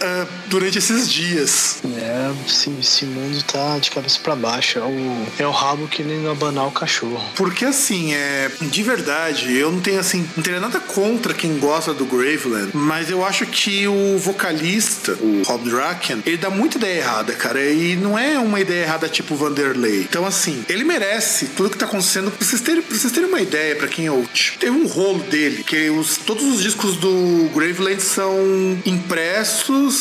ah, 0.01 0.25
durante 0.47 0.77
esses 0.77 1.09
dias. 1.09 1.79
É, 1.97 2.31
esse, 2.47 2.69
esse 2.79 3.05
mundo 3.05 3.43
tá 3.43 3.77
de 3.79 3.91
cabeça 3.91 4.19
pra 4.21 4.35
baixo. 4.35 4.79
É 4.79 4.83
o, 4.83 5.27
é 5.39 5.47
o 5.47 5.51
rabo 5.51 5.87
que 5.87 6.03
nem 6.03 6.27
abanar 6.27 6.67
o 6.67 6.71
cachorro. 6.71 7.23
Porque 7.35 7.65
assim, 7.65 8.13
é. 8.13 8.51
De 8.61 8.83
verdade, 8.83 9.55
eu 9.55 9.71
não 9.71 9.79
tenho 9.79 9.99
assim. 9.99 10.27
Não 10.35 10.43
teria 10.43 10.59
nada 10.59 10.79
contra 10.79 11.33
quem 11.33 11.57
gosta 11.57 11.93
do 11.93 12.05
Graveland. 12.05 12.71
Mas 12.73 13.09
eu 13.09 13.25
acho 13.25 13.45
que 13.45 13.87
o 13.87 14.17
vocalista, 14.17 15.13
o 15.13 15.43
Rob 15.45 15.69
Draken, 15.69 16.23
ele 16.25 16.37
dá 16.37 16.49
muita 16.49 16.77
ideia 16.77 16.99
errada, 16.99 17.33
cara. 17.33 17.63
E 17.63 17.95
não 17.95 18.17
é 18.17 18.37
uma 18.39 18.59
ideia 18.59 18.83
errada 18.83 19.09
tipo 19.09 19.35
Vanderlei. 19.35 20.01
Então, 20.01 20.25
assim, 20.25 20.63
ele 20.69 20.83
merece 20.83 21.47
tudo 21.47 21.69
que 21.69 21.77
tá 21.77 21.85
acontecendo. 21.85 22.31
Pra 22.31 22.45
vocês 22.45 22.61
terem, 22.61 22.81
pra 22.81 22.97
vocês 22.97 23.11
terem 23.11 23.29
uma 23.29 23.41
ideia, 23.41 23.75
pra 23.75 23.87
quem 23.87 24.09
ouve, 24.09 24.27
teve 24.59 24.71
um 24.71 24.87
rolo 24.87 25.19
dele, 25.23 25.63
que 25.63 25.89
os, 25.89 26.17
todos 26.17 26.43
os 26.43 26.61
discos 26.61 26.97
do 26.97 27.49
Graveland 27.53 28.01
são 28.01 28.37
impressos, 28.85 29.95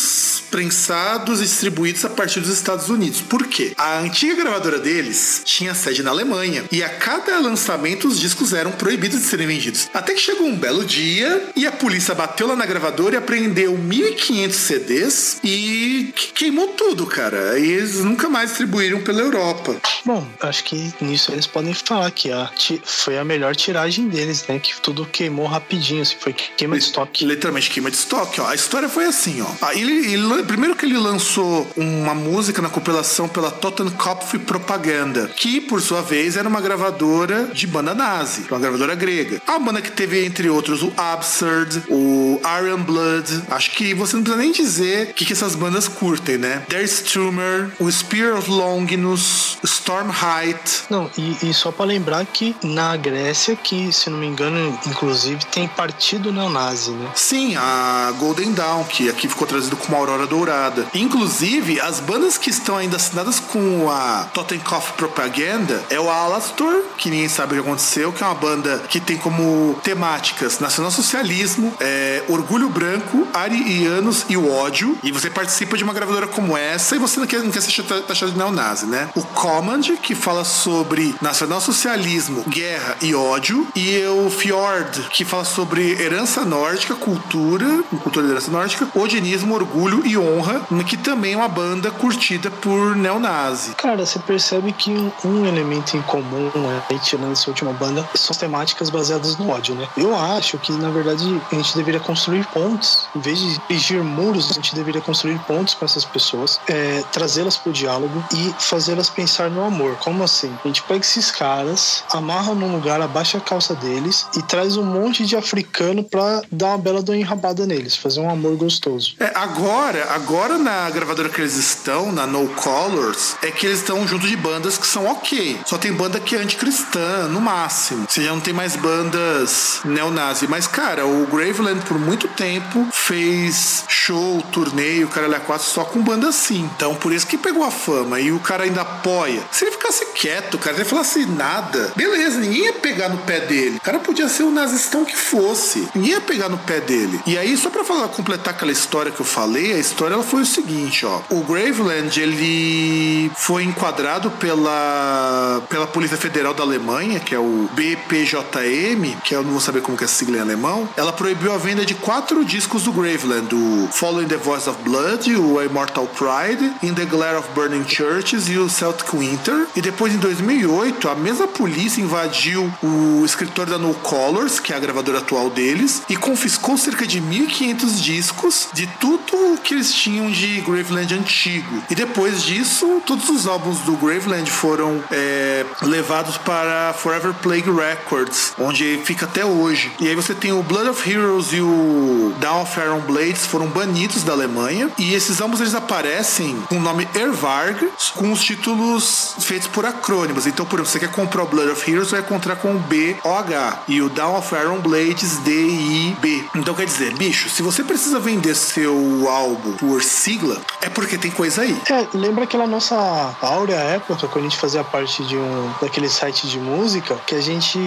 prensados 0.50 1.40
e 1.40 1.44
distribuídos 1.44 2.04
a 2.04 2.10
partir 2.10 2.40
dos 2.40 2.50
Estados 2.50 2.88
Unidos. 2.88 3.20
Por 3.20 3.46
quê? 3.46 3.72
A 3.76 3.98
antiga 4.00 4.34
gravadora 4.34 4.78
deles 4.78 5.42
tinha 5.44 5.74
sede 5.74 6.02
na 6.02 6.10
Alemanha 6.10 6.64
e 6.70 6.82
a 6.82 6.88
cada 6.88 7.38
lançamento 7.38 8.08
os 8.08 8.18
discos 8.18 8.52
eram 8.52 8.72
proibidos 8.72 9.20
de 9.20 9.26
serem 9.26 9.46
vendidos. 9.46 9.88
Até 9.94 10.14
que 10.14 10.20
chegou 10.20 10.46
um 10.46 10.56
belo 10.56 10.84
dia 10.84 11.48
e 11.54 11.66
a 11.66 11.72
polícia 11.72 12.14
bateu 12.14 12.46
lá 12.46 12.56
na 12.56 12.66
gravadora 12.66 13.14
e 13.14 13.18
apreendeu 13.18 13.76
1.500 13.76 14.52
CDs 14.52 15.38
e 15.44 16.12
que- 16.14 16.32
queimou 16.32 16.68
tudo, 16.68 17.06
cara. 17.06 17.58
E 17.58 17.70
eles 17.70 17.96
nunca 18.04 18.28
mais 18.28 18.50
distribuíram 18.50 19.00
pela 19.02 19.20
Europa. 19.20 19.76
Bom, 20.04 20.26
acho 20.40 20.64
que 20.64 20.92
nisso 21.00 21.32
eles 21.32 21.46
podem 21.46 21.74
falar 21.74 22.10
que 22.10 22.30
a, 22.30 22.50
foi 22.84 23.18
a 23.18 23.24
melhor 23.24 23.54
tiragem 23.56 24.08
deles, 24.08 24.44
né? 24.48 24.58
Que 24.58 24.80
tudo 24.80 25.06
queimou 25.06 25.46
rapidinho, 25.46 26.02
assim, 26.02 26.16
foi 26.18 26.32
queima 26.32 26.78
de 26.78 26.84
estoque. 26.84 27.24
Literalmente 27.24 27.70
queima 27.70 27.90
de 27.90 27.96
estoque, 27.96 28.40
ó. 28.40 28.46
A 28.48 28.54
história 28.54 28.88
foi 28.88 29.04
assim, 29.06 29.40
ó. 29.42 29.46
Ah, 29.60 29.74
ele, 29.74 30.05
ele 30.12 30.42
primeiro 30.44 30.76
que 30.76 30.84
ele 30.84 30.98
lançou 30.98 31.70
uma 31.76 32.14
música 32.14 32.62
na 32.62 32.68
compilação 32.68 33.28
pela 33.28 33.50
Totenkopf 33.50 34.38
Propaganda, 34.40 35.30
que 35.36 35.60
por 35.60 35.80
sua 35.80 36.02
vez 36.02 36.36
era 36.36 36.48
uma 36.48 36.60
gravadora 36.60 37.50
de 37.52 37.66
banda 37.66 37.94
nazi, 37.94 38.46
uma 38.50 38.58
gravadora 38.58 38.94
grega. 38.94 39.40
A 39.46 39.58
banda 39.58 39.80
que 39.82 39.90
teve 39.90 40.24
entre 40.24 40.48
outros 40.48 40.82
o 40.82 40.92
Absurd, 40.96 41.82
o 41.88 42.40
Iron 42.60 42.82
Blood. 42.82 43.44
Acho 43.50 43.70
que 43.72 43.94
você 43.94 44.16
não 44.16 44.22
precisa 44.22 44.42
nem 44.42 44.52
dizer 44.52 45.10
o 45.10 45.14
que, 45.14 45.24
que 45.24 45.32
essas 45.32 45.54
bandas 45.54 45.88
curtem, 45.88 46.38
né? 46.38 46.62
Der 46.68 46.84
Strummer, 46.84 47.70
o 47.78 47.90
Spear 47.90 48.36
of 48.36 48.50
Longinus, 48.50 49.58
Storm 49.64 50.10
Height, 50.10 50.84
Não, 50.90 51.10
e, 51.16 51.50
e 51.50 51.54
só 51.54 51.70
pra 51.70 51.84
lembrar 51.84 52.24
que 52.26 52.54
na 52.62 52.96
Grécia, 52.96 53.56
que 53.56 53.92
se 53.92 54.10
não 54.10 54.18
me 54.18 54.26
engano, 54.26 54.78
inclusive 54.86 55.44
tem 55.46 55.68
partido 55.68 56.32
neonazi, 56.32 56.90
né? 56.90 57.10
Sim, 57.14 57.56
a 57.56 58.12
Golden 58.18 58.52
Dawn, 58.52 58.84
que 58.84 59.08
aqui 59.08 59.28
ficou 59.28 59.46
trazido 59.46 59.76
como 59.76 59.95
Aurora 59.96 60.26
Dourada. 60.26 60.86
Inclusive, 60.94 61.80
as 61.80 62.00
bandas 62.00 62.36
que 62.38 62.50
estão 62.50 62.76
ainda 62.76 62.96
assinadas 62.96 63.40
com 63.40 63.88
a 63.90 64.28
Totenkopf 64.32 64.92
Propaganda 64.92 65.82
é 65.90 65.98
o 65.98 66.10
Alastor, 66.10 66.82
que 66.96 67.10
ninguém 67.10 67.28
sabe 67.28 67.52
o 67.52 67.62
que 67.62 67.68
aconteceu, 67.68 68.12
que 68.12 68.22
é 68.22 68.26
uma 68.26 68.34
banda 68.34 68.82
que 68.88 69.00
tem 69.00 69.16
como 69.16 69.78
temáticas 69.82 70.58
nacionalsocialismo, 70.60 71.72
é, 71.80 72.22
orgulho 72.28 72.68
branco, 72.68 73.26
arianos 73.34 74.24
e 74.28 74.36
o 74.36 74.50
ódio. 74.50 74.96
E 75.02 75.10
você 75.12 75.30
participa 75.30 75.76
de 75.76 75.84
uma 75.84 75.92
gravadora 75.92 76.26
como 76.26 76.56
essa 76.56 76.96
e 76.96 76.98
você 76.98 77.18
não 77.20 77.26
quer, 77.26 77.42
não 77.42 77.50
quer 77.50 77.62
ser 77.62 77.82
ta- 77.82 78.00
taxado 78.00 78.32
de 78.32 78.38
neonazi, 78.38 78.86
né? 78.86 79.08
O 79.14 79.22
Command, 79.22 79.82
que 80.02 80.14
fala 80.14 80.44
sobre 80.44 81.14
nacionalsocialismo, 81.20 82.44
guerra 82.48 82.96
e 83.02 83.14
ódio. 83.14 83.66
E 83.74 84.04
o 84.06 84.30
Fjord, 84.30 85.08
que 85.10 85.24
fala 85.24 85.44
sobre 85.44 85.92
herança 86.02 86.44
nórdica, 86.44 86.94
cultura, 86.94 87.82
cultura 88.02 88.26
e 88.26 88.30
herança 88.30 88.50
nórdica, 88.50 88.88
odinismo, 88.94 89.54
orgulho 89.54 89.85
e 90.04 90.16
e 90.16 90.18
honra, 90.18 90.66
que 90.86 90.96
também 90.96 91.34
é 91.34 91.36
uma 91.36 91.48
banda 91.48 91.90
curtida 91.90 92.50
por 92.50 92.96
neonazi. 92.96 93.74
Cara, 93.74 94.06
você 94.06 94.18
percebe 94.18 94.72
que 94.72 94.90
um, 94.90 95.12
um 95.24 95.44
elemento 95.44 95.96
em 95.96 96.02
comum, 96.02 96.50
né, 96.54 96.82
tirando 97.02 97.32
essa 97.32 97.50
última 97.50 97.72
banda, 97.72 98.08
são 98.14 98.30
as 98.30 98.36
temáticas 98.38 98.88
baseadas 98.88 99.36
no 99.36 99.50
ódio, 99.50 99.74
né? 99.74 99.86
Eu 99.96 100.16
acho 100.16 100.58
que, 100.58 100.72
na 100.72 100.90
verdade, 100.90 101.40
a 101.52 101.54
gente 101.54 101.76
deveria 101.76 102.00
construir 102.00 102.46
pontes. 102.46 103.06
Em 103.14 103.20
vez 103.20 103.38
de 103.38 103.60
erigir 103.68 104.02
muros, 104.02 104.50
a 104.50 104.54
gente 104.54 104.74
deveria 104.74 105.00
construir 105.00 105.38
pontes 105.40 105.74
com 105.74 105.84
essas 105.84 106.04
pessoas, 106.04 106.60
é, 106.68 107.02
trazê-las 107.12 107.56
pro 107.56 107.72
diálogo 107.72 108.24
e 108.32 108.54
fazê-las 108.58 109.10
pensar 109.10 109.50
no 109.50 109.64
amor. 109.64 109.96
Como 109.96 110.24
assim? 110.24 110.52
A 110.64 110.66
gente 110.68 110.82
pega 110.84 111.00
esses 111.00 111.30
caras, 111.30 112.04
amarra 112.12 112.54
num 112.54 112.72
lugar, 112.72 113.00
abaixa 113.00 113.38
a 113.38 113.40
calça 113.40 113.74
deles 113.74 114.26
e 114.36 114.42
traz 114.42 114.76
um 114.76 114.84
monte 114.84 115.26
de 115.26 115.36
africano 115.36 116.02
pra 116.02 116.42
dar 116.50 116.68
uma 116.68 116.78
bela 116.78 117.02
dor 117.02 117.16
enrabada 117.16 117.66
neles, 117.66 117.96
fazer 117.96 118.20
um 118.20 118.30
amor 118.30 118.56
gostoso. 118.56 119.14
É, 119.18 119.32
agora, 119.34 119.75
agora 120.10 120.58
na 120.58 120.88
gravadora 120.90 121.28
que 121.28 121.40
eles 121.40 121.56
estão, 121.56 122.10
na 122.10 122.26
No 122.26 122.48
Colors, 122.48 123.36
é 123.42 123.50
que 123.50 123.66
eles 123.66 123.78
estão 123.78 124.06
junto 124.06 124.26
de 124.26 124.36
bandas 124.36 124.78
que 124.78 124.86
são 124.86 125.06
ok. 125.06 125.60
Só 125.64 125.78
tem 125.78 125.92
banda 125.92 126.18
que 126.18 126.34
é 126.34 126.38
anticristã, 126.38 127.28
no 127.28 127.40
máximo. 127.40 128.06
Você 128.08 128.22
já 128.22 128.30
não 128.30 128.40
tem 128.40 128.54
mais 128.54 128.76
bandas 128.76 129.80
neonazi. 129.84 130.46
Mas, 130.48 130.66
cara, 130.66 131.06
o 131.06 131.26
Graveland 131.26 131.80
por 131.86 131.98
muito 131.98 132.28
tempo 132.28 132.86
fez 132.92 133.84
show, 133.88 134.42
torneio, 134.52 135.08
cara, 135.08 135.34
é 135.34 135.40
quase 135.40 135.64
só 135.64 135.84
com 135.84 136.00
banda 136.00 136.28
assim. 136.28 136.68
Então, 136.76 136.94
por 136.94 137.12
isso 137.12 137.26
que 137.26 137.36
pegou 137.36 137.64
a 137.64 137.70
fama. 137.70 138.20
E 138.20 138.32
o 138.32 138.40
cara 138.40 138.64
ainda 138.64 138.82
apoia. 138.82 139.42
Se 139.50 139.64
ele 139.64 139.72
ficasse 139.72 140.06
quieto, 140.06 140.58
cara, 140.58 140.76
ele 140.76 140.84
falasse 140.84 141.26
nada, 141.26 141.92
beleza, 141.96 142.38
ninguém 142.38 142.66
ia 142.66 142.72
pegar 142.74 143.08
no 143.08 143.18
pé 143.18 143.40
dele. 143.40 143.76
O 143.76 143.80
cara 143.80 143.98
podia 143.98 144.28
ser 144.28 144.44
o 144.44 144.50
nazistão 144.50 145.04
que 145.04 145.16
fosse. 145.16 145.88
Ninguém 145.94 146.12
ia 146.12 146.20
pegar 146.20 146.48
no 146.48 146.58
pé 146.58 146.80
dele. 146.80 147.20
E 147.26 147.36
aí, 147.36 147.56
só 147.56 147.70
pra 147.70 147.84
falar, 147.84 148.08
completar 148.08 148.54
aquela 148.54 148.72
história 148.72 149.12
que 149.12 149.20
eu 149.20 149.26
falei, 149.26 149.65
a 149.72 149.78
história 149.78 150.14
ela 150.14 150.22
foi 150.22 150.42
o 150.42 150.46
seguinte, 150.46 151.04
ó. 151.06 151.20
O 151.30 151.42
Graveland, 151.42 152.20
ele 152.20 153.30
foi 153.36 153.64
enquadrado 153.64 154.30
pela, 154.32 155.62
pela 155.68 155.86
Polícia 155.86 156.16
Federal 156.16 156.54
da 156.54 156.62
Alemanha, 156.62 157.20
que 157.20 157.34
é 157.34 157.38
o 157.38 157.68
BPJM, 157.72 159.16
que 159.24 159.34
eu 159.34 159.42
não 159.42 159.52
vou 159.52 159.60
saber 159.60 159.82
como 159.82 159.96
que 159.96 160.04
é 160.04 160.06
essa 160.06 160.14
sigla 160.14 160.38
em 160.38 160.40
alemão. 160.40 160.88
Ela 160.96 161.12
proibiu 161.12 161.52
a 161.52 161.58
venda 161.58 161.84
de 161.84 161.94
quatro 161.94 162.44
discos 162.44 162.84
do 162.84 162.92
Graveland, 162.92 163.54
o 163.54 163.88
Following 163.92 164.28
the 164.28 164.36
Voice 164.36 164.68
of 164.68 164.80
Blood, 164.82 165.34
o 165.36 165.62
Immortal 165.62 166.06
Pride, 166.06 166.72
In 166.82 166.94
the 166.94 167.04
Glare 167.04 167.36
of 167.36 167.48
Burning 167.54 167.88
Churches 167.88 168.48
e 168.48 168.58
o 168.58 168.68
Celtic 168.68 169.12
Winter. 169.12 169.66
E 169.74 169.80
depois, 169.80 170.14
em 170.14 170.18
2008, 170.18 171.08
a 171.08 171.14
mesma 171.14 171.46
polícia 171.46 172.00
invadiu 172.00 172.72
o 172.82 173.24
escritor 173.24 173.66
da 173.66 173.78
No 173.78 173.94
Colors, 173.94 174.60
que 174.60 174.72
é 174.72 174.76
a 174.76 174.80
gravadora 174.80 175.18
atual 175.18 175.50
deles, 175.50 176.02
e 176.08 176.16
confiscou 176.16 176.76
cerca 176.76 177.06
de 177.06 177.20
1.500 177.20 178.00
discos 178.00 178.68
de 178.72 178.86
tudo 179.00 179.55
que 179.60 179.74
eles 179.74 179.92
tinham 179.92 180.30
de 180.30 180.60
Graveland 180.60 181.14
antigo. 181.14 181.82
E 181.90 181.94
depois 181.94 182.42
disso, 182.42 183.02
todos 183.06 183.28
os 183.28 183.46
álbuns 183.46 183.80
do 183.80 183.92
Graveland 183.96 184.50
foram 184.50 185.02
é, 185.10 185.64
levados 185.82 186.36
para 186.38 186.94
Forever 186.94 187.34
Plague 187.34 187.70
Records, 187.70 188.54
onde 188.58 189.00
fica 189.04 189.26
até 189.26 189.44
hoje. 189.44 189.92
E 190.00 190.08
aí 190.08 190.14
você 190.14 190.34
tem 190.34 190.52
o 190.52 190.62
Blood 190.62 190.90
of 190.90 191.10
Heroes 191.10 191.52
e 191.52 191.60
o 191.60 192.34
Down 192.38 192.62
of 192.62 192.80
Iron 192.80 193.00
Blades 193.00 193.46
foram 193.46 193.66
banidos 193.68 194.22
da 194.22 194.32
Alemanha. 194.32 194.90
E 194.98 195.14
esses 195.14 195.40
álbuns 195.40 195.60
eles 195.60 195.74
aparecem 195.74 196.56
com 196.68 196.76
o 196.76 196.80
nome 196.80 197.08
Ervarg, 197.14 197.88
com 198.14 198.32
os 198.32 198.42
títulos 198.42 199.34
feitos 199.40 199.68
por 199.68 199.84
acrônimos. 199.84 200.46
Então, 200.46 200.66
por 200.66 200.80
exemplo, 200.80 200.92
você 200.92 200.98
quer 201.00 201.10
comprar 201.10 201.42
o 201.42 201.46
Blood 201.46 201.70
of 201.70 201.90
Heroes, 201.90 202.10
vai 202.10 202.20
encontrar 202.20 202.56
com 202.56 202.74
o 202.74 202.82
H. 203.24 203.82
E 203.88 204.00
o 204.00 204.08
Down 204.08 204.38
of 204.38 204.54
Iron 204.54 204.80
Blades, 204.80 205.38
D, 205.38 205.50
I, 205.50 206.16
B. 206.20 206.44
Então 206.54 206.74
quer 206.74 206.86
dizer, 206.86 207.14
bicho, 207.14 207.48
se 207.48 207.62
você 207.62 207.82
precisa 207.82 208.18
vender 208.18 208.54
seu 208.54 209.28
álbum 209.28 209.45
por 209.54 210.02
sigla, 210.02 210.60
é 210.80 210.88
porque 210.88 211.18
tem 211.18 211.30
coisa 211.30 211.62
aí. 211.62 211.80
É, 211.90 212.06
lembra 212.14 212.44
aquela 212.44 212.66
nossa 212.66 212.96
áurea 213.40 213.76
época, 213.76 214.26
quando 214.28 214.46
a 214.46 214.48
gente 214.48 214.58
fazia 214.58 214.82
parte 214.82 215.24
de 215.24 215.36
um 215.36 215.72
daquele 215.80 216.08
site 216.08 216.48
de 216.48 216.58
música, 216.58 217.16
que 217.26 217.34
a 217.34 217.40
gente 217.40 217.78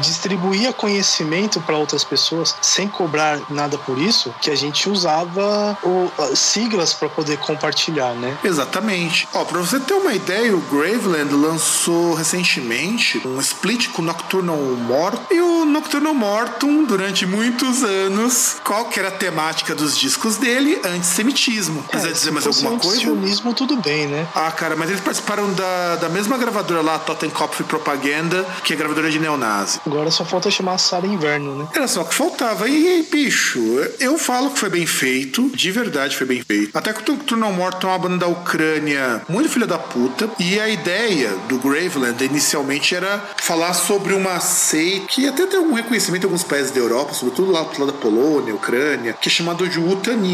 distribuía 0.00 0.72
conhecimento 0.72 1.60
para 1.60 1.76
outras 1.76 2.04
pessoas 2.04 2.56
sem 2.60 2.88
cobrar 2.88 3.40
nada 3.50 3.78
por 3.78 3.98
isso, 3.98 4.34
que 4.40 4.50
a 4.50 4.56
gente 4.56 4.88
usava 4.88 5.78
o, 5.82 6.10
siglas 6.34 6.92
para 6.92 7.08
poder 7.08 7.38
compartilhar, 7.38 8.14
né? 8.14 8.36
Exatamente. 8.42 9.28
Ó, 9.32 9.44
pra 9.44 9.58
você 9.58 9.78
ter 9.80 9.94
uma 9.94 10.12
ideia, 10.12 10.54
o 10.54 10.60
Graveland 10.60 11.34
lançou 11.34 12.14
recentemente 12.14 13.20
um 13.26 13.40
split 13.40 13.88
com 13.90 14.02
o 14.02 14.04
Nocturnal 14.04 14.56
Mortum. 14.56 15.22
E 15.30 15.40
o 15.40 15.64
Nocturnal 15.64 16.14
Mortum, 16.14 16.84
durante 16.84 17.26
muitos 17.26 17.82
anos, 17.82 18.56
qual 18.64 18.86
que 18.86 18.98
era 18.98 19.08
a 19.08 19.12
temática 19.12 19.74
dos 19.74 19.96
discos 19.96 20.36
dele? 20.36 20.47
Antissemitismo. 20.56 21.82
Quiser 21.90 22.08
É, 22.08 22.12
dizer 22.12 22.26
se 22.26 22.30
mais 22.30 22.46
alguma 22.46 22.70
coisa? 22.78 22.88
antisionismo, 22.96 23.54
tudo 23.54 23.76
bem, 23.76 24.06
né? 24.06 24.26
Ah, 24.34 24.50
cara, 24.50 24.76
mas 24.76 24.88
eles 24.90 25.00
participaram 25.00 25.52
da, 25.52 25.96
da 25.96 26.08
mesma 26.08 26.36
gravadora 26.38 26.80
lá, 26.82 26.98
Totenkopf 26.98 27.62
Propaganda, 27.64 28.44
que 28.64 28.72
é 28.72 28.76
gravadora 28.76 29.10
de 29.10 29.18
neonazi. 29.18 29.80
Agora 29.86 30.10
só 30.10 30.24
falta 30.24 30.50
chamar 30.50 30.74
a 30.74 30.78
Sara 30.78 31.06
Inverno, 31.06 31.56
né? 31.56 31.68
Era 31.74 31.88
só 31.88 32.02
o 32.02 32.04
que 32.04 32.14
faltava. 32.14 32.68
E, 32.68 33.02
bicho, 33.10 33.58
eu 34.00 34.18
falo 34.18 34.50
que 34.50 34.58
foi 34.58 34.70
bem 34.70 34.86
feito. 34.86 35.50
De 35.54 35.70
verdade 35.70 36.16
foi 36.16 36.26
bem 36.26 36.42
feito. 36.42 36.76
Até 36.76 36.92
que 36.92 37.08
o 37.10 37.14
Nocturnal 37.14 37.52
Morton 37.52 37.86
é 37.88 37.90
uma 37.90 37.98
banda 37.98 38.18
da 38.18 38.26
Ucrânia 38.26 39.22
muito 39.28 39.48
filha 39.48 39.66
da 39.66 39.78
puta. 39.78 40.28
E 40.38 40.58
a 40.60 40.68
ideia 40.68 41.30
do 41.48 41.58
Graveland 41.58 42.22
inicialmente 42.24 42.94
era 42.94 43.22
falar 43.42 43.74
sobre 43.74 44.14
uma 44.14 44.40
seita 44.40 45.06
que 45.08 45.28
até 45.28 45.46
tem 45.46 45.58
algum 45.58 45.74
reconhecimento 45.74 46.22
em 46.24 46.26
alguns 46.26 46.44
países 46.44 46.70
da 46.70 46.80
Europa, 46.80 47.12
sobretudo 47.14 47.50
lá 47.52 47.64
pro 47.64 47.80
lado 47.84 47.92
da 47.92 47.98
Polônia, 47.98 48.54
Ucrânia, 48.54 49.14
que 49.20 49.28
é 49.28 49.32
chamado 49.32 49.66
de 49.68 49.78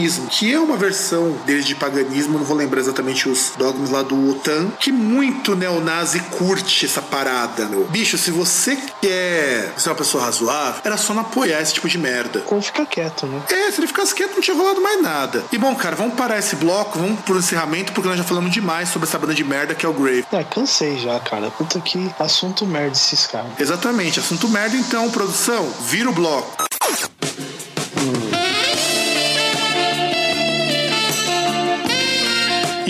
Utanismo, 0.04 0.26
que 0.28 0.52
é 0.52 0.58
uma 0.58 0.76
versão 0.76 1.32
deles 1.46 1.64
de 1.64 1.74
paganismo, 1.74 2.38
não 2.38 2.44
vou 2.44 2.56
lembrar 2.56 2.80
exatamente 2.80 3.28
os 3.28 3.52
dogmas 3.56 3.90
lá 3.90 4.02
do 4.02 4.14
Utan, 4.30 4.70
que 4.78 4.92
muito 4.92 5.56
neonazi 5.56 6.20
curte 6.38 6.84
essa 6.84 7.00
parada, 7.00 7.66
meu. 7.66 7.84
Bicho, 7.86 8.18
se 8.18 8.30
você 8.30 8.76
quer 9.00 9.72
ser 9.76 9.88
uma 9.88 9.94
pessoa 9.94 10.24
razoável, 10.24 10.82
era 10.84 10.96
só 10.96 11.14
não 11.14 11.22
apoiar 11.22 11.60
esse 11.60 11.72
tipo 11.72 11.88
de 11.88 11.98
merda. 11.98 12.42
Ou 12.46 12.60
ficar 12.60 12.86
quieto, 12.86 13.26
né? 13.26 13.42
É, 13.48 13.70
se 13.70 13.80
ele 13.80 13.86
ficasse 13.86 14.14
quieto, 14.14 14.34
não 14.34 14.40
tinha 14.40 14.56
rolado 14.56 14.80
mais 14.80 15.00
nada. 15.00 15.42
E 15.50 15.58
bom, 15.58 15.74
cara, 15.74 15.96
vamos 15.96 16.14
parar 16.14 16.38
esse 16.38 16.56
bloco, 16.56 16.98
vamos 16.98 17.20
pro 17.20 17.38
encerramento, 17.38 17.92
porque 17.92 18.08
nós 18.08 18.18
já 18.18 18.24
falamos 18.24 18.52
demais 18.52 18.88
sobre 18.90 19.08
essa 19.08 19.18
banda 19.18 19.34
de 19.34 19.44
merda 19.44 19.74
que 19.74 19.86
é 19.86 19.88
o 19.88 19.92
Grave. 19.92 20.26
É, 20.32 20.44
cansei 20.44 20.98
já, 20.98 21.18
cara. 21.20 21.50
Puta 21.50 21.80
que 21.80 22.10
assunto 22.18 22.66
merda 22.66 22.92
esses 22.92 23.26
caras. 23.26 23.50
Exatamente, 23.58 24.20
assunto 24.20 24.48
merda 24.48 24.76
então, 24.76 25.10
produção, 25.10 25.66
vira 25.86 26.10
o 26.10 26.12
bloco. 26.12 26.64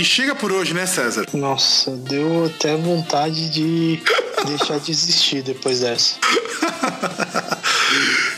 E 0.05 0.07
chega 0.07 0.35
por 0.35 0.53
hoje, 0.53 0.75
né, 0.75 0.85
César? 0.85 1.25
Nossa, 1.33 1.91
deu 1.91 2.45
até 2.45 2.77
vontade 2.77 3.49
de 3.49 4.03
deixar 4.45 4.79
de 4.79 4.91
existir 4.91 5.41
depois 5.43 5.81
dessa. 5.81 6.17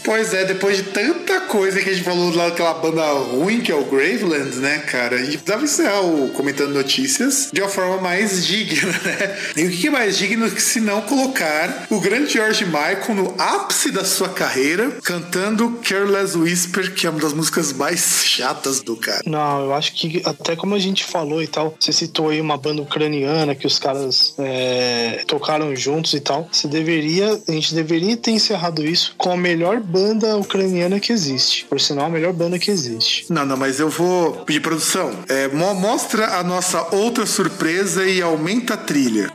Pois 0.07 0.33
é, 0.33 0.45
depois 0.45 0.77
de 0.77 0.85
tanta 0.85 1.41
coisa 1.41 1.81
que 1.81 1.91
a 1.91 1.93
gente 1.93 2.05
falou 2.05 2.33
lá 2.33 2.49
daquela 2.49 2.75
banda 2.75 3.05
ruim 3.13 3.61
que 3.61 3.73
é 3.73 3.75
o 3.75 3.85
Graveland, 3.87 4.57
né, 4.59 4.79
cara? 4.79 5.17
A 5.17 5.19
gente 5.19 5.39
precisava 5.39 5.65
encerrar 5.65 6.01
o 6.03 6.29
Comentando 6.29 6.73
Notícias 6.73 7.51
de 7.53 7.61
uma 7.61 7.69
forma 7.69 8.01
mais 8.01 8.47
digna, 8.47 8.93
né? 9.05 9.37
E 9.57 9.65
o 9.65 9.71
que 9.71 9.89
é 9.89 9.91
mais 9.91 10.17
digno 10.17 10.49
que 10.49 10.63
se 10.63 10.79
não 10.79 11.03
colocar 11.03 11.87
o 11.91 11.99
grande 11.99 12.35
George 12.35 12.65
Michael 12.65 13.15
no 13.17 13.35
ápice 13.37 13.91
da 13.91 14.05
sua 14.05 14.29
carreira 14.29 14.93
cantando 15.03 15.81
Careless 15.83 16.39
Whisper, 16.39 16.95
que 16.95 17.09
é 17.09 17.11
uma 17.11 17.19
das 17.19 17.33
músicas 17.33 17.73
mais 17.73 18.25
chatas 18.25 18.81
do 18.81 18.97
cara. 18.97 19.23
Não, 19.27 19.65
eu 19.65 19.75
acho 19.75 19.93
que 19.93 20.23
até 20.25 20.55
como 20.55 20.77
a 20.77 20.79
gente 20.79 21.05
falou 21.05 21.43
e 21.43 21.49
tal, 21.57 21.75
você 21.81 21.91
citou 21.93 22.29
aí 22.29 22.41
uma 22.41 22.57
banda 22.59 22.83
ucraniana 22.83 23.55
que 23.55 23.67
os 23.67 23.79
caras 23.79 24.35
é, 24.39 25.25
tocaram 25.27 25.75
juntos 25.75 26.13
e 26.13 26.21
tal. 26.21 26.47
Você 26.53 26.69
deveria, 26.69 27.41
a 27.49 27.53
gente 27.53 27.75
deveria 27.75 28.17
ter 28.17 28.33
encerrado 28.33 28.85
isso 28.85 29.15
com 29.17 29.31
a 29.33 29.37
melhor 29.37 29.81
banda 29.81 30.37
ucraniana 30.37 31.01
que 31.01 31.13
existe. 31.13 31.65
Por 31.65 31.81
sinal, 31.81 32.07
a 32.07 32.11
melhor 32.11 32.33
banda 32.35 32.59
que 32.59 32.71
existe. 32.71 33.25
Não, 33.31 33.47
não, 33.47 33.57
mas 33.57 33.81
eu 33.81 33.89
vou 33.89 34.33
pedir 34.45 34.61
produção. 34.61 35.11
É, 35.29 35.49
mo- 35.49 35.75
mostra 35.75 36.39
a 36.39 36.45
nossa 36.45 36.95
outra 36.95 37.25
surpresa 37.25 38.05
e 38.07 38.21
aumenta 38.21 38.75
a 38.75 38.77
trilha. 38.77 39.31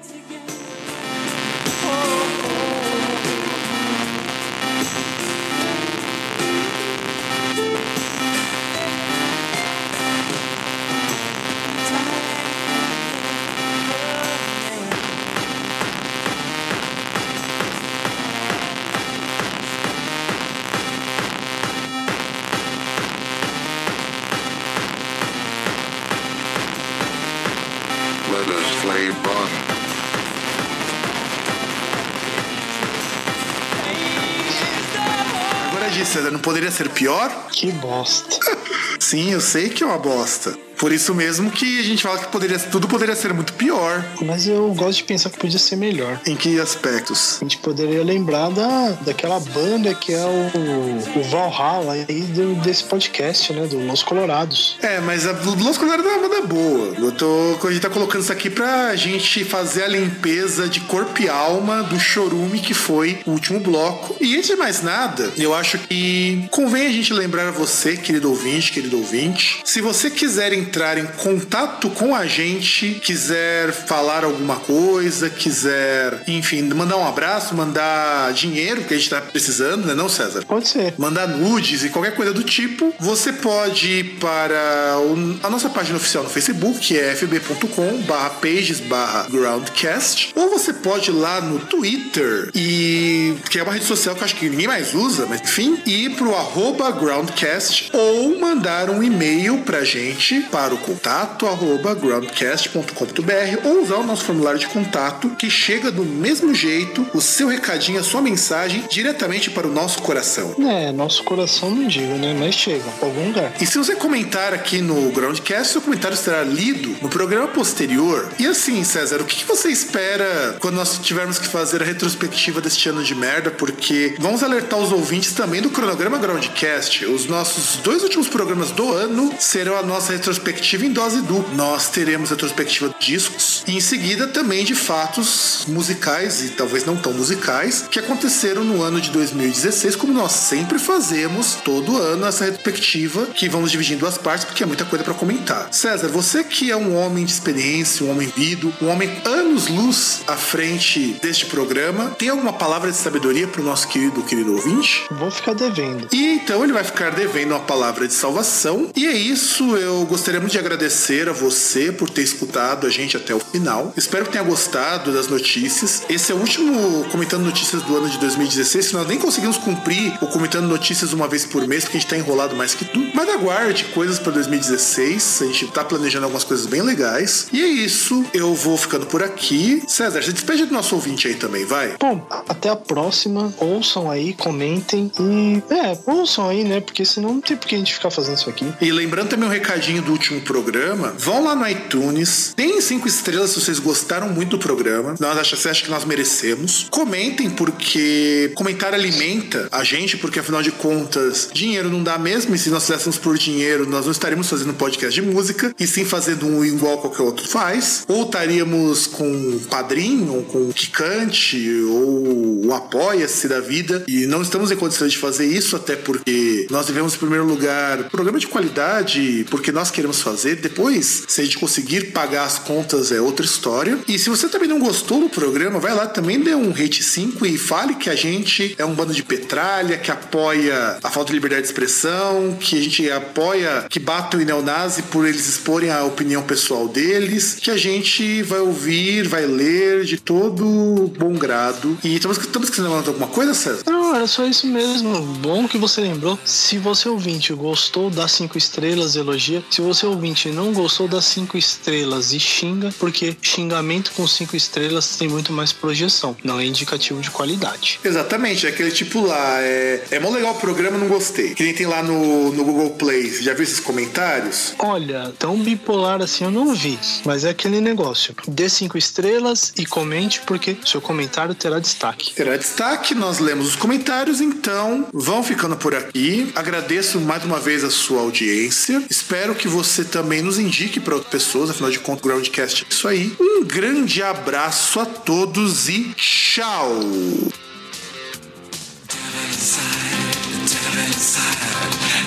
Poderia 36.72 36.78
ser 36.78 36.90
pior? 36.90 37.48
Que 37.52 37.72
bosta. 37.72 38.40
Sim, 39.00 39.32
eu 39.32 39.42
sei 39.42 39.70
que 39.70 39.84
é 39.84 39.86
uma 39.86 39.98
bosta. 39.98 40.58
Por 40.82 40.92
isso 40.92 41.14
mesmo 41.14 41.52
que 41.52 41.80
a 41.80 41.84
gente 41.84 42.02
fala 42.02 42.18
que 42.18 42.28
poderia, 42.30 42.58
tudo 42.58 42.88
poderia 42.88 43.16
ser 43.16 43.32
muito 43.36 43.54
pior. 43.54 44.04
Mas 44.20 44.48
eu 44.48 44.74
gosto 44.74 44.98
de 44.98 45.04
pensar 45.04 45.30
que 45.30 45.38
podia 45.38 45.60
ser 45.60 45.76
melhor. 45.76 46.20
Em 46.26 46.36
que 46.36 46.60
aspectos? 46.60 47.38
A 47.40 47.46
gente 47.46 47.60
poderia 47.60 48.04
lembrar 48.04 48.50
da, 48.50 48.90
daquela 49.06 49.40
banda 49.40 49.94
que 49.94 50.12
é 50.12 50.26
o, 50.26 51.20
o 51.20 51.24
Valhalla 51.26 51.94
aí 51.94 52.24
do, 52.24 52.56
desse 52.64 52.84
podcast, 52.84 53.54
né? 53.54 53.68
Do 53.68 53.78
Los 53.78 54.02
Colorados. 54.02 54.80
É, 54.82 55.00
mas 55.00 55.28
a 55.28 55.34
Los 55.34 55.78
Colorados 55.78 56.04
é 56.04 56.16
uma 56.16 56.28
banda 56.28 56.48
boa. 56.48 56.96
Eu 56.98 57.12
tô, 57.12 57.60
a 57.64 57.72
gente 57.72 57.82
tá 57.84 57.90
colocando 57.90 58.24
isso 58.24 58.32
aqui 58.32 58.50
pra 58.50 58.96
gente 58.96 59.46
fazer 59.46 59.84
a 59.84 59.88
limpeza 59.88 60.68
de 60.68 60.80
corpo 60.80 61.22
e 61.22 61.30
alma 61.30 61.84
do 61.84 62.00
chorume 62.00 62.58
que 62.58 62.74
foi 62.74 63.20
o 63.28 63.32
último 63.34 63.60
bloco. 63.60 64.16
E 64.20 64.36
antes 64.36 64.48
de 64.48 64.56
mais 64.56 64.82
nada, 64.82 65.32
eu 65.38 65.54
acho 65.54 65.78
que 65.78 66.48
convém 66.50 66.88
a 66.88 66.92
gente 66.92 67.14
lembrar 67.14 67.50
a 67.50 67.52
você, 67.52 67.96
querido 67.96 68.32
ouvinte, 68.32 68.72
querido 68.72 68.98
ouvinte, 68.98 69.62
se 69.64 69.80
você 69.80 70.10
quiser 70.10 70.52
entrar 70.52 70.71
em 70.98 71.06
contato 71.06 71.90
com 71.90 72.16
a 72.16 72.26
gente, 72.26 73.00
quiser 73.04 73.72
falar 73.72 74.24
alguma 74.24 74.56
coisa, 74.56 75.30
quiser, 75.30 76.24
enfim, 76.28 76.64
mandar 76.64 76.98
um 76.98 77.08
abraço, 77.08 77.56
mandar 77.56 78.32
dinheiro, 78.34 78.84
que 78.84 78.94
a 78.94 78.98
gente 78.98 79.10
tá 79.10 79.22
precisando, 79.22 79.86
né, 79.86 79.94
não, 79.94 80.10
César? 80.10 80.44
Pode 80.46 80.68
ser. 80.68 80.94
Mandar 80.98 81.28
nudes 81.28 81.84
e 81.84 81.90
qualquer 81.90 82.16
coisa 82.16 82.34
do 82.34 82.44
tipo, 82.44 82.94
você 83.00 83.34
pode 83.34 83.92
ir 83.92 84.04
para 84.20 84.96
a 85.44 85.50
nossa 85.50 85.70
página 85.70 85.98
oficial 85.98 86.24
no 86.24 86.30
Facebook, 86.30 86.80
que 86.80 86.98
é 86.98 87.16
fb.com 87.16 88.02
pages 88.42 88.82
groundcast, 89.30 90.34
ou 90.36 90.50
você 90.50 90.74
pode 90.74 91.10
ir 91.10 91.14
lá 91.14 91.42
no 91.42 91.60
Twitter, 91.60 92.50
e 92.56 93.36
que 93.50 93.60
é 93.60 93.64
uma 93.64 93.74
rede 93.74 93.86
social 93.86 94.16
que 94.16 94.22
eu 94.22 94.26
acho 94.26 94.36
que 94.36 94.50
ninguém 94.50 94.68
mais 94.68 94.94
usa, 94.94 95.26
mas 95.28 95.42
enfim, 95.42 95.80
ir 95.86 96.12
pro 96.16 96.36
arroba 96.36 96.92
groundcast 96.92 97.90
ou 97.94 98.40
mandar 98.40 98.90
um 98.90 99.04
e-mail 99.04 99.60
pra 99.60 99.84
gente 99.84 100.42
para 100.52 100.61
o 100.70 100.78
contato 100.78 101.48
arroba 101.48 101.96
groundcast.com.br 101.96 103.66
ou 103.66 103.82
usar 103.82 103.96
o 103.96 104.04
nosso 104.04 104.26
formulário 104.26 104.60
de 104.60 104.68
contato 104.68 105.30
que 105.32 105.50
chega 105.50 105.92
do 105.92 106.06
mesmo 106.06 106.54
jeito 106.54 107.06
o 107.14 107.20
seu 107.20 107.48
recadinho, 107.48 108.00
a 108.00 108.04
sua 108.04 108.22
mensagem 108.22 108.86
diretamente 108.90 109.50
para 109.50 109.68
o 109.68 109.72
nosso 109.72 110.02
coração. 110.04 110.56
É, 110.60 110.92
nosso 110.92 111.24
coração 111.24 111.72
não 111.72 111.88
digo, 111.88 112.14
né? 112.14 112.36
Mas 112.38 112.54
chega, 112.54 112.84
pra 113.00 113.08
algum 113.08 113.28
lugar. 113.28 113.54
E 113.60 113.66
se 113.66 113.78
você 113.78 113.96
comentar 113.96 114.54
aqui 114.54 114.82
no 114.82 115.12
Groundcast, 115.12 115.74
seu 115.74 115.82
comentário 115.82 116.16
será 116.16 116.44
lido 116.44 116.96
no 117.02 117.10
programa 117.10 117.48
posterior. 117.48 118.30
E 118.38 118.46
assim, 118.46 118.84
César, 118.84 119.20
o 119.22 119.26
que 119.26 119.38
que 119.38 119.46
você 119.46 119.70
espera 119.70 120.58
quando 120.60 120.76
nós 120.76 121.00
tivermos 121.00 121.40
que 121.40 121.48
fazer 121.48 121.82
a 121.82 121.86
retrospectiva 121.86 122.62
deste 122.62 122.88
ano 122.88 123.04
de 123.04 123.16
merda? 123.16 123.50
Porque 123.50 124.16
vamos 124.20 124.44
alertar 124.44 124.80
os 124.80 124.92
ouvintes 124.92 125.34
também 125.34 125.62
do 125.62 125.72
cronograma 125.72 126.18
Groundcast. 126.18 127.06
Os 127.06 127.26
nossos 127.26 127.78
dois 127.78 128.04
últimos 128.04 128.28
programas 128.28 128.72
do 128.72 128.94
ano 128.94 129.34
serão 129.40 129.78
a 129.78 129.82
nossa 129.82 130.14
retrospectiva 130.14 130.51
em 130.52 130.92
dose 130.92 131.22
dupla. 131.22 131.54
Nós 131.56 131.90
teremos 131.90 132.30
retrospectiva 132.30 132.90
de 132.90 133.06
discos 133.06 133.64
e 133.68 133.76
em 133.76 133.82
seguida 133.82 134.28
também 134.28 134.64
de 134.64 134.76
fatos 134.76 135.66
musicais 135.68 136.44
e 136.44 136.50
talvez 136.50 136.86
não 136.86 136.96
tão 136.96 137.14
musicais 137.14 137.86
que 137.90 138.00
aconteceram 138.00 138.64
no 138.64 138.82
ano 138.82 139.02
de 139.02 139.10
2016, 139.12 139.96
como 139.96 140.14
nós 140.14 140.32
sempre 140.32 140.80
fazemos 140.80 141.56
todo 141.64 141.98
ano 141.98 142.26
essa 142.26 142.46
retrospectiva 142.46 143.28
que 143.28 143.50
vamos 143.50 143.72
dividir 143.72 143.96
em 143.96 144.00
duas 144.00 144.18
partes 144.18 144.46
porque 144.46 144.64
é 144.64 144.66
muita 144.66 144.86
coisa 144.86 145.04
para 145.04 145.14
comentar. 145.14 145.68
César, 145.74 146.08
você 146.08 146.44
que 146.44 146.72
é 146.72 146.76
um 146.76 146.96
homem 146.96 147.26
de 147.26 147.32
experiência, 147.32 148.06
um 148.06 148.12
homem 148.12 148.32
vido, 148.36 148.74
um 148.82 148.88
homem 148.88 149.12
anos-luz 149.26 150.22
à 150.28 150.36
frente 150.36 151.18
deste 151.22 151.46
programa, 151.46 152.12
tem 152.18 152.30
alguma 152.30 152.54
palavra 152.54 152.92
de 152.92 152.98
sabedoria 152.98 153.48
para 153.48 153.62
o 153.62 153.66
nosso 153.66 153.88
querido, 153.88 154.24
querido 154.24 154.54
ouvinte? 154.54 155.06
Vou 155.12 155.32
ficar 155.32 155.54
devendo. 155.54 156.08
E 156.12 156.36
então 156.36 156.64
ele 156.64 156.74
vai 156.74 156.84
ficar 156.84 157.12
devendo 157.12 157.52
uma 157.52 157.60
palavra 157.60 158.08
de 158.08 158.14
salvação. 158.14 158.90
E 158.96 159.08
é 159.08 159.14
isso, 159.14 159.76
eu 159.76 160.06
gostaria 160.06 160.31
muito 160.40 160.52
de 160.54 160.60
agradecer 160.60 161.28
a 161.30 161.34
você 161.34 161.92
por 161.92 162.10
ter 162.10 162.22
escutado 162.22 162.88
a 162.88 162.90
gente 162.90 163.18
até 163.18 163.34
o 163.34 163.40
final. 163.40 163.94
Espero 163.96 164.26
que 164.26 164.32
tenha 164.32 164.44
gostado 164.44 165.12
das 165.12 165.28
notícias. 165.28 166.04
Esse 166.10 166.32
é 166.32 166.36
o 166.36 166.38
último 166.38 167.06
comentando 167.12 167.44
notícias 167.44 167.82
do 167.84 167.98
ano 167.98 168.10
de 168.10 168.18
2016, 168.20 168.88
que 168.88 168.94
nós 168.94 169.08
nem 169.08 169.18
conseguimos 169.18 169.58
cumprir 169.58 170.14
o 170.22 170.28
comentando 170.28 170.68
notícias 170.68 171.14
uma 171.14 171.28
vez 171.28 171.46
por 171.46 171.68
mês, 171.68 171.84
porque 171.84 171.98
a 171.98 172.00
gente 172.00 172.10
tá 172.10 172.18
enrolado 172.18 172.56
mais 172.56 172.74
que 172.74 172.86
tudo. 172.86 173.12
Mas 173.14 173.30
aguarde 173.30 173.86
coisas 173.86 174.20
para 174.20 174.32
2016. 174.34 175.42
A 175.42 175.46
gente 175.46 175.68
tá 175.68 175.84
planejando 175.84 176.26
algumas 176.26 176.44
coisas 176.44 176.66
bem 176.66 176.82
legais. 176.82 177.48
E 177.52 177.62
é 177.62 177.68
isso, 177.68 178.26
eu 178.34 178.54
vou 178.54 178.78
ficando 178.78 179.06
por 179.06 179.24
aqui. 179.24 179.84
César, 179.88 180.22
se 180.22 180.34
despede 180.34 180.66
do 180.66 180.74
nosso 180.74 180.96
ouvinte 180.96 181.28
aí 181.28 181.36
também, 181.36 181.66
vai. 181.66 181.96
Bom, 182.00 182.26
até 182.48 182.70
a 182.70 182.76
próxima. 182.76 183.54
Ouçam 183.58 184.10
aí, 184.10 184.34
comentem 184.34 185.12
e. 185.20 185.64
É, 185.74 185.98
ouçam 186.06 186.50
aí, 186.50 186.64
né? 186.64 186.80
Porque 186.80 187.04
senão 187.06 187.34
não 187.34 187.42
tem 187.42 187.58
por 187.58 187.68
que 187.68 187.76
a 187.76 187.78
gente 187.78 187.94
ficar 187.94 188.12
fazendo 188.12 188.38
isso 188.38 188.50
aqui. 188.50 188.66
E 188.80 188.92
lembrando 188.92 189.30
também 189.30 189.48
um 189.48 189.52
recadinho 189.52 190.02
do 190.02 190.18
último 190.22 190.42
programa, 190.42 191.16
vão 191.18 191.44
lá 191.44 191.56
no 191.56 191.68
iTunes, 191.68 192.54
deem 192.56 192.80
cinco 192.80 193.08
estrelas 193.08 193.50
se 193.50 193.60
vocês 193.60 193.80
gostaram 193.80 194.30
muito 194.30 194.52
do 194.52 194.60
programa. 194.60 195.16
Nós 195.20 195.38
achamos, 195.38 195.64
você 195.64 195.70
acha 195.70 195.84
que 195.84 195.90
nós 195.90 196.06
merecemos. 196.06 196.88
Comentem, 196.92 197.50
porque 197.50 198.52
comentar 198.54 198.94
alimenta 198.94 199.68
a 199.72 199.84
gente, 199.84 200.18
porque 200.18 200.40
afinal 200.40 200.62
de 200.62 200.72
contas, 200.72 201.50
dinheiro 201.52 201.90
não 201.90 202.04
dá 202.04 202.20
mesmo, 202.20 202.54
e 202.54 202.60
se 202.60 202.70
nós 202.70 202.84
fizéssemos 202.86 203.18
por 203.18 203.36
dinheiro, 203.36 203.90
nós 203.90 204.06
não 204.06 204.12
estaríamos 204.12 204.48
fazendo 204.48 204.70
um 204.70 204.76
podcast 204.76 205.20
de 205.20 205.26
música, 205.26 205.74
e 205.80 205.88
sim 205.88 206.06
fazendo 206.06 206.46
um 206.46 206.64
igual 206.64 207.00
qualquer 207.00 207.24
outro 207.24 207.48
faz. 207.48 208.06
Ou 208.08 208.26
estaríamos 208.26 209.08
com 209.08 209.28
um 209.28 209.60
padrinho, 209.70 210.36
ou 210.36 210.44
com 210.44 210.70
o 210.70 210.74
Kikante, 210.74 211.68
ou 211.90 212.68
o 212.68 212.74
Apoia-se 212.74 213.48
da 213.48 213.60
vida, 213.60 214.04
e 214.08 214.28
não 214.28 214.42
estamos 214.42 214.70
em 214.72 214.76
condições 214.76 215.14
de 215.14 215.18
fazer 215.18 215.48
isso, 215.48 215.76
até 215.76 215.96
porque 215.96 216.68
nós 216.70 216.86
devemos, 216.86 217.16
em 217.16 217.18
primeiro 217.18 217.46
lugar, 217.46 218.04
programa 218.10 218.38
de 218.38 218.48
qualidade, 218.48 219.46
porque 219.50 219.72
nós 219.72 219.90
queremos 219.90 220.11
fazer. 220.20 220.56
Depois, 220.56 221.24
se 221.28 221.42
a 221.42 221.44
gente 221.44 221.60
conseguir 221.60 222.12
pagar 222.12 222.44
as 222.44 222.58
contas, 222.58 223.12
é 223.12 223.22
outra 223.22 223.46
história. 223.46 224.00
E 224.08 224.18
se 224.18 224.30
você 224.30 224.50
também 224.50 224.68
não 224.68 224.80
gostou 224.80 225.20
do 225.20 225.30
programa, 225.30 225.80
vai 225.80 225.94
lá 225.94 226.08
também 226.08 226.40
dê 226.40 226.56
um 226.56 226.72
rate 226.72 227.04
5 227.04 227.46
e 227.46 227.58
fale 227.58 227.96
que 227.96 228.10
a 228.10 228.16
gente 228.16 228.76
é 228.78 228.86
um 228.86 228.94
bando 228.94 229.14
de 229.14 229.24
petralha, 229.24 229.98
que 229.98 230.12
apoia 230.12 230.98
a 231.04 231.10
falta 231.10 231.28
de 231.28 231.34
liberdade 231.34 231.62
de 231.64 231.68
expressão, 231.68 232.58
que 232.60 232.78
a 232.78 232.82
gente 232.82 233.10
apoia 233.12 233.86
que 233.90 234.00
batam 234.00 234.42
em 234.42 234.46
neonazi 234.46 235.04
por 235.04 235.28
eles 235.28 235.48
exporem 235.48 235.92
a 235.92 236.04
opinião 236.04 236.42
pessoal 236.42 236.88
deles, 236.88 237.58
que 237.62 237.70
a 237.70 237.78
gente 237.78 238.42
vai 238.44 238.60
ouvir, 238.60 239.28
vai 239.28 239.46
ler 239.46 240.04
de 240.04 240.18
todo 240.18 241.12
bom 241.18 241.34
grado. 241.34 241.98
E 242.04 242.16
estamos, 242.16 242.38
estamos 242.38 242.70
esquecendo 242.70 243.02
de 243.02 243.10
alguma 243.10 243.28
coisa, 243.28 243.54
César? 243.54 243.84
Não, 243.86 244.16
era 244.16 244.28
só 244.28 244.46
isso 244.46 244.68
mesmo. 244.68 245.22
Bom 245.42 245.68
que 245.68 245.78
você 245.78 246.02
lembrou. 246.02 246.38
Se 246.44 246.78
você 246.78 247.10
ouvinte 247.10 247.54
gostou 247.54 248.10
das 248.10 248.32
cinco 248.32 248.58
estrelas, 248.58 249.16
elogia. 249.16 249.64
Se 249.70 249.82
você 249.82 250.01
ouvinte 250.06 250.50
não 250.50 250.74
gostou 250.74 251.08
das 251.08 251.26
cinco 251.26 251.58
estrelas 251.58 252.34
e 252.34 252.40
xinga, 252.40 252.94
porque 253.00 253.36
xingamento 253.42 254.12
com 254.12 254.28
cinco 254.28 254.56
estrelas 254.56 255.16
tem 255.16 255.28
muito 255.28 255.52
mais 255.54 255.72
projeção. 255.72 256.36
Não 256.44 256.60
é 256.60 256.66
indicativo 256.66 257.22
de 257.22 257.32
qualidade. 257.32 258.00
Exatamente, 258.04 258.66
é 258.66 258.70
aquele 258.70 258.92
tipo 258.92 259.22
lá, 259.22 259.62
é, 259.62 260.04
é 260.12 260.20
mó 260.20 260.30
legal 260.30 260.54
o 260.54 260.60
programa, 260.60 260.98
não 260.98 261.08
gostei. 261.08 261.54
Que 261.54 261.64
nem 261.64 261.74
tem 261.74 261.86
lá 261.86 262.04
no, 262.04 262.52
no 262.52 262.64
Google 262.64 262.92
Play, 262.92 263.30
você 263.30 263.44
já 263.44 263.54
viu 263.54 263.64
esses 263.64 263.80
comentários? 263.80 264.74
Olha, 264.80 265.34
tão 265.38 265.58
bipolar 265.58 266.22
assim 266.22 266.44
eu 266.44 266.52
não 266.52 266.74
vi, 266.74 266.98
mas 267.26 267.46
é 267.46 267.50
aquele 267.50 267.82
negócio. 267.82 268.36
Dê 268.48 268.70
cinco 268.70 268.98
estrelas 268.98 269.74
e 269.78 269.86
comente, 269.86 270.42
porque 270.42 270.78
seu 270.86 271.02
comentário 271.02 271.54
terá 271.56 271.80
destaque. 271.80 272.34
Terá 272.34 272.58
destaque, 272.58 273.14
nós 273.14 273.40
lemos 273.40 273.68
os 273.68 273.76
comentários, 273.76 274.42
então 274.42 275.08
vão 275.14 275.44
ficando 275.44 275.76
por 275.76 275.96
aqui. 275.96 276.52
Agradeço 276.56 277.20
mais 277.20 277.44
uma 277.44 277.60
vez 277.60 277.84
a 277.84 277.90
sua 277.90 278.22
audiência. 278.22 279.04
Espero 279.10 279.56
que 279.56 279.68
você 279.92 280.06
também 280.06 280.42
nos 280.42 280.58
indique 280.58 281.02
para 281.02 281.16
outras 281.16 281.32
pessoas, 281.32 281.70
afinal 281.70 281.92
de 281.92 282.00
contas, 282.00 282.24
o 282.24 282.28
Groundcast 282.30 282.86
é 282.86 282.94
isso 282.94 283.08
aí. 283.10 283.36
Um 283.38 283.64
grande 283.66 284.24
abraço 284.24 285.02
a 285.02 285.06
todos 285.06 285.90
e 285.90 286.14
tchau! 286.16 286.90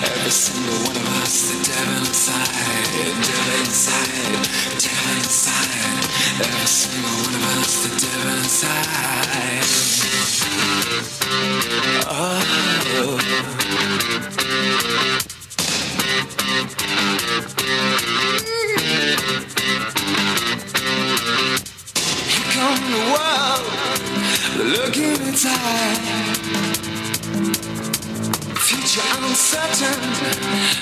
Every 0.03 0.31
single 0.31 0.73
one 0.85 0.97
of 0.97 1.23
us, 1.23 1.49
the 1.49 1.55
devil 1.71 1.99
inside, 2.05 2.91
devil 3.25 3.59
inside, 3.61 4.45
devil 4.81 5.15
inside. 5.17 6.05
Every 6.39 6.67
single 6.67 7.11
one 7.23 7.35
of 7.35 7.43
us, 7.59 7.73
the 7.83 7.89
devil 8.05 8.37
inside. 8.37 9.24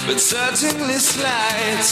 but 0.05 0.19
certainly 0.19 0.95
slight. 0.95 1.87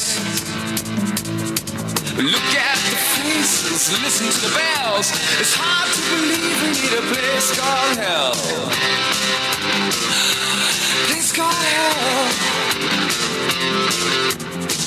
Look 2.17 2.51
at 2.59 2.79
the 2.91 2.97
faces, 3.15 3.91
listen 4.03 4.27
to 4.27 4.39
the 4.47 4.53
bells. 4.53 5.11
It's 5.39 5.55
hard 5.55 5.87
to 5.95 6.01
believe 6.11 6.55
we 6.61 6.69
need 6.75 6.91
a 6.91 7.03
place 7.07 7.55
called 7.55 7.97
hell. 7.97 8.35
Place 11.07 11.31
called 11.31 11.55
hell. 11.55 12.27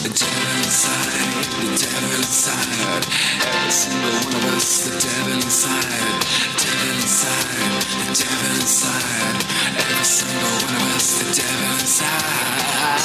The 0.05 0.13
devil 0.13 0.49
inside, 0.61 1.45
the 1.61 1.77
devil 1.81 2.13
inside. 2.21 3.05
Every 3.41 3.73
single 3.73 4.13
one 4.21 4.37
of 4.37 4.45
us, 4.55 4.85
the 4.85 4.93
devil 5.01 5.35
inside, 5.41 6.21
the 6.45 6.61
devil 6.61 6.89
inside, 7.01 7.73
the 8.05 8.15
devil 8.21 8.51
inside 8.61 9.44
every 9.77 10.05
single 10.05 10.55
one 10.67 10.77
of 10.77 10.97
us 10.97 11.19
the 11.19 11.27
devil 11.35 11.73
inside. 11.81 13.05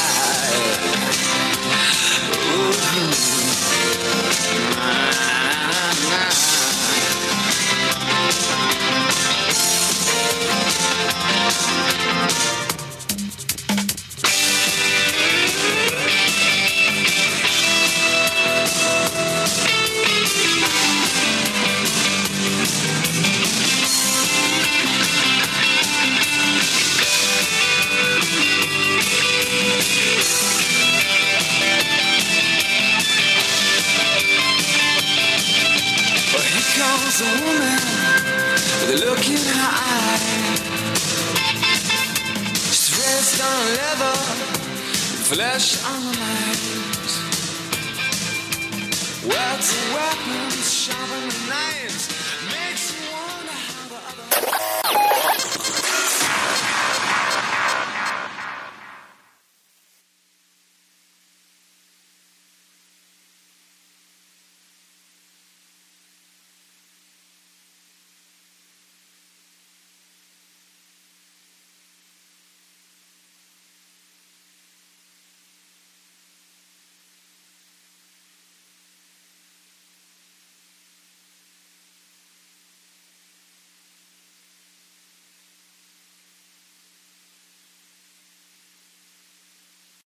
Ooh. 5.15 5.18
Lest 45.40 45.86